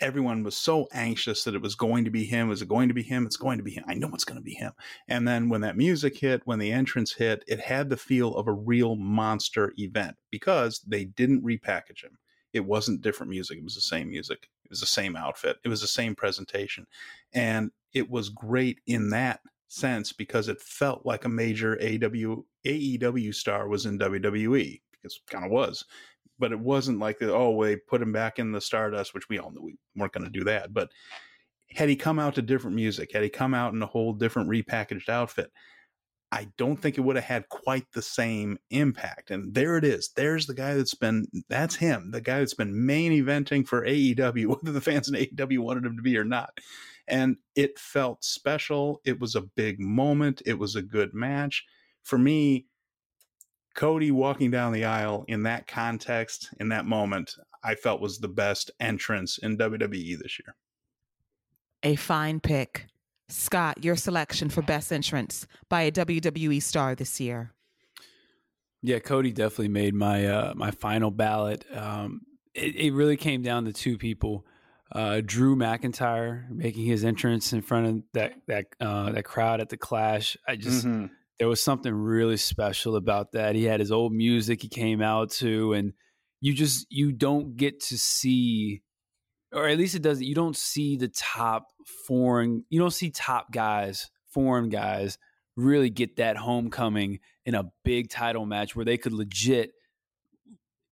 everyone 0.00 0.44
was 0.44 0.56
so 0.56 0.88
anxious 0.92 1.42
that 1.44 1.54
it 1.54 1.62
was 1.62 1.74
going 1.74 2.04
to 2.04 2.10
be 2.10 2.24
him. 2.24 2.48
Was 2.48 2.62
it 2.62 2.68
going 2.68 2.88
to 2.88 2.94
be 2.94 3.02
him? 3.02 3.26
It's 3.26 3.36
going 3.36 3.58
to 3.58 3.64
be 3.64 3.72
him. 3.72 3.84
I 3.88 3.94
know 3.94 4.10
it's 4.14 4.24
going 4.24 4.38
to 4.38 4.44
be 4.44 4.54
him. 4.54 4.72
And 5.08 5.26
then 5.26 5.48
when 5.48 5.62
that 5.62 5.76
music 5.76 6.16
hit, 6.16 6.42
when 6.44 6.58
the 6.58 6.72
entrance 6.72 7.12
hit, 7.12 7.44
it 7.48 7.60
had 7.60 7.90
the 7.90 7.96
feel 7.96 8.34
of 8.36 8.46
a 8.46 8.52
real 8.52 8.94
monster 8.94 9.72
event 9.76 10.16
because 10.30 10.80
they 10.86 11.04
didn't 11.06 11.44
repackage 11.44 12.04
him. 12.04 12.18
It 12.52 12.60
wasn't 12.60 13.02
different 13.02 13.30
music. 13.30 13.58
It 13.58 13.64
was 13.64 13.74
the 13.74 13.80
same 13.80 14.08
music. 14.08 14.48
It 14.64 14.70
was 14.70 14.80
the 14.80 14.86
same 14.86 15.16
outfit. 15.16 15.58
It 15.64 15.68
was 15.68 15.80
the 15.80 15.86
same 15.86 16.14
presentation. 16.14 16.86
And 17.32 17.70
it 17.92 18.10
was 18.10 18.28
great 18.28 18.80
in 18.86 19.10
that 19.10 19.40
sense 19.68 20.12
because 20.12 20.48
it 20.48 20.60
felt 20.60 21.06
like 21.06 21.24
a 21.24 21.28
major 21.28 21.74
AW, 21.80 22.42
AEW 22.66 23.34
star 23.34 23.68
was 23.68 23.86
in 23.86 23.98
WWE 23.98 24.80
because 24.92 25.16
it 25.16 25.30
kind 25.32 25.44
of 25.44 25.50
was. 25.50 25.84
But 26.38 26.52
it 26.52 26.58
wasn't 26.58 26.98
like, 26.98 27.18
the, 27.18 27.32
oh, 27.32 27.50
we 27.50 27.76
put 27.76 28.02
him 28.02 28.12
back 28.12 28.38
in 28.38 28.52
the 28.52 28.60
Stardust, 28.60 29.14
which 29.14 29.28
we 29.28 29.38
all 29.38 29.50
knew 29.50 29.62
we 29.62 29.76
weren't 29.94 30.12
going 30.12 30.24
to 30.24 30.30
do 30.30 30.44
that. 30.44 30.72
But 30.72 30.90
had 31.72 31.88
he 31.88 31.96
come 31.96 32.18
out 32.18 32.34
to 32.34 32.42
different 32.42 32.76
music, 32.76 33.12
had 33.12 33.22
he 33.22 33.28
come 33.28 33.54
out 33.54 33.74
in 33.74 33.82
a 33.82 33.86
whole 33.86 34.12
different 34.12 34.48
repackaged 34.48 35.08
outfit, 35.08 35.52
I 36.32 36.48
don't 36.56 36.76
think 36.76 36.96
it 36.96 37.00
would 37.00 37.16
have 37.16 37.24
had 37.24 37.48
quite 37.48 37.86
the 37.92 38.02
same 38.02 38.58
impact. 38.70 39.30
And 39.30 39.52
there 39.52 39.76
it 39.76 39.84
is. 39.84 40.10
There's 40.14 40.46
the 40.46 40.54
guy 40.54 40.74
that's 40.74 40.94
been, 40.94 41.26
that's 41.48 41.74
him, 41.74 42.12
the 42.12 42.20
guy 42.20 42.38
that's 42.38 42.54
been 42.54 42.86
main 42.86 43.12
eventing 43.12 43.66
for 43.66 43.84
AEW, 43.84 44.46
whether 44.62 44.72
the 44.72 44.80
fans 44.80 45.08
in 45.08 45.14
AEW 45.14 45.58
wanted 45.58 45.84
him 45.84 45.96
to 45.96 46.02
be 46.02 46.16
or 46.16 46.24
not. 46.24 46.58
And 47.08 47.36
it 47.56 47.78
felt 47.78 48.22
special. 48.22 49.00
It 49.04 49.18
was 49.18 49.34
a 49.34 49.40
big 49.40 49.80
moment. 49.80 50.42
It 50.46 50.58
was 50.58 50.76
a 50.76 50.82
good 50.82 51.12
match. 51.12 51.64
For 52.04 52.18
me, 52.18 52.66
Cody 53.74 54.12
walking 54.12 54.50
down 54.50 54.72
the 54.72 54.84
aisle 54.84 55.24
in 55.26 55.42
that 55.44 55.66
context, 55.66 56.50
in 56.60 56.68
that 56.68 56.86
moment, 56.86 57.34
I 57.64 57.74
felt 57.74 58.00
was 58.00 58.18
the 58.18 58.28
best 58.28 58.70
entrance 58.80 59.38
in 59.38 59.58
WWE 59.58 60.18
this 60.18 60.38
year. 60.38 60.54
A 61.82 61.96
fine 61.96 62.40
pick. 62.40 62.86
Scott, 63.32 63.84
your 63.84 63.96
selection 63.96 64.48
for 64.48 64.62
best 64.62 64.92
entrance 64.92 65.46
by 65.68 65.82
a 65.82 65.92
WWE 65.92 66.62
star 66.62 66.94
this 66.94 67.20
year. 67.20 67.52
Yeah, 68.82 68.98
Cody 68.98 69.32
definitely 69.32 69.68
made 69.68 69.94
my 69.94 70.26
uh, 70.26 70.52
my 70.56 70.70
final 70.70 71.10
ballot. 71.10 71.64
Um, 71.74 72.22
it, 72.54 72.76
it, 72.76 72.92
really 72.92 73.16
came 73.16 73.42
down 73.42 73.66
to 73.66 73.72
two 73.72 73.98
people: 73.98 74.46
uh, 74.92 75.20
Drew 75.24 75.54
McIntyre 75.54 76.48
making 76.50 76.86
his 76.86 77.04
entrance 77.04 77.52
in 77.52 77.60
front 77.60 77.86
of 77.86 78.02
that 78.14 78.32
that 78.48 78.66
uh, 78.80 79.12
that 79.12 79.24
crowd 79.24 79.60
at 79.60 79.68
the 79.68 79.76
Clash. 79.76 80.36
I 80.48 80.56
just 80.56 80.86
mm-hmm. 80.86 81.06
there 81.38 81.48
was 81.48 81.62
something 81.62 81.92
really 81.92 82.38
special 82.38 82.96
about 82.96 83.32
that. 83.32 83.54
He 83.54 83.64
had 83.64 83.80
his 83.80 83.92
old 83.92 84.14
music 84.14 84.62
he 84.62 84.68
came 84.68 85.02
out 85.02 85.30
to, 85.32 85.74
and 85.74 85.92
you 86.40 86.54
just 86.54 86.86
you 86.88 87.12
don't 87.12 87.56
get 87.56 87.80
to 87.80 87.98
see 87.98 88.82
or 89.52 89.68
at 89.68 89.78
least 89.78 89.94
it 89.94 90.02
doesn't 90.02 90.24
you 90.24 90.34
don't 90.34 90.56
see 90.56 90.96
the 90.96 91.08
top 91.08 91.68
foreign 92.06 92.64
you 92.70 92.78
don't 92.78 92.92
see 92.92 93.10
top 93.10 93.52
guys 93.52 94.10
foreign 94.28 94.68
guys 94.68 95.18
really 95.56 95.90
get 95.90 96.16
that 96.16 96.36
homecoming 96.36 97.20
in 97.44 97.54
a 97.54 97.70
big 97.84 98.10
title 98.10 98.46
match 98.46 98.74
where 98.74 98.84
they 98.84 98.96
could 98.96 99.12
legit 99.12 99.72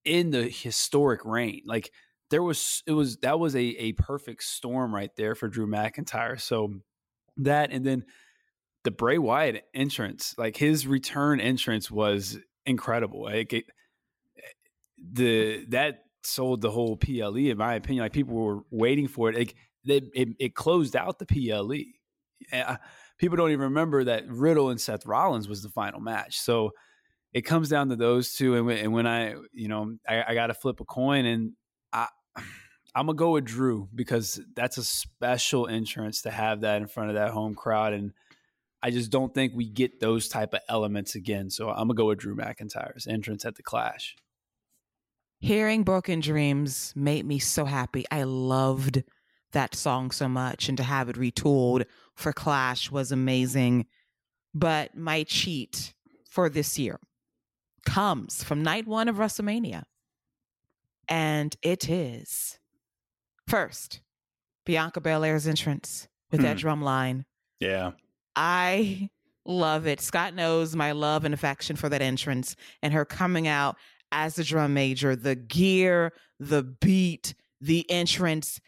in 0.04 0.30
the 0.30 0.48
historic 0.48 1.24
reign. 1.24 1.62
Like 1.66 1.90
there 2.30 2.42
was 2.42 2.82
it 2.86 2.92
was 2.92 3.18
that 3.18 3.38
was 3.38 3.54
a 3.54 3.60
a 3.60 3.92
perfect 3.92 4.42
storm 4.42 4.94
right 4.94 5.10
there 5.16 5.34
for 5.34 5.48
Drew 5.48 5.66
McIntyre. 5.66 6.40
So 6.40 6.74
that 7.38 7.70
and 7.70 7.84
then 7.84 8.04
the 8.84 8.90
Bray 8.90 9.18
Wyatt 9.18 9.64
entrance 9.74 10.34
like 10.38 10.56
his 10.56 10.86
return 10.86 11.40
entrance 11.40 11.90
was 11.90 12.38
incredible. 12.66 13.24
Like 13.24 13.52
it, 13.52 13.64
eh, 14.36 14.42
the 15.12 15.64
that 15.68 16.04
sold 16.22 16.60
the 16.60 16.70
whole 16.70 16.96
PLE, 16.96 17.36
in 17.36 17.58
my 17.58 17.74
opinion. 17.74 18.04
Like 18.04 18.12
people 18.12 18.34
were 18.34 18.60
waiting 18.70 19.08
for 19.08 19.30
it. 19.30 19.36
Like 19.36 19.54
they, 19.84 20.02
it, 20.14 20.28
it 20.38 20.54
closed 20.54 20.96
out 20.96 21.18
the 21.18 21.26
PLE. 21.26 21.84
Uh, 22.52 22.76
people 23.18 23.36
don't 23.36 23.50
even 23.50 23.64
remember 23.64 24.04
that 24.04 24.28
Riddle 24.28 24.70
and 24.70 24.80
Seth 24.80 25.06
Rollins 25.06 25.48
was 25.48 25.62
the 25.62 25.68
final 25.68 26.00
match. 26.00 26.38
So 26.38 26.72
it 27.32 27.42
comes 27.42 27.68
down 27.68 27.88
to 27.90 27.96
those 27.96 28.34
two. 28.34 28.54
And 28.54 28.66
when, 28.66 28.78
and 28.78 28.92
when 28.92 29.06
I, 29.06 29.34
you 29.52 29.68
know, 29.68 29.96
I, 30.08 30.24
I 30.28 30.34
got 30.34 30.48
to 30.48 30.54
flip 30.54 30.80
a 30.80 30.84
coin, 30.84 31.26
and 31.26 31.52
I, 31.92 32.08
I'm 32.94 33.06
gonna 33.06 33.16
go 33.16 33.32
with 33.32 33.44
Drew 33.44 33.88
because 33.94 34.40
that's 34.56 34.78
a 34.78 34.82
special 34.82 35.68
entrance 35.68 36.22
to 36.22 36.30
have 36.30 36.62
that 36.62 36.80
in 36.80 36.88
front 36.88 37.10
of 37.10 37.16
that 37.16 37.30
home 37.30 37.54
crowd, 37.54 37.92
and 37.92 38.12
I 38.82 38.90
just 38.90 39.10
don't 39.10 39.32
think 39.32 39.52
we 39.54 39.68
get 39.68 40.00
those 40.00 40.28
type 40.28 40.54
of 40.54 40.60
elements 40.68 41.14
again. 41.14 41.50
So 41.50 41.68
I'm 41.68 41.88
gonna 41.88 41.94
go 41.94 42.06
with 42.06 42.18
Drew 42.18 42.34
McIntyre's 42.34 43.06
entrance 43.06 43.44
at 43.44 43.56
the 43.56 43.62
Clash. 43.62 44.16
Hearing 45.40 45.84
Broken 45.84 46.20
Dreams 46.20 46.92
made 46.96 47.24
me 47.24 47.38
so 47.38 47.64
happy. 47.64 48.04
I 48.10 48.24
loved 48.24 49.04
that 49.52 49.74
song 49.74 50.10
so 50.10 50.28
much, 50.28 50.68
and 50.68 50.76
to 50.76 50.82
have 50.82 51.08
it 51.08 51.16
retooled 51.16 51.84
for 52.14 52.32
Clash 52.32 52.90
was 52.90 53.12
amazing. 53.12 53.86
But 54.52 54.96
my 54.96 55.22
cheat 55.24 55.94
for 56.28 56.48
this 56.48 56.78
year 56.78 56.98
comes 57.86 58.42
from 58.42 58.62
night 58.62 58.86
one 58.86 59.08
of 59.08 59.16
WrestleMania. 59.16 59.84
And 61.08 61.56
it 61.62 61.88
is 61.88 62.58
first 63.46 64.00
Bianca 64.66 65.00
Belair's 65.00 65.46
entrance 65.46 66.08
with 66.30 66.40
hmm. 66.40 66.46
that 66.46 66.58
drum 66.58 66.82
line. 66.82 67.24
Yeah. 67.60 67.92
I 68.36 69.08
love 69.46 69.86
it. 69.86 70.00
Scott 70.00 70.34
knows 70.34 70.76
my 70.76 70.92
love 70.92 71.24
and 71.24 71.32
affection 71.32 71.76
for 71.76 71.88
that 71.88 72.02
entrance 72.02 72.56
and 72.82 72.92
her 72.92 73.04
coming 73.04 73.48
out 73.48 73.76
as 74.12 74.38
a 74.38 74.44
drum 74.44 74.74
major, 74.74 75.16
the 75.16 75.34
gear, 75.34 76.12
the 76.38 76.62
beat, 76.62 77.34
the 77.60 77.88
entrance, 77.90 78.60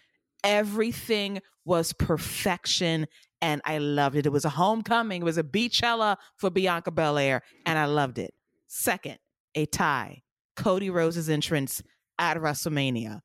everything 0.45 1.41
was 1.65 1.93
perfection. 1.93 3.07
And 3.43 3.63
I 3.65 3.79
loved 3.79 4.17
it. 4.17 4.27
It 4.27 4.33
was 4.33 4.45
a 4.45 4.51
homecoming. 4.51 5.23
It 5.23 5.25
was 5.25 5.39
a 5.39 5.43
Beachella 5.43 6.17
for 6.37 6.51
Bianca 6.51 6.91
Belair, 6.91 7.43
and 7.65 7.79
I 7.79 7.87
loved 7.87 8.19
it. 8.19 8.35
Second, 8.67 9.19
a 9.55 9.67
tie. 9.67 10.23
Cody 10.57 10.91
Rhodes's 10.91 11.31
entrance 11.31 11.83
at 12.19 12.37
WrestleMania. 12.37 13.21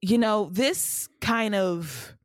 You 0.00 0.18
know, 0.18 0.48
this 0.50 1.08
kind 1.20 1.54
of 1.54 2.16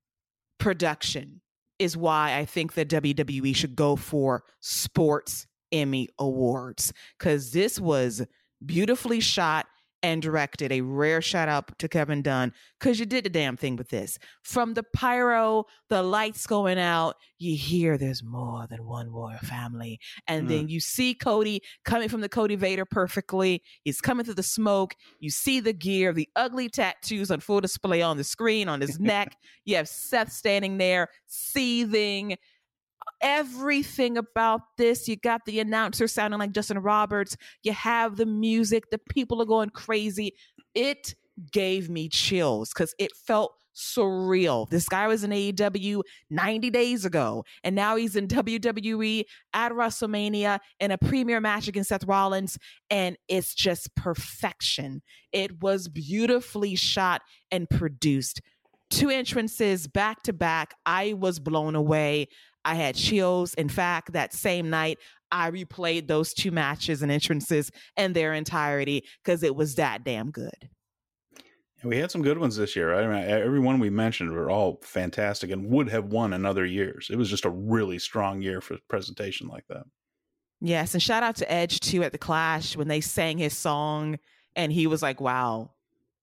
production 0.59 1.41
is 1.77 1.95
why 1.95 2.37
I 2.37 2.45
think 2.45 2.73
that 2.73 2.89
WWE 2.89 3.55
should 3.55 3.75
go 3.75 3.95
for 3.95 4.43
sports 4.61 5.45
Emmy 5.71 6.07
Awards 6.17 6.93
because 7.17 7.51
this 7.51 7.79
was 7.79 8.25
beautifully 8.65 9.19
shot 9.19 9.67
and 10.03 10.21
directed. 10.21 10.71
A 10.71 10.81
rare 10.81 11.21
shout 11.21 11.49
out 11.49 11.77
to 11.79 11.87
Kevin 11.87 12.21
Dunn 12.21 12.53
because 12.79 12.99
you 12.99 13.05
did 13.05 13.25
the 13.25 13.29
damn 13.29 13.57
thing 13.57 13.75
with 13.75 13.89
this. 13.89 14.17
From 14.43 14.73
the 14.73 14.83
pyro, 14.83 15.65
the 15.89 16.03
lights 16.03 16.45
going 16.45 16.77
out, 16.77 17.15
you 17.39 17.57
hear 17.57 17.97
there's 17.97 18.23
more 18.23 18.67
than 18.69 18.85
one 18.85 19.11
warrior 19.11 19.39
family. 19.39 19.99
And 20.27 20.45
mm. 20.45 20.49
then 20.49 20.69
you 20.69 20.79
see 20.79 21.13
Cody 21.13 21.61
coming 21.83 22.09
from 22.09 22.21
the 22.21 22.29
Cody 22.29 22.55
Vader 22.55 22.85
perfectly. 22.85 23.63
He's 23.83 24.01
coming 24.01 24.25
through 24.25 24.35
the 24.35 24.43
smoke. 24.43 24.95
You 25.19 25.29
see 25.29 25.59
the 25.59 25.73
gear, 25.73 26.13
the 26.13 26.29
ugly 26.35 26.69
tattoos 26.69 27.31
on 27.31 27.39
full 27.39 27.61
display 27.61 28.01
on 28.01 28.17
the 28.17 28.23
screen, 28.23 28.69
on 28.69 28.81
his 28.81 28.99
neck. 28.99 29.35
You 29.65 29.75
have 29.75 29.89
Seth 29.89 30.31
standing 30.31 30.77
there, 30.77 31.09
seething 31.25 32.37
everything 33.21 34.17
about 34.17 34.61
this. 34.77 35.07
You 35.07 35.15
got 35.15 35.45
the 35.45 35.59
announcer 35.59 36.07
sounding 36.07 36.39
like 36.39 36.51
Justin 36.51 36.79
Roberts. 36.79 37.35
You 37.63 37.73
have 37.73 38.17
the 38.17 38.25
music. 38.25 38.89
The 38.91 38.99
people 39.09 39.41
are 39.41 39.45
going 39.45 39.69
crazy. 39.69 40.33
It 40.73 41.15
gave 41.51 41.89
me 41.89 42.09
chills 42.09 42.69
because 42.73 42.93
it 42.99 43.11
felt 43.15 43.53
surreal. 43.77 44.67
This 44.69 44.89
guy 44.89 45.07
was 45.07 45.23
in 45.23 45.29
AEW 45.31 46.01
90 46.29 46.69
days 46.71 47.05
ago, 47.05 47.45
and 47.63 47.75
now 47.75 47.95
he's 47.95 48.15
in 48.15 48.27
WWE 48.27 49.23
at 49.53 49.71
WrestleMania 49.71 50.59
in 50.79 50.91
a 50.91 50.97
premiere 50.97 51.39
match 51.39 51.67
against 51.67 51.89
Seth 51.89 52.05
Rollins, 52.05 52.57
and 52.89 53.17
it's 53.27 53.53
just 53.53 53.95
perfection. 53.95 55.01
It 55.31 55.61
was 55.61 55.87
beautifully 55.87 56.75
shot 56.75 57.21
and 57.51 57.69
produced. 57.69 58.41
Two 58.89 59.09
entrances 59.09 59.85
back 59.85 60.23
to 60.23 60.33
back. 60.33 60.73
I 60.85 61.13
was 61.13 61.39
blown 61.39 61.75
away. 61.75 62.29
I 62.67 62.75
had 62.75 62.95
chills. 62.95 63.53
In 63.53 63.69
fact, 63.69 64.11
that 64.11 64.33
same 64.33 64.69
night, 64.69 64.99
I 65.31 65.51
replayed 65.51 66.07
those 66.07 66.33
two 66.33 66.51
matches 66.51 67.01
and 67.01 67.09
entrances 67.09 67.71
in 67.95 68.11
their 68.11 68.33
entirety 68.33 69.05
because 69.23 69.41
it 69.41 69.55
was 69.55 69.75
that 69.75 70.03
damn 70.03 70.31
good. 70.31 70.69
We 71.81 71.95
had 71.95 72.11
some 72.11 72.23
good 72.23 72.39
ones 72.39 72.57
this 72.57 72.75
year. 72.75 72.93
I 72.93 73.07
mean, 73.07 73.29
every 73.29 73.61
one 73.61 73.79
we 73.79 73.89
mentioned 73.89 74.33
were 74.33 74.49
all 74.49 74.81
fantastic 74.83 75.49
and 75.49 75.69
would 75.69 75.89
have 75.89 76.05
won 76.07 76.33
in 76.33 76.45
other 76.45 76.65
years. 76.65 77.07
It 77.09 77.15
was 77.15 77.29
just 77.29 77.45
a 77.45 77.49
really 77.49 77.99
strong 77.99 78.41
year 78.41 78.59
for 78.59 78.77
presentation 78.89 79.47
like 79.47 79.65
that. 79.69 79.83
Yes, 80.59 80.93
and 80.93 81.01
shout 81.01 81.23
out 81.23 81.37
to 81.37 81.49
Edge 81.49 81.79
too 81.79 82.03
at 82.03 82.11
the 82.11 82.17
Clash 82.17 82.75
when 82.75 82.89
they 82.89 82.99
sang 82.99 83.37
his 83.37 83.55
song, 83.55 84.17
and 84.57 84.73
he 84.73 84.87
was 84.87 85.03
like, 85.03 85.21
"Wow, 85.21 85.71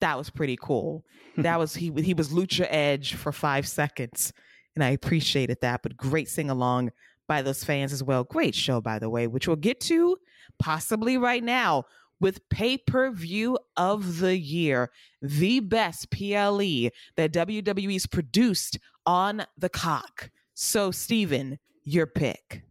that 0.01 0.19
was 0.19 0.29
pretty 0.29 0.59
cool." 0.61 1.05
that 1.37 1.59
was 1.61 1.75
he. 1.75 1.93
He 2.03 2.15
was 2.15 2.31
Lucha 2.31 2.67
Edge 2.69 3.15
for 3.15 3.31
five 3.31 3.67
seconds 3.67 4.33
and 4.75 4.85
I 4.85 4.91
appreciated 4.91 5.59
that. 5.61 5.83
But 5.83 5.97
great 5.97 6.29
sing 6.29 6.51
along 6.51 6.93
by 7.27 7.43
those 7.43 7.65
fans 7.65 7.93
as 7.93 8.03
well. 8.03 8.25
Great 8.25 8.55
show, 8.55 8.81
by 8.81 8.99
the 8.99 9.11
way, 9.11 9.27
which 9.27 9.47
we'll 9.47 9.57
get 9.57 9.81
to 9.81 10.17
possibly 10.59 11.17
right 11.17 11.43
now 11.43 11.85
with 12.21 12.49
pay 12.49 12.79
per 12.79 13.11
view 13.11 13.59
of 13.77 14.19
the 14.19 14.39
year, 14.39 14.91
the 15.21 15.61
best 15.61 16.11
PLE 16.11 16.91
that 17.17 17.33
WWE's 17.33 18.07
produced 18.07 18.79
on 19.07 19.45
the 19.59 19.69
cock. 19.69 20.31
So, 20.55 20.91
Steven, 20.91 21.59
your 21.85 22.07
pick. 22.07 22.63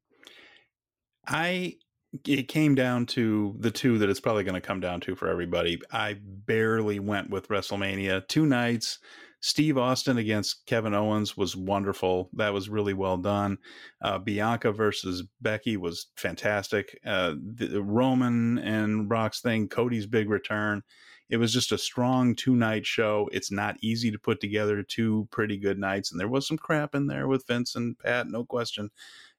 I 1.27 1.75
it 2.25 2.47
came 2.47 2.75
down 2.75 3.07
to 3.07 3.55
the 3.59 3.71
two 3.71 3.97
that 3.97 4.09
it's 4.09 4.19
probably 4.19 4.43
going 4.43 4.53
to 4.53 4.61
come 4.61 4.79
down 4.79 5.01
to 5.01 5.15
for 5.15 5.27
everybody. 5.29 5.81
I 5.91 6.17
barely 6.21 6.99
went 6.99 7.31
with 7.31 7.47
WrestleMania. 7.47 8.27
Two 8.27 8.45
nights. 8.45 8.99
Steve 9.43 9.77
Austin 9.77 10.17
against 10.17 10.65
Kevin 10.67 10.93
Owens 10.93 11.35
was 11.35 11.53
wonderful. 11.53 12.29
That 12.31 12.53
was 12.53 12.69
really 12.69 12.93
well 12.93 13.17
done. 13.17 13.57
Uh, 14.01 14.17
Bianca 14.17 14.71
versus 14.71 15.23
Becky 15.41 15.75
was 15.75 16.07
fantastic. 16.15 16.97
Uh, 17.05 17.33
the 17.37 17.83
Roman 17.83 18.57
and 18.59 19.09
Brock's 19.09 19.41
thing, 19.41 19.67
Cody's 19.67 20.05
big 20.05 20.29
return. 20.29 20.81
It 21.29 21.37
was 21.37 21.51
just 21.51 21.73
a 21.73 21.77
strong 21.77 22.35
two 22.35 22.55
night 22.55 22.85
show. 22.85 23.29
It's 23.33 23.51
not 23.51 23.75
easy 23.81 24.11
to 24.11 24.17
put 24.17 24.39
together 24.39 24.81
two 24.81 25.27
pretty 25.29 25.57
good 25.57 25.77
nights, 25.77 26.09
and 26.09 26.21
there 26.21 26.29
was 26.29 26.47
some 26.47 26.57
crap 26.57 26.95
in 26.95 27.07
there 27.07 27.27
with 27.27 27.45
Vince 27.45 27.75
and 27.75 27.99
Pat, 27.99 28.27
no 28.27 28.45
question 28.45 28.91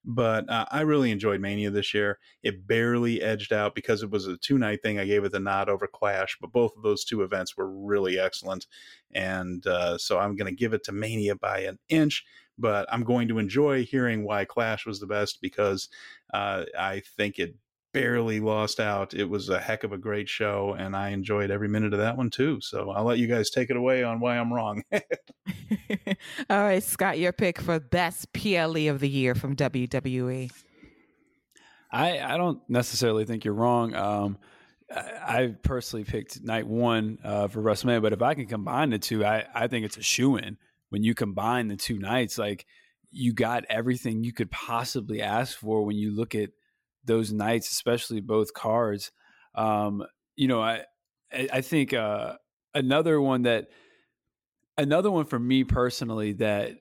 but 0.04 0.48
uh, 0.50 0.66
I 0.70 0.82
really 0.82 1.10
enjoyed 1.10 1.40
Mania 1.40 1.70
this 1.70 1.94
year. 1.94 2.18
It 2.42 2.66
barely 2.66 3.22
edged 3.22 3.52
out 3.52 3.74
because 3.74 4.02
it 4.02 4.10
was 4.10 4.26
a 4.26 4.36
two 4.36 4.58
night 4.58 4.82
thing. 4.82 4.98
I 4.98 5.06
gave 5.06 5.24
it 5.24 5.32
the 5.32 5.40
nod 5.40 5.68
over 5.68 5.86
Clash, 5.86 6.36
but 6.40 6.52
both 6.52 6.76
of 6.76 6.82
those 6.82 7.04
two 7.04 7.22
events 7.22 7.56
were 7.56 7.70
really 7.70 8.18
excellent. 8.18 8.66
And 9.14 9.66
uh, 9.66 9.96
so 9.98 10.18
I'm 10.18 10.36
going 10.36 10.50
to 10.52 10.56
give 10.56 10.74
it 10.74 10.84
to 10.84 10.92
Mania 10.92 11.36
by 11.36 11.60
an 11.60 11.78
inch, 11.88 12.24
but 12.58 12.86
I'm 12.92 13.04
going 13.04 13.28
to 13.28 13.38
enjoy 13.38 13.84
hearing 13.84 14.24
why 14.24 14.44
Clash 14.44 14.84
was 14.84 15.00
the 15.00 15.06
best 15.06 15.40
because 15.40 15.88
uh, 16.32 16.64
I 16.78 17.00
think 17.16 17.38
it 17.38 17.54
barely 17.94 18.40
lost 18.40 18.80
out. 18.80 19.14
It 19.14 19.24
was 19.24 19.48
a 19.48 19.58
heck 19.58 19.84
of 19.84 19.92
a 19.92 19.98
great 19.98 20.28
show, 20.28 20.74
and 20.76 20.94
I 20.94 21.10
enjoyed 21.10 21.50
every 21.50 21.68
minute 21.68 21.94
of 21.94 22.00
that 22.00 22.16
one 22.18 22.28
too. 22.28 22.58
So 22.60 22.90
I'll 22.90 23.04
let 23.04 23.18
you 23.18 23.28
guys 23.28 23.48
take 23.48 23.70
it 23.70 23.76
away 23.76 24.02
on 24.02 24.20
why 24.20 24.36
I'm 24.36 24.52
wrong. 24.52 24.82
All 24.92 26.62
right, 26.62 26.82
Scott, 26.82 27.18
your 27.18 27.32
pick 27.32 27.60
for 27.60 27.80
best 27.80 28.32
PLE 28.34 28.90
of 28.90 29.00
the 29.00 29.08
year 29.08 29.34
from 29.34 29.56
WWE. 29.56 30.52
I 31.90 32.18
I 32.18 32.36
don't 32.36 32.60
necessarily 32.68 33.24
think 33.24 33.44
you're 33.44 33.54
wrong. 33.54 33.94
Um, 33.94 34.38
I, 34.94 35.00
I 35.26 35.54
personally 35.62 36.04
picked 36.04 36.42
night 36.42 36.66
one 36.66 37.18
uh, 37.22 37.46
for 37.46 37.62
WrestleMania, 37.62 38.02
but 38.02 38.12
if 38.12 38.20
I 38.20 38.34
can 38.34 38.46
combine 38.46 38.90
the 38.90 38.98
two, 38.98 39.24
I 39.24 39.46
I 39.54 39.68
think 39.68 39.86
it's 39.86 39.96
a 39.96 40.02
shoe 40.02 40.36
in. 40.36 40.58
When 40.90 41.04
you 41.04 41.14
combine 41.14 41.68
the 41.68 41.76
two 41.76 41.98
nights, 41.98 42.38
like 42.38 42.66
you 43.12 43.32
got 43.32 43.64
everything 43.70 44.24
you 44.24 44.32
could 44.32 44.50
possibly 44.50 45.22
ask 45.22 45.56
for 45.56 45.84
when 45.84 45.96
you 45.96 46.14
look 46.14 46.34
at 46.34 46.50
those 47.04 47.32
nights, 47.32 47.70
especially 47.70 48.20
both 48.20 48.54
cards. 48.54 49.10
Um, 49.54 50.04
you 50.36 50.48
know, 50.48 50.62
I 50.62 50.84
I 51.32 51.60
think 51.60 51.92
uh, 51.92 52.34
another 52.74 53.20
one 53.20 53.42
that 53.42 53.68
another 54.76 55.10
one 55.10 55.24
for 55.24 55.38
me 55.38 55.64
personally 55.64 56.32
that 56.34 56.72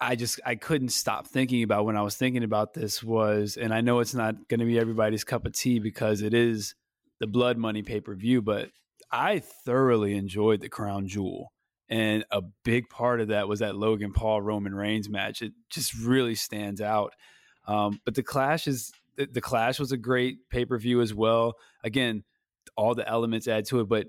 I 0.00 0.16
just 0.16 0.40
I 0.44 0.56
couldn't 0.56 0.90
stop 0.90 1.26
thinking 1.26 1.62
about 1.62 1.86
when 1.86 1.96
I 1.96 2.02
was 2.02 2.16
thinking 2.16 2.44
about 2.44 2.74
this 2.74 3.02
was, 3.02 3.56
and 3.56 3.72
I 3.72 3.80
know 3.80 4.00
it's 4.00 4.14
not 4.14 4.48
going 4.48 4.60
to 4.60 4.66
be 4.66 4.78
everybody's 4.78 5.24
cup 5.24 5.46
of 5.46 5.54
tea 5.54 5.78
because 5.78 6.22
it 6.22 6.34
is 6.34 6.74
the 7.20 7.26
Blood 7.26 7.56
Money 7.56 7.82
pay 7.82 8.00
per 8.00 8.14
view, 8.14 8.42
but 8.42 8.70
I 9.10 9.38
thoroughly 9.38 10.16
enjoyed 10.16 10.60
the 10.60 10.68
Crown 10.68 11.06
Jewel. 11.06 11.52
And 11.88 12.24
a 12.32 12.42
big 12.64 12.88
part 12.88 13.20
of 13.20 13.28
that 13.28 13.48
was 13.48 13.60
that 13.60 13.76
Logan 13.76 14.12
Paul 14.12 14.42
Roman 14.42 14.74
Reigns 14.74 15.08
match. 15.08 15.40
It 15.40 15.52
just 15.70 15.94
really 15.94 16.34
stands 16.34 16.80
out. 16.80 17.12
Um, 17.68 18.00
but 18.04 18.14
the 18.16 18.24
Clash 18.24 18.66
is 18.66 18.92
the, 19.16 19.26
the 19.26 19.40
Clash 19.40 19.78
was 19.78 19.92
a 19.92 19.96
great 19.96 20.48
pay 20.50 20.64
per 20.64 20.78
view 20.78 21.00
as 21.00 21.14
well. 21.14 21.54
Again, 21.84 22.24
all 22.76 22.94
the 22.94 23.08
elements 23.08 23.48
add 23.48 23.66
to 23.66 23.80
it, 23.80 23.88
but 23.88 24.08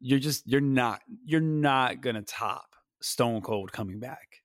you're 0.00 0.18
just 0.18 0.46
you're 0.46 0.60
not 0.60 1.00
you're 1.24 1.40
not 1.40 2.00
gonna 2.00 2.22
top 2.22 2.76
Stone 3.00 3.42
Cold 3.42 3.72
coming 3.72 3.98
back. 3.98 4.42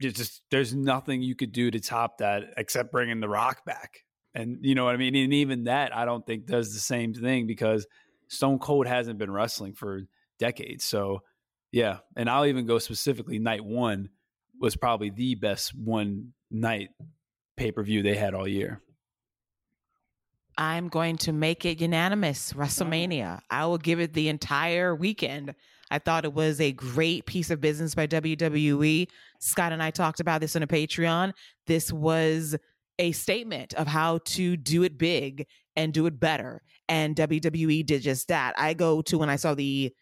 You 0.00 0.10
just 0.10 0.42
there's 0.50 0.74
nothing 0.74 1.22
you 1.22 1.34
could 1.34 1.52
do 1.52 1.70
to 1.70 1.80
top 1.80 2.18
that 2.18 2.54
except 2.56 2.92
bringing 2.92 3.20
The 3.20 3.28
Rock 3.28 3.64
back. 3.64 4.00
And 4.34 4.58
you 4.60 4.74
know 4.74 4.84
what 4.84 4.94
I 4.94 4.98
mean? 4.98 5.14
And 5.14 5.32
even 5.32 5.64
that 5.64 5.96
I 5.96 6.04
don't 6.04 6.26
think 6.26 6.46
does 6.46 6.74
the 6.74 6.80
same 6.80 7.14
thing 7.14 7.46
because 7.46 7.86
Stone 8.28 8.58
Cold 8.58 8.86
hasn't 8.86 9.18
been 9.18 9.30
wrestling 9.30 9.72
for 9.72 10.02
decades. 10.38 10.84
So 10.84 11.22
yeah, 11.72 11.98
and 12.16 12.28
I'll 12.28 12.46
even 12.46 12.66
go 12.66 12.78
specifically 12.78 13.38
night 13.38 13.64
1 13.64 14.08
was 14.60 14.76
probably 14.76 15.10
the 15.10 15.34
best 15.34 15.74
one 15.74 16.32
night 16.50 16.88
pay-per-view 17.56 18.02
they 18.02 18.14
had 18.14 18.34
all 18.34 18.48
year. 18.48 18.80
I'm 20.58 20.88
going 20.88 21.16
to 21.18 21.32
make 21.32 21.64
it 21.64 21.80
unanimous 21.80 22.52
WrestleMania. 22.54 23.40
I 23.50 23.66
will 23.66 23.78
give 23.78 24.00
it 24.00 24.14
the 24.14 24.28
entire 24.28 24.94
weekend. 24.94 25.54
I 25.90 25.98
thought 25.98 26.24
it 26.24 26.32
was 26.32 26.60
a 26.60 26.72
great 26.72 27.26
piece 27.26 27.50
of 27.50 27.60
business 27.60 27.94
by 27.94 28.06
WWE. 28.06 29.08
Scott 29.38 29.72
and 29.72 29.82
I 29.82 29.90
talked 29.90 30.20
about 30.20 30.40
this 30.40 30.56
on 30.56 30.62
a 30.62 30.66
Patreon. 30.66 31.32
This 31.66 31.92
was 31.92 32.56
a 32.98 33.12
statement 33.12 33.74
of 33.74 33.86
how 33.86 34.18
to 34.24 34.56
do 34.56 34.82
it 34.82 34.96
big 34.96 35.46
and 35.76 35.92
do 35.92 36.06
it 36.06 36.18
better. 36.18 36.62
And 36.88 37.14
WWE 37.14 37.84
did 37.84 38.02
just 38.02 38.28
that. 38.28 38.54
I 38.56 38.74
go 38.74 39.02
to 39.02 39.18
when 39.18 39.28
I 39.28 39.36
saw 39.36 39.54
the 39.54 39.92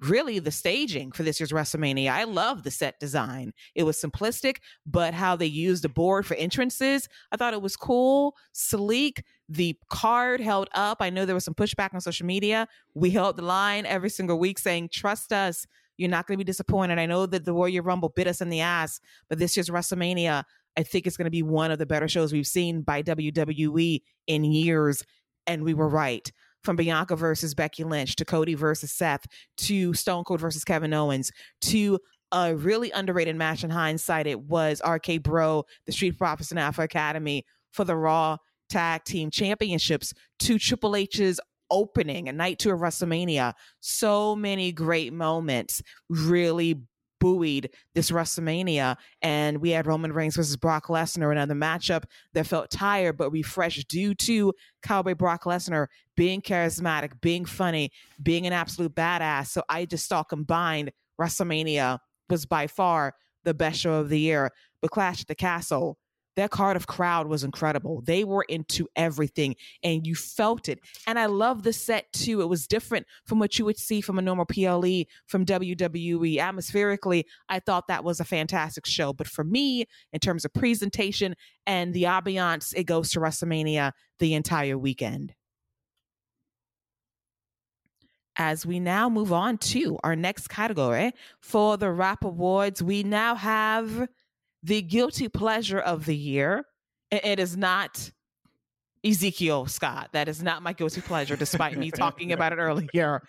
really 0.00 0.38
the 0.38 0.50
staging 0.50 1.12
for 1.12 1.22
this 1.22 1.38
year's 1.38 1.52
WrestleMania. 1.52 2.10
I 2.10 2.24
love 2.24 2.62
the 2.62 2.70
set 2.70 2.98
design. 2.98 3.52
It 3.74 3.84
was 3.84 4.00
simplistic, 4.00 4.56
but 4.84 5.14
how 5.14 5.36
they 5.36 5.46
used 5.46 5.84
the 5.84 5.88
board 5.88 6.26
for 6.26 6.34
entrances, 6.34 7.08
I 7.32 7.36
thought 7.36 7.54
it 7.54 7.62
was 7.62 7.76
cool, 7.76 8.34
sleek. 8.52 9.22
The 9.48 9.76
card 9.90 10.40
held 10.40 10.68
up. 10.74 10.98
I 11.00 11.10
know 11.10 11.26
there 11.26 11.34
was 11.34 11.44
some 11.44 11.54
pushback 11.54 11.92
on 11.92 12.00
social 12.00 12.26
media. 12.26 12.66
We 12.94 13.10
held 13.10 13.36
the 13.36 13.42
line 13.42 13.86
every 13.86 14.10
single 14.10 14.38
week 14.38 14.58
saying, 14.58 14.88
trust 14.92 15.32
us. 15.32 15.66
You're 15.96 16.10
not 16.10 16.26
going 16.26 16.36
to 16.38 16.44
be 16.44 16.46
disappointed. 16.46 16.98
I 16.98 17.06
know 17.06 17.26
that 17.26 17.44
the 17.44 17.52
Royal 17.52 17.82
Rumble 17.82 18.08
bit 18.08 18.26
us 18.26 18.40
in 18.40 18.48
the 18.48 18.60
ass, 18.60 19.00
but 19.28 19.38
this 19.38 19.56
year's 19.56 19.68
WrestleMania, 19.68 20.44
I 20.76 20.82
think 20.82 21.06
it's 21.06 21.16
going 21.16 21.26
to 21.26 21.30
be 21.30 21.42
one 21.42 21.70
of 21.70 21.78
the 21.78 21.86
better 21.86 22.08
shows 22.08 22.32
we've 22.32 22.46
seen 22.46 22.82
by 22.82 23.02
WWE 23.02 24.00
in 24.26 24.44
years. 24.44 25.04
And 25.46 25.62
we 25.62 25.74
were 25.74 25.88
right 25.88 26.30
from 26.64 26.76
Bianca 26.76 27.14
versus 27.14 27.54
Becky 27.54 27.84
Lynch 27.84 28.16
to 28.16 28.24
Cody 28.24 28.54
versus 28.54 28.90
Seth 28.90 29.26
to 29.58 29.94
Stone 29.94 30.24
Cold 30.24 30.40
versus 30.40 30.64
Kevin 30.64 30.94
Owens 30.94 31.30
to 31.60 32.00
a 32.32 32.56
really 32.56 32.90
underrated 32.90 33.36
match 33.36 33.62
in 33.62 33.70
hindsight. 33.70 34.26
It 34.26 34.40
was 34.40 34.82
RK 34.84 35.22
Bro, 35.22 35.64
the 35.86 35.92
Street 35.92 36.18
Profits 36.18 36.50
and 36.50 36.58
Alpha 36.58 36.82
Academy 36.82 37.44
for 37.70 37.84
the 37.84 37.94
Raw 37.94 38.38
Tag 38.74 39.04
Team 39.04 39.30
Championships 39.30 40.12
to 40.40 40.58
Triple 40.58 40.96
H's 40.96 41.38
opening, 41.70 42.28
a 42.28 42.32
night 42.32 42.58
two 42.58 42.72
of 42.72 42.80
WrestleMania. 42.80 43.52
So 43.78 44.34
many 44.34 44.72
great 44.72 45.12
moments, 45.12 45.80
really 46.08 46.80
buoyed 47.20 47.70
this 47.94 48.10
WrestleMania. 48.10 48.96
And 49.22 49.58
we 49.58 49.70
had 49.70 49.86
Roman 49.86 50.12
Reigns 50.12 50.34
versus 50.34 50.56
Brock 50.56 50.88
Lesnar, 50.88 51.30
another 51.30 51.54
matchup 51.54 52.02
that 52.32 52.48
felt 52.48 52.68
tired 52.68 53.16
but 53.16 53.30
refreshed 53.30 53.86
due 53.86 54.12
to 54.16 54.52
Cowboy 54.82 55.14
Brock 55.14 55.44
Lesnar 55.44 55.86
being 56.16 56.42
charismatic, 56.42 57.20
being 57.20 57.44
funny, 57.44 57.92
being 58.24 58.44
an 58.44 58.52
absolute 58.52 58.96
badass. 58.96 59.50
So 59.50 59.62
I 59.68 59.84
just 59.84 60.08
saw 60.08 60.24
combined 60.24 60.90
WrestleMania 61.20 62.00
was 62.28 62.44
by 62.44 62.66
far 62.66 63.14
the 63.44 63.54
best 63.54 63.78
show 63.78 63.94
of 63.94 64.08
the 64.08 64.18
year. 64.18 64.50
But 64.82 64.90
Clash 64.90 65.20
at 65.20 65.28
the 65.28 65.36
Castle 65.36 65.96
their 66.36 66.48
Cardiff 66.48 66.86
crowd 66.86 67.26
was 67.26 67.44
incredible. 67.44 68.02
They 68.02 68.24
were 68.24 68.44
into 68.48 68.88
everything 68.96 69.56
and 69.82 70.06
you 70.06 70.14
felt 70.14 70.68
it. 70.68 70.80
And 71.06 71.18
I 71.18 71.26
love 71.26 71.62
the 71.62 71.72
set 71.72 72.12
too. 72.12 72.40
It 72.40 72.48
was 72.48 72.66
different 72.66 73.06
from 73.24 73.38
what 73.38 73.58
you 73.58 73.64
would 73.64 73.78
see 73.78 74.00
from 74.00 74.18
a 74.18 74.22
normal 74.22 74.46
PLE 74.46 75.04
from 75.26 75.46
WWE. 75.46 76.38
Atmospherically, 76.38 77.26
I 77.48 77.60
thought 77.60 77.88
that 77.88 78.04
was 78.04 78.20
a 78.20 78.24
fantastic 78.24 78.86
show. 78.86 79.12
But 79.12 79.28
for 79.28 79.44
me, 79.44 79.86
in 80.12 80.20
terms 80.20 80.44
of 80.44 80.52
presentation 80.52 81.36
and 81.66 81.94
the 81.94 82.04
ambiance, 82.04 82.74
it 82.76 82.84
goes 82.84 83.10
to 83.12 83.20
WrestleMania 83.20 83.92
the 84.18 84.34
entire 84.34 84.78
weekend. 84.78 85.34
As 88.36 88.66
we 88.66 88.80
now 88.80 89.08
move 89.08 89.32
on 89.32 89.58
to 89.58 89.96
our 90.02 90.16
next 90.16 90.48
category 90.48 91.12
for 91.40 91.76
the 91.76 91.86
WRAP 91.86 92.24
Awards, 92.24 92.82
we 92.82 93.04
now 93.04 93.36
have 93.36 94.08
the 94.64 94.82
guilty 94.82 95.28
pleasure 95.28 95.78
of 95.78 96.06
the 96.06 96.16
year. 96.16 96.64
It 97.10 97.38
is 97.38 97.56
not 97.56 98.10
Ezekiel 99.04 99.66
Scott. 99.66 100.08
That 100.12 100.26
is 100.26 100.42
not 100.42 100.62
my 100.62 100.72
guilty 100.72 101.02
pleasure, 101.02 101.36
despite 101.36 101.76
me 101.76 101.90
talking 101.90 102.32
about 102.32 102.52
it 102.52 102.56
earlier. 102.56 103.22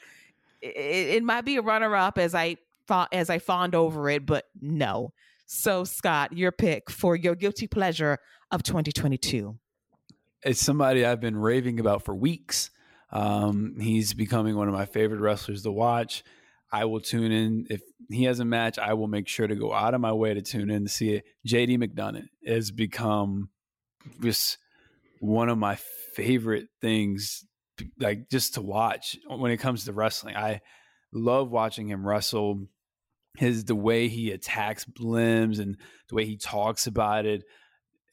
It, 0.62 1.18
it 1.18 1.24
might 1.24 1.42
be 1.42 1.58
a 1.58 1.62
runner 1.62 1.96
up 1.96 2.18
as 2.18 2.34
I 2.34 2.56
thought 2.88 3.10
as 3.12 3.30
I 3.30 3.40
fawned 3.40 3.76
over 3.76 4.10
it, 4.10 4.26
but 4.26 4.46
no. 4.60 5.12
So 5.46 5.84
Scott, 5.84 6.34
your 6.34 6.52
pick 6.52 6.90
for 6.90 7.16
your 7.16 7.36
guilty 7.36 7.68
pleasure 7.68 8.18
of 8.50 8.64
2022. 8.64 9.58
It's 10.44 10.62
somebody 10.62 11.06
I've 11.06 11.20
been 11.20 11.38
raving 11.38 11.80
about 11.80 12.04
for 12.04 12.16
weeks. 12.16 12.72
Um, 13.12 13.76
he's 13.80 14.14
becoming 14.14 14.56
one 14.56 14.68
of 14.68 14.74
my 14.74 14.86
favorite 14.86 15.20
wrestlers 15.20 15.64
to 15.64 15.72
watch. 15.72 16.24
I 16.76 16.84
will 16.84 17.00
tune 17.00 17.32
in 17.32 17.68
if 17.70 17.82
he 18.10 18.26
has 18.26 18.42
a 18.42 18.46
match. 18.46 18.78
I 18.78 18.96
will 18.96 19.08
make 19.08 19.30
sure 19.30 19.48
to 19.48 19.56
go 19.56 19.72
out 19.72 19.94
of 19.94 20.02
my 20.02 20.12
way 20.12 20.34
to 20.34 20.42
tune 20.42 20.70
in 20.70 20.84
to 20.84 20.90
see 20.90 21.14
it. 21.14 21.24
JD 21.48 21.78
McDonagh 21.82 22.28
has 22.46 22.70
become 22.70 23.48
just 24.22 24.58
one 25.22 25.48
of 25.48 25.58
my 25.58 25.76
favorite 26.16 26.68
things, 26.82 27.46
like 27.98 28.30
just 28.30 28.56
to 28.56 28.62
watch 28.62 29.18
when 29.26 29.54
it 29.54 29.58
comes 29.58 29.86
to 29.86 29.94
wrestling. 29.94 30.36
I 30.36 30.60
love 31.14 31.50
watching 31.50 31.88
him 31.88 32.06
wrestle. 32.06 32.66
His 33.38 33.64
the 33.64 33.74
way 33.74 34.10
he 34.10 34.32
attacks 34.32 34.86
limbs 35.00 35.60
and 35.60 35.78
the 36.10 36.16
way 36.16 36.26
he 36.26 36.36
talks 36.36 36.88
about 36.88 37.26
it, 37.26 37.44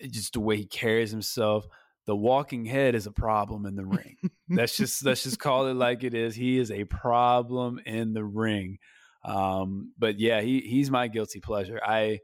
just 0.08 0.34
the 0.34 0.40
way 0.40 0.56
he 0.56 0.66
carries 0.66 1.10
himself. 1.10 1.66
The 2.06 2.16
walking 2.16 2.64
head 2.64 2.94
is 2.94 3.06
a 3.06 3.12
problem 3.12 3.64
in 3.66 3.76
the 3.76 3.86
ring. 3.86 4.16
let's 4.50 4.76
just 4.76 5.04
let's 5.04 5.22
just 5.22 5.38
call 5.38 5.66
it 5.66 5.74
like 5.74 6.02
it 6.04 6.14
is. 6.14 6.34
He 6.34 6.58
is 6.58 6.70
a 6.70 6.84
problem 6.84 7.80
in 7.86 8.12
the 8.12 8.24
ring. 8.24 8.78
Um, 9.24 9.92
but 9.98 10.18
yeah, 10.18 10.40
he 10.40 10.60
he's 10.60 10.90
my 10.90 11.08
guilty 11.08 11.40
pleasure. 11.40 11.80
I 11.84 12.20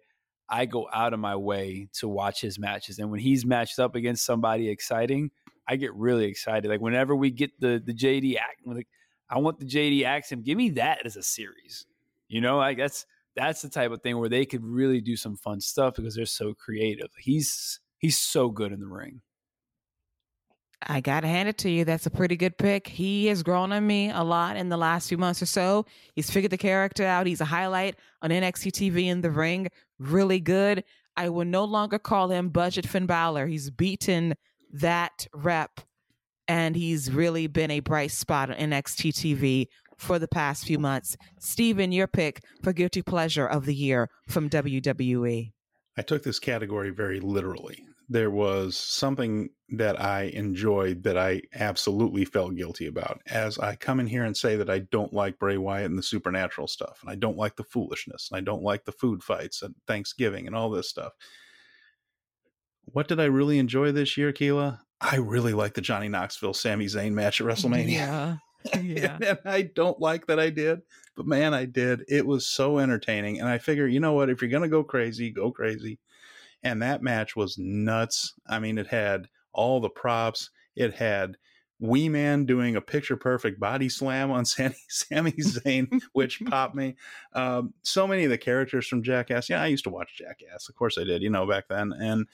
I 0.48 0.66
go 0.66 0.88
out 0.92 1.12
of 1.12 1.20
my 1.20 1.36
way 1.36 1.88
to 2.00 2.08
watch 2.08 2.40
his 2.40 2.58
matches, 2.58 2.98
and 2.98 3.10
when 3.10 3.20
he's 3.20 3.46
matched 3.46 3.78
up 3.78 3.94
against 3.94 4.24
somebody 4.24 4.68
exciting, 4.68 5.30
I 5.68 5.76
get 5.76 5.94
really 5.94 6.24
excited. 6.24 6.68
Like 6.68 6.80
whenever 6.80 7.14
we 7.14 7.30
get 7.30 7.50
the 7.60 7.80
the 7.84 7.94
JD 7.94 8.36
act, 8.36 8.62
like 8.66 8.88
I 9.30 9.38
want 9.38 9.58
the 9.58 9.66
JD 9.66 10.04
Axiom. 10.04 10.42
Give 10.42 10.56
me 10.56 10.70
that 10.70 11.04
as 11.04 11.16
a 11.16 11.22
series. 11.22 11.86
You 12.28 12.40
know, 12.40 12.58
like 12.58 12.78
that's 12.78 13.06
that's 13.36 13.62
the 13.62 13.68
type 13.68 13.92
of 13.92 14.02
thing 14.02 14.18
where 14.18 14.28
they 14.28 14.44
could 14.44 14.64
really 14.64 15.00
do 15.00 15.16
some 15.16 15.36
fun 15.36 15.60
stuff 15.60 15.94
because 15.94 16.14
they're 16.14 16.26
so 16.26 16.54
creative. 16.54 17.08
He's 17.18 17.80
he's 17.98 18.18
so 18.18 18.50
good 18.50 18.72
in 18.72 18.80
the 18.80 18.86
ring. 18.86 19.20
I 20.86 21.00
gotta 21.00 21.26
hand 21.26 21.48
it 21.48 21.58
to 21.58 21.70
you. 21.70 21.84
That's 21.84 22.06
a 22.06 22.10
pretty 22.10 22.36
good 22.36 22.56
pick. 22.56 22.86
He 22.86 23.26
has 23.26 23.42
grown 23.42 23.72
on 23.72 23.86
me 23.86 24.10
a 24.10 24.22
lot 24.22 24.56
in 24.56 24.68
the 24.68 24.76
last 24.76 25.08
few 25.08 25.18
months 25.18 25.42
or 25.42 25.46
so. 25.46 25.86
He's 26.14 26.30
figured 26.30 26.52
the 26.52 26.58
character 26.58 27.04
out. 27.04 27.26
He's 27.26 27.40
a 27.40 27.46
highlight 27.46 27.96
on 28.22 28.30
NXT 28.30 28.70
TV 28.72 29.06
in 29.06 29.20
the 29.20 29.30
ring. 29.30 29.68
Really 29.98 30.40
good. 30.40 30.84
I 31.16 31.30
will 31.30 31.44
no 31.44 31.64
longer 31.64 31.98
call 31.98 32.30
him 32.30 32.50
budget 32.50 32.86
Finn 32.86 33.06
Balor. 33.06 33.48
He's 33.48 33.70
beaten 33.70 34.34
that 34.72 35.26
rep 35.34 35.80
and 36.46 36.76
he's 36.76 37.10
really 37.10 37.46
been 37.46 37.70
a 37.70 37.80
bright 37.80 38.10
spot 38.10 38.50
on 38.50 38.56
NXT 38.56 39.12
TV 39.12 39.66
for 39.98 40.18
the 40.18 40.28
past 40.28 40.64
few 40.64 40.78
months. 40.78 41.16
Steven, 41.38 41.92
your 41.92 42.06
pick 42.06 42.42
for 42.62 42.72
guilty 42.72 43.02
pleasure 43.02 43.46
of 43.46 43.66
the 43.66 43.74
year 43.74 44.08
from 44.28 44.48
WWE. 44.48 45.52
I 45.96 46.02
took 46.02 46.22
this 46.22 46.38
category 46.38 46.90
very 46.90 47.20
literally. 47.20 47.84
There 48.08 48.30
was 48.30 48.76
something 48.76 49.50
that 49.70 50.00
I 50.00 50.22
enjoyed 50.22 51.02
that 51.02 51.18
I 51.18 51.42
absolutely 51.54 52.24
felt 52.24 52.56
guilty 52.56 52.86
about. 52.86 53.20
As 53.26 53.58
I 53.58 53.76
come 53.76 54.00
in 54.00 54.06
here 54.06 54.24
and 54.24 54.36
say 54.36 54.56
that 54.56 54.70
I 54.70 54.78
don't 54.78 55.12
like 55.12 55.38
Bray 55.38 55.58
Wyatt 55.58 55.90
and 55.90 55.98
the 55.98 56.02
supernatural 56.02 56.68
stuff, 56.68 57.00
and 57.02 57.10
I 57.10 57.16
don't 57.16 57.36
like 57.36 57.56
the 57.56 57.64
foolishness, 57.64 58.28
and 58.30 58.38
I 58.38 58.40
don't 58.40 58.62
like 58.62 58.84
the 58.86 58.92
food 58.92 59.22
fights 59.22 59.60
and 59.62 59.74
Thanksgiving 59.86 60.46
and 60.46 60.56
all 60.56 60.70
this 60.70 60.88
stuff. 60.88 61.12
What 62.86 63.08
did 63.08 63.20
I 63.20 63.24
really 63.24 63.58
enjoy 63.58 63.92
this 63.92 64.16
year, 64.16 64.32
Keila? 64.32 64.80
I 65.00 65.16
really 65.16 65.52
like 65.52 65.74
the 65.74 65.80
Johnny 65.80 66.08
Knoxville 66.08 66.54
Sami 66.54 66.86
Zayn 66.86 67.12
match 67.12 67.40
at 67.40 67.46
WrestleMania. 67.46 67.90
Yeah. 67.90 68.36
Yeah. 68.82 69.18
and 69.24 69.38
I 69.44 69.62
don't 69.62 70.00
like 70.00 70.26
that 70.26 70.40
I 70.40 70.50
did, 70.50 70.80
but 71.16 71.26
man, 71.26 71.54
I 71.54 71.64
did. 71.64 72.04
It 72.08 72.26
was 72.26 72.44
so 72.44 72.78
entertaining. 72.78 73.38
And 73.38 73.48
I 73.48 73.58
figure, 73.58 73.86
you 73.86 74.00
know 74.00 74.14
what? 74.14 74.28
If 74.30 74.42
you're 74.42 74.50
going 74.50 74.64
to 74.64 74.68
go 74.68 74.82
crazy, 74.82 75.30
go 75.30 75.52
crazy. 75.52 76.00
And 76.62 76.82
that 76.82 77.02
match 77.02 77.36
was 77.36 77.56
nuts. 77.58 78.34
I 78.46 78.58
mean, 78.58 78.78
it 78.78 78.88
had 78.88 79.28
all 79.52 79.80
the 79.80 79.88
props, 79.88 80.50
it 80.76 80.94
had 80.94 81.36
Wee 81.80 82.08
Man 82.08 82.44
doing 82.44 82.76
a 82.76 82.80
picture 82.80 83.16
perfect 83.16 83.60
body 83.60 83.88
slam 83.88 84.30
on 84.30 84.44
Sami, 84.44 84.74
Sami 84.88 85.32
Zayn, 85.32 86.00
which 86.12 86.40
popped 86.46 86.74
me. 86.74 86.96
Um, 87.32 87.74
so 87.82 88.06
many 88.06 88.24
of 88.24 88.30
the 88.30 88.38
characters 88.38 88.86
from 88.86 89.02
Jackass. 89.02 89.48
Yeah, 89.48 89.62
I 89.62 89.66
used 89.66 89.84
to 89.84 89.90
watch 89.90 90.18
Jackass. 90.18 90.68
Of 90.68 90.74
course 90.74 90.98
I 90.98 91.04
did, 91.04 91.22
you 91.22 91.30
know, 91.30 91.46
back 91.46 91.68
then. 91.68 91.92
And 91.92 92.26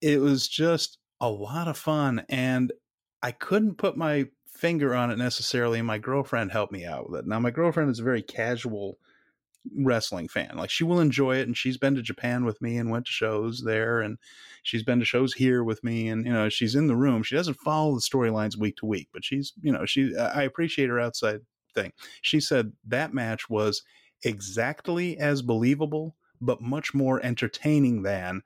it 0.00 0.20
was 0.20 0.48
just 0.48 0.98
a 1.20 1.28
lot 1.28 1.68
of 1.68 1.76
fun. 1.76 2.24
And 2.28 2.72
I 3.22 3.32
couldn't 3.32 3.78
put 3.78 3.96
my 3.96 4.28
finger 4.46 4.94
on 4.94 5.10
it 5.10 5.18
necessarily. 5.18 5.78
And 5.78 5.86
My 5.86 5.98
girlfriend 5.98 6.52
helped 6.52 6.72
me 6.72 6.84
out 6.84 7.10
with 7.10 7.20
it. 7.20 7.26
Now, 7.26 7.40
my 7.40 7.50
girlfriend 7.50 7.90
is 7.90 7.98
a 7.98 8.04
very 8.04 8.22
casual 8.22 8.98
wrestling 9.76 10.28
fan. 10.28 10.52
Like 10.56 10.70
she 10.70 10.84
will 10.84 11.00
enjoy 11.00 11.36
it, 11.36 11.46
and 11.46 11.56
she's 11.56 11.78
been 11.78 11.94
to 11.94 12.02
Japan 12.02 12.44
with 12.44 12.60
me 12.60 12.76
and 12.76 12.90
went 12.90 13.06
to 13.06 13.12
shows 13.12 13.62
there, 13.64 14.00
and 14.00 14.18
she's 14.62 14.82
been 14.82 14.98
to 14.98 15.04
shows 15.04 15.34
here 15.34 15.62
with 15.64 15.82
me, 15.84 16.08
and 16.08 16.26
you 16.26 16.32
know 16.32 16.48
she's 16.48 16.74
in 16.74 16.86
the 16.86 16.96
room. 16.96 17.22
She 17.22 17.36
doesn't 17.36 17.58
follow 17.60 17.94
the 17.94 18.00
storylines 18.00 18.56
week 18.56 18.76
to 18.76 18.86
week, 18.86 19.08
but 19.12 19.24
she's 19.24 19.52
you 19.62 19.72
know 19.72 19.86
she 19.86 20.16
I 20.16 20.42
appreciate 20.42 20.88
her 20.88 21.00
outside 21.00 21.40
thing. 21.74 21.92
She 22.22 22.40
said 22.40 22.72
that 22.86 23.14
match 23.14 23.48
was 23.48 23.82
exactly 24.24 25.18
as 25.18 25.42
believable, 25.42 26.16
but 26.40 26.60
much 26.60 26.94
more 26.94 27.24
entertaining 27.24 28.02
than 28.02 28.42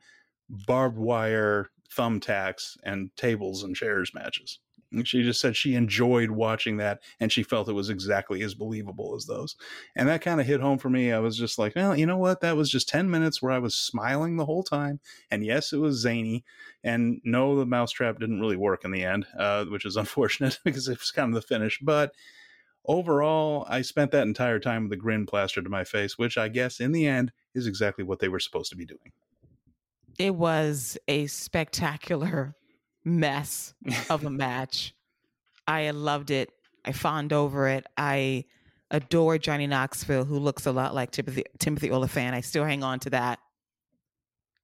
barbed 0.48 0.98
wire 0.98 1.70
thumbtacks 1.96 2.76
and 2.82 3.10
tables 3.16 3.62
and 3.62 3.76
chairs 3.76 4.12
matches. 4.14 4.58
And 4.94 5.06
she 5.06 5.22
just 5.22 5.40
said 5.40 5.56
she 5.56 5.74
enjoyed 5.74 6.30
watching 6.30 6.76
that 6.78 7.00
and 7.20 7.30
she 7.30 7.42
felt 7.42 7.68
it 7.68 7.72
was 7.72 7.90
exactly 7.90 8.42
as 8.42 8.54
believable 8.54 9.14
as 9.14 9.26
those. 9.26 9.56
And 9.96 10.08
that 10.08 10.22
kind 10.22 10.40
of 10.40 10.46
hit 10.46 10.60
home 10.60 10.78
for 10.78 10.90
me. 10.90 11.12
I 11.12 11.18
was 11.18 11.36
just 11.36 11.58
like, 11.58 11.74
well, 11.76 11.96
you 11.96 12.06
know 12.06 12.16
what? 12.16 12.40
That 12.40 12.56
was 12.56 12.70
just 12.70 12.88
10 12.88 13.10
minutes 13.10 13.42
where 13.42 13.52
I 13.52 13.58
was 13.58 13.74
smiling 13.74 14.36
the 14.36 14.46
whole 14.46 14.62
time. 14.62 15.00
And 15.30 15.44
yes, 15.44 15.72
it 15.72 15.78
was 15.78 16.00
zany. 16.00 16.44
And 16.82 17.20
no, 17.24 17.56
the 17.56 17.66
mousetrap 17.66 18.18
didn't 18.18 18.40
really 18.40 18.56
work 18.56 18.84
in 18.84 18.90
the 18.90 19.04
end, 19.04 19.26
uh, 19.38 19.64
which 19.66 19.84
is 19.84 19.96
unfortunate 19.96 20.58
because 20.64 20.88
it 20.88 20.98
was 20.98 21.10
kind 21.10 21.34
of 21.34 21.40
the 21.40 21.46
finish. 21.46 21.78
But 21.82 22.12
overall, 22.86 23.66
I 23.68 23.82
spent 23.82 24.10
that 24.12 24.26
entire 24.26 24.58
time 24.58 24.84
with 24.84 24.92
a 24.92 24.96
grin 24.96 25.26
plastered 25.26 25.64
to 25.64 25.70
my 25.70 25.84
face, 25.84 26.18
which 26.18 26.38
I 26.38 26.48
guess 26.48 26.80
in 26.80 26.92
the 26.92 27.06
end 27.06 27.32
is 27.54 27.66
exactly 27.66 28.04
what 28.04 28.18
they 28.18 28.28
were 28.28 28.40
supposed 28.40 28.70
to 28.70 28.76
be 28.76 28.86
doing. 28.86 29.12
It 30.18 30.36
was 30.36 30.96
a 31.08 31.26
spectacular 31.26 32.54
mess 33.04 33.74
of 34.10 34.24
a 34.24 34.30
match. 34.30 34.94
I 35.66 35.90
loved 35.90 36.30
it. 36.30 36.50
I 36.84 36.92
fawned 36.92 37.32
over 37.32 37.68
it. 37.68 37.86
I 37.96 38.44
adore 38.90 39.38
Johnny 39.38 39.66
Knoxville, 39.66 40.24
who 40.24 40.38
looks 40.38 40.66
a 40.66 40.72
lot 40.72 40.94
like 40.94 41.10
Timothy, 41.10 41.44
Timothy 41.58 41.90
Olyphant. 41.90 42.34
I 42.34 42.40
still 42.40 42.64
hang 42.64 42.82
on 42.82 43.00
to 43.00 43.10
that 43.10 43.38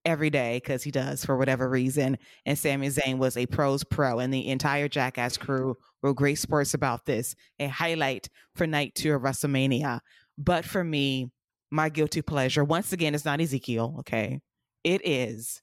every 0.04 0.30
day 0.30 0.56
because 0.56 0.82
he 0.82 0.90
does 0.90 1.24
for 1.24 1.36
whatever 1.36 1.68
reason. 1.68 2.18
And 2.46 2.58
Sami 2.58 2.88
Zayn 2.88 3.18
was 3.18 3.36
a 3.36 3.46
pros 3.46 3.84
pro, 3.84 4.18
and 4.18 4.32
the 4.32 4.48
entire 4.48 4.88
Jackass 4.88 5.36
crew 5.36 5.76
were 6.02 6.14
great 6.14 6.38
sports 6.38 6.74
about 6.74 7.06
this. 7.06 7.34
A 7.58 7.68
highlight 7.68 8.28
for 8.54 8.66
night 8.66 8.94
two 8.94 9.14
of 9.14 9.22
WrestleMania. 9.22 10.00
But 10.38 10.64
for 10.64 10.82
me, 10.82 11.30
my 11.70 11.88
guilty 11.88 12.22
pleasure, 12.22 12.64
once 12.64 12.92
again, 12.92 13.14
it's 13.14 13.24
not 13.24 13.40
Ezekiel, 13.40 13.96
okay? 14.00 14.40
It 14.84 15.02
is 15.04 15.60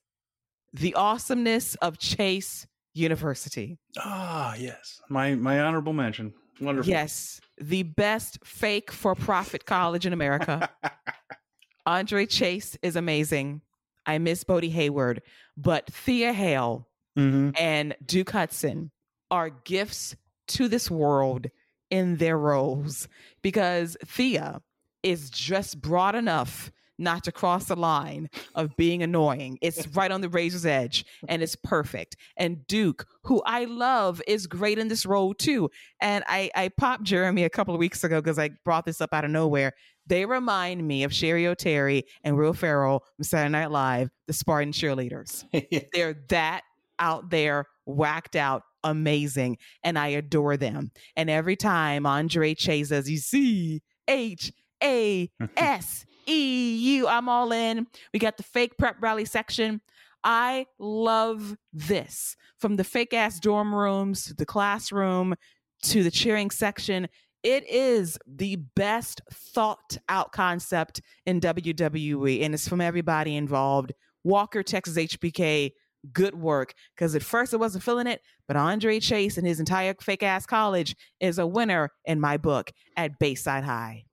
the 0.79 0.93
awesomeness 0.95 1.75
of 1.75 1.97
Chase 1.97 2.67
University. 2.93 3.77
Ah, 3.97 4.55
yes. 4.55 5.01
My 5.09 5.35
my 5.35 5.59
honorable 5.59 5.93
mention. 5.93 6.33
Wonderful. 6.59 6.89
Yes, 6.89 7.39
the 7.59 7.83
best 7.83 8.39
fake 8.43 8.91
for 8.91 9.13
profit 9.15 9.65
college 9.65 10.05
in 10.05 10.13
America. 10.13 10.69
Andre 11.85 12.25
Chase 12.25 12.77
is 12.81 12.95
amazing. 12.95 13.61
I 14.05 14.17
miss 14.17 14.43
Bodie 14.43 14.69
Hayward, 14.69 15.21
but 15.55 15.87
Thea 15.87 16.33
Hale 16.33 16.87
mm-hmm. 17.17 17.51
and 17.57 17.95
Duke 18.05 18.31
Hudson 18.31 18.91
are 19.29 19.49
gifts 19.49 20.15
to 20.47 20.67
this 20.67 20.89
world 20.89 21.47
in 21.89 22.17
their 22.17 22.37
roles 22.37 23.07
because 23.41 23.97
Thea 24.05 24.61
is 25.03 25.29
just 25.29 25.81
broad 25.81 26.15
enough 26.15 26.71
not 26.97 27.23
to 27.25 27.31
cross 27.31 27.65
the 27.65 27.75
line 27.75 28.29
of 28.55 28.75
being 28.75 29.03
annoying. 29.03 29.57
It's 29.61 29.87
right 29.89 30.11
on 30.11 30.21
the 30.21 30.29
razor's 30.29 30.65
edge 30.65 31.05
and 31.27 31.41
it's 31.41 31.55
perfect. 31.55 32.15
And 32.35 32.65
Duke, 32.67 33.05
who 33.23 33.41
I 33.45 33.65
love, 33.65 34.21
is 34.27 34.47
great 34.47 34.79
in 34.79 34.87
this 34.87 35.05
role 35.05 35.33
too. 35.33 35.69
And 36.01 36.23
I, 36.27 36.49
I 36.55 36.69
popped 36.69 37.03
Jeremy 37.03 37.43
a 37.43 37.49
couple 37.49 37.73
of 37.73 37.79
weeks 37.79 38.03
ago 38.03 38.21
because 38.21 38.39
I 38.39 38.49
brought 38.63 38.85
this 38.85 39.01
up 39.01 39.13
out 39.13 39.25
of 39.25 39.31
nowhere. 39.31 39.73
They 40.07 40.25
remind 40.25 40.87
me 40.87 41.03
of 41.03 41.11
Cheri 41.11 41.43
Oteri 41.43 42.03
and 42.23 42.37
Will 42.37 42.53
Ferrell 42.53 43.03
from 43.15 43.23
Saturday 43.23 43.51
Night 43.51 43.71
Live, 43.71 44.09
the 44.25 44.33
Spartan 44.33 44.71
cheerleaders. 44.71 45.43
They're 45.93 46.23
that 46.29 46.61
out 46.99 47.29
there, 47.29 47.65
whacked 47.85 48.35
out, 48.35 48.63
amazing, 48.83 49.57
and 49.83 49.99
I 49.99 50.07
adore 50.07 50.55
them. 50.55 50.91
And 51.15 51.29
every 51.29 51.57
time 51.57 52.05
Andre 52.05 52.55
Chase 52.55 52.89
says, 52.89 53.09
"You 53.09 53.17
see, 53.17 53.81
H 54.07 54.53
A 54.81 55.29
S 55.57 56.05
EU. 56.27 57.07
I'm 57.07 57.29
all 57.29 57.51
in. 57.51 57.87
We 58.13 58.19
got 58.19 58.37
the 58.37 58.43
fake 58.43 58.77
prep 58.77 58.97
rally 59.01 59.25
section. 59.25 59.81
I 60.23 60.65
love 60.79 61.55
this 61.71 62.35
from 62.59 62.75
the 62.75 62.83
fake 62.83 63.13
ass 63.13 63.39
dorm 63.39 63.73
rooms 63.73 64.25
to 64.25 64.33
the 64.33 64.45
classroom 64.45 65.35
to 65.83 66.03
the 66.03 66.11
cheering 66.11 66.49
section. 66.49 67.07
It 67.43 67.67
is 67.69 68.17
the 68.25 68.57
best 68.75 69.21
thought 69.31 69.97
out 70.09 70.31
concept 70.31 71.01
in 71.25 71.39
WWE, 71.39 72.43
and 72.43 72.53
it's 72.53 72.67
from 72.67 72.81
everybody 72.81 73.35
involved. 73.35 73.93
Walker, 74.23 74.63
Texas 74.63 74.97
HBK, 74.97 75.71
good 76.11 76.35
work. 76.35 76.73
Because 76.95 77.15
at 77.15 77.23
first 77.23 77.53
I 77.53 77.57
wasn't 77.57 77.83
feeling 77.83 78.07
it, 78.07 78.21
but 78.47 78.57
Andre 78.57 78.99
Chase 78.99 79.37
and 79.37 79.47
his 79.47 79.59
entire 79.59 79.93
fake 80.01 80.23
ass 80.23 80.45
college 80.45 80.95
is 81.19 81.39
a 81.39 81.47
winner 81.47 81.91
in 82.05 82.19
my 82.19 82.37
book 82.37 82.71
at 82.95 83.19
Bayside 83.19 83.63
High. 83.63 84.05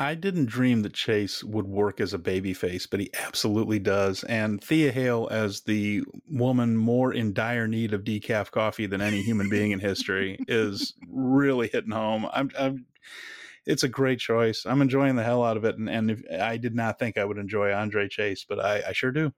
I 0.00 0.14
didn't 0.14 0.46
dream 0.46 0.82
that 0.82 0.92
Chase 0.92 1.42
would 1.42 1.66
work 1.66 2.00
as 2.00 2.14
a 2.14 2.18
babyface, 2.18 2.88
but 2.88 3.00
he 3.00 3.10
absolutely 3.14 3.80
does. 3.80 4.22
And 4.24 4.62
Thea 4.62 4.92
Hale 4.92 5.26
as 5.30 5.62
the 5.62 6.04
woman 6.30 6.76
more 6.76 7.12
in 7.12 7.32
dire 7.32 7.66
need 7.66 7.92
of 7.92 8.04
decaf 8.04 8.52
coffee 8.52 8.86
than 8.86 9.00
any 9.00 9.22
human 9.22 9.48
being 9.50 9.72
in 9.72 9.80
history 9.80 10.38
is 10.46 10.94
really 11.08 11.68
hitting 11.68 11.90
home. 11.90 12.28
I'm, 12.32 12.50
I'm, 12.56 12.86
it's 13.66 13.82
a 13.82 13.88
great 13.88 14.20
choice. 14.20 14.64
I'm 14.66 14.82
enjoying 14.82 15.16
the 15.16 15.24
hell 15.24 15.42
out 15.42 15.56
of 15.56 15.64
it, 15.64 15.76
and, 15.76 15.90
and 15.90 16.10
if, 16.12 16.22
I 16.40 16.58
did 16.58 16.76
not 16.76 16.98
think 16.98 17.18
I 17.18 17.24
would 17.24 17.36
enjoy 17.36 17.72
Andre 17.72 18.08
Chase, 18.08 18.46
but 18.48 18.64
I, 18.64 18.82
I 18.88 18.92
sure 18.92 19.10
do. 19.10 19.32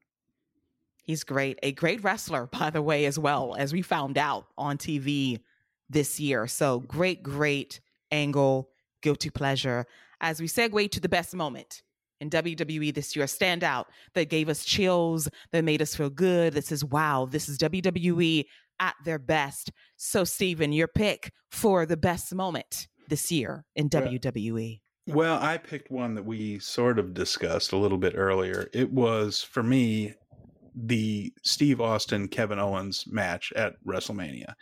He's 1.04 1.24
great. 1.24 1.58
A 1.62 1.72
great 1.72 2.04
wrestler, 2.04 2.46
by 2.46 2.68
the 2.68 2.82
way, 2.82 3.06
as 3.06 3.18
well, 3.18 3.56
as 3.58 3.72
we 3.72 3.80
found 3.80 4.18
out 4.18 4.46
on 4.58 4.76
TV 4.76 5.40
this 5.88 6.20
year. 6.20 6.46
So 6.46 6.80
great, 6.80 7.22
great 7.22 7.80
angle, 8.12 8.68
guilty 9.00 9.30
pleasure 9.30 9.86
as 10.20 10.40
we 10.40 10.46
segue 10.46 10.90
to 10.90 11.00
the 11.00 11.08
best 11.08 11.34
moment 11.34 11.82
in 12.20 12.30
WWE 12.30 12.94
this 12.94 13.16
year, 13.16 13.24
standout 13.26 13.86
that 14.14 14.28
gave 14.28 14.48
us 14.48 14.64
chills, 14.64 15.28
that 15.52 15.64
made 15.64 15.82
us 15.82 15.94
feel 15.94 16.10
good. 16.10 16.54
That 16.54 16.66
says, 16.66 16.84
wow, 16.84 17.26
this 17.30 17.48
is 17.48 17.58
WWE 17.58 18.44
at 18.78 18.94
their 19.04 19.18
best. 19.18 19.70
So, 19.96 20.24
Steven, 20.24 20.72
your 20.72 20.88
pick 20.88 21.32
for 21.50 21.86
the 21.86 21.96
best 21.96 22.34
moment 22.34 22.88
this 23.08 23.30
year 23.30 23.64
in 23.74 23.88
WWE. 23.88 24.80
Well, 25.06 25.38
I 25.42 25.58
picked 25.58 25.90
one 25.90 26.14
that 26.14 26.24
we 26.24 26.58
sort 26.60 26.98
of 26.98 27.14
discussed 27.14 27.72
a 27.72 27.76
little 27.76 27.98
bit 27.98 28.14
earlier. 28.16 28.68
It 28.72 28.92
was, 28.92 29.42
for 29.42 29.62
me, 29.62 30.14
the 30.74 31.32
Steve 31.42 31.80
Austin 31.80 32.28
Kevin 32.28 32.58
Owens 32.60 33.04
match 33.08 33.52
at 33.56 33.74
WrestleMania. 33.84 34.54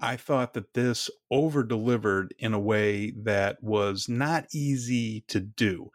I 0.00 0.16
thought 0.16 0.54
that 0.54 0.74
this 0.74 1.10
over 1.30 1.62
delivered 1.62 2.34
in 2.38 2.52
a 2.52 2.60
way 2.60 3.12
that 3.22 3.62
was 3.62 4.08
not 4.08 4.46
easy 4.52 5.24
to 5.28 5.40
do. 5.40 5.90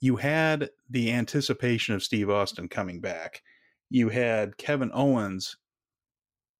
You 0.00 0.16
had 0.16 0.70
the 0.88 1.12
anticipation 1.12 1.94
of 1.94 2.02
Steve 2.02 2.28
Austin 2.30 2.68
coming 2.68 3.00
back. 3.00 3.42
You 3.88 4.10
had 4.10 4.56
Kevin 4.56 4.90
Owens. 4.92 5.56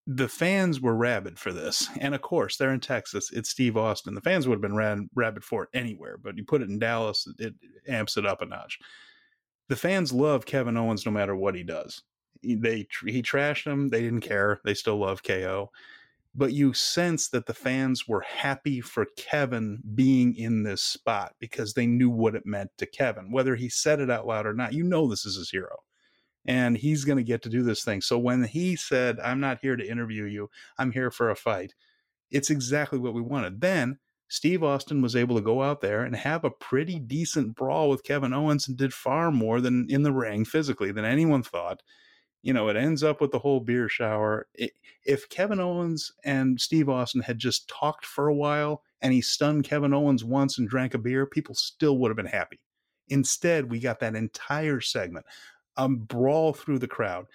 The 0.06 0.28
fans 0.28 0.80
were 0.80 0.96
rabid 0.96 1.38
for 1.38 1.52
this. 1.52 1.88
And 2.00 2.14
of 2.14 2.22
course, 2.22 2.56
they're 2.56 2.72
in 2.72 2.80
Texas. 2.80 3.30
It's 3.30 3.50
Steve 3.50 3.76
Austin. 3.76 4.14
The 4.14 4.20
fans 4.20 4.48
would 4.48 4.56
have 4.56 4.62
been 4.62 4.74
rad, 4.74 5.00
rabid 5.14 5.44
for 5.44 5.64
it 5.64 5.70
anywhere, 5.74 6.16
but 6.16 6.36
you 6.36 6.44
put 6.44 6.62
it 6.62 6.70
in 6.70 6.78
Dallas, 6.78 7.26
it 7.38 7.54
amps 7.86 8.16
it 8.16 8.26
up 8.26 8.42
a 8.42 8.46
notch. 8.46 8.78
The 9.68 9.76
fans 9.76 10.12
love 10.12 10.46
Kevin 10.46 10.76
Owens 10.76 11.06
no 11.06 11.12
matter 11.12 11.36
what 11.36 11.54
he 11.54 11.62
does. 11.62 12.02
They 12.42 12.88
he 13.06 13.22
trashed 13.22 13.64
them. 13.64 13.90
They 13.90 14.00
didn't 14.00 14.22
care. 14.22 14.60
They 14.64 14.74
still 14.74 14.96
love 14.96 15.22
KO 15.22 15.70
but 16.34 16.52
you 16.52 16.72
sense 16.72 17.28
that 17.28 17.46
the 17.46 17.54
fans 17.54 18.06
were 18.06 18.20
happy 18.20 18.80
for 18.80 19.06
Kevin 19.16 19.80
being 19.94 20.34
in 20.36 20.62
this 20.62 20.82
spot 20.82 21.34
because 21.40 21.74
they 21.74 21.86
knew 21.86 22.10
what 22.10 22.34
it 22.34 22.46
meant 22.46 22.70
to 22.78 22.86
Kevin. 22.86 23.32
Whether 23.32 23.56
he 23.56 23.68
said 23.68 24.00
it 24.00 24.10
out 24.10 24.26
loud 24.26 24.46
or 24.46 24.54
not, 24.54 24.72
you 24.72 24.84
know 24.84 25.08
this 25.08 25.26
is 25.26 25.36
his 25.36 25.50
hero. 25.50 25.78
And 26.46 26.76
he's 26.76 27.04
going 27.04 27.18
to 27.18 27.24
get 27.24 27.42
to 27.42 27.48
do 27.48 27.62
this 27.62 27.84
thing. 27.84 28.00
So 28.00 28.18
when 28.18 28.44
he 28.44 28.76
said, 28.76 29.18
I'm 29.20 29.40
not 29.40 29.58
here 29.60 29.76
to 29.76 29.86
interview 29.86 30.24
you, 30.24 30.50
I'm 30.78 30.92
here 30.92 31.10
for 31.10 31.30
a 31.30 31.36
fight, 31.36 31.74
it's 32.30 32.48
exactly 32.48 32.98
what 32.98 33.12
we 33.12 33.20
wanted. 33.20 33.60
Then 33.60 33.98
Steve 34.28 34.62
Austin 34.62 35.02
was 35.02 35.16
able 35.16 35.34
to 35.34 35.42
go 35.42 35.62
out 35.62 35.80
there 35.80 36.04
and 36.04 36.14
have 36.14 36.44
a 36.44 36.50
pretty 36.50 37.00
decent 37.00 37.56
brawl 37.56 37.90
with 37.90 38.04
Kevin 38.04 38.32
Owens 38.32 38.68
and 38.68 38.76
did 38.76 38.94
far 38.94 39.32
more 39.32 39.60
than 39.60 39.86
in 39.90 40.04
the 40.04 40.12
ring 40.12 40.44
physically 40.44 40.92
than 40.92 41.04
anyone 41.04 41.42
thought 41.42 41.82
you 42.42 42.52
know, 42.52 42.68
it 42.68 42.76
ends 42.76 43.02
up 43.02 43.20
with 43.20 43.32
the 43.32 43.38
whole 43.38 43.60
beer 43.60 43.88
shower. 43.88 44.46
It, 44.54 44.72
if 45.04 45.28
Kevin 45.28 45.60
Owens 45.60 46.12
and 46.24 46.60
Steve 46.60 46.88
Austin 46.88 47.22
had 47.22 47.38
just 47.38 47.68
talked 47.68 48.06
for 48.06 48.28
a 48.28 48.34
while 48.34 48.82
and 49.02 49.12
he 49.12 49.20
stunned 49.20 49.64
Kevin 49.64 49.92
Owens 49.92 50.24
once 50.24 50.58
and 50.58 50.68
drank 50.68 50.94
a 50.94 50.98
beer, 50.98 51.26
people 51.26 51.54
still 51.54 51.98
would 51.98 52.08
have 52.08 52.16
been 52.16 52.26
happy. 52.26 52.60
Instead, 53.08 53.70
we 53.70 53.80
got 53.80 54.00
that 54.00 54.14
entire 54.14 54.80
segment, 54.80 55.26
a 55.76 55.88
brawl 55.88 56.52
through 56.52 56.78
the 56.78 56.88
crowd. 56.88 57.26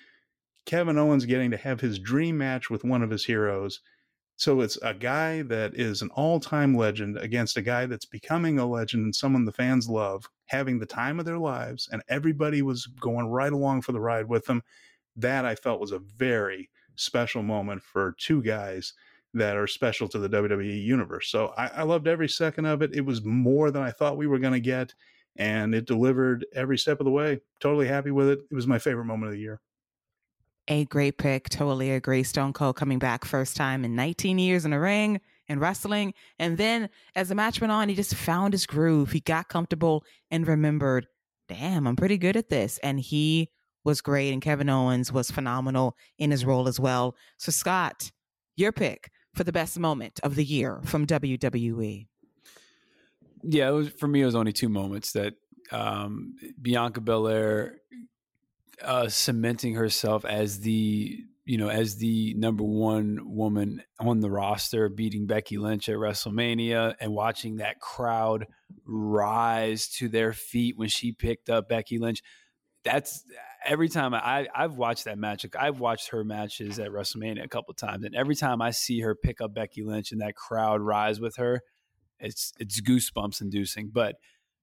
Kevin 0.66 0.98
Owens 0.98 1.26
getting 1.26 1.52
to 1.52 1.58
have 1.58 1.82
his 1.82 2.00
dream 2.00 2.38
match 2.38 2.70
with 2.70 2.84
one 2.84 3.04
of 3.04 3.12
his 3.12 3.26
heroes. 3.26 3.82
So 4.38 4.62
it's 4.62 4.78
a 4.82 4.94
guy 4.94 5.44
that 5.44 5.76
is 5.76 6.02
an 6.02 6.10
all 6.16 6.40
time 6.40 6.76
legend 6.76 7.18
against 7.18 7.58
a 7.58 7.62
guy 7.62 7.86
that's 7.86 8.06
becoming 8.06 8.58
a 8.58 8.66
legend 8.66 9.04
and 9.04 9.16
someone 9.16 9.46
the 9.46 9.52
fans 9.52 9.88
love, 9.88 10.30
having 10.48 10.80
the 10.80 10.86
time 10.86 11.20
of 11.20 11.26
their 11.26 11.38
lives, 11.38 11.88
and 11.92 12.02
everybody 12.10 12.62
was 12.62 12.88
going 12.88 13.28
right 13.28 13.54
along 13.54 13.84
for 13.84 13.92
the 13.92 14.00
ride 14.00 14.28
with 14.28 14.46
them 14.46 14.64
that 15.16 15.46
I 15.46 15.56
felt 15.56 15.80
was 15.80 15.92
a 15.92 16.00
very 16.00 16.70
special 16.96 17.44
moment 17.44 17.82
for 17.82 18.16
two 18.18 18.42
guys 18.42 18.94
that 19.34 19.58
are 19.58 19.68
special 19.68 20.08
to 20.08 20.18
the 20.18 20.30
WWE 20.30 20.84
universe. 20.84 21.30
So 21.30 21.54
I, 21.58 21.68
I 21.68 21.84
loved 21.84 22.08
every 22.08 22.30
second 22.30 22.66
of 22.66 22.82
it. 22.82 22.96
It 22.96 23.06
was 23.06 23.24
more 23.24 23.70
than 23.70 23.84
I 23.84 23.92
thought 23.92 24.18
we 24.18 24.28
were 24.28 24.40
going 24.40 24.54
to 24.54 24.60
get, 24.60 24.94
and 25.36 25.76
it 25.76 25.86
delivered 25.86 26.46
every 26.54 26.78
step 26.78 27.00
of 27.02 27.06
the 27.06 27.12
way. 27.12 27.42
Totally 27.60 27.88
happy 27.88 28.12
with 28.12 28.30
it. 28.30 28.40
It 28.50 28.56
was 28.56 28.66
my 28.66 28.80
favorite 28.80 29.06
moment 29.06 29.28
of 29.28 29.34
the 29.34 29.42
year. 29.42 29.62
A 30.68 30.86
great 30.86 31.18
pick. 31.18 31.50
Totally 31.50 31.92
agree. 31.92 32.24
Stone 32.24 32.54
Cold 32.54 32.76
coming 32.76 32.98
back 32.98 33.24
first 33.26 33.56
time 33.56 33.86
in 33.86 33.96
19 33.96 34.40
years 34.40 34.66
in 34.66 34.74
a 34.74 34.80
ring 34.80 35.22
and 35.48 35.62
wrestling. 35.62 36.14
And 36.40 36.58
then 36.58 36.90
as 37.16 37.30
the 37.30 37.36
match 37.36 37.62
went 37.62 37.72
on, 37.72 37.90
he 37.90 37.94
just 37.94 38.16
found 38.16 38.54
his 38.54 38.66
groove. 38.66 39.12
He 39.12 39.20
got 39.20 39.48
comfortable 39.48 40.04
and 40.32 40.48
remembered, 40.48 41.08
damn, 41.48 41.86
I'm 41.86 41.96
pretty 41.96 42.18
good 42.18 42.36
at 42.36 42.50
this. 42.50 42.80
And 42.80 43.00
he 43.00 43.52
was 43.86 44.02
great, 44.02 44.34
and 44.34 44.42
Kevin 44.42 44.70
Owens 44.70 45.14
was 45.14 45.32
phenomenal 45.32 45.96
in 46.18 46.32
his 46.32 46.44
role 46.44 46.68
as 46.68 46.80
well. 46.80 47.16
So, 47.38 47.52
Scott, 47.52 48.12
your 48.58 48.72
pick 48.72 49.10
for 49.34 49.44
the 49.44 49.52
best 49.52 49.78
moment 49.78 50.20
of 50.24 50.36
the 50.36 50.44
year 50.44 50.82
from 50.84 51.06
WWE. 51.06 52.08
Yeah, 53.44 53.70
was 53.70 53.90
for 53.90 54.08
me. 54.08 54.22
It 54.22 54.26
was 54.26 54.36
only 54.36 54.54
two 54.54 54.70
moments 54.70 55.12
that 55.12 55.36
um, 55.72 56.36
Bianca 56.62 57.02
Belair 57.02 57.78
uh, 58.82 59.08
cementing 59.08 59.76
herself 59.76 60.26
as 60.26 60.60
the 60.60 61.20
you 61.46 61.58
know 61.58 61.70
as 61.70 61.98
the 61.98 62.34
number 62.36 62.64
one 62.64 63.20
woman 63.24 63.84
on 64.00 64.20
the 64.20 64.32
roster, 64.32 64.90
beating 64.90 65.28
Becky 65.28 65.58
Lynch 65.58 65.90
at 65.90 65.96
WrestleMania, 65.96 66.96
and 67.00 67.14
watching 67.14 67.58
that 67.58 67.80
crowd 67.80 68.48
rise 68.86 69.88
to 69.98 70.10
their 70.10 70.34
feet 70.34 70.78
when 70.78 70.90
she 70.90 71.12
picked 71.12 71.50
up 71.50 71.70
Becky 71.70 72.00
Lynch. 72.00 72.22
That's 72.84 73.24
every 73.66 73.90
time 73.90 74.14
I 74.14 74.48
I've 74.54 74.78
watched 74.78 75.06
that 75.06 75.18
match, 75.18 75.46
I've 75.60 75.80
watched 75.80 76.10
her 76.10 76.24
matches 76.24 76.80
at 76.80 76.92
WrestleMania 76.92 77.44
a 77.44 77.50
couple 77.50 77.74
times, 77.74 78.06
and 78.06 78.16
every 78.16 78.36
time 78.36 78.62
I 78.62 78.72
see 78.72 79.02
her 79.02 79.16
pick 79.16 79.42
up 79.42 79.54
Becky 79.54 79.84
Lynch 79.84 80.12
and 80.12 80.22
that 80.22 80.36
crowd 80.36 80.82
rise 80.82 81.20
with 81.20 81.36
her, 81.38 81.62
it's 82.20 82.54
it's 82.60 82.80
goosebumps 82.82 83.42
inducing. 83.42 83.90
But 83.90 84.16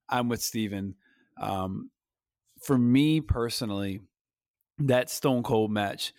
I'm 0.08 0.28
with 0.28 0.42
Steven. 0.42 0.94
Um, 1.40 1.90
for 2.62 2.78
me 2.78 3.20
personally, 3.20 4.00
that 4.78 5.10
Stone 5.10 5.42
Cold 5.42 5.70
match 5.70 6.12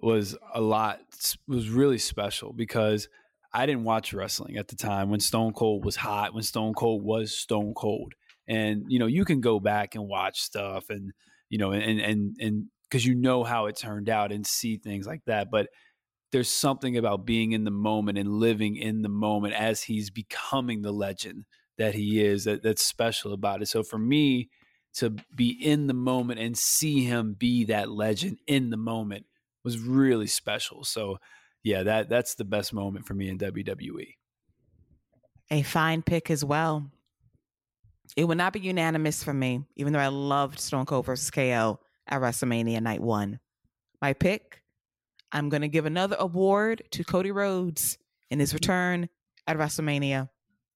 was 0.00 0.36
a 0.54 0.60
lot 0.60 1.00
was 1.46 1.68
really 1.68 1.98
special 1.98 2.52
because 2.52 3.08
I 3.52 3.66
didn't 3.66 3.84
watch 3.84 4.12
wrestling 4.12 4.56
at 4.56 4.68
the 4.68 4.76
time 4.76 5.10
when 5.10 5.20
Stone 5.20 5.54
Cold 5.54 5.84
was 5.84 5.96
hot, 5.96 6.34
when 6.34 6.42
Stone 6.42 6.74
Cold 6.74 7.02
was 7.02 7.32
Stone 7.32 7.74
Cold. 7.74 8.14
And 8.46 8.84
you 8.88 8.98
know, 8.98 9.06
you 9.06 9.24
can 9.24 9.40
go 9.40 9.58
back 9.60 9.94
and 9.94 10.06
watch 10.06 10.40
stuff 10.40 10.90
and 10.90 11.12
you 11.48 11.58
know, 11.58 11.72
and 11.72 12.00
and 12.00 12.36
and 12.40 12.66
because 12.84 13.04
you 13.04 13.14
know 13.14 13.44
how 13.44 13.66
it 13.66 13.76
turned 13.76 14.08
out 14.08 14.32
and 14.32 14.46
see 14.46 14.76
things 14.76 15.06
like 15.06 15.22
that. 15.26 15.50
But 15.50 15.68
there's 16.32 16.48
something 16.48 16.96
about 16.96 17.24
being 17.24 17.52
in 17.52 17.64
the 17.64 17.70
moment 17.70 18.18
and 18.18 18.28
living 18.28 18.76
in 18.76 19.02
the 19.02 19.08
moment 19.08 19.54
as 19.54 19.82
he's 19.82 20.10
becoming 20.10 20.82
the 20.82 20.92
legend 20.92 21.44
that 21.78 21.94
he 21.94 22.22
is 22.22 22.44
that, 22.44 22.62
that's 22.62 22.84
special 22.84 23.32
about 23.32 23.62
it. 23.62 23.66
So 23.66 23.82
for 23.82 23.98
me 23.98 24.50
to 24.94 25.14
be 25.34 25.50
in 25.50 25.86
the 25.86 25.94
moment 25.94 26.40
and 26.40 26.56
see 26.56 27.04
him 27.04 27.34
be 27.34 27.64
that 27.66 27.90
legend 27.90 28.38
in 28.46 28.70
the 28.70 28.76
moment 28.76 29.26
was 29.64 29.78
really 29.78 30.26
special. 30.26 30.84
So 30.84 31.18
yeah, 31.62 31.82
that 31.84 32.08
that's 32.08 32.34
the 32.34 32.44
best 32.44 32.72
moment 32.72 33.06
for 33.06 33.14
me 33.14 33.28
in 33.28 33.38
WWE. 33.38 34.14
A 35.50 35.62
fine 35.62 36.02
pick 36.02 36.30
as 36.30 36.44
well. 36.44 36.90
It 38.16 38.24
would 38.24 38.38
not 38.38 38.52
be 38.52 38.60
unanimous 38.60 39.22
for 39.22 39.34
me, 39.34 39.64
even 39.76 39.92
though 39.92 39.98
I 39.98 40.08
loved 40.08 40.60
Stone 40.60 40.86
Cold 40.86 41.06
versus 41.06 41.30
KO 41.30 41.80
at 42.06 42.20
WrestleMania 42.20 42.80
Night 42.80 43.00
One. 43.00 43.40
My 44.00 44.12
pick, 44.12 44.62
I'm 45.32 45.48
going 45.48 45.62
to 45.62 45.68
give 45.68 45.86
another 45.86 46.16
award 46.18 46.82
to 46.92 47.04
Cody 47.04 47.30
Rhodes 47.30 47.98
in 48.30 48.40
his 48.40 48.54
return 48.54 49.08
at 49.46 49.56
WrestleMania. 49.56 50.28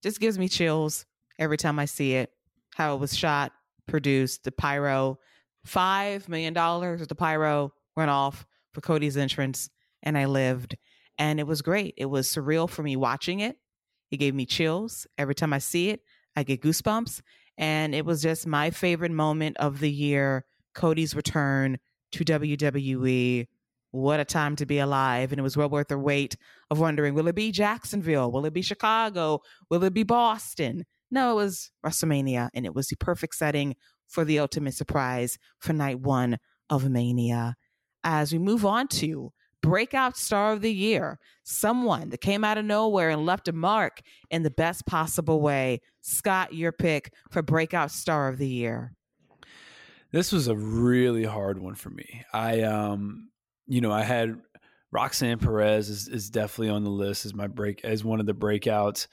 Just 0.02 0.20
gives 0.20 0.38
me 0.38 0.48
chills 0.48 1.06
every 1.38 1.56
time 1.56 1.78
I 1.78 1.84
see 1.86 2.14
it. 2.14 2.30
How 2.74 2.94
it 2.94 3.00
was 3.00 3.16
shot, 3.16 3.52
produced, 3.86 4.44
the 4.44 4.52
pyro, 4.52 5.18
five 5.64 6.28
million 6.28 6.54
dollars 6.54 7.06
the 7.06 7.14
pyro 7.14 7.72
went 7.96 8.10
off 8.10 8.46
for 8.72 8.80
Cody's 8.80 9.16
entrance, 9.16 9.70
and 10.02 10.16
I 10.16 10.24
lived. 10.24 10.76
And 11.18 11.38
it 11.38 11.46
was 11.46 11.62
great. 11.62 11.94
It 11.96 12.06
was 12.06 12.26
surreal 12.28 12.68
for 12.68 12.82
me 12.82 12.96
watching 12.96 13.40
it. 13.40 13.58
It 14.10 14.16
gave 14.16 14.34
me 14.34 14.46
chills 14.46 15.06
every 15.18 15.34
time 15.34 15.52
I 15.52 15.58
see 15.58 15.90
it. 15.90 16.02
I 16.36 16.42
get 16.42 16.62
goosebumps. 16.62 17.20
And 17.58 17.94
it 17.94 18.04
was 18.04 18.22
just 18.22 18.46
my 18.46 18.70
favorite 18.70 19.12
moment 19.12 19.56
of 19.58 19.80
the 19.80 19.90
year 19.90 20.44
Cody's 20.74 21.14
return 21.14 21.78
to 22.12 22.24
WWE. 22.24 23.46
What 23.90 24.20
a 24.20 24.24
time 24.24 24.56
to 24.56 24.66
be 24.66 24.78
alive. 24.78 25.32
And 25.32 25.38
it 25.38 25.42
was 25.42 25.56
well 25.56 25.68
worth 25.68 25.88
the 25.88 25.98
wait 25.98 26.36
of 26.70 26.80
wondering 26.80 27.14
will 27.14 27.28
it 27.28 27.34
be 27.34 27.52
Jacksonville? 27.52 28.32
Will 28.32 28.46
it 28.46 28.54
be 28.54 28.62
Chicago? 28.62 29.40
Will 29.70 29.84
it 29.84 29.92
be 29.92 30.02
Boston? 30.02 30.84
No, 31.10 31.32
it 31.32 31.34
was 31.34 31.70
WrestleMania, 31.84 32.48
and 32.54 32.64
it 32.64 32.74
was 32.74 32.88
the 32.88 32.96
perfect 32.96 33.34
setting 33.34 33.76
for 34.08 34.24
the 34.24 34.38
ultimate 34.38 34.72
surprise 34.72 35.36
for 35.58 35.74
night 35.74 36.00
one 36.00 36.38
of 36.70 36.88
Mania. 36.88 37.54
As 38.02 38.32
we 38.32 38.38
move 38.38 38.64
on 38.64 38.88
to 38.88 39.30
breakout 39.62 40.16
star 40.16 40.52
of 40.52 40.60
the 40.60 40.72
year, 40.72 41.18
someone 41.44 42.10
that 42.10 42.20
came 42.20 42.44
out 42.44 42.58
of 42.58 42.64
nowhere 42.64 43.10
and 43.10 43.24
left 43.24 43.48
a 43.48 43.52
mark 43.52 44.00
in 44.30 44.42
the 44.42 44.50
best 44.50 44.86
possible 44.86 45.40
way. 45.40 45.80
Scott, 46.02 46.52
your 46.52 46.72
pick 46.72 47.12
for 47.30 47.42
breakout 47.42 47.90
star 47.90 48.28
of 48.28 48.38
the 48.38 48.48
year. 48.48 48.92
This 50.10 50.32
was 50.32 50.48
a 50.48 50.56
really 50.56 51.24
hard 51.24 51.58
one 51.58 51.74
for 51.74 51.90
me. 51.90 52.24
I, 52.32 52.62
um, 52.62 53.30
you 53.66 53.80
know, 53.80 53.92
I 53.92 54.02
had 54.02 54.36
Roxanne 54.90 55.38
Perez 55.38 55.88
is, 55.88 56.08
is 56.08 56.28
definitely 56.28 56.68
on 56.68 56.84
the 56.84 56.90
list 56.90 57.24
as 57.24 57.34
my 57.34 57.46
break 57.46 57.82
as 57.84 58.04
one 58.04 58.20
of 58.20 58.26
the 58.26 58.34
breakouts, 58.34 59.06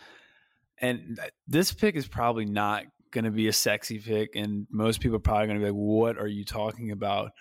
and 0.81 1.19
this 1.47 1.71
pick 1.71 1.95
is 1.95 2.07
probably 2.07 2.45
not 2.45 2.83
going 3.11 3.25
to 3.25 3.31
be 3.31 3.47
a 3.47 3.53
sexy 3.53 3.97
pick, 3.97 4.35
and 4.35 4.67
most 4.69 4.99
people 4.99 5.15
are 5.15 5.21
probably 5.21 5.47
going 5.47 5.59
to 5.59 5.65
be 5.65 5.71
like, 5.71 5.79
"What 5.79 6.17
are 6.17 6.27
you 6.27 6.43
talking 6.43 6.91
about?" 6.91 7.31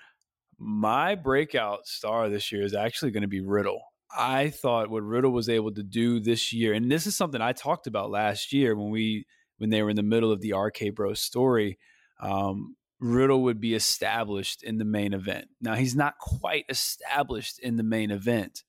My 0.59 1.14
breakout 1.14 1.86
star 1.86 2.28
this 2.28 2.51
year 2.51 2.62
is 2.62 2.74
actually 2.74 3.12
going 3.12 3.22
to 3.22 3.28
be 3.28 3.40
Riddle. 3.40 3.80
I 4.16 4.51
thought 4.51 4.90
what 4.90 5.02
Riddle 5.02 5.32
was 5.32 5.48
able 5.48 5.72
to 5.72 5.82
do 5.82 6.18
this 6.18 6.52
year, 6.52 6.72
and 6.72 6.90
this 6.90 7.06
is 7.06 7.16
something 7.16 7.40
I 7.40 7.52
talked 7.52 7.86
about 7.86 8.10
last 8.10 8.52
year 8.52 8.74
when 8.74 8.90
we 8.90 9.26
when 9.59 9.70
they 9.70 9.82
were 9.82 9.90
in 9.90 9.97
the 9.97 10.02
middle 10.02 10.32
of 10.32 10.40
the 10.40 10.55
RK 10.55 10.94
Bro 10.94 11.14
story. 11.14 11.78
Um, 12.20 12.76
Riddle 13.01 13.43
would 13.43 13.60
be 13.60 13.74
established 13.74 14.62
in 14.62 14.78
the 14.78 14.85
main 14.85 15.12
event. 15.12 15.48
Now 15.60 15.74
he's 15.74 15.94
not 15.94 16.18
quite 16.18 16.64
established 16.68 17.59
in 17.60 17.76
the 17.76 17.82
main 17.85 18.10
event, 18.10 18.64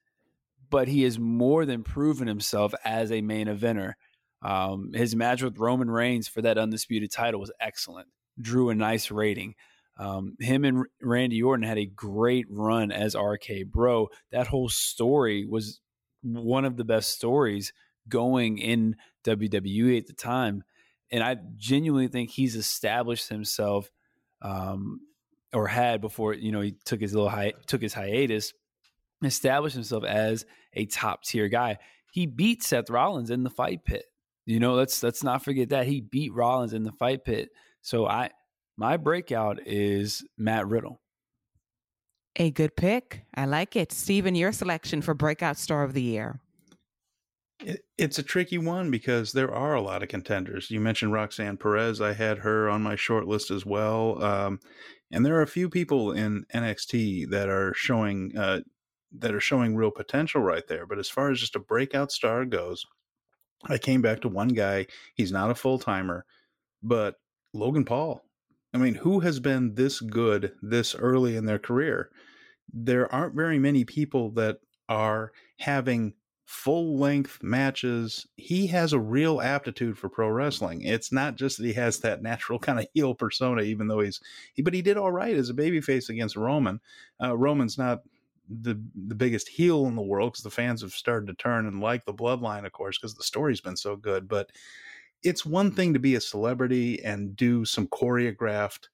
but 0.69 0.87
he 0.87 1.03
has 1.03 1.17
more 1.17 1.65
than 1.65 1.83
proven 1.83 2.27
himself 2.27 2.73
as 2.85 3.11
a 3.11 3.21
main 3.21 3.47
eventer. 3.47 3.93
Um, 4.41 4.91
his 4.93 5.15
match 5.15 5.41
with 5.41 5.57
Roman 5.57 5.89
Reigns 5.89 6.27
for 6.27 6.41
that 6.41 6.57
undisputed 6.57 7.11
title 7.11 7.39
was 7.39 7.51
excellent. 7.59 8.07
Drew 8.39 8.69
a 8.69 8.75
nice 8.75 9.09
rating. 9.09 9.55
Um, 9.99 10.37
him 10.39 10.63
and 10.63 10.85
Randy 11.01 11.43
Orton 11.43 11.67
had 11.67 11.77
a 11.77 11.85
great 11.85 12.45
run 12.49 12.91
as 12.91 13.15
RK 13.15 13.67
Bro. 13.67 14.07
That 14.31 14.47
whole 14.47 14.69
story 14.69 15.45
was 15.45 15.81
one 16.21 16.63
of 16.63 16.77
the 16.77 16.85
best 16.85 17.11
stories 17.11 17.73
going 18.07 18.57
in 18.59 18.95
WWE 19.25 19.97
at 19.97 20.07
the 20.07 20.13
time. 20.13 20.63
And 21.11 21.21
I 21.21 21.37
genuinely 21.57 22.07
think 22.07 22.29
he's 22.29 22.55
established 22.55 23.27
himself 23.27 23.91
um, 24.41 25.01
or 25.53 25.67
had 25.67 25.99
before 25.99 26.33
you 26.33 26.51
know 26.51 26.61
he 26.61 26.75
took 26.85 27.01
his 27.01 27.13
little 27.13 27.29
hi- 27.29 27.53
took 27.67 27.81
his 27.81 27.93
hiatus, 27.93 28.53
established 29.23 29.75
himself 29.75 30.05
as 30.05 30.45
a 30.73 30.85
top 30.85 31.23
tier 31.23 31.49
guy. 31.49 31.77
He 32.11 32.25
beat 32.25 32.63
Seth 32.63 32.89
Rollins 32.89 33.31
in 33.31 33.43
the 33.43 33.49
fight 33.49 33.83
pit. 33.83 34.05
You 34.45 34.59
know, 34.59 34.75
let's 34.75 35.03
let's 35.03 35.23
not 35.23 35.43
forget 35.43 35.69
that 35.69 35.87
he 35.87 35.99
beat 35.99 36.33
Rollins 36.33 36.73
in 36.73 36.83
the 36.83 36.91
fight 36.93 37.25
pit. 37.25 37.49
So 37.81 38.07
I 38.07 38.29
my 38.79 38.95
breakout 38.95 39.59
is 39.65 40.23
Matt 40.37 40.65
Riddle. 40.65 41.01
A 42.37 42.49
good 42.49 42.77
pick. 42.77 43.25
I 43.35 43.45
like 43.45 43.75
it. 43.75 43.91
Steven, 43.91 44.35
your 44.35 44.53
selection 44.53 45.01
for 45.01 45.13
breakout 45.13 45.57
star 45.57 45.83
of 45.83 45.93
the 45.93 46.01
year. 46.01 46.39
It, 47.59 47.81
it's 47.97 48.19
a 48.19 48.23
tricky 48.23 48.57
one 48.57 48.89
because 48.89 49.33
there 49.33 49.53
are 49.53 49.73
a 49.73 49.81
lot 49.81 50.01
of 50.01 50.07
contenders. 50.07 50.71
You 50.71 50.79
mentioned 50.79 51.11
Roxanne 51.11 51.57
Perez. 51.57 51.99
I 51.99 52.13
had 52.13 52.37
her 52.37 52.69
on 52.69 52.81
my 52.81 52.95
short 52.95 53.27
list 53.27 53.51
as 53.51 53.65
well. 53.65 54.23
Um, 54.23 54.61
and 55.11 55.25
there 55.25 55.35
are 55.35 55.41
a 55.41 55.47
few 55.47 55.69
people 55.69 56.13
in 56.13 56.45
NXT 56.55 57.31
that 57.31 57.49
are 57.49 57.73
showing 57.73 58.31
uh, 58.37 58.61
that 59.17 59.35
are 59.35 59.41
showing 59.41 59.75
real 59.75 59.91
potential 59.91 60.41
right 60.41 60.65
there. 60.69 60.85
But 60.85 60.99
as 60.99 61.09
far 61.09 61.31
as 61.31 61.41
just 61.41 61.57
a 61.57 61.59
breakout 61.59 62.13
star 62.13 62.45
goes, 62.45 62.85
I 63.65 63.77
came 63.77 64.01
back 64.01 64.21
to 64.21 64.29
one 64.29 64.49
guy. 64.49 64.85
He's 65.15 65.33
not 65.33 65.51
a 65.51 65.55
full 65.55 65.79
timer, 65.79 66.23
but 66.81 67.15
Logan 67.53 67.83
Paul. 67.83 68.23
I 68.73 68.77
mean, 68.77 68.95
who 68.95 69.19
has 69.21 69.39
been 69.39 69.75
this 69.75 69.99
good 69.99 70.53
this 70.61 70.95
early 70.95 71.35
in 71.35 71.45
their 71.45 71.59
career? 71.59 72.11
There 72.71 73.11
aren't 73.13 73.35
very 73.35 73.57
many 73.59 73.83
people 73.83 74.29
that 74.31 74.59
are 74.87 75.31
having 75.59 76.13
full 76.45 76.97
length 76.97 77.43
matches. 77.43 78.27
He 78.35 78.67
has 78.67 78.91
a 78.93 78.99
real 78.99 79.41
aptitude 79.41 79.97
for 79.97 80.09
pro 80.09 80.29
wrestling. 80.29 80.81
It's 80.81 81.11
not 81.11 81.35
just 81.35 81.57
that 81.57 81.65
he 81.65 81.73
has 81.73 81.99
that 81.99 82.21
natural 82.23 82.59
kind 82.59 82.79
of 82.79 82.87
heel 82.93 83.15
persona, 83.15 83.61
even 83.63 83.87
though 83.87 83.99
he's, 83.99 84.19
he, 84.53 84.61
but 84.61 84.73
he 84.73 84.81
did 84.81 84.97
all 84.97 85.11
right 85.11 85.35
as 85.35 85.49
a 85.49 85.53
babyface 85.53 86.09
against 86.09 86.35
Roman. 86.35 86.79
Uh, 87.23 87.37
Roman's 87.37 87.77
not 87.77 88.01
the 88.49 88.81
the 89.07 89.13
biggest 89.13 89.47
heel 89.47 89.85
in 89.85 89.95
the 89.95 90.01
world 90.01 90.31
because 90.31 90.43
the 90.43 90.49
fans 90.49 90.81
have 90.81 90.91
started 90.91 91.27
to 91.27 91.35
turn 91.35 91.67
and 91.67 91.81
like 91.81 92.05
the 92.05 92.13
bloodline, 92.13 92.65
of 92.65 92.71
course, 92.71 92.97
because 92.97 93.13
the 93.13 93.23
story's 93.23 93.61
been 93.61 93.77
so 93.77 93.95
good. 93.95 94.27
But 94.27 94.51
it's 95.23 95.45
one 95.45 95.71
thing 95.71 95.93
to 95.93 95.99
be 95.99 96.15
a 96.15 96.21
celebrity 96.21 97.03
and 97.03 97.35
do 97.35 97.65
some 97.65 97.87
choreographed 97.87 98.87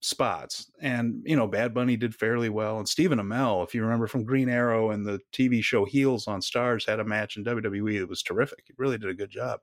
spots. 0.00 0.70
And, 0.80 1.22
you 1.24 1.36
know, 1.36 1.46
Bad 1.46 1.74
Bunny 1.74 1.96
did 1.96 2.14
fairly 2.14 2.48
well. 2.48 2.78
And 2.78 2.88
Stephen 2.88 3.18
Amell, 3.18 3.62
if 3.64 3.74
you 3.74 3.82
remember 3.82 4.06
from 4.06 4.24
Green 4.24 4.48
Arrow 4.48 4.90
and 4.90 5.04
the 5.04 5.20
TV 5.32 5.62
show 5.62 5.84
Heels 5.84 6.26
on 6.26 6.40
Starz, 6.40 6.86
had 6.86 7.00
a 7.00 7.04
match 7.04 7.36
in 7.36 7.44
WWE 7.44 7.98
that 8.00 8.08
was 8.08 8.22
terrific. 8.22 8.64
He 8.66 8.74
really 8.78 8.98
did 8.98 9.10
a 9.10 9.14
good 9.14 9.30
job. 9.30 9.60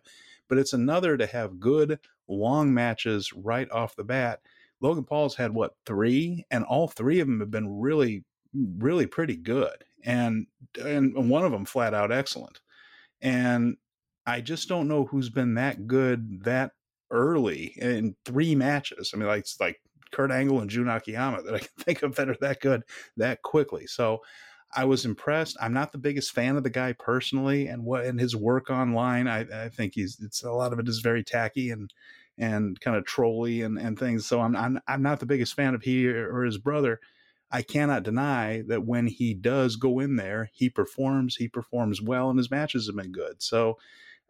But 0.48 0.60
it's 0.60 0.74
another 0.74 1.18
to 1.18 1.26
have 1.26 1.60
good, 1.60 2.00
long 2.28 2.74
matches 2.74 3.34
right 3.34 3.70
off 3.72 3.96
the 3.96 4.04
bat. 4.04 4.42
Logan 4.80 5.04
Paul's 5.04 5.36
had 5.36 5.54
what, 5.54 5.76
three? 5.86 6.46
And 6.52 6.64
all 6.64 6.88
three 6.88 7.20
of 7.20 7.28
them 7.28 7.40
have 7.40 7.52
been 7.52 7.80
really, 7.80 8.24
really 8.54 9.08
pretty 9.08 9.36
good. 9.36 9.84
And 10.06 10.46
and 10.80 11.30
one 11.30 11.44
of 11.44 11.52
them 11.52 11.66
flat 11.66 11.96
out 11.96 12.12
excellent. 12.12 12.62
And 13.22 13.78
I 14.28 14.42
just 14.42 14.68
don't 14.68 14.90
know 14.90 15.06
who's 15.06 15.30
been 15.30 15.54
that 15.56 15.88
good 15.88 16.44
that 16.44 16.74
early 17.10 17.74
in 17.78 18.16
three 18.26 18.56
matches. 18.56 19.12
I 19.14 19.18
mean, 19.18 19.28
like 19.28 19.46
like 19.60 19.82
Kurt 20.12 20.32
Angle 20.32 20.60
and 20.60 20.70
Jun 20.70 20.90
Akiyama 20.90 21.44
that 21.44 21.56
I 21.56 21.60
can 21.60 21.70
think 21.80 22.04
of 22.04 22.16
that 22.16 22.30
are 22.30 22.38
that 22.42 22.60
good 22.60 22.84
that 23.16 23.42
quickly. 23.42 23.88
So 23.88 24.20
I 24.76 24.84
was 24.84 25.06
impressed. 25.06 25.56
I'm 25.62 25.74
not 25.74 25.94
the 25.94 25.98
biggest 25.98 26.34
fan 26.34 26.58
of 26.58 26.64
the 26.64 26.70
guy 26.70 26.92
personally, 26.94 27.68
and 27.68 27.86
what 27.86 28.06
and 28.06 28.20
his 28.20 28.36
work 28.36 28.70
online. 28.70 29.28
I, 29.28 29.66
I 29.66 29.70
think 29.70 29.94
he's 29.96 30.20
it's 30.22 30.44
a 30.44 30.52
lot 30.52 30.74
of 30.74 30.80
it 30.80 30.90
is 30.90 31.00
very 31.00 31.24
tacky 31.24 31.72
and 31.72 31.94
and 32.38 32.80
kind 32.82 32.98
of 32.98 33.06
trolly 33.06 33.62
and 33.62 33.80
and 33.80 33.98
things. 33.98 34.26
So 34.26 34.42
I'm 34.42 34.58
I'm 34.58 34.80
I'm 34.88 35.02
not 35.02 35.22
the 35.22 35.26
biggest 35.26 35.54
fan 35.54 35.74
of 35.74 35.84
he 35.84 36.06
or 36.08 36.44
his 36.44 36.58
brother. 36.58 37.00
I 37.50 37.62
cannot 37.62 38.04
deny 38.04 38.62
that 38.68 38.86
when 38.86 39.08
he 39.08 39.34
does 39.34 39.78
go 39.78 40.00
in 40.00 40.18
there, 40.18 40.50
he 40.52 40.70
performs. 40.70 41.38
He 41.38 41.48
performs 41.48 42.02
well, 42.02 42.30
and 42.30 42.38
his 42.38 42.52
matches 42.52 42.88
have 42.88 42.98
been 42.98 43.14
good. 43.14 43.42
So 43.42 43.78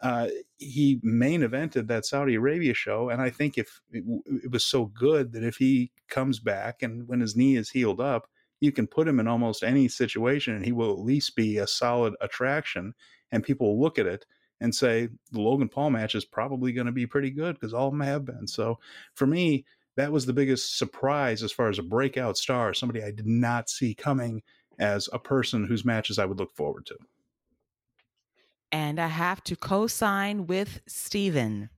uh, 0.02 0.28
he 0.58 1.00
main 1.02 1.42
evented 1.42 1.88
that 1.88 2.06
Saudi 2.06 2.36
Arabia 2.36 2.74
show, 2.74 3.10
and 3.10 3.22
I 3.22 3.30
think 3.30 3.58
if 3.58 3.82
it, 3.92 4.04
it, 4.44 4.52
was 4.52 4.64
so 4.64 4.86
good 4.86 5.32
that 5.32 5.44
if 5.44 5.58
he 5.58 5.92
comes 6.08 6.40
back 6.40 6.84
and 6.84 7.08
when 7.08 7.20
his 7.20 7.36
knee 7.36 7.56
is 7.56 7.72
healed 7.72 8.00
up, 8.00 8.28
you 8.60 8.72
can 8.72 8.86
put 8.88 9.08
him 9.08 9.20
in 9.20 9.28
almost 9.28 9.64
any 9.64 9.88
situation, 9.88 10.56
and 10.56 10.66
he 10.66 10.72
will 10.72 10.92
at 10.92 11.00
least 11.00 11.36
be 11.36 11.58
a 11.58 11.68
solid 11.68 12.14
attraction, 12.22 12.94
and 13.32 13.44
people 13.44 13.68
will 13.68 13.84
look 13.84 13.98
at 13.98 14.06
it 14.06 14.26
and 14.60 14.74
say 14.74 15.10
the 15.32 15.42
Logan 15.42 15.70
Paul 15.70 15.92
match 15.92 16.16
is 16.16 16.26
probably 16.26 16.72
going 16.72 16.88
to 16.88 16.92
be 16.92 17.08
pretty 17.08 17.30
good 17.30 17.56
because 17.56 17.74
all 17.74 17.88
of 17.88 17.94
them 17.94 18.02
have 18.02 18.26
been. 18.26 18.48
So 18.48 18.80
for 19.14 19.28
me, 19.28 19.66
that 19.96 20.12
was 20.12 20.26
the 20.26 20.34
biggest 20.34 20.78
surprise 20.78 21.44
as 21.44 21.52
far 21.52 21.70
as 21.70 21.80
a 21.80 21.84
breakout 21.84 22.38
star, 22.38 22.74
somebody 22.74 23.04
I 23.04 23.12
did 23.12 23.28
not 23.28 23.70
see 23.70 23.94
coming 23.94 24.44
as 24.80 25.10
a 25.12 25.20
person 25.20 25.66
whose 25.66 25.86
matches 25.86 26.20
I 26.20 26.26
would 26.26 26.40
look 26.40 26.56
forward 26.56 26.86
to. 26.88 26.98
And 28.72 29.00
I 29.00 29.08
have 29.08 29.44
to 29.46 29.56
co 29.56 29.88
sign 29.88 30.48
with 30.48 30.82
Steven. 30.88 31.70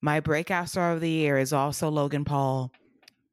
My 0.00 0.20
breakout 0.20 0.68
star 0.68 0.92
of 0.92 1.00
the 1.00 1.10
year 1.10 1.38
is 1.38 1.52
also 1.52 1.88
Logan 1.88 2.24
Paul. 2.24 2.72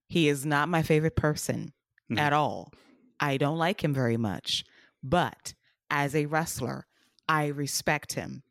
He 0.07 0.27
is 0.27 0.45
not 0.45 0.69
my 0.69 0.83
favorite 0.83 1.15
person 1.15 1.73
mm-hmm. 2.11 2.19
at 2.19 2.33
all. 2.33 2.71
I 3.19 3.37
don't 3.37 3.57
like 3.57 3.83
him 3.83 3.93
very 3.93 4.17
much. 4.17 4.65
But 5.01 5.53
as 5.89 6.15
a 6.15 6.25
wrestler, 6.25 6.87
I 7.27 7.47
respect 7.47 8.13
him 8.13 8.43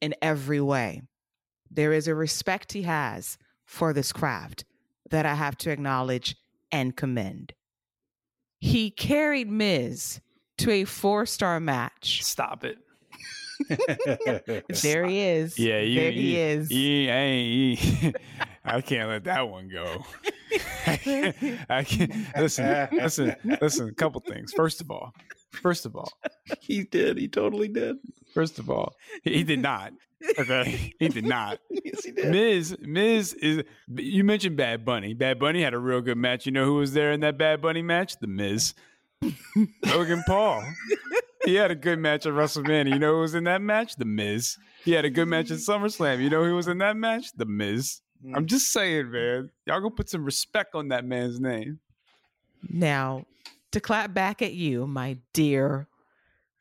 in 0.00 0.14
every 0.20 0.60
way. 0.60 1.02
There 1.70 1.92
is 1.92 2.08
a 2.08 2.14
respect 2.14 2.72
he 2.72 2.82
has 2.82 3.38
for 3.64 3.92
this 3.92 4.12
craft 4.12 4.64
that 5.10 5.26
I 5.26 5.34
have 5.34 5.56
to 5.58 5.70
acknowledge 5.70 6.36
and 6.72 6.96
commend. 6.96 7.52
He 8.58 8.90
carried 8.90 9.50
Miz 9.50 10.20
to 10.58 10.70
a 10.70 10.84
four 10.84 11.26
star 11.26 11.60
match. 11.60 12.24
Stop 12.24 12.64
it. 12.64 12.78
there 14.82 15.06
he 15.06 15.20
is. 15.20 15.58
Yeah, 15.58 15.80
you, 15.80 16.00
there 16.00 16.10
you, 16.10 16.20
he 16.20 16.40
is. 16.40 16.70
You, 16.70 17.10
I, 17.10 17.24
you, 17.26 18.12
I 18.64 18.80
can't 18.80 19.08
let 19.08 19.24
that 19.24 19.48
one 19.48 19.68
go. 19.68 20.04
I 20.86 21.84
can't, 21.84 22.12
listen, 22.36 22.88
listen, 22.92 23.36
listen. 23.60 23.88
A 23.88 23.94
couple 23.94 24.20
things. 24.20 24.52
First 24.52 24.80
of 24.80 24.90
all, 24.90 25.12
first 25.52 25.86
of 25.86 25.96
all, 25.96 26.12
he 26.60 26.84
did. 26.84 27.18
He 27.18 27.28
totally 27.28 27.68
did. 27.68 27.96
First 28.34 28.58
of 28.58 28.70
all, 28.70 28.94
he 29.22 29.42
did 29.44 29.60
not. 29.60 29.92
Okay, 30.38 30.94
he 30.98 31.08
did 31.08 31.26
not. 31.26 31.58
yes, 31.70 32.04
he 32.04 32.12
did. 32.12 32.30
Miz, 32.30 32.76
Miz 32.80 33.34
is. 33.34 33.62
You 33.94 34.24
mentioned 34.24 34.56
Bad 34.56 34.84
Bunny. 34.84 35.14
Bad 35.14 35.38
Bunny 35.38 35.62
had 35.62 35.74
a 35.74 35.78
real 35.78 36.00
good 36.00 36.18
match. 36.18 36.46
You 36.46 36.52
know 36.52 36.64
who 36.64 36.76
was 36.76 36.92
there 36.92 37.12
in 37.12 37.20
that 37.20 37.38
Bad 37.38 37.60
Bunny 37.60 37.82
match? 37.82 38.18
The 38.18 38.26
Miz. 38.26 38.74
Logan 39.84 40.22
Paul 40.26 40.64
he 41.48 41.54
had 41.54 41.70
a 41.70 41.74
good 41.74 41.98
match 41.98 42.26
at 42.26 42.34
WrestleMania. 42.34 42.92
You 42.92 42.98
know 42.98 43.14
who 43.14 43.20
was 43.20 43.34
in 43.34 43.44
that 43.44 43.62
match? 43.62 43.96
The 43.96 44.04
Miz. 44.04 44.58
He 44.84 44.92
had 44.92 45.06
a 45.06 45.10
good 45.10 45.28
match 45.28 45.50
at 45.50 45.58
SummerSlam. 45.58 46.22
You 46.22 46.28
know 46.28 46.44
who 46.44 46.54
was 46.54 46.68
in 46.68 46.76
that 46.78 46.94
match? 46.94 47.32
The 47.32 47.46
Miz. 47.46 48.02
I'm 48.34 48.44
just 48.44 48.70
saying, 48.70 49.10
man. 49.10 49.50
Y'all 49.64 49.80
gonna 49.80 49.90
put 49.90 50.10
some 50.10 50.24
respect 50.24 50.74
on 50.74 50.88
that 50.88 51.06
man's 51.06 51.40
name. 51.40 51.80
Now, 52.68 53.24
to 53.72 53.80
clap 53.80 54.12
back 54.12 54.42
at 54.42 54.52
you, 54.52 54.86
my 54.86 55.16
dear 55.32 55.88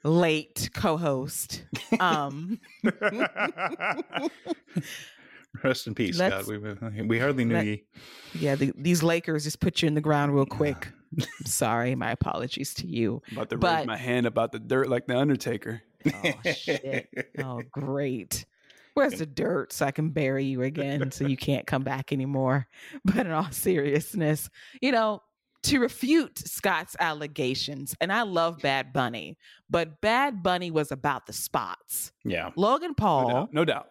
late 0.04 0.70
co-host. 0.74 1.66
Um, 2.00 2.62
Rest 5.64 5.88
in 5.88 5.96
peace, 5.96 6.18
Let's- 6.18 6.46
Scott. 6.46 6.92
We 6.92 7.02
we 7.04 7.20
hardly 7.20 7.46
knew 7.46 7.56
let- 7.56 7.66
you. 7.66 7.80
yeah, 8.34 8.56
the, 8.56 8.72
these 8.78 9.04
Lakers 9.04 9.44
just 9.44 9.60
put 9.60 9.82
you 9.82 9.88
in 9.88 9.94
the 9.94 10.02
ground 10.02 10.34
real 10.36 10.46
quick. 10.46 10.88
I'm 11.18 11.46
sorry, 11.46 11.96
my 11.96 12.12
apologies 12.12 12.74
to 12.76 12.88
you. 12.88 13.22
About 13.32 13.50
to 13.50 13.56
raise 13.58 13.62
But- 13.62 13.86
my 13.88 13.98
hand 13.98 14.26
about 14.26 14.52
the 14.52 14.60
dirt 14.60 14.90
like 14.90 15.08
the 15.08 15.18
Undertaker. 15.18 15.82
Oh 16.06 16.32
shit! 16.54 17.10
Oh 17.40 17.62
great. 17.72 18.46
Where's 18.94 19.20
the 19.20 19.26
dirt 19.28 19.74
so 19.74 19.86
I 19.86 19.92
can 19.92 20.10
bury 20.10 20.46
you 20.46 20.64
again 20.64 21.12
so 21.12 21.28
you 21.28 21.38
can't 21.38 21.68
come 21.68 21.84
back 21.84 22.12
anymore? 22.12 22.68
But 23.06 23.26
in 23.28 23.32
all 23.32 23.52
seriousness, 23.52 24.50
you 24.82 24.92
know, 24.92 25.22
to 25.64 25.80
refute 25.80 26.38
Scott's 26.40 26.96
allegations, 27.00 27.96
and 28.02 28.12
I 28.12 28.24
love 28.24 28.60
Bad 28.60 28.94
Bunny, 28.94 29.38
but 29.70 30.02
Bad 30.02 30.42
Bunny 30.42 30.72
was 30.72 30.92
about 30.92 31.28
the 31.28 31.34
spots. 31.34 32.12
Yeah. 32.24 32.50
Logan 32.56 32.90
No 32.92 32.94
Paul, 32.96 33.30
doubt. 33.30 33.54
No 33.54 33.66
doubt. 33.66 33.90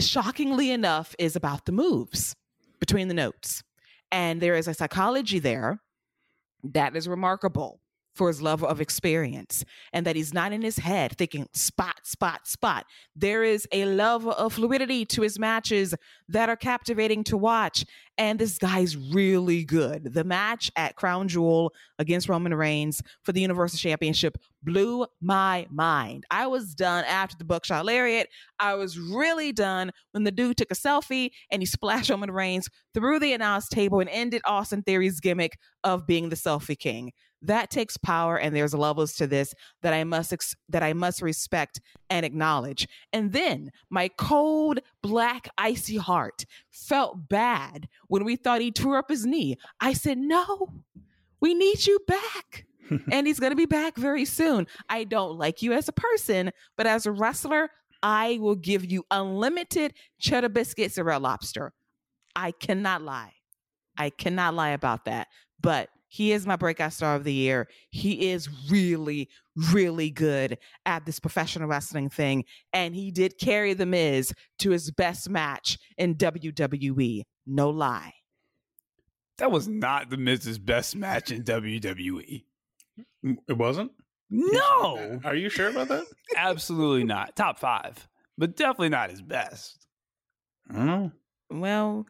Shockingly 0.00 0.70
enough, 0.70 1.14
is 1.18 1.36
about 1.36 1.64
the 1.64 1.72
moves 1.72 2.34
between 2.80 3.08
the 3.08 3.14
notes. 3.14 3.62
And 4.12 4.40
there 4.40 4.54
is 4.54 4.68
a 4.68 4.74
psychology 4.74 5.38
there 5.38 5.80
that 6.62 6.96
is 6.96 7.08
remarkable 7.08 7.80
for 8.16 8.28
his 8.28 8.40
level 8.40 8.66
of 8.66 8.80
experience 8.80 9.64
and 9.92 10.06
that 10.06 10.16
he's 10.16 10.32
not 10.32 10.52
in 10.52 10.62
his 10.62 10.78
head 10.78 11.16
thinking 11.16 11.46
spot, 11.52 12.06
spot, 12.06 12.48
spot. 12.48 12.86
There 13.14 13.44
is 13.44 13.68
a 13.72 13.84
level 13.84 14.32
of 14.32 14.54
fluidity 14.54 15.04
to 15.06 15.22
his 15.22 15.38
matches 15.38 15.94
that 16.28 16.48
are 16.48 16.56
captivating 16.56 17.22
to 17.24 17.36
watch. 17.36 17.84
And 18.18 18.38
this 18.38 18.56
guy's 18.56 18.96
really 18.96 19.62
good. 19.62 20.14
The 20.14 20.24
match 20.24 20.70
at 20.74 20.96
Crown 20.96 21.28
Jewel 21.28 21.74
against 21.98 22.30
Roman 22.30 22.54
Reigns 22.54 23.02
for 23.22 23.32
the 23.32 23.42
Universal 23.42 23.78
Championship 23.78 24.38
blew 24.62 25.06
my 25.20 25.66
mind. 25.70 26.24
I 26.30 26.46
was 26.46 26.74
done 26.74 27.04
after 27.04 27.36
the 27.36 27.44
Buckshot 27.44 27.84
Lariat. 27.84 28.28
I 28.58 28.74
was 28.74 28.98
really 28.98 29.52
done 29.52 29.92
when 30.12 30.24
the 30.24 30.30
dude 30.30 30.56
took 30.56 30.70
a 30.70 30.74
selfie 30.74 31.30
and 31.50 31.60
he 31.60 31.66
splashed 31.66 32.08
Roman 32.08 32.30
Reigns 32.30 32.68
through 32.94 33.20
the 33.20 33.34
announce 33.34 33.68
table 33.68 34.00
and 34.00 34.08
ended 34.08 34.40
Austin 34.46 34.82
Theory's 34.82 35.20
gimmick 35.20 35.58
of 35.84 36.06
being 36.06 36.30
the 36.30 36.36
selfie 36.36 36.78
king. 36.78 37.12
That 37.42 37.70
takes 37.70 37.96
power, 37.96 38.38
and 38.38 38.56
there's 38.56 38.74
levels 38.74 39.14
to 39.16 39.26
this 39.26 39.54
that 39.82 39.92
I 39.92 40.04
must 40.04 40.32
ex- 40.32 40.56
that 40.68 40.82
I 40.82 40.92
must 40.92 41.22
respect 41.22 41.80
and 42.08 42.24
acknowledge. 42.24 42.88
And 43.12 43.32
then 43.32 43.70
my 43.90 44.08
cold, 44.08 44.80
black, 45.02 45.48
icy 45.58 45.96
heart 45.96 46.44
felt 46.70 47.28
bad 47.28 47.88
when 48.08 48.24
we 48.24 48.36
thought 48.36 48.60
he 48.60 48.72
tore 48.72 48.96
up 48.96 49.10
his 49.10 49.26
knee. 49.26 49.56
I 49.80 49.92
said, 49.92 50.18
"No, 50.18 50.72
we 51.40 51.54
need 51.54 51.86
you 51.86 51.98
back." 52.06 52.66
and 53.10 53.26
he's 53.26 53.40
going 53.40 53.50
to 53.50 53.56
be 53.56 53.66
back 53.66 53.96
very 53.96 54.24
soon. 54.24 54.66
I 54.88 55.04
don't 55.04 55.36
like 55.36 55.62
you 55.62 55.72
as 55.72 55.88
a 55.88 55.92
person, 55.92 56.52
but 56.76 56.86
as 56.86 57.06
a 57.06 57.12
wrestler, 57.12 57.70
I 58.02 58.38
will 58.40 58.54
give 58.54 58.90
you 58.90 59.04
unlimited 59.10 59.94
cheddar 60.18 60.48
biscuits 60.48 60.98
and 60.98 61.06
red 61.06 61.22
lobster. 61.22 61.72
I 62.34 62.52
cannot 62.52 63.02
lie. 63.02 63.32
I 63.98 64.10
cannot 64.10 64.54
lie 64.54 64.70
about 64.70 65.06
that. 65.06 65.28
But 65.60 65.88
he 66.08 66.32
is 66.32 66.46
my 66.46 66.56
breakout 66.56 66.92
star 66.92 67.14
of 67.16 67.24
the 67.24 67.32
year. 67.32 67.68
He 67.90 68.30
is 68.30 68.48
really, 68.70 69.28
really 69.72 70.10
good 70.10 70.58
at 70.84 71.04
this 71.04 71.18
professional 71.18 71.68
wrestling 71.68 72.08
thing. 72.10 72.44
And 72.72 72.94
he 72.94 73.10
did 73.10 73.38
carry 73.38 73.74
The 73.74 73.86
Miz 73.86 74.32
to 74.60 74.70
his 74.70 74.90
best 74.90 75.28
match 75.28 75.78
in 75.98 76.14
WWE. 76.16 77.22
No 77.46 77.70
lie. 77.70 78.12
That 79.38 79.50
was 79.50 79.68
not 79.68 80.08
the 80.10 80.16
Miz's 80.16 80.58
best 80.58 80.96
match 80.96 81.30
in 81.30 81.42
WWE. 81.42 82.44
Mm, 83.24 83.36
it 83.48 83.58
wasn't? 83.58 83.92
No, 84.30 85.20
Are 85.24 85.34
you 85.36 85.48
sure 85.50 85.68
about 85.68 85.88
that? 85.88 86.04
absolutely 86.36 87.04
not. 87.04 87.36
Top 87.36 87.58
five, 87.58 88.08
but 88.38 88.56
definitely 88.56 88.88
not 88.88 89.10
his 89.10 89.22
best. 89.22 89.86
I 90.70 90.74
don't 90.74 90.86
know. 90.86 91.12
Well, 91.50 92.06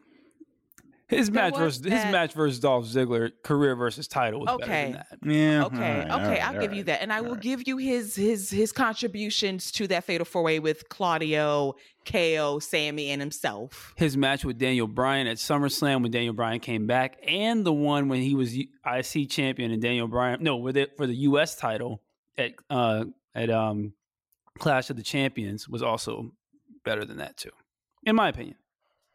His 1.09 1.31
match 1.31 1.53
was 1.53 1.77
versus 1.77 1.85
his 1.93 2.03
match 2.11 2.33
versus 2.33 2.59
Dolph 2.59 2.85
Ziggler, 2.85 3.31
career 3.41 3.75
versus 3.77 4.09
title 4.09 4.41
was 4.41 4.49
Okay. 4.49 4.91
better 4.91 5.17
than 5.21 5.31
that. 5.31 5.33
Yeah. 5.33 5.63
okay, 5.65 5.77
all 5.77 5.81
right, 5.81 6.05
okay, 6.05 6.11
all 6.11 6.19
right, 6.31 6.47
I'll 6.47 6.55
all 6.55 6.61
give 6.61 6.73
you 6.73 6.83
that, 6.83 7.01
and 7.01 7.13
I 7.13 7.19
All 7.19 7.23
will 7.23 7.31
right. 7.35 7.41
give 7.41 7.65
you 7.65 7.77
his 7.77 8.15
his 8.15 8.49
his 8.49 8.73
contributions 8.73 9.71
to 9.71 9.87
that 9.87 10.03
fatal 10.03 10.25
four 10.25 10.43
way 10.43 10.59
with 10.59 10.89
Claudio, 10.89 11.75
KO, 12.05 12.59
Sami, 12.59 13.09
and 13.11 13.21
himself. 13.21 13.93
His 13.95 14.17
match 14.17 14.43
with 14.43 14.57
Daniel 14.57 14.87
Bryan 14.87 15.27
at 15.27 15.37
SummerSlam 15.37 16.01
when 16.01 16.11
Daniel 16.11 16.33
Bryan 16.33 16.59
came 16.59 16.87
back, 16.87 17.17
and 17.25 17.65
the 17.65 17.73
one 17.73 18.09
when 18.09 18.21
he 18.21 18.35
was 18.35 18.53
IC 18.53 19.29
champion 19.29 19.71
and 19.71 19.81
Daniel 19.81 20.07
Bryan 20.09 20.43
no 20.43 20.57
with 20.57 20.75
it 20.75 20.97
for 20.97 21.07
the 21.07 21.15
US 21.15 21.55
title 21.55 22.01
at 22.37 22.51
uh 22.69 23.05
at 23.33 23.49
um 23.49 23.93
Clash 24.59 24.89
of 24.89 24.97
the 24.97 25.03
Champions 25.03 25.69
was 25.69 25.81
also 25.83 26.31
better 26.83 27.05
than 27.05 27.17
that 27.17 27.37
too, 27.37 27.51
in 28.03 28.15
my 28.15 28.27
opinion. 28.27 28.55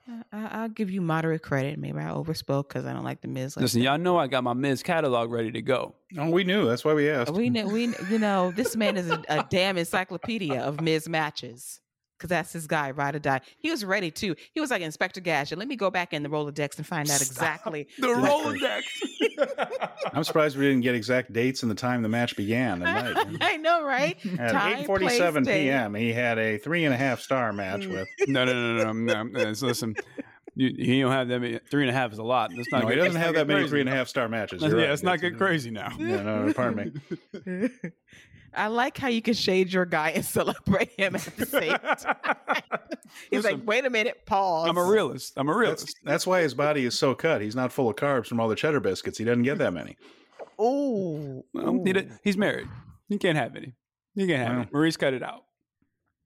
I, 0.08 0.48
I'll 0.52 0.68
give 0.68 0.90
you 0.90 1.00
moderate 1.00 1.42
credit. 1.42 1.78
Maybe 1.78 1.98
I 1.98 2.10
overspoke 2.10 2.68
because 2.68 2.86
I 2.86 2.92
don't 2.92 3.04
like 3.04 3.20
the 3.20 3.28
Miz. 3.28 3.56
Like 3.56 3.62
Listen, 3.62 3.80
that. 3.80 3.84
y'all 3.84 3.98
know 3.98 4.18
I 4.18 4.26
got 4.26 4.42
my 4.42 4.52
Miz 4.52 4.82
catalog 4.82 5.30
ready 5.30 5.52
to 5.52 5.62
go. 5.62 5.94
Oh, 6.18 6.30
we 6.30 6.44
knew. 6.44 6.66
That's 6.66 6.84
why 6.84 6.94
we 6.94 7.08
asked. 7.08 7.32
we 7.32 7.50
know, 7.50 7.66
we 7.66 7.94
you 8.10 8.18
know, 8.18 8.50
this 8.50 8.76
man 8.76 8.96
is 8.96 9.10
a, 9.10 9.22
a 9.28 9.46
damn 9.48 9.78
encyclopedia 9.78 10.60
of 10.60 10.80
Miz 10.80 11.08
matches. 11.08 11.80
Because 12.22 12.28
that's 12.28 12.52
his 12.52 12.68
guy, 12.68 12.92
ride 12.92 13.16
or 13.16 13.18
die. 13.18 13.40
He 13.58 13.68
was 13.68 13.84
ready 13.84 14.12
too. 14.12 14.36
He 14.52 14.60
was 14.60 14.70
like 14.70 14.80
Inspector 14.80 15.20
Gadget. 15.22 15.58
Let 15.58 15.66
me 15.66 15.74
go 15.74 15.90
back 15.90 16.12
in 16.12 16.22
the 16.22 16.28
Rolodex 16.28 16.76
and 16.76 16.86
find 16.86 17.10
out 17.10 17.20
exactly. 17.20 17.88
The 17.98 18.06
Rolodex. 18.06 19.90
I'm 20.14 20.22
surprised 20.22 20.56
we 20.56 20.66
didn't 20.66 20.82
get 20.82 20.94
exact 20.94 21.32
dates 21.32 21.62
and 21.62 21.70
the 21.70 21.74
time 21.74 22.00
the 22.02 22.08
match 22.08 22.36
began. 22.36 22.80
At 22.84 23.16
night. 23.16 23.38
I 23.40 23.56
know, 23.56 23.82
right? 23.82 24.16
At 24.38 24.52
Time, 24.52 24.84
8:47 24.84 25.46
p.m., 25.46 25.96
he 25.96 26.12
had 26.12 26.38
a 26.38 26.58
three 26.58 26.84
and 26.84 26.94
a 26.94 26.96
half 26.96 27.20
star 27.20 27.52
match 27.52 27.86
with. 27.86 28.06
no, 28.28 28.44
no, 28.44 28.52
no, 28.52 28.84
no, 28.84 28.92
no. 28.92 29.22
no, 29.24 29.42
no. 29.42 29.50
Listen, 29.50 29.96
you, 30.54 30.68
you 30.68 31.02
don't 31.02 31.10
have 31.10 31.26
that 31.26 31.40
many. 31.40 31.58
Three 31.72 31.82
and 31.82 31.90
a 31.90 31.92
half 31.92 32.12
is 32.12 32.18
a 32.18 32.22
lot. 32.22 32.52
Let's 32.56 32.70
not. 32.70 32.82
No, 32.82 32.88
get, 32.88 32.98
he 32.98 32.98
doesn't 32.98 33.14
let's 33.14 33.26
have 33.26 33.34
that 33.34 33.48
many 33.48 33.66
three 33.66 33.80
and 33.80 33.88
a 33.88 33.92
half 33.92 34.06
star 34.06 34.28
matches. 34.28 34.62
You're 34.62 34.76
yeah, 34.76 34.82
right. 34.82 34.90
let's 34.90 35.02
not 35.02 35.20
get 35.20 35.36
crazy 35.36 35.72
now. 35.72 35.90
Yeah, 35.98 36.22
no, 36.22 36.46
no, 36.46 36.52
pardon 36.52 37.02
me. 37.44 37.68
I 38.54 38.66
like 38.68 38.98
how 38.98 39.08
you 39.08 39.22
can 39.22 39.34
shade 39.34 39.72
your 39.72 39.84
guy 39.84 40.10
and 40.10 40.24
celebrate 40.38 40.90
him 40.98 41.14
at 41.16 41.22
the 41.36 41.46
same 41.46 41.72
time. 41.96 42.16
He's 43.30 43.42
Listen, 43.44 43.58
like, 43.60 43.66
wait 43.66 43.84
a 43.84 43.90
minute, 43.90 44.24
pause. 44.26 44.68
I'm 44.68 44.76
a 44.78 44.84
realist. 44.84 45.34
I'm 45.36 45.48
a 45.48 45.56
realist. 45.56 45.96
that's 46.04 46.26
why 46.26 46.40
his 46.42 46.54
body 46.54 46.84
is 46.84 46.98
so 46.98 47.14
cut. 47.14 47.40
He's 47.42 47.56
not 47.56 47.72
full 47.72 47.88
of 47.88 47.96
carbs 47.96 48.26
from 48.26 48.40
all 48.40 48.48
the 48.48 48.54
cheddar 48.56 48.80
biscuits. 48.80 49.18
He 49.18 49.24
doesn't 49.24 49.42
get 49.42 49.58
that 49.58 49.72
many. 49.72 49.96
Oh, 50.58 51.44
Well, 51.52 51.82
he 51.84 51.94
he's 52.22 52.36
married. 52.36 52.68
He 53.08 53.18
can't 53.18 53.36
have 53.38 53.56
any. 53.56 53.74
He 54.14 54.26
can't 54.26 54.46
have 54.46 54.56
Wow. 54.56 54.62
any. 54.62 54.70
Maryse 54.70 54.98
cut 54.98 55.14
it 55.14 55.22
out. 55.22 55.44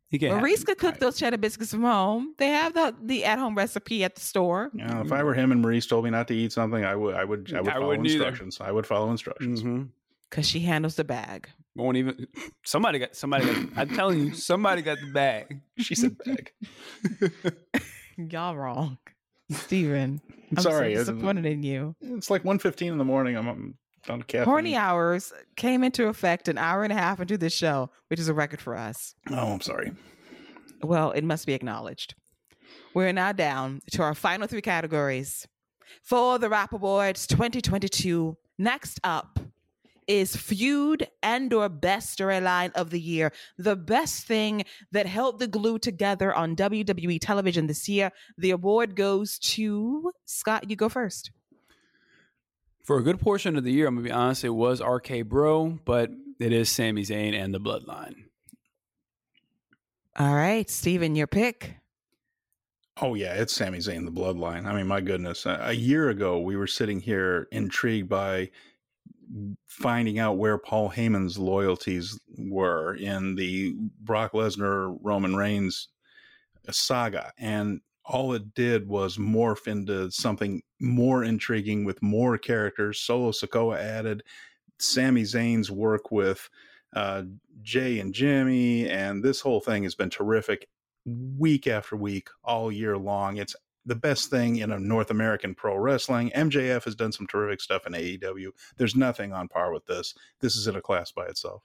He 0.09 0.19
can't. 0.21 0.41
Maryse 0.43 0.65
could 0.65 0.79
cook 0.79 0.99
those 0.99 1.19
cheddar 1.19 1.37
biscuits 1.39 1.73
from 1.73 1.83
home. 1.83 2.35
They 2.39 2.49
have 2.49 2.75
the, 2.75 2.95
the 3.03 3.25
at 3.25 3.39
home 3.41 3.57
recipe 3.57 4.05
at 4.05 4.15
the 4.15 4.21
store. 4.21 4.71
You 4.73 4.85
know, 4.85 5.01
if 5.05 5.11
I 5.11 5.23
were 5.25 5.35
him 5.35 5.51
and 5.51 5.65
Maryse 5.65 5.89
told 5.89 6.05
me 6.05 6.11
not 6.11 6.29
to 6.29 6.35
eat 6.35 6.53
something, 6.53 6.85
I 6.85 6.95
would, 6.95 7.15
I 7.17 7.25
would, 7.25 7.53
I 7.55 7.61
would 7.61 7.73
follow 7.73 7.87
wouldn't 7.89 8.07
either. 8.07 8.17
instructions. 8.19 8.61
I 8.61 8.71
would 8.71 8.87
follow 8.87 9.11
instructions. 9.11 9.63
Mhm. 9.65 9.89
Because 10.31 10.47
she 10.49 10.61
handles 10.61 10.95
the 10.97 11.05
bag. 11.05 11.49
Won't 11.77 11.97
even. 11.99 12.27
Somebody 12.65 12.99
got. 12.99 13.15
Somebody 13.15 13.47
got. 13.47 13.57
I'm 13.77 13.89
telling 13.91 14.21
you, 14.21 14.35
somebody 14.35 14.83
got 14.83 14.99
the 15.01 15.13
bag. 15.13 15.61
She 15.79 15.95
said 15.95 16.17
bag. 16.25 16.53
Y'all 18.17 18.57
wrong. 18.57 18.99
Steven. 19.51 20.21
I'm 20.57 20.63
Sorry, 20.63 20.95
so 20.95 21.01
disappointed 21.01 21.45
in 21.47 21.63
you. 21.63 21.95
It's 22.01 22.31
like 22.31 22.43
1.15 22.45 22.93
in 22.93 22.99
the 22.99 23.05
morning. 23.05 23.37
I'm, 23.37 23.49
I'm 23.49 23.75
on 24.09 24.23
caffeine. 24.23 24.45
Horny 24.45 24.77
hours 24.77 25.33
came 25.57 25.85
into 25.85 26.07
effect 26.09 26.49
an 26.49 26.57
hour 26.57 26.83
and 26.83 26.93
a 26.93 26.97
half 26.97 27.21
into 27.21 27.37
this 27.37 27.53
show, 27.53 27.91
which 28.09 28.19
is 28.19 28.29
a 28.29 28.35
record 28.35 28.61
for 28.61 28.77
us. 28.77 29.15
Oh, 29.31 29.53
I'm 29.53 29.61
sorry. 29.61 29.93
Well, 30.83 31.11
it 31.13 31.25
must 31.25 31.47
be 31.47 31.53
acknowledged. 31.53 32.15
We're 32.95 33.13
now 33.13 33.33
down 33.33 33.83
to 33.93 34.03
our 34.03 34.15
final 34.15 34.47
three 34.47 34.63
categories 34.63 35.47
for 36.03 36.39
the 36.39 36.49
WRAP 36.49 36.73
Awards 36.73 37.27
2022. 37.27 38.37
Next 38.59 39.01
up 39.05 39.39
is 40.07 40.37
feud 40.37 41.09
and 41.23 41.53
or 41.53 41.69
best 41.69 42.19
storyline 42.19 42.73
of 42.75 42.91
the 42.91 43.01
year 43.01 43.33
the 43.59 43.77
best 43.77 44.27
thing 44.27 44.65
that 44.93 45.07
held 45.07 45.39
the 45.39 45.49
glue 45.49 45.79
together 45.79 46.35
on 46.35 46.55
wwe 46.57 47.19
television 47.21 47.67
this 47.67 47.89
year 47.89 48.11
the 48.39 48.51
award 48.51 48.97
goes 48.97 49.39
to 49.39 50.11
scott 50.25 50.69
you 50.71 50.77
go 50.77 50.89
first 50.89 51.31
For 52.85 52.99
a 52.99 53.03
good 53.03 53.19
portion 53.19 53.57
of 53.57 53.65
the 53.65 53.73
year, 53.73 53.89
I'm 53.89 53.97
gonna 53.97 54.05
be 54.05 54.13
honest, 54.13 54.45
it 54.45 54.51
was 54.51 54.81
RK 54.81 55.25
Bro, 55.27 55.81
but 55.85 56.11
it 56.39 56.53
is 56.53 56.69
Sami 56.71 57.03
Zayn 57.03 57.35
and 57.35 57.53
the 57.53 57.59
Bloodline. 57.59 58.15
all 60.17 60.35
right 60.35 60.71
steven 60.71 61.17
your 61.17 61.27
pick 61.27 61.77
Oh 62.99 63.15
yeah, 63.15 63.35
it's 63.35 63.53
Sami 63.53 63.77
Zayn, 63.77 64.07
the 64.07 64.11
Bloodline. 64.11 64.65
I 64.65 64.75
mean, 64.75 64.87
my 64.87 65.03
goodness, 65.03 65.45
a, 65.45 65.59
a 65.65 65.73
year 65.75 66.09
ago 66.09 66.41
we 66.41 66.57
were 66.57 66.67
sitting 66.67 66.99
here 66.99 67.47
intrigued 67.53 68.09
by 68.09 68.51
finding 69.67 70.19
out 70.19 70.39
where 70.39 70.59
Paul 70.59 70.91
Heyman's 70.91 71.39
loyalties 71.39 72.19
were 72.39 72.95
in 72.95 73.35
the 73.35 73.75
Brock 74.01 74.33
Lesnar 74.33 74.97
Roman 75.03 75.37
Reigns 75.37 75.89
saga. 76.71 77.33
And 77.39 77.81
all 78.05 78.35
it 78.35 78.55
did 78.55 78.89
was 78.89 79.19
morph 79.19 79.67
into 79.67 80.11
something 80.11 80.63
more 80.81 81.25
intriguing 81.25 81.85
with 81.85 82.03
more 82.03 82.39
characters. 82.39 83.01
Solo 83.01 83.33
Sikoa 83.33 83.79
added, 83.79 84.23
Sami 84.79 85.23
Zayn's 85.23 85.71
work 85.71 86.11
with 86.11 86.49
uh, 86.95 87.23
Jey 87.63 87.99
and 87.99 88.15
Jimmy, 88.15 88.89
and 88.89 89.23
this 89.23 89.41
whole 89.41 89.61
thing 89.61 89.83
has 89.83 89.95
been 89.95 90.11
terrific 90.11 90.69
week 91.05 91.67
after 91.67 91.97
week, 91.97 92.29
all 92.45 92.71
year 92.71 92.97
long. 92.97 93.37
It's 93.37 93.57
the 93.87 93.95
best 93.95 94.31
thing 94.31 94.57
in 94.57 94.73
a 94.73 94.79
North 94.79 95.11
American 95.11 95.55
pro 95.55 95.77
wrestling. 95.77 96.31
MJF 96.35 96.85
has 96.85 96.95
done 96.95 97.13
some 97.13 97.27
terrific 97.27 97.61
stuff 97.61 97.87
in 97.87 97.93
AEW. 97.93 98.49
There's 98.77 98.97
nothing 98.97 99.33
on 99.33 99.49
par 99.49 99.73
with 99.73 99.87
this. 99.87 100.15
This 100.41 100.57
is 100.57 100.67
in 100.67 100.77
a 100.77 100.83
class 100.83 101.13
by 101.13 101.27
itself. 101.27 101.63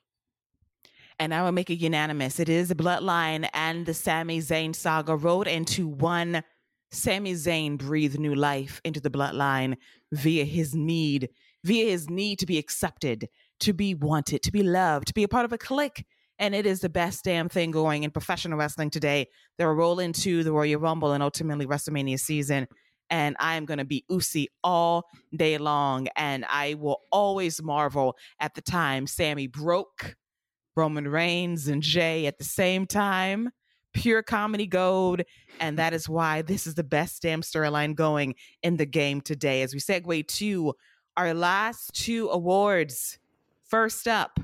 And 1.19 1.33
I 1.33 1.43
will 1.43 1.51
make 1.51 1.69
it 1.69 1.75
unanimous. 1.75 2.39
It 2.39 2.49
is 2.49 2.69
the 2.69 2.75
Bloodline 2.75 3.47
and 3.53 3.85
the 3.85 3.93
Sami 3.93 4.39
Zayn 4.39 4.73
saga 4.75 5.15
rolled 5.15 5.47
into 5.47 5.87
one. 5.87 6.43
Sami 6.91 7.33
Zayn 7.33 7.77
breathed 7.77 8.19
new 8.19 8.35
life 8.35 8.81
into 8.83 8.99
the 8.99 9.09
Bloodline 9.09 9.77
via 10.11 10.45
his 10.45 10.75
need, 10.75 11.29
via 11.63 11.89
his 11.89 12.09
need 12.09 12.39
to 12.39 12.45
be 12.45 12.57
accepted, 12.57 13.29
to 13.59 13.73
be 13.73 13.93
wanted, 13.93 14.41
to 14.43 14.51
be 14.51 14.63
loved, 14.63 15.07
to 15.07 15.13
be 15.13 15.23
a 15.23 15.27
part 15.27 15.45
of 15.45 15.53
a 15.53 15.57
clique 15.57 16.05
and 16.41 16.55
it 16.55 16.65
is 16.65 16.79
the 16.79 16.89
best 16.89 17.23
damn 17.23 17.47
thing 17.49 17.69
going 17.69 18.03
in 18.03 18.09
professional 18.09 18.57
wrestling 18.57 18.89
today. 18.89 19.27
They're 19.59 19.73
rolling 19.75 20.11
to 20.13 20.43
the 20.43 20.51
Royal 20.51 20.79
Rumble 20.79 21.11
and 21.11 21.21
ultimately 21.21 21.67
WrestleMania 21.67 22.19
season. 22.19 22.67
And 23.11 23.35
I 23.39 23.55
am 23.57 23.65
going 23.65 23.77
to 23.77 23.85
be 23.85 24.03
Usi 24.09 24.49
all 24.63 25.05
day 25.35 25.59
long. 25.59 26.07
And 26.15 26.43
I 26.49 26.73
will 26.73 27.01
always 27.11 27.61
marvel 27.61 28.15
at 28.39 28.55
the 28.55 28.61
time 28.61 29.05
Sami 29.05 29.45
broke 29.45 30.15
Roman 30.75 31.07
Reigns 31.07 31.67
and 31.67 31.83
Jey 31.83 32.25
at 32.25 32.39
the 32.39 32.43
same 32.43 32.87
time. 32.87 33.51
Pure 33.93 34.23
comedy 34.23 34.65
gold. 34.65 35.21
And 35.59 35.77
that 35.77 35.93
is 35.93 36.09
why 36.09 36.41
this 36.41 36.65
is 36.65 36.73
the 36.73 36.83
best 36.83 37.21
damn 37.21 37.41
storyline 37.41 37.93
going 37.93 38.33
in 38.63 38.77
the 38.77 38.87
game 38.87 39.21
today. 39.21 39.61
As 39.61 39.75
we 39.75 39.79
segue 39.79 40.27
to 40.27 40.73
our 41.17 41.35
last 41.35 41.93
two 41.93 42.29
awards. 42.29 43.19
First 43.63 44.07
up, 44.07 44.39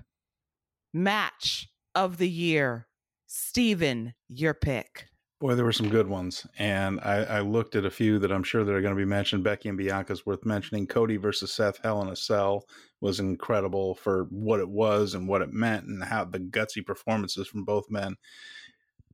match 0.94 1.70
of 1.98 2.20
the 2.20 2.30
year. 2.30 2.88
Steven, 3.26 4.14
your 4.30 4.54
pick. 4.54 5.08
Boy, 5.40 5.56
there 5.56 5.66
were 5.66 5.72
some 5.72 5.90
good 5.90 6.08
ones. 6.08 6.46
And 6.60 7.00
I, 7.02 7.24
I 7.24 7.40
looked 7.42 7.76
at 7.76 7.86
a 7.86 7.92
few 7.92 8.20
that 8.20 8.32
I'm 8.32 8.44
sure 8.44 8.64
that 8.64 8.72
are 8.72 8.82
going 8.82 8.94
to 8.94 9.00
be 9.00 9.04
mentioned. 9.04 9.44
Becky 9.44 9.68
and 9.68 9.78
Bianca's 9.78 10.24
worth 10.24 10.46
mentioning. 10.46 10.86
Cody 10.86 11.18
versus 11.18 11.52
Seth 11.52 11.80
Hell 11.84 12.04
in 12.04 12.10
a 12.10 12.16
Cell 12.16 12.66
was 13.02 13.20
incredible 13.20 13.96
for 13.96 14.28
what 14.30 14.60
it 14.60 14.70
was 14.70 15.16
and 15.16 15.28
what 15.28 15.42
it 15.42 15.52
meant 15.52 15.86
and 15.86 16.04
how 16.04 16.24
the 16.24 16.40
gutsy 16.40 16.86
performances 16.86 17.48
from 17.48 17.66
both 17.66 17.90
men. 17.90 18.16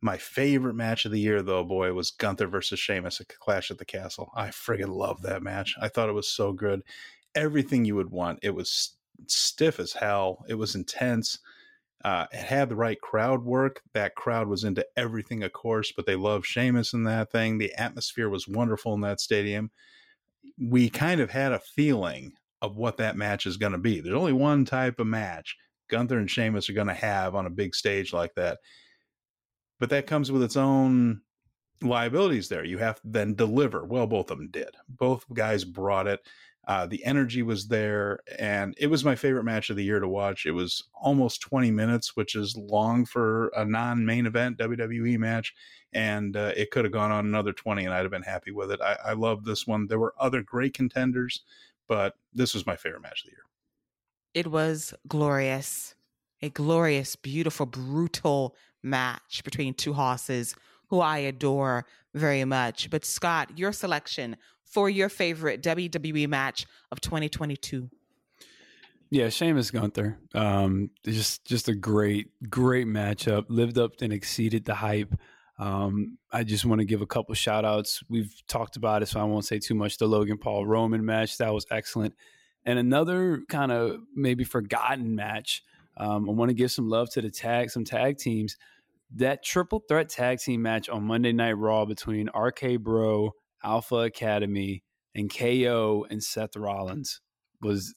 My 0.01 0.17
favorite 0.17 0.75
match 0.75 1.05
of 1.05 1.13
the 1.13 1.21
year, 1.21 1.41
though, 1.41 1.63
boy, 1.63 1.93
was 1.93 2.11
Gunther 2.11 2.47
versus 2.47 2.79
Sheamus 2.79 3.21
at 3.21 3.29
Clash 3.29 3.71
at 3.71 3.77
the 3.77 3.85
Castle. 3.85 4.29
I 4.35 4.49
friggin' 4.49 4.93
love 4.93 5.21
that 5.21 5.41
match. 5.41 5.73
I 5.81 5.87
thought 5.87 6.09
it 6.09 6.13
was 6.13 6.27
so 6.27 6.51
good. 6.51 6.81
Everything 7.33 7.85
you 7.85 7.95
would 7.95 8.11
want. 8.11 8.39
It 8.43 8.53
was 8.53 8.97
stiff 9.27 9.79
as 9.79 9.93
hell. 9.93 10.43
It 10.49 10.55
was 10.55 10.75
intense. 10.75 11.39
Uh, 12.03 12.25
it 12.31 12.43
had 12.43 12.69
the 12.69 12.75
right 12.75 12.99
crowd 12.99 13.43
work. 13.43 13.81
That 13.93 14.15
crowd 14.15 14.47
was 14.47 14.63
into 14.63 14.85
everything, 14.97 15.43
of 15.43 15.53
course, 15.53 15.93
but 15.95 16.05
they 16.05 16.15
loved 16.15 16.45
Sheamus 16.45 16.93
in 16.93 17.03
that 17.05 17.31
thing. 17.31 17.57
The 17.57 17.73
atmosphere 17.75 18.29
was 18.29 18.47
wonderful 18.47 18.93
in 18.93 19.01
that 19.01 19.21
stadium. 19.21 19.71
We 20.59 20.89
kind 20.89 21.21
of 21.21 21.31
had 21.31 21.53
a 21.53 21.59
feeling 21.59 22.33
of 22.61 22.75
what 22.75 22.97
that 22.97 23.15
match 23.15 23.45
is 23.45 23.57
going 23.57 23.71
to 23.71 23.77
be. 23.77 24.01
There's 24.01 24.15
only 24.15 24.33
one 24.33 24.65
type 24.65 24.99
of 24.99 25.07
match 25.07 25.55
Gunther 25.89 26.17
and 26.17 26.29
Sheamus 26.29 26.69
are 26.69 26.73
going 26.73 26.87
to 26.87 26.93
have 26.93 27.35
on 27.35 27.45
a 27.45 27.51
big 27.51 27.75
stage 27.75 28.13
like 28.13 28.33
that. 28.35 28.59
But 29.79 29.89
that 29.91 30.07
comes 30.07 30.31
with 30.31 30.43
its 30.43 30.57
own 30.57 31.21
liabilities 31.81 32.49
there. 32.49 32.63
You 32.63 32.77
have 32.79 32.95
to 33.01 33.07
then 33.07 33.35
deliver. 33.35 33.85
Well, 33.85 34.07
both 34.07 34.31
of 34.31 34.37
them 34.37 34.49
did. 34.49 34.69
Both 34.87 35.25
guys 35.33 35.63
brought 35.63 36.07
it. 36.07 36.21
Uh, 36.65 36.85
the 36.85 37.03
energy 37.03 37.43
was 37.43 37.67
there, 37.67 38.19
and 38.39 38.73
it 38.77 38.87
was 38.87 39.03
my 39.03 39.15
favorite 39.15 39.43
match 39.43 39.69
of 39.69 39.75
the 39.75 39.83
year 39.83 39.99
to 39.99 40.07
watch. 40.07 40.45
It 40.45 40.51
was 40.51 40.83
almost 40.93 41.41
20 41.41 41.71
minutes, 41.71 42.15
which 42.15 42.35
is 42.35 42.55
long 42.55 43.05
for 43.05 43.47
a 43.49 43.65
non 43.65 44.05
main 44.05 44.25
event 44.25 44.57
WWE 44.59 45.17
match, 45.17 45.53
and 45.91 46.37
uh, 46.37 46.53
it 46.55 46.71
could 46.71 46.85
have 46.85 46.93
gone 46.93 47.11
on 47.11 47.25
another 47.25 47.51
20, 47.51 47.83
and 47.83 47.93
I'd 47.93 48.03
have 48.03 48.11
been 48.11 48.21
happy 48.21 48.51
with 48.51 48.71
it. 48.71 48.79
I, 48.81 48.97
I 49.07 49.13
love 49.13 49.43
this 49.43 49.67
one. 49.67 49.87
There 49.87 49.99
were 49.99 50.13
other 50.17 50.41
great 50.41 50.73
contenders, 50.73 51.41
but 51.87 52.15
this 52.33 52.53
was 52.53 52.65
my 52.65 52.77
favorite 52.77 53.01
match 53.01 53.23
of 53.23 53.25
the 53.25 53.31
year. 53.31 53.43
It 54.33 54.47
was 54.47 54.93
glorious. 55.07 55.95
A 56.41 56.49
glorious, 56.49 57.15
beautiful, 57.15 57.65
brutal 57.65 58.55
match 58.81 59.43
between 59.43 59.73
two 59.73 59.93
horses 59.93 60.55
who 60.87 60.99
I 60.99 61.19
adore 61.19 61.85
very 62.13 62.43
much. 62.45 62.89
But 62.89 63.05
Scott, 63.05 63.57
your 63.57 63.71
selection 63.71 64.37
for 64.73 64.89
your 64.89 65.09
favorite 65.09 65.61
WWE 65.61 66.27
match 66.27 66.65
of 66.91 66.99
2022? 66.99 67.89
Yeah, 69.11 69.29
Sheamus 69.29 69.69
Gunther. 69.69 70.17
Um, 70.33 70.89
just 71.05 71.45
just 71.45 71.69
a 71.69 71.75
great, 71.75 72.31
great 72.49 72.87
matchup. 72.87 73.45
Lived 73.47 73.77
up 73.77 74.01
and 74.01 74.11
exceeded 74.11 74.65
the 74.65 74.73
hype. 74.73 75.13
Um, 75.59 76.17
I 76.31 76.43
just 76.43 76.65
want 76.65 76.79
to 76.79 76.85
give 76.85 77.03
a 77.03 77.05
couple 77.05 77.35
shout 77.35 77.63
outs. 77.63 78.01
We've 78.09 78.33
talked 78.47 78.75
about 78.75 79.03
it, 79.03 79.05
so 79.05 79.19
I 79.19 79.23
won't 79.23 79.45
say 79.45 79.59
too 79.59 79.75
much. 79.75 79.99
The 79.99 80.07
Logan 80.07 80.39
Paul 80.39 80.65
Roman 80.65 81.05
match, 81.05 81.37
that 81.37 81.53
was 81.53 81.67
excellent. 81.69 82.15
And 82.65 82.79
another 82.79 83.43
kind 83.49 83.71
of 83.71 83.99
maybe 84.15 84.43
forgotten 84.43 85.13
match. 85.13 85.63
Um, 85.95 86.27
I 86.27 86.33
want 86.33 86.49
to 86.49 86.55
give 86.55 86.71
some 86.71 86.89
love 86.89 87.11
to 87.11 87.21
the 87.21 87.29
tag, 87.29 87.69
some 87.69 87.83
tag 87.83 88.17
teams. 88.17 88.57
That 89.15 89.43
triple 89.43 89.83
threat 89.87 90.09
tag 90.09 90.39
team 90.39 90.63
match 90.63 90.89
on 90.89 91.03
Monday 91.03 91.33
Night 91.33 91.51
Raw 91.51 91.85
between 91.85 92.31
RK 92.35 92.79
Bro, 92.79 93.35
Alpha 93.63 93.95
Academy, 93.97 94.83
and 95.15 95.33
KO 95.33 96.05
and 96.09 96.23
Seth 96.23 96.55
Rollins 96.55 97.21
was 97.61 97.93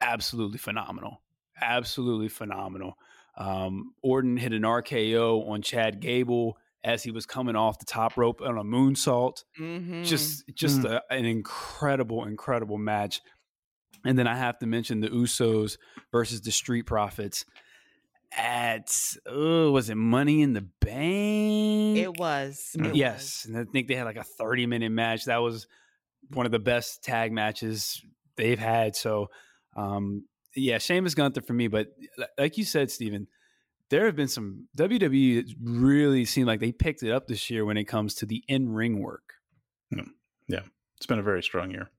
absolutely 0.00 0.58
phenomenal. 0.58 1.22
Absolutely 1.60 2.28
phenomenal. 2.28 2.94
Um, 3.36 3.94
Orton 4.02 4.36
hit 4.36 4.52
an 4.52 4.62
RKO 4.62 5.48
on 5.48 5.62
Chad 5.62 6.00
Gable 6.00 6.58
as 6.84 7.02
he 7.02 7.10
was 7.10 7.26
coming 7.26 7.56
off 7.56 7.78
the 7.78 7.84
top 7.84 8.16
rope 8.16 8.40
on 8.40 8.58
a 8.58 8.64
moonsault. 8.64 9.44
Mm-hmm. 9.58 10.04
Just, 10.04 10.44
just 10.54 10.80
mm-hmm. 10.80 10.94
a, 10.94 11.02
an 11.10 11.24
incredible, 11.24 12.24
incredible 12.24 12.78
match. 12.78 13.20
And 14.04 14.18
then 14.18 14.26
I 14.26 14.36
have 14.36 14.58
to 14.60 14.66
mention 14.66 15.00
the 15.00 15.08
Usos 15.08 15.76
versus 16.12 16.40
the 16.40 16.52
Street 16.52 16.86
Profits 16.86 17.44
at 18.32 18.94
oh, 19.26 19.70
was 19.70 19.90
it 19.90 19.96
Money 19.96 20.42
in 20.42 20.52
the 20.52 20.66
Bank? 20.80 21.98
It 21.98 22.16
was. 22.18 22.76
It 22.78 22.94
yes, 22.94 23.44
was. 23.44 23.46
and 23.46 23.58
I 23.58 23.70
think 23.70 23.88
they 23.88 23.94
had 23.94 24.04
like 24.04 24.16
a 24.16 24.24
thirty 24.24 24.66
minute 24.66 24.90
match. 24.90 25.24
That 25.24 25.38
was 25.38 25.66
one 26.32 26.46
of 26.46 26.52
the 26.52 26.58
best 26.58 27.02
tag 27.02 27.32
matches 27.32 28.02
they've 28.36 28.58
had. 28.58 28.96
So, 28.96 29.30
um, 29.76 30.24
yeah, 30.54 30.78
Sheamus 30.78 31.14
Gunther 31.14 31.42
for 31.42 31.52
me. 31.52 31.68
But 31.68 31.88
like 32.36 32.58
you 32.58 32.64
said, 32.64 32.90
Steven, 32.90 33.28
there 33.90 34.06
have 34.06 34.16
been 34.16 34.28
some 34.28 34.68
WWE 34.76 35.54
really 35.62 36.24
seemed 36.24 36.46
like 36.46 36.60
they 36.60 36.72
picked 36.72 37.02
it 37.02 37.12
up 37.12 37.26
this 37.26 37.50
year 37.50 37.64
when 37.64 37.76
it 37.76 37.84
comes 37.84 38.14
to 38.16 38.26
the 38.26 38.44
in 38.48 38.70
ring 38.70 39.00
work. 39.00 39.34
Yeah. 39.90 40.02
yeah, 40.48 40.60
it's 40.96 41.06
been 41.06 41.18
a 41.18 41.22
very 41.22 41.42
strong 41.42 41.70
year. 41.70 41.90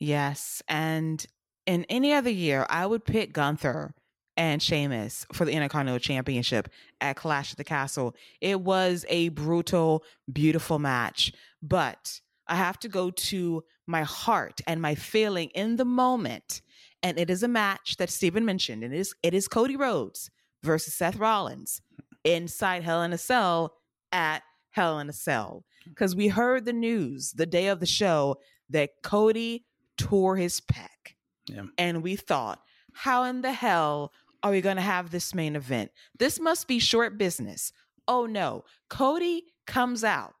Yes, 0.00 0.62
and 0.68 1.24
in 1.66 1.84
any 1.88 2.12
other 2.12 2.30
year, 2.30 2.66
I 2.70 2.86
would 2.86 3.04
pick 3.04 3.32
Gunther 3.32 3.94
and 4.38 4.62
Sheamus 4.62 5.26
for 5.32 5.44
the 5.44 5.50
Intercontinental 5.50 5.98
Championship 5.98 6.68
at 7.00 7.16
Clash 7.16 7.50
of 7.50 7.56
the 7.56 7.64
Castle. 7.64 8.14
It 8.40 8.60
was 8.60 9.04
a 9.08 9.30
brutal, 9.30 10.04
beautiful 10.32 10.78
match, 10.78 11.32
but 11.60 12.20
I 12.46 12.54
have 12.54 12.78
to 12.80 12.88
go 12.88 13.10
to 13.10 13.64
my 13.86 14.04
heart 14.04 14.60
and 14.66 14.80
my 14.80 14.94
feeling 14.94 15.48
in 15.50 15.76
the 15.76 15.84
moment. 15.84 16.62
And 17.02 17.18
it 17.18 17.30
is 17.30 17.42
a 17.42 17.48
match 17.48 17.96
that 17.98 18.10
Steven 18.10 18.44
mentioned. 18.44 18.84
And 18.84 18.94
it 18.94 18.98
is 18.98 19.14
it 19.22 19.34
is 19.34 19.48
Cody 19.48 19.76
Rhodes 19.76 20.30
versus 20.62 20.94
Seth 20.94 21.16
Rollins 21.16 21.82
inside 22.24 22.84
Hell 22.84 23.02
in 23.02 23.12
a 23.12 23.18
Cell 23.18 23.74
at 24.12 24.42
Hell 24.70 25.00
in 25.00 25.08
a 25.08 25.12
Cell. 25.12 25.64
Because 25.84 26.14
we 26.14 26.28
heard 26.28 26.64
the 26.64 26.72
news 26.72 27.32
the 27.32 27.46
day 27.46 27.68
of 27.68 27.80
the 27.80 27.86
show 27.86 28.36
that 28.70 28.90
Cody 29.02 29.64
tore 29.96 30.36
his 30.36 30.60
pec. 30.60 31.14
Yeah. 31.46 31.64
And 31.76 32.02
we 32.02 32.14
thought, 32.14 32.60
how 32.92 33.24
in 33.24 33.40
the 33.40 33.52
hell 33.52 34.12
are 34.42 34.50
we 34.50 34.60
going 34.60 34.76
to 34.76 34.82
have 34.82 35.10
this 35.10 35.34
main 35.34 35.56
event? 35.56 35.90
This 36.18 36.40
must 36.40 36.68
be 36.68 36.78
short 36.78 37.18
business. 37.18 37.72
Oh 38.06 38.26
no. 38.26 38.64
Cody 38.88 39.44
comes 39.66 40.04
out 40.04 40.34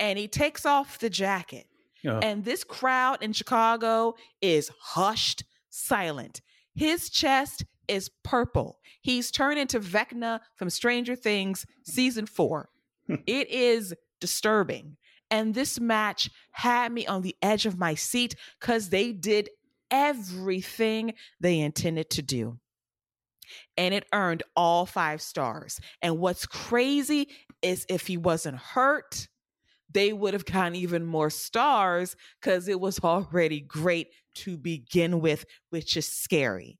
and 0.00 0.18
he 0.18 0.28
takes 0.28 0.66
off 0.66 0.98
the 0.98 1.10
jacket. 1.10 1.66
Yeah. 2.02 2.20
And 2.22 2.44
this 2.44 2.64
crowd 2.64 3.22
in 3.22 3.32
Chicago 3.32 4.14
is 4.42 4.70
hushed, 4.80 5.44
silent. 5.70 6.42
His 6.74 7.08
chest 7.08 7.64
is 7.88 8.10
purple. 8.22 8.80
He's 9.00 9.30
turned 9.30 9.58
into 9.58 9.80
Vecna 9.80 10.40
from 10.56 10.70
Stranger 10.70 11.16
Things 11.16 11.66
season 11.84 12.26
four. 12.26 12.68
it 13.08 13.48
is 13.50 13.94
disturbing. 14.20 14.96
And 15.30 15.54
this 15.54 15.80
match 15.80 16.30
had 16.52 16.92
me 16.92 17.06
on 17.06 17.22
the 17.22 17.36
edge 17.42 17.66
of 17.66 17.78
my 17.78 17.94
seat 17.94 18.34
because 18.60 18.90
they 18.90 19.12
did 19.12 19.50
everything 19.90 21.14
they 21.40 21.60
intended 21.60 22.10
to 22.10 22.22
do. 22.22 22.58
And 23.76 23.94
it 23.94 24.06
earned 24.12 24.42
all 24.56 24.86
five 24.86 25.20
stars. 25.20 25.80
And 26.02 26.18
what's 26.18 26.46
crazy 26.46 27.28
is 27.62 27.86
if 27.88 28.06
he 28.06 28.16
wasn't 28.16 28.56
hurt, 28.56 29.28
they 29.90 30.12
would 30.12 30.34
have 30.34 30.44
gotten 30.44 30.74
even 30.74 31.04
more 31.04 31.30
stars 31.30 32.16
because 32.40 32.68
it 32.68 32.80
was 32.80 32.98
already 33.00 33.60
great 33.60 34.08
to 34.34 34.56
begin 34.56 35.20
with, 35.20 35.44
which 35.70 35.96
is 35.96 36.06
scary. 36.06 36.78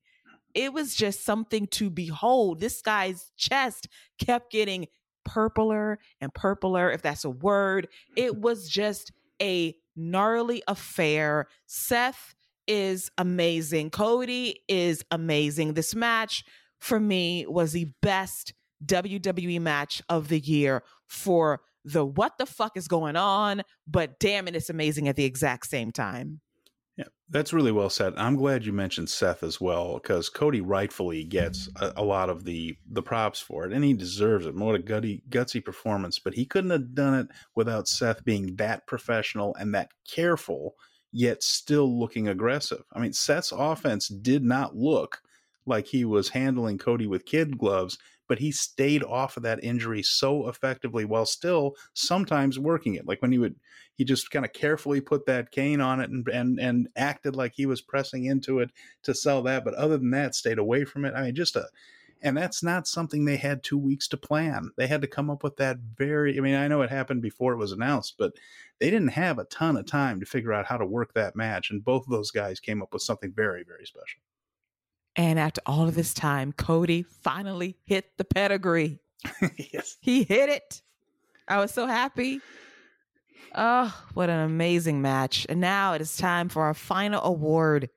It 0.54 0.72
was 0.72 0.94
just 0.94 1.24
something 1.24 1.66
to 1.68 1.90
behold. 1.90 2.60
This 2.60 2.80
guy's 2.82 3.30
chest 3.36 3.88
kept 4.18 4.52
getting 4.52 4.86
purpler 5.24 5.98
and 6.20 6.32
purpler, 6.32 6.90
if 6.90 7.02
that's 7.02 7.24
a 7.24 7.30
word. 7.30 7.88
It 8.16 8.36
was 8.40 8.68
just 8.68 9.12
a 9.40 9.74
gnarly 9.96 10.62
affair. 10.68 11.48
Seth 11.66 12.34
is 12.66 13.10
amazing. 13.18 13.90
Cody 13.90 14.60
is 14.68 15.04
amazing. 15.10 15.74
This 15.74 15.94
match 15.94 16.44
for 16.80 17.00
me 17.00 17.46
was 17.46 17.72
the 17.72 17.90
best 18.02 18.52
WWE 18.84 19.60
match 19.60 20.02
of 20.08 20.28
the 20.28 20.40
year 20.40 20.82
for 21.06 21.60
the 21.84 22.04
what 22.04 22.38
the 22.38 22.46
fuck 22.46 22.76
is 22.76 22.88
going 22.88 23.16
on, 23.16 23.62
but 23.86 24.18
damn 24.18 24.48
it, 24.48 24.56
it's 24.56 24.70
amazing 24.70 25.08
at 25.08 25.16
the 25.16 25.24
exact 25.24 25.66
same 25.66 25.92
time. 25.92 26.40
Yeah, 26.96 27.06
that's 27.28 27.52
really 27.52 27.72
well 27.72 27.90
said. 27.90 28.14
I'm 28.16 28.36
glad 28.36 28.64
you 28.64 28.72
mentioned 28.72 29.10
Seth 29.10 29.42
as 29.42 29.60
well 29.60 29.94
because 29.94 30.28
Cody 30.28 30.60
rightfully 30.60 31.24
gets 31.24 31.68
a, 31.76 31.92
a, 31.96 32.04
lot 32.04 32.30
of 32.30 32.44
the 32.44 32.76
the 32.88 33.02
props 33.02 33.40
for 33.40 33.66
it, 33.66 33.72
and 33.72 33.84
he 33.84 33.94
deserves 33.94 34.46
it. 34.46 34.54
What 34.54 34.76
a 34.76 34.78
gutty, 34.78 35.22
gutsy 35.28 35.62
performance! 35.64 36.18
But 36.18 36.34
he 36.34 36.46
couldn't 36.46 36.70
have 36.70 36.94
done 36.94 37.14
it 37.14 37.26
without 37.54 37.88
Seth 37.88 38.24
being 38.24 38.56
that 38.56 38.86
professional 38.86 39.54
and 39.56 39.74
that 39.74 39.90
careful, 40.08 40.76
yet 41.14 41.44
still 41.44 41.98
looking 41.98 42.26
aggressive. 42.26 42.82
I 42.92 42.98
mean, 42.98 43.12
Seth's 43.12 43.52
offense 43.52 44.08
did 44.08 44.42
not 44.42 44.76
look 44.76 45.22
like 45.64 45.86
he 45.86 46.04
was 46.04 46.28
handling 46.30 46.76
Cody 46.76 47.06
with 47.06 47.24
kid 47.24 47.56
gloves, 47.56 47.96
but 48.28 48.40
he 48.40 48.50
stayed 48.50 49.04
off 49.04 49.36
of 49.36 49.44
that 49.44 49.62
injury 49.62 50.02
so 50.02 50.48
effectively 50.48 51.04
while 51.04 51.24
still 51.24 51.76
sometimes 51.94 52.58
working 52.58 52.94
it. 52.96 53.06
Like 53.06 53.22
when 53.22 53.30
he 53.30 53.38
would, 53.38 53.54
he 53.94 54.04
just 54.04 54.30
kind 54.32 54.44
of 54.44 54.52
carefully 54.52 55.00
put 55.00 55.24
that 55.26 55.52
cane 55.52 55.80
on 55.80 56.00
it 56.00 56.10
and, 56.10 56.26
and, 56.28 56.58
and 56.58 56.88
acted 56.96 57.36
like 57.36 57.52
he 57.54 57.64
was 57.64 57.80
pressing 57.80 58.24
into 58.24 58.58
it 58.58 58.70
to 59.04 59.14
sell 59.14 59.40
that. 59.42 59.64
But 59.64 59.74
other 59.74 59.96
than 59.96 60.10
that, 60.10 60.34
stayed 60.34 60.58
away 60.58 60.84
from 60.84 61.04
it. 61.04 61.14
I 61.14 61.22
mean, 61.22 61.34
just 61.36 61.54
a, 61.54 61.68
and 62.24 62.34
that's 62.34 62.62
not 62.62 62.88
something 62.88 63.24
they 63.24 63.36
had 63.36 63.62
two 63.62 63.76
weeks 63.76 64.08
to 64.08 64.16
plan. 64.16 64.70
They 64.78 64.86
had 64.86 65.02
to 65.02 65.06
come 65.06 65.28
up 65.28 65.44
with 65.44 65.58
that 65.58 65.76
very, 65.94 66.38
I 66.38 66.40
mean, 66.40 66.54
I 66.54 66.68
know 66.68 66.80
it 66.80 66.88
happened 66.88 67.20
before 67.20 67.52
it 67.52 67.58
was 67.58 67.70
announced, 67.70 68.14
but 68.18 68.32
they 68.80 68.88
didn't 68.90 69.08
have 69.08 69.38
a 69.38 69.44
ton 69.44 69.76
of 69.76 69.84
time 69.86 70.20
to 70.20 70.26
figure 70.26 70.52
out 70.52 70.64
how 70.64 70.78
to 70.78 70.86
work 70.86 71.12
that 71.12 71.36
match. 71.36 71.70
And 71.70 71.84
both 71.84 72.06
of 72.06 72.10
those 72.10 72.30
guys 72.30 72.60
came 72.60 72.80
up 72.80 72.94
with 72.94 73.02
something 73.02 73.30
very, 73.30 73.62
very 73.62 73.84
special. 73.84 74.20
And 75.14 75.38
after 75.38 75.60
all 75.66 75.86
of 75.86 75.94
this 75.94 76.14
time, 76.14 76.52
Cody 76.52 77.02
finally 77.02 77.76
hit 77.84 78.16
the 78.16 78.24
pedigree. 78.24 79.00
yes. 79.72 79.98
He 80.00 80.24
hit 80.24 80.48
it. 80.48 80.80
I 81.46 81.58
was 81.58 81.72
so 81.72 81.86
happy. 81.86 82.40
Oh, 83.54 83.94
what 84.14 84.30
an 84.30 84.40
amazing 84.40 85.02
match. 85.02 85.44
And 85.50 85.60
now 85.60 85.92
it 85.92 86.00
is 86.00 86.16
time 86.16 86.48
for 86.48 86.62
our 86.62 86.74
final 86.74 87.22
award, 87.22 87.90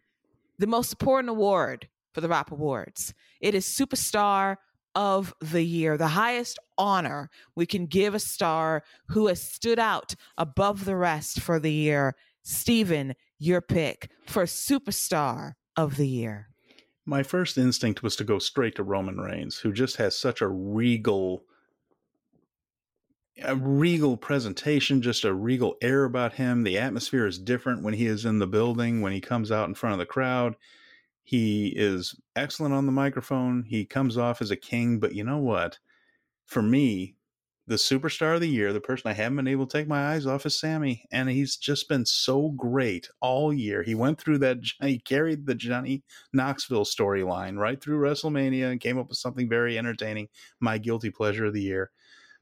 the 0.59 0.67
most 0.67 0.91
important 0.91 1.29
award 1.29 1.87
for 2.17 2.21
the 2.21 2.27
WRAP 2.27 2.49
Awards. 2.51 3.13
It 3.41 3.53
is 3.53 3.67
Superstar 3.67 4.55
of 4.95 5.35
the 5.39 5.61
Year, 5.61 5.99
the 5.99 6.07
highest 6.07 6.57
honor 6.75 7.29
we 7.55 7.67
can 7.67 7.85
give 7.85 8.15
a 8.15 8.19
star 8.19 8.81
who 9.09 9.27
has 9.27 9.39
stood 9.39 9.77
out 9.77 10.15
above 10.35 10.85
the 10.85 10.95
rest 10.95 11.39
for 11.39 11.59
the 11.59 11.71
year. 11.71 12.15
Steven, 12.41 13.13
your 13.37 13.61
pick 13.61 14.09
for 14.25 14.45
Superstar 14.45 15.53
of 15.75 15.97
the 15.97 16.07
Year 16.07 16.49
my 17.05 17.23
first 17.23 17.57
instinct 17.57 18.03
was 18.03 18.17
to 18.17 18.25
go 18.25 18.37
straight 18.37 18.75
to 18.75 18.83
Roman 18.83 19.17
Reigns, 19.17 19.59
who 19.59 19.71
just 19.71 19.95
has 19.95 20.17
such 20.17 20.41
a 20.41 20.47
regal 20.47 21.43
a 23.41 23.55
regal 23.55 24.17
presentation, 24.17 25.01
just 25.01 25.23
a 25.23 25.33
regal 25.33 25.77
air 25.81 26.03
about 26.03 26.33
him. 26.33 26.63
The 26.63 26.77
atmosphere 26.79 27.25
is 27.25 27.39
different 27.39 27.81
when 27.81 27.93
he 27.93 28.07
is 28.07 28.25
in 28.25 28.39
the 28.39 28.47
building, 28.47 28.99
when 29.01 29.13
he 29.13 29.21
comes 29.21 29.53
out 29.53 29.69
in 29.69 29.75
front 29.75 29.93
of 29.93 29.99
the 29.99 30.05
crowd. 30.05 30.55
He 31.27 31.73
is 31.75 32.15
excellent 32.37 32.73
on 32.73 32.85
the 32.85 32.93
microphone. 32.93 33.63
He 33.63 33.83
comes 33.83 34.17
off 34.17 34.41
as 34.41 34.49
a 34.49 34.55
king, 34.55 34.97
but 34.97 35.13
you 35.13 35.25
know 35.25 35.39
what? 35.39 35.77
For 36.45 36.61
me, 36.61 37.17
the 37.67 37.75
superstar 37.75 38.35
of 38.35 38.39
the 38.39 38.47
year, 38.47 38.71
the 38.71 38.79
person 38.79 39.11
I 39.11 39.13
haven't 39.13 39.35
been 39.35 39.47
able 39.49 39.67
to 39.67 39.77
take 39.77 39.89
my 39.89 40.13
eyes 40.13 40.25
off 40.25 40.45
is 40.45 40.57
Sami, 40.57 41.03
And 41.11 41.29
he's 41.29 41.57
just 41.57 41.89
been 41.89 42.05
so 42.05 42.51
great 42.51 43.09
all 43.19 43.51
year. 43.51 43.83
He 43.83 43.93
went 43.93 44.21
through 44.21 44.37
that, 44.37 44.59
he 44.79 44.99
carried 44.99 45.47
the 45.47 45.55
Johnny 45.55 46.01
Knoxville 46.31 46.85
storyline 46.85 47.57
right 47.57 47.81
through 47.81 47.99
WrestleMania 47.99 48.71
and 48.71 48.79
came 48.79 48.97
up 48.97 49.09
with 49.09 49.17
something 49.17 49.49
very 49.49 49.77
entertaining, 49.77 50.29
my 50.61 50.77
guilty 50.77 51.09
pleasure 51.09 51.43
of 51.43 51.53
the 51.53 51.61
year. 51.61 51.91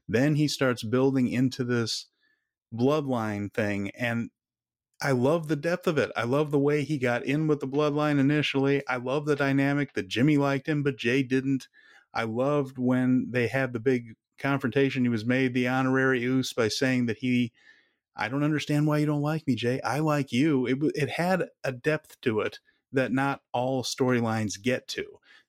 Then 0.06 0.36
he 0.36 0.46
starts 0.46 0.84
building 0.84 1.26
into 1.26 1.64
this 1.64 2.06
bloodline 2.72 3.52
thing. 3.52 3.90
And 3.96 4.30
I 5.00 5.12
love 5.12 5.48
the 5.48 5.56
depth 5.56 5.86
of 5.86 5.98
it. 5.98 6.10
I 6.16 6.24
love 6.24 6.50
the 6.50 6.58
way 6.58 6.82
he 6.82 6.98
got 6.98 7.24
in 7.24 7.46
with 7.46 7.60
the 7.60 7.68
bloodline 7.68 8.18
initially. 8.18 8.82
I 8.88 8.96
love 8.96 9.26
the 9.26 9.36
dynamic 9.36 9.92
that 9.94 10.08
Jimmy 10.08 10.38
liked 10.38 10.66
him, 10.68 10.82
but 10.82 10.96
Jey 10.96 11.22
didn't. 11.22 11.68
I 12.14 12.24
loved 12.24 12.78
when 12.78 13.26
they 13.30 13.46
had 13.46 13.72
the 13.72 13.80
big 13.80 14.14
confrontation, 14.38 15.04
he 15.04 15.08
was 15.08 15.24
made 15.24 15.54
the 15.54 15.68
honorary 15.68 16.20
Uce 16.22 16.52
by 16.52 16.68
saying 16.68 17.06
that 17.06 17.18
he, 17.18 17.52
I 18.16 18.28
don't 18.28 18.44
understand 18.44 18.86
why 18.86 18.98
you 18.98 19.06
don't 19.06 19.22
like 19.22 19.46
me, 19.46 19.54
Jey. 19.54 19.80
I 19.82 20.00
like 20.00 20.32
you. 20.32 20.66
It 20.66 20.78
it 20.94 21.10
had 21.10 21.44
a 21.64 21.72
depth 21.72 22.20
to 22.22 22.40
it 22.40 22.60
that 22.92 23.12
not 23.12 23.42
all 23.52 23.82
storylines 23.82 24.60
get 24.60 24.88
to. 24.88 25.04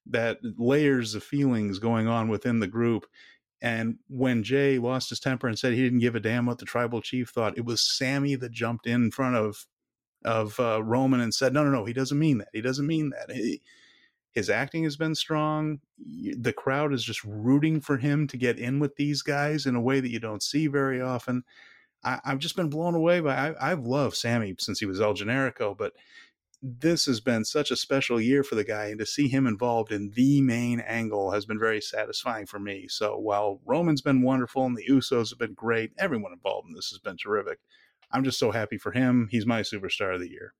That 0.05 0.39
layers 0.57 1.15
of 1.15 1.23
feelings 1.23 1.79
going 1.79 2.07
on 2.07 2.29
within 2.29 2.59
the 2.59 2.67
group. 2.67 3.05
And 3.61 3.97
when 4.07 4.43
Jey 4.43 4.77
lost 4.77 5.09
his 5.09 5.19
temper 5.19 5.47
and 5.47 5.57
said 5.57 5.73
he 5.73 5.83
didn't 5.83 5.99
give 5.99 6.15
a 6.15 6.19
damn 6.19 6.45
what 6.45 6.59
the 6.59 6.65
tribal 6.65 7.01
chief 7.01 7.29
thought, 7.29 7.57
it 7.57 7.65
was 7.65 7.81
Sami 7.81 8.35
that 8.35 8.51
jumped 8.51 8.87
in 8.87 9.11
front 9.11 9.35
of 9.35 9.65
of 10.25 10.59
uh, 10.59 10.83
Roman 10.83 11.21
and 11.21 11.33
said, 11.33 11.53
"No, 11.53 11.63
no, 11.63 11.71
no, 11.71 11.85
he 11.85 11.93
doesn't 11.93 12.19
mean 12.19 12.39
that. 12.39 12.49
He 12.53 12.61
doesn't 12.61 12.85
mean 12.85 13.09
that." 13.11 13.35
He, 13.35 13.61
his 14.33 14.51
acting 14.51 14.83
has 14.83 14.95
been 14.95 15.15
strong. 15.15 15.79
The 15.97 16.53
crowd 16.53 16.93
is 16.93 17.03
just 17.03 17.23
rooting 17.23 17.81
for 17.81 17.97
him 17.97 18.27
to 18.27 18.37
get 18.37 18.59
in 18.59 18.79
with 18.79 18.95
these 18.95 19.23
guys 19.23 19.65
in 19.65 19.75
a 19.75 19.81
way 19.81 19.99
that 19.99 20.11
you 20.11 20.19
don't 20.19 20.43
see 20.43 20.67
very 20.67 21.01
often. 21.01 21.43
I, 22.03 22.19
have 22.23 22.37
just 22.37 22.55
been 22.55 22.69
blown 22.69 22.93
away 22.93 23.19
by. 23.19 23.55
I, 23.59 23.69
have 23.69 23.87
loved 23.87 24.15
Sami 24.15 24.55
since 24.59 24.79
he 24.79 24.85
was 24.85 25.01
El 25.01 25.15
Generico, 25.15 25.75
but 25.75 25.93
this 26.61 27.05
has 27.05 27.19
been 27.19 27.45
such 27.45 27.71
a 27.71 27.75
special 27.75 28.19
year 28.19 28.43
for 28.43 28.55
the 28.55 28.63
guy, 28.63 28.85
and 28.85 28.99
to 28.99 29.05
see 29.05 29.27
him 29.27 29.45
involved 29.45 29.91
in 29.91 30.11
the 30.15 30.41
main 30.41 30.79
angle 30.79 31.31
has 31.31 31.45
been 31.45 31.59
very 31.59 31.81
satisfying 31.81 32.45
for 32.45 32.59
me. 32.59 32.87
So 32.87 33.17
while 33.17 33.61
Roman's 33.65 34.01
been 34.01 34.23
wonderful 34.23 34.65
and 34.65 34.75
the 34.75 34.87
Usos 34.89 35.29
have 35.29 35.39
been 35.39 35.53
great, 35.53 35.91
everyone 35.97 36.33
involved 36.33 36.67
in 36.67 36.73
this 36.73 36.89
has 36.89 36.99
been 36.99 37.17
terrific. 37.17 37.59
I'm 38.11 38.23
just 38.23 38.39
so 38.39 38.51
happy 38.51 38.77
for 38.77 38.91
him. 38.91 39.27
He's 39.29 39.45
my 39.45 39.61
superstar 39.61 40.15
of 40.15 40.21
the 40.21 40.29
year 40.29 40.53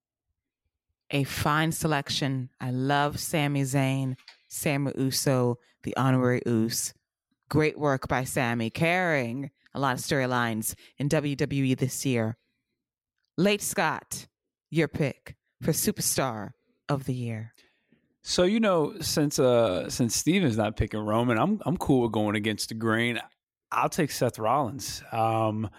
a 1.11 1.23
fine 1.23 1.71
selection. 1.71 2.49
I 2.59 2.71
love 2.71 3.19
Sami 3.19 3.61
Zayn, 3.61 4.15
Sami 4.49 4.91
Uso, 4.97 5.57
the 5.83 5.95
honorary 5.95 6.41
Us. 6.45 6.93
Great 7.49 7.79
work 7.79 8.07
by 8.07 8.25
Sami, 8.25 8.69
carrying 8.69 9.51
a 9.73 9.79
lot 9.79 9.93
of 9.93 9.99
storylines 9.99 10.75
in 10.97 11.07
WWE 11.07 11.77
this 11.77 12.05
year. 12.05 12.37
Late 13.37 13.61
Scott, 13.61 14.27
your 14.69 14.87
pick 14.87 15.36
for 15.61 15.71
Superstar 15.71 16.51
of 16.89 17.05
the 17.05 17.13
Year. 17.13 17.53
So 18.23 18.43
you 18.43 18.59
know, 18.59 18.95
since 18.99 19.39
uh 19.39 19.89
since 19.89 20.15
Steven's 20.15 20.57
not 20.57 20.75
picking 20.75 20.99
Roman, 20.99 21.38
I'm 21.38 21.61
I'm 21.65 21.77
cool 21.77 22.01
with 22.01 22.11
going 22.11 22.35
against 22.35 22.69
the 22.69 22.75
grain. 22.75 23.19
I'll 23.71 23.89
take 23.89 24.11
Seth 24.11 24.39
Rollins. 24.39 25.03
Um, 25.11 25.69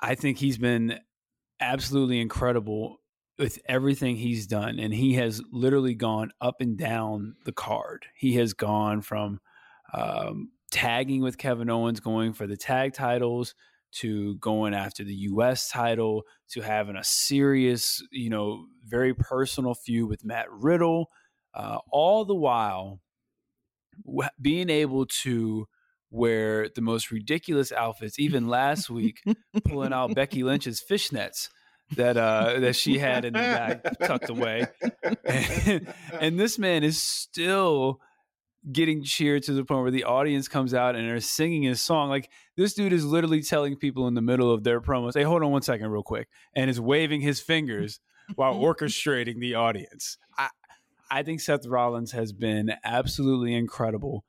I 0.00 0.14
think 0.14 0.38
he's 0.38 0.58
been 0.58 0.98
absolutely 1.60 2.20
incredible 2.20 3.00
with 3.38 3.58
everything 3.66 4.16
he's 4.16 4.46
done 4.46 4.78
and 4.78 4.94
he 4.94 5.14
has 5.14 5.42
literally 5.50 5.94
gone 5.94 6.30
up 6.40 6.56
and 6.60 6.76
down 6.76 7.34
the 7.44 7.52
card 7.52 8.06
he 8.14 8.34
has 8.34 8.52
gone 8.52 9.00
from 9.00 9.40
um, 9.92 10.50
tagging 10.70 11.20
with 11.20 11.38
kevin 11.38 11.70
owens 11.70 12.00
going 12.00 12.32
for 12.32 12.46
the 12.46 12.56
tag 12.56 12.92
titles 12.92 13.54
to 13.94 14.36
going 14.36 14.74
after 14.74 15.04
the 15.04 15.14
us 15.14 15.68
title 15.68 16.22
to 16.50 16.60
having 16.60 16.96
a 16.96 17.04
serious 17.04 18.02
you 18.10 18.30
know 18.30 18.66
very 18.86 19.14
personal 19.14 19.74
feud 19.74 20.08
with 20.08 20.24
matt 20.24 20.46
riddle 20.50 21.08
uh, 21.54 21.78
all 21.90 22.24
the 22.24 22.34
while 22.34 23.00
being 24.40 24.70
able 24.70 25.06
to 25.06 25.66
wear 26.10 26.68
the 26.74 26.80
most 26.80 27.10
ridiculous 27.10 27.72
outfits 27.72 28.18
even 28.18 28.48
last 28.48 28.90
week 28.90 29.20
pulling 29.64 29.92
out 29.92 30.14
becky 30.14 30.42
lynch's 30.42 30.82
fishnets 30.88 31.48
that 31.96 32.16
uh 32.16 32.60
that 32.60 32.76
she 32.76 32.98
had 32.98 33.24
in 33.24 33.32
the 33.32 33.38
back 33.38 33.98
tucked 34.00 34.30
away. 34.30 34.66
And, 35.24 35.94
and, 36.20 36.40
this 36.40 36.58
man 36.58 36.82
is 36.82 37.00
still 37.00 38.00
getting 38.72 39.02
cheered 39.02 39.42
to 39.42 39.52
the 39.52 39.64
point 39.64 39.82
where 39.82 39.90
the 39.90 40.04
audience 40.04 40.48
comes 40.48 40.72
out 40.72 40.96
and 40.96 41.10
are 41.10 41.20
singing 41.20 41.62
his 41.62 41.82
song 41.82 42.08
like 42.08 42.30
this 42.56 42.72
dude 42.72 42.92
is 42.94 43.04
literally 43.04 43.42
telling 43.42 43.76
people 43.76 44.08
in 44.08 44.14
the 44.14 44.22
middle 44.22 44.50
of 44.50 44.64
their 44.64 44.80
promos 44.80 45.14
hey 45.14 45.22
hold 45.22 45.42
on 45.42 45.50
one 45.50 45.60
second 45.60 45.88
real 45.90 46.02
quick 46.02 46.28
and 46.54 46.70
is 46.70 46.80
waving 46.80 47.20
his 47.20 47.40
fingers 47.40 48.00
while 48.34 48.54
orchestrating 48.60 49.40
the 49.40 49.54
audience. 49.54 50.18
I 50.36 50.48
I 51.10 51.22
think 51.22 51.40
Seth 51.40 51.66
Rollins 51.66 52.12
has 52.12 52.32
been 52.32 52.72
absolutely 52.82 53.54
incredible, 53.54 54.24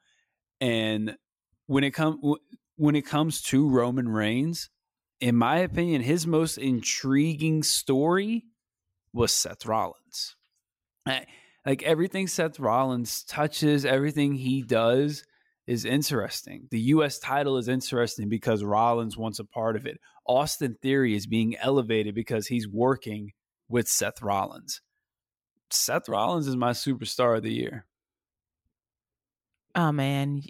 and 0.59 1.15
when 1.67 1.83
it 1.83 1.91
comes 1.91 2.19
when 2.75 2.95
it 2.95 3.05
comes 3.05 3.41
to 3.43 3.69
Roman 3.69 4.09
Reigns, 4.09 4.69
in 5.19 5.35
my 5.35 5.57
opinion, 5.57 6.01
his 6.01 6.27
most 6.27 6.57
intriguing 6.57 7.63
story 7.63 8.45
was 9.13 9.31
Seth 9.31 9.65
Rollins. 9.65 10.35
Like 11.65 11.83
everything 11.83 12.27
Seth 12.27 12.59
Rollins 12.59 13.23
touches, 13.23 13.85
everything 13.85 14.35
he 14.35 14.61
does 14.61 15.23
is 15.67 15.83
interesting. 15.83 16.67
The 16.69 16.79
U.S. 16.79 17.17
title 17.17 17.57
is 17.57 17.67
interesting 17.67 18.29
because 18.29 18.63
Rollins 18.63 19.17
wants 19.17 19.39
a 19.39 19.45
part 19.45 19.75
of 19.75 19.85
it. 19.87 19.99
Austin 20.27 20.77
Theory 20.81 21.15
is 21.15 21.25
being 21.25 21.55
elevated 21.57 22.13
because 22.13 22.47
he's 22.47 22.67
working 22.67 23.31
with 23.67 23.87
Seth 23.87 24.21
Rollins. 24.21 24.81
Seth 25.71 26.07
Rollins 26.07 26.47
is 26.47 26.55
my 26.55 26.71
superstar 26.71 27.37
of 27.37 27.43
the 27.43 27.53
year. 27.53 27.85
Oh 29.73 29.91
man, 29.91 30.43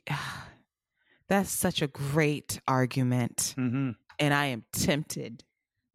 that's 1.27 1.49
such 1.49 1.81
a 1.81 1.87
great 1.87 2.59
argument, 2.67 3.55
mm-hmm. 3.57 3.91
and 4.19 4.33
I 4.33 4.47
am 4.47 4.65
tempted 4.71 5.43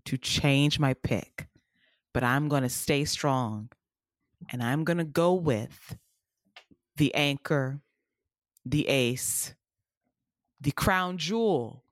to 0.07 0.17
change 0.17 0.81
my 0.81 0.95
pick, 0.95 1.47
but 2.13 2.25
I'm 2.25 2.49
going 2.49 2.65
to 2.65 2.69
stay 2.69 3.05
strong, 3.05 3.69
and 4.49 4.63
I'm 4.63 4.85
going 4.85 4.99
to 4.99 5.05
go 5.05 5.35
with 5.35 5.97
the 6.97 7.15
anchor, 7.15 7.81
the 8.65 8.89
ace, 8.89 9.55
the 10.61 10.73
crown 10.73 11.19
jewel 11.19 11.85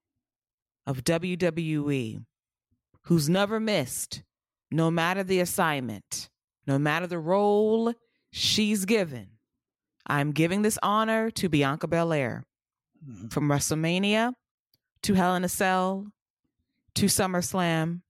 of 0.87 1.05
WWE, 1.05 2.25
who's 3.03 3.29
never 3.29 3.61
missed, 3.61 4.23
no 4.71 4.91
matter 4.91 5.23
the 5.23 5.41
assignment, 5.41 6.29
no 6.67 6.79
matter 6.79 7.07
the 7.07 7.19
role 7.19 7.95
she's 8.31 8.85
given. 8.85 9.29
I'm 10.07 10.33
giving 10.33 10.63
this 10.63 10.79
honor 10.83 11.31
to 11.33 11.49
Bianca 11.49 11.87
Belair. 11.87 12.45
Mm-hmm. 13.07 13.29
From 13.29 13.49
WrestleMania 13.49 14.33
to 15.03 15.15
Hell 15.15 15.37
in 15.37 15.45
a 15.45 15.49
Cell 15.49 16.07
to 16.95 17.07
SummerSlam 17.07 18.01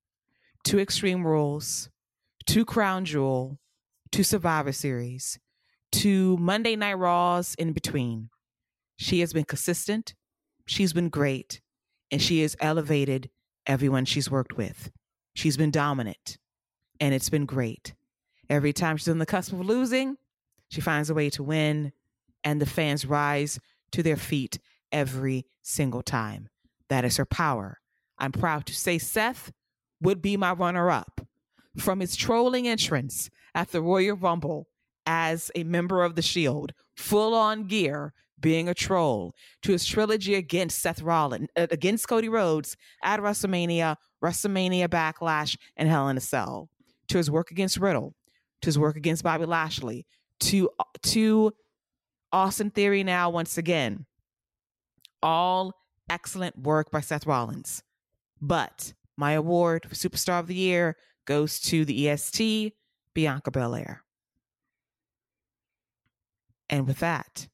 to 0.65 0.79
Extreme 0.79 1.27
Rules 1.27 1.91
to 2.47 2.65
Crown 2.65 3.05
Jewel 3.05 3.59
to 4.13 4.23
Survivor 4.23 4.73
Series 4.73 5.39
to 5.93 6.37
Monday 6.39 6.77
Night 6.77 6.95
Raws 6.95 7.55
in 7.59 7.73
between. 7.73 8.31
She 8.97 9.21
has 9.21 9.33
been 9.33 9.45
consistent, 9.45 10.15
she's 10.67 10.93
been 10.93 11.09
great, 11.09 11.61
and 12.11 12.21
she 12.21 12.43
has 12.43 12.57
elevated 12.61 13.31
everyone 13.67 14.05
she's 14.05 14.31
worked 14.31 14.57
with. 14.57 14.91
She's 15.35 15.57
been 15.57 15.71
dominant, 15.71 16.39
and 17.01 17.15
it's 17.15 17.31
been 17.31 17.47
great. 17.47 17.95
Every 18.51 18.73
time 18.73 18.97
she's 18.97 19.09
on 19.09 19.19
the 19.19 19.27
cusp 19.27 19.53
of 19.53 19.61
losing, 19.61 20.17
she 20.69 20.81
finds 20.81 21.11
a 21.11 21.15
way 21.15 21.31
to 21.31 21.43
win, 21.43 21.93
and 22.45 22.61
the 22.61 22.67
fans 22.67 23.07
rise 23.07 23.59
to 23.93 24.03
their 24.03 24.17
feet 24.17 24.59
every 24.91 25.47
single 25.63 26.03
time. 26.03 26.49
That 26.89 27.05
is 27.05 27.19
her 27.19 27.27
power. 27.27 27.81
I'm 28.19 28.33
proud 28.33 28.67
to 28.67 28.75
say 28.75 28.99
Seth 28.99 29.53
would 30.01 30.23
be 30.23 30.37
my 30.37 30.53
runner 30.53 30.91
up. 30.91 31.21
From 31.77 32.01
his 32.01 32.17
trolling 32.17 32.67
entrance 32.67 33.31
at 33.55 33.71
the 33.71 33.83
Royal 33.83 34.17
Rumble 34.17 34.69
as 35.07 35.51
a 35.55 35.65
member 35.65 36.03
of 36.03 36.15
the 36.15 36.23
Shield, 36.23 36.73
full 36.97 37.35
on 37.35 37.67
gear, 37.67 38.13
being 38.41 38.69
a 38.69 38.75
troll, 38.75 39.35
to 39.63 39.73
his 39.73 39.85
trilogy 39.85 40.35
against 40.35 40.81
Seth 40.81 41.03
Rollins, 41.03 41.49
uh, 41.57 41.67
against 41.71 42.09
Cody 42.09 42.29
Rhodes 42.29 42.77
at 43.03 43.21
WrestleMania, 43.21 43.97
WrestleMania 44.23 44.89
Backlash, 44.89 45.57
and 45.77 45.89
Hell 45.89 46.09
in 46.09 46.17
a 46.17 46.21
Cell, 46.21 46.69
to 47.09 47.19
his 47.19 47.31
work 47.31 47.51
against 47.51 47.79
Riddle, 47.79 48.15
to 48.63 48.67
his 48.67 48.79
work 48.79 48.97
against 48.97 49.25
Bobby 49.25 49.47
Lashley, 49.47 50.07
to 50.41 50.71
to 51.03 51.53
Austin 52.33 52.71
Theory 52.71 53.03
now 53.03 53.31
once 53.31 53.59
again. 53.59 54.07
All 55.23 55.73
excellent 56.09 56.59
work 56.59 56.91
by 56.91 57.01
Seth 57.01 57.27
Rollins. 57.27 57.83
But 58.41 58.93
my 59.17 59.33
award 59.33 59.87
for 59.89 59.95
Superstar 59.95 60.39
of 60.39 60.47
the 60.47 60.55
Year 60.55 60.97
goes 61.27 61.59
to 61.61 61.85
the 61.85 62.09
EST, 62.09 62.73
Bianca 63.15 63.51
Belair. 63.51 64.03
And 66.69 66.87
with 66.87 66.99
that, 66.99 67.49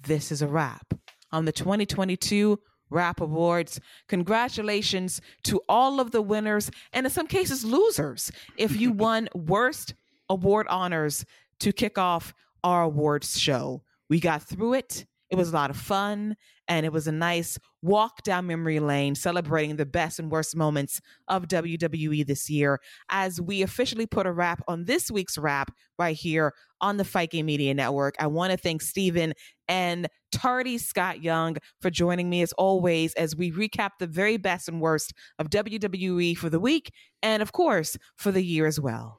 this 0.00 0.32
is 0.32 0.42
a 0.42 0.48
wrap 0.48 0.94
on 1.30 1.44
the 1.44 1.52
2022 1.52 2.58
WRAP 2.90 3.20
Awards. 3.20 3.80
Congratulations 4.08 5.20
to 5.44 5.60
all 5.68 6.00
of 6.00 6.12
the 6.12 6.22
winners 6.22 6.70
and 6.92 7.06
in 7.06 7.12
some 7.12 7.26
cases 7.26 7.64
losers. 7.64 8.30
If 8.56 8.78
you 8.80 8.92
won 9.06 9.28
worst 9.34 9.94
award 10.28 10.66
honors 10.68 11.24
to 11.60 11.72
kick 11.72 11.98
off 11.98 12.32
our 12.62 12.84
awards 12.84 13.38
show, 13.38 13.82
we 14.08 14.20
got 14.20 14.42
through 14.42 14.74
it. 14.74 15.06
It 15.34 15.38
was 15.38 15.50
a 15.50 15.54
lot 15.54 15.70
of 15.70 15.76
fun 15.76 16.36
and 16.68 16.86
it 16.86 16.92
was 16.92 17.08
a 17.08 17.12
nice 17.12 17.58
walk 17.82 18.22
down 18.22 18.46
memory 18.46 18.78
lane 18.78 19.16
celebrating 19.16 19.74
the 19.74 19.84
best 19.84 20.20
and 20.20 20.30
worst 20.30 20.54
moments 20.54 21.00
of 21.26 21.48
WWE 21.48 22.24
this 22.24 22.48
year 22.48 22.80
as 23.08 23.40
we 23.40 23.60
officially 23.60 24.06
put 24.06 24.26
a 24.26 24.32
wrap 24.32 24.62
on 24.68 24.84
this 24.84 25.10
week's 25.10 25.36
wrap 25.36 25.74
right 25.98 26.14
here 26.14 26.54
on 26.80 26.98
the 26.98 27.04
Fight 27.04 27.32
Game 27.32 27.46
Media 27.46 27.74
Network. 27.74 28.14
I 28.20 28.28
want 28.28 28.52
to 28.52 28.56
thank 28.56 28.80
Steven 28.80 29.34
and 29.66 30.06
Tardy 30.30 30.78
Scott 30.78 31.20
Young 31.20 31.56
for 31.80 31.90
joining 31.90 32.30
me 32.30 32.40
as 32.40 32.52
always 32.52 33.12
as 33.14 33.34
we 33.34 33.50
recap 33.50 33.90
the 33.98 34.06
very 34.06 34.36
best 34.36 34.68
and 34.68 34.80
worst 34.80 35.14
of 35.40 35.50
WWE 35.50 36.36
for 36.36 36.48
the 36.48 36.60
week 36.60 36.92
and, 37.24 37.42
of 37.42 37.50
course, 37.50 37.96
for 38.14 38.30
the 38.30 38.44
year 38.44 38.66
as 38.66 38.78
well. 38.78 39.18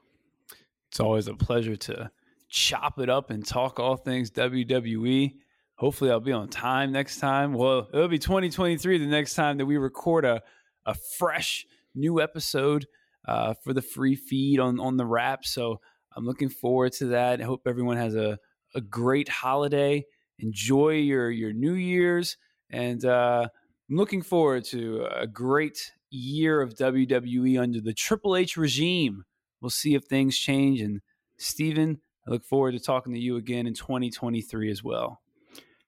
It's 0.87 1.01
always 1.01 1.27
a 1.27 1.33
pleasure 1.33 1.75
to 1.75 2.09
chop 2.47 2.99
it 2.99 3.09
up 3.09 3.31
and 3.31 3.45
talk 3.45 3.81
all 3.81 3.97
things 3.97 4.31
WWE. 4.31 5.33
Hopefully, 5.77 6.09
I'll 6.09 6.21
be 6.21 6.31
on 6.31 6.47
time 6.47 6.91
next 6.91 7.19
time. 7.19 7.53
Well, 7.53 7.89
it'll 7.93 8.07
be 8.07 8.19
2023 8.19 8.97
the 8.97 9.05
next 9.05 9.35
time 9.35 9.57
that 9.57 9.65
we 9.65 9.77
record 9.77 10.23
a, 10.23 10.41
a 10.85 10.95
fresh 11.17 11.65
new 11.93 12.21
episode 12.21 12.85
uh, 13.27 13.53
for 13.63 13.73
the 13.73 13.81
free 13.81 14.15
feed 14.15 14.59
on, 14.59 14.79
on 14.79 14.97
the 14.97 15.05
wrap. 15.05 15.45
So 15.45 15.81
I'm 16.15 16.25
looking 16.25 16.49
forward 16.49 16.93
to 16.93 17.07
that. 17.07 17.41
I 17.41 17.43
hope 17.43 17.63
everyone 17.65 17.97
has 17.97 18.15
a, 18.15 18.39
a 18.73 18.81
great 18.81 19.27
holiday. 19.27 20.05
Enjoy 20.39 20.91
your, 20.91 21.29
your 21.29 21.51
New 21.51 21.73
Year's. 21.73 22.37
And 22.69 23.03
uh, 23.03 23.47
I'm 23.89 23.95
looking 23.95 24.21
forward 24.21 24.63
to 24.65 25.07
a 25.13 25.27
great 25.27 25.91
year 26.09 26.61
of 26.61 26.75
WWE 26.75 27.59
under 27.61 27.81
the 27.81 27.93
Triple 27.93 28.35
H 28.35 28.55
regime. 28.57 29.23
We'll 29.61 29.69
see 29.69 29.95
if 29.95 30.05
things 30.05 30.37
change. 30.37 30.81
And 30.81 31.01
Steven, 31.37 31.99
I 32.27 32.31
look 32.31 32.45
forward 32.45 32.71
to 32.73 32.79
talking 32.79 33.13
to 33.13 33.19
you 33.19 33.35
again 33.35 33.67
in 33.67 33.73
2023 33.73 34.71
as 34.71 34.83
well. 34.83 35.21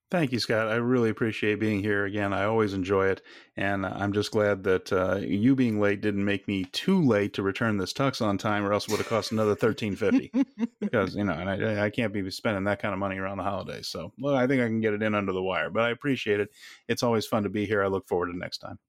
Thank 0.09 0.31
you, 0.31 0.39
Scott. 0.39 0.69
I 0.69 0.75
really 0.75 1.09
appreciate 1.09 1.59
being 1.59 1.81
here 1.81 2.05
again. 2.05 2.31
I 2.31 2.45
always 2.45 2.73
enjoy 2.73 3.07
it, 3.07 3.21
and 3.57 3.85
I'm 3.85 4.13
just 4.13 4.31
glad 4.31 4.63
that 4.63 4.93
uh, 4.93 5.17
you 5.17 5.53
being 5.53 5.81
late 5.81 5.99
didn't 5.99 6.23
make 6.23 6.47
me 6.47 6.63
too 6.63 7.01
late 7.01 7.33
to 7.33 7.43
return 7.43 7.75
this 7.75 7.91
tux 7.91 8.21
on 8.21 8.37
time, 8.37 8.65
or 8.65 8.71
else 8.71 8.85
it 8.85 8.91
would 8.91 8.99
have 8.99 9.09
cost 9.09 9.33
another 9.33 9.53
thirteen 9.53 9.97
fifty. 9.97 10.31
because 10.79 11.13
you 11.13 11.25
know, 11.25 11.33
and 11.33 11.49
I, 11.49 11.85
I, 11.85 11.89
can't 11.89 12.13
be 12.13 12.31
spending 12.31 12.63
that 12.63 12.81
kind 12.81 12.93
of 12.93 12.99
money 12.99 13.17
around 13.17 13.37
the 13.37 13.43
holidays. 13.43 13.89
So, 13.89 14.13
well, 14.17 14.33
I 14.33 14.47
think 14.47 14.61
I 14.61 14.67
can 14.67 14.79
get 14.79 14.93
it 14.93 15.03
in 15.03 15.13
under 15.13 15.33
the 15.33 15.43
wire. 15.43 15.69
But 15.69 15.83
I 15.83 15.89
appreciate 15.89 16.39
it. 16.39 16.51
It's 16.87 17.03
always 17.03 17.25
fun 17.25 17.43
to 17.43 17.49
be 17.49 17.65
here. 17.65 17.83
I 17.83 17.87
look 17.87 18.07
forward 18.07 18.31
to 18.31 18.37
next 18.37 18.59
time. 18.59 18.79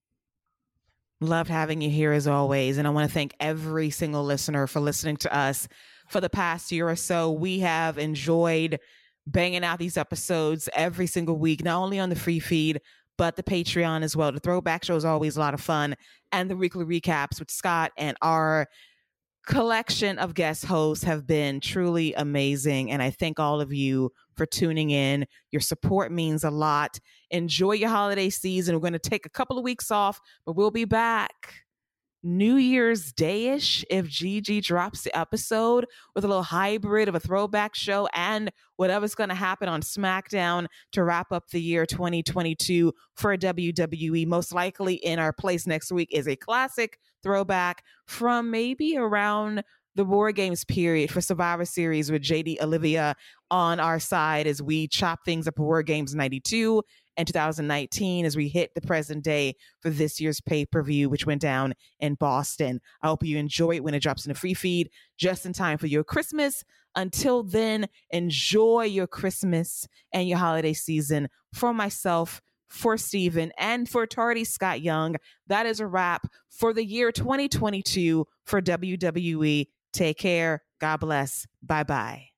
Loved 1.20 1.50
having 1.50 1.80
you 1.80 1.90
here 1.90 2.12
as 2.12 2.28
always, 2.28 2.78
and 2.78 2.86
I 2.86 2.90
want 2.90 3.08
to 3.10 3.14
thank 3.14 3.34
every 3.40 3.90
single 3.90 4.22
listener 4.22 4.68
for 4.68 4.78
listening 4.78 5.16
to 5.16 5.36
us 5.36 5.66
for 6.08 6.20
the 6.20 6.30
past 6.30 6.70
year 6.70 6.88
or 6.88 6.94
so. 6.94 7.32
We 7.32 7.58
have 7.58 7.98
enjoyed 7.98 8.78
banging 9.30 9.64
out 9.64 9.78
these 9.78 9.96
episodes 9.96 10.68
every 10.74 11.06
single 11.06 11.38
week, 11.38 11.64
not 11.64 11.80
only 11.80 11.98
on 11.98 12.08
the 12.08 12.16
free 12.16 12.40
feed, 12.40 12.80
but 13.16 13.36
the 13.36 13.42
Patreon 13.42 14.02
as 14.02 14.16
well. 14.16 14.32
The 14.32 14.40
throwback 14.40 14.84
show 14.84 14.96
is 14.96 15.04
always 15.04 15.36
a 15.36 15.40
lot 15.40 15.54
of 15.54 15.60
fun, 15.60 15.96
and 16.32 16.50
the 16.50 16.56
weekly 16.56 16.84
recaps 16.84 17.38
with 17.38 17.50
Scott 17.50 17.92
and 17.96 18.16
our 18.22 18.66
collection 19.46 20.18
of 20.18 20.34
guest 20.34 20.66
hosts 20.66 21.02
have 21.04 21.26
been 21.26 21.58
truly 21.58 22.12
amazing. 22.14 22.90
And 22.90 23.02
I 23.02 23.10
thank 23.10 23.40
all 23.40 23.60
of 23.60 23.72
you 23.72 24.10
for 24.36 24.44
tuning 24.44 24.90
in. 24.90 25.26
Your 25.50 25.60
support 25.60 26.12
means 26.12 26.44
a 26.44 26.50
lot. 26.50 27.00
Enjoy 27.30 27.72
your 27.72 27.88
holiday 27.88 28.28
season. 28.28 28.74
We're 28.74 28.82
going 28.82 28.92
to 28.92 28.98
take 28.98 29.24
a 29.24 29.30
couple 29.30 29.56
of 29.56 29.64
weeks 29.64 29.90
off, 29.90 30.20
but 30.44 30.54
we'll 30.54 30.70
be 30.70 30.84
back 30.84 31.54
New 32.22 32.56
Year's 32.56 33.12
Day 33.12 33.48
ish 33.48 33.84
if 33.90 34.08
Gigi 34.08 34.60
drops 34.60 35.02
the 35.02 35.16
episode 35.16 35.86
with 36.14 36.24
a 36.24 36.28
little 36.28 36.42
hybrid 36.42 37.08
of 37.08 37.14
a 37.14 37.20
throwback 37.20 37.74
show 37.74 38.08
and 38.12 38.50
whatever's 38.76 39.14
going 39.14 39.28
to 39.28 39.36
happen 39.36 39.68
on 39.68 39.82
SmackDown 39.82 40.66
to 40.92 41.04
wrap 41.04 41.30
up 41.30 41.48
the 41.50 41.62
year 41.62 41.86
2022 41.86 42.92
for 43.14 43.36
WWE. 43.36 44.26
Most 44.26 44.52
likely 44.52 44.94
in 44.94 45.18
our 45.18 45.32
place 45.32 45.66
next 45.66 45.92
week 45.92 46.08
is 46.12 46.26
a 46.26 46.34
classic 46.34 46.98
throwback 47.22 47.84
from 48.06 48.50
maybe 48.50 48.96
around 48.96 49.62
the 49.94 50.04
War 50.04 50.30
Games 50.30 50.64
period 50.64 51.10
for 51.10 51.20
Survivor 51.20 51.64
Series 51.64 52.10
with 52.10 52.22
JD 52.22 52.60
Olivia 52.62 53.16
on 53.50 53.80
our 53.80 53.98
side 53.98 54.46
as 54.46 54.62
we 54.62 54.86
chop 54.86 55.24
things 55.24 55.48
up 55.48 55.56
for 55.56 55.64
War 55.64 55.82
Games 55.82 56.14
92 56.14 56.82
and 57.18 57.26
2019 57.26 58.24
as 58.24 58.36
we 58.36 58.48
hit 58.48 58.74
the 58.74 58.80
present 58.80 59.24
day 59.24 59.56
for 59.80 59.90
this 59.90 60.20
year's 60.20 60.40
pay 60.40 60.64
per 60.64 60.82
view, 60.82 61.10
which 61.10 61.26
went 61.26 61.42
down 61.42 61.74
in 61.98 62.14
Boston. 62.14 62.80
I 63.02 63.08
hope 63.08 63.24
you 63.24 63.36
enjoy 63.36 63.72
it 63.72 63.84
when 63.84 63.94
it 63.94 64.00
drops 64.00 64.24
in 64.24 64.30
the 64.30 64.38
free 64.38 64.54
feed 64.54 64.88
just 65.18 65.44
in 65.44 65.52
time 65.52 65.76
for 65.76 65.88
your 65.88 66.04
Christmas. 66.04 66.64
Until 66.94 67.42
then, 67.42 67.88
enjoy 68.10 68.84
your 68.84 69.06
Christmas 69.06 69.86
and 70.12 70.28
your 70.28 70.38
holiday 70.38 70.72
season. 70.72 71.28
For 71.52 71.74
myself, 71.74 72.40
for 72.68 72.96
Steven, 72.96 73.52
and 73.58 73.88
for 73.88 74.06
Tardy 74.06 74.44
Scott 74.44 74.80
Young, 74.80 75.16
that 75.46 75.66
is 75.66 75.80
a 75.80 75.86
wrap 75.86 76.26
for 76.50 76.72
the 76.72 76.84
year 76.84 77.10
2022 77.10 78.26
for 78.44 78.62
WWE. 78.62 79.66
Take 79.92 80.18
care. 80.18 80.62
God 80.80 80.98
bless. 80.98 81.46
Bye 81.62 81.84
bye. 81.84 82.37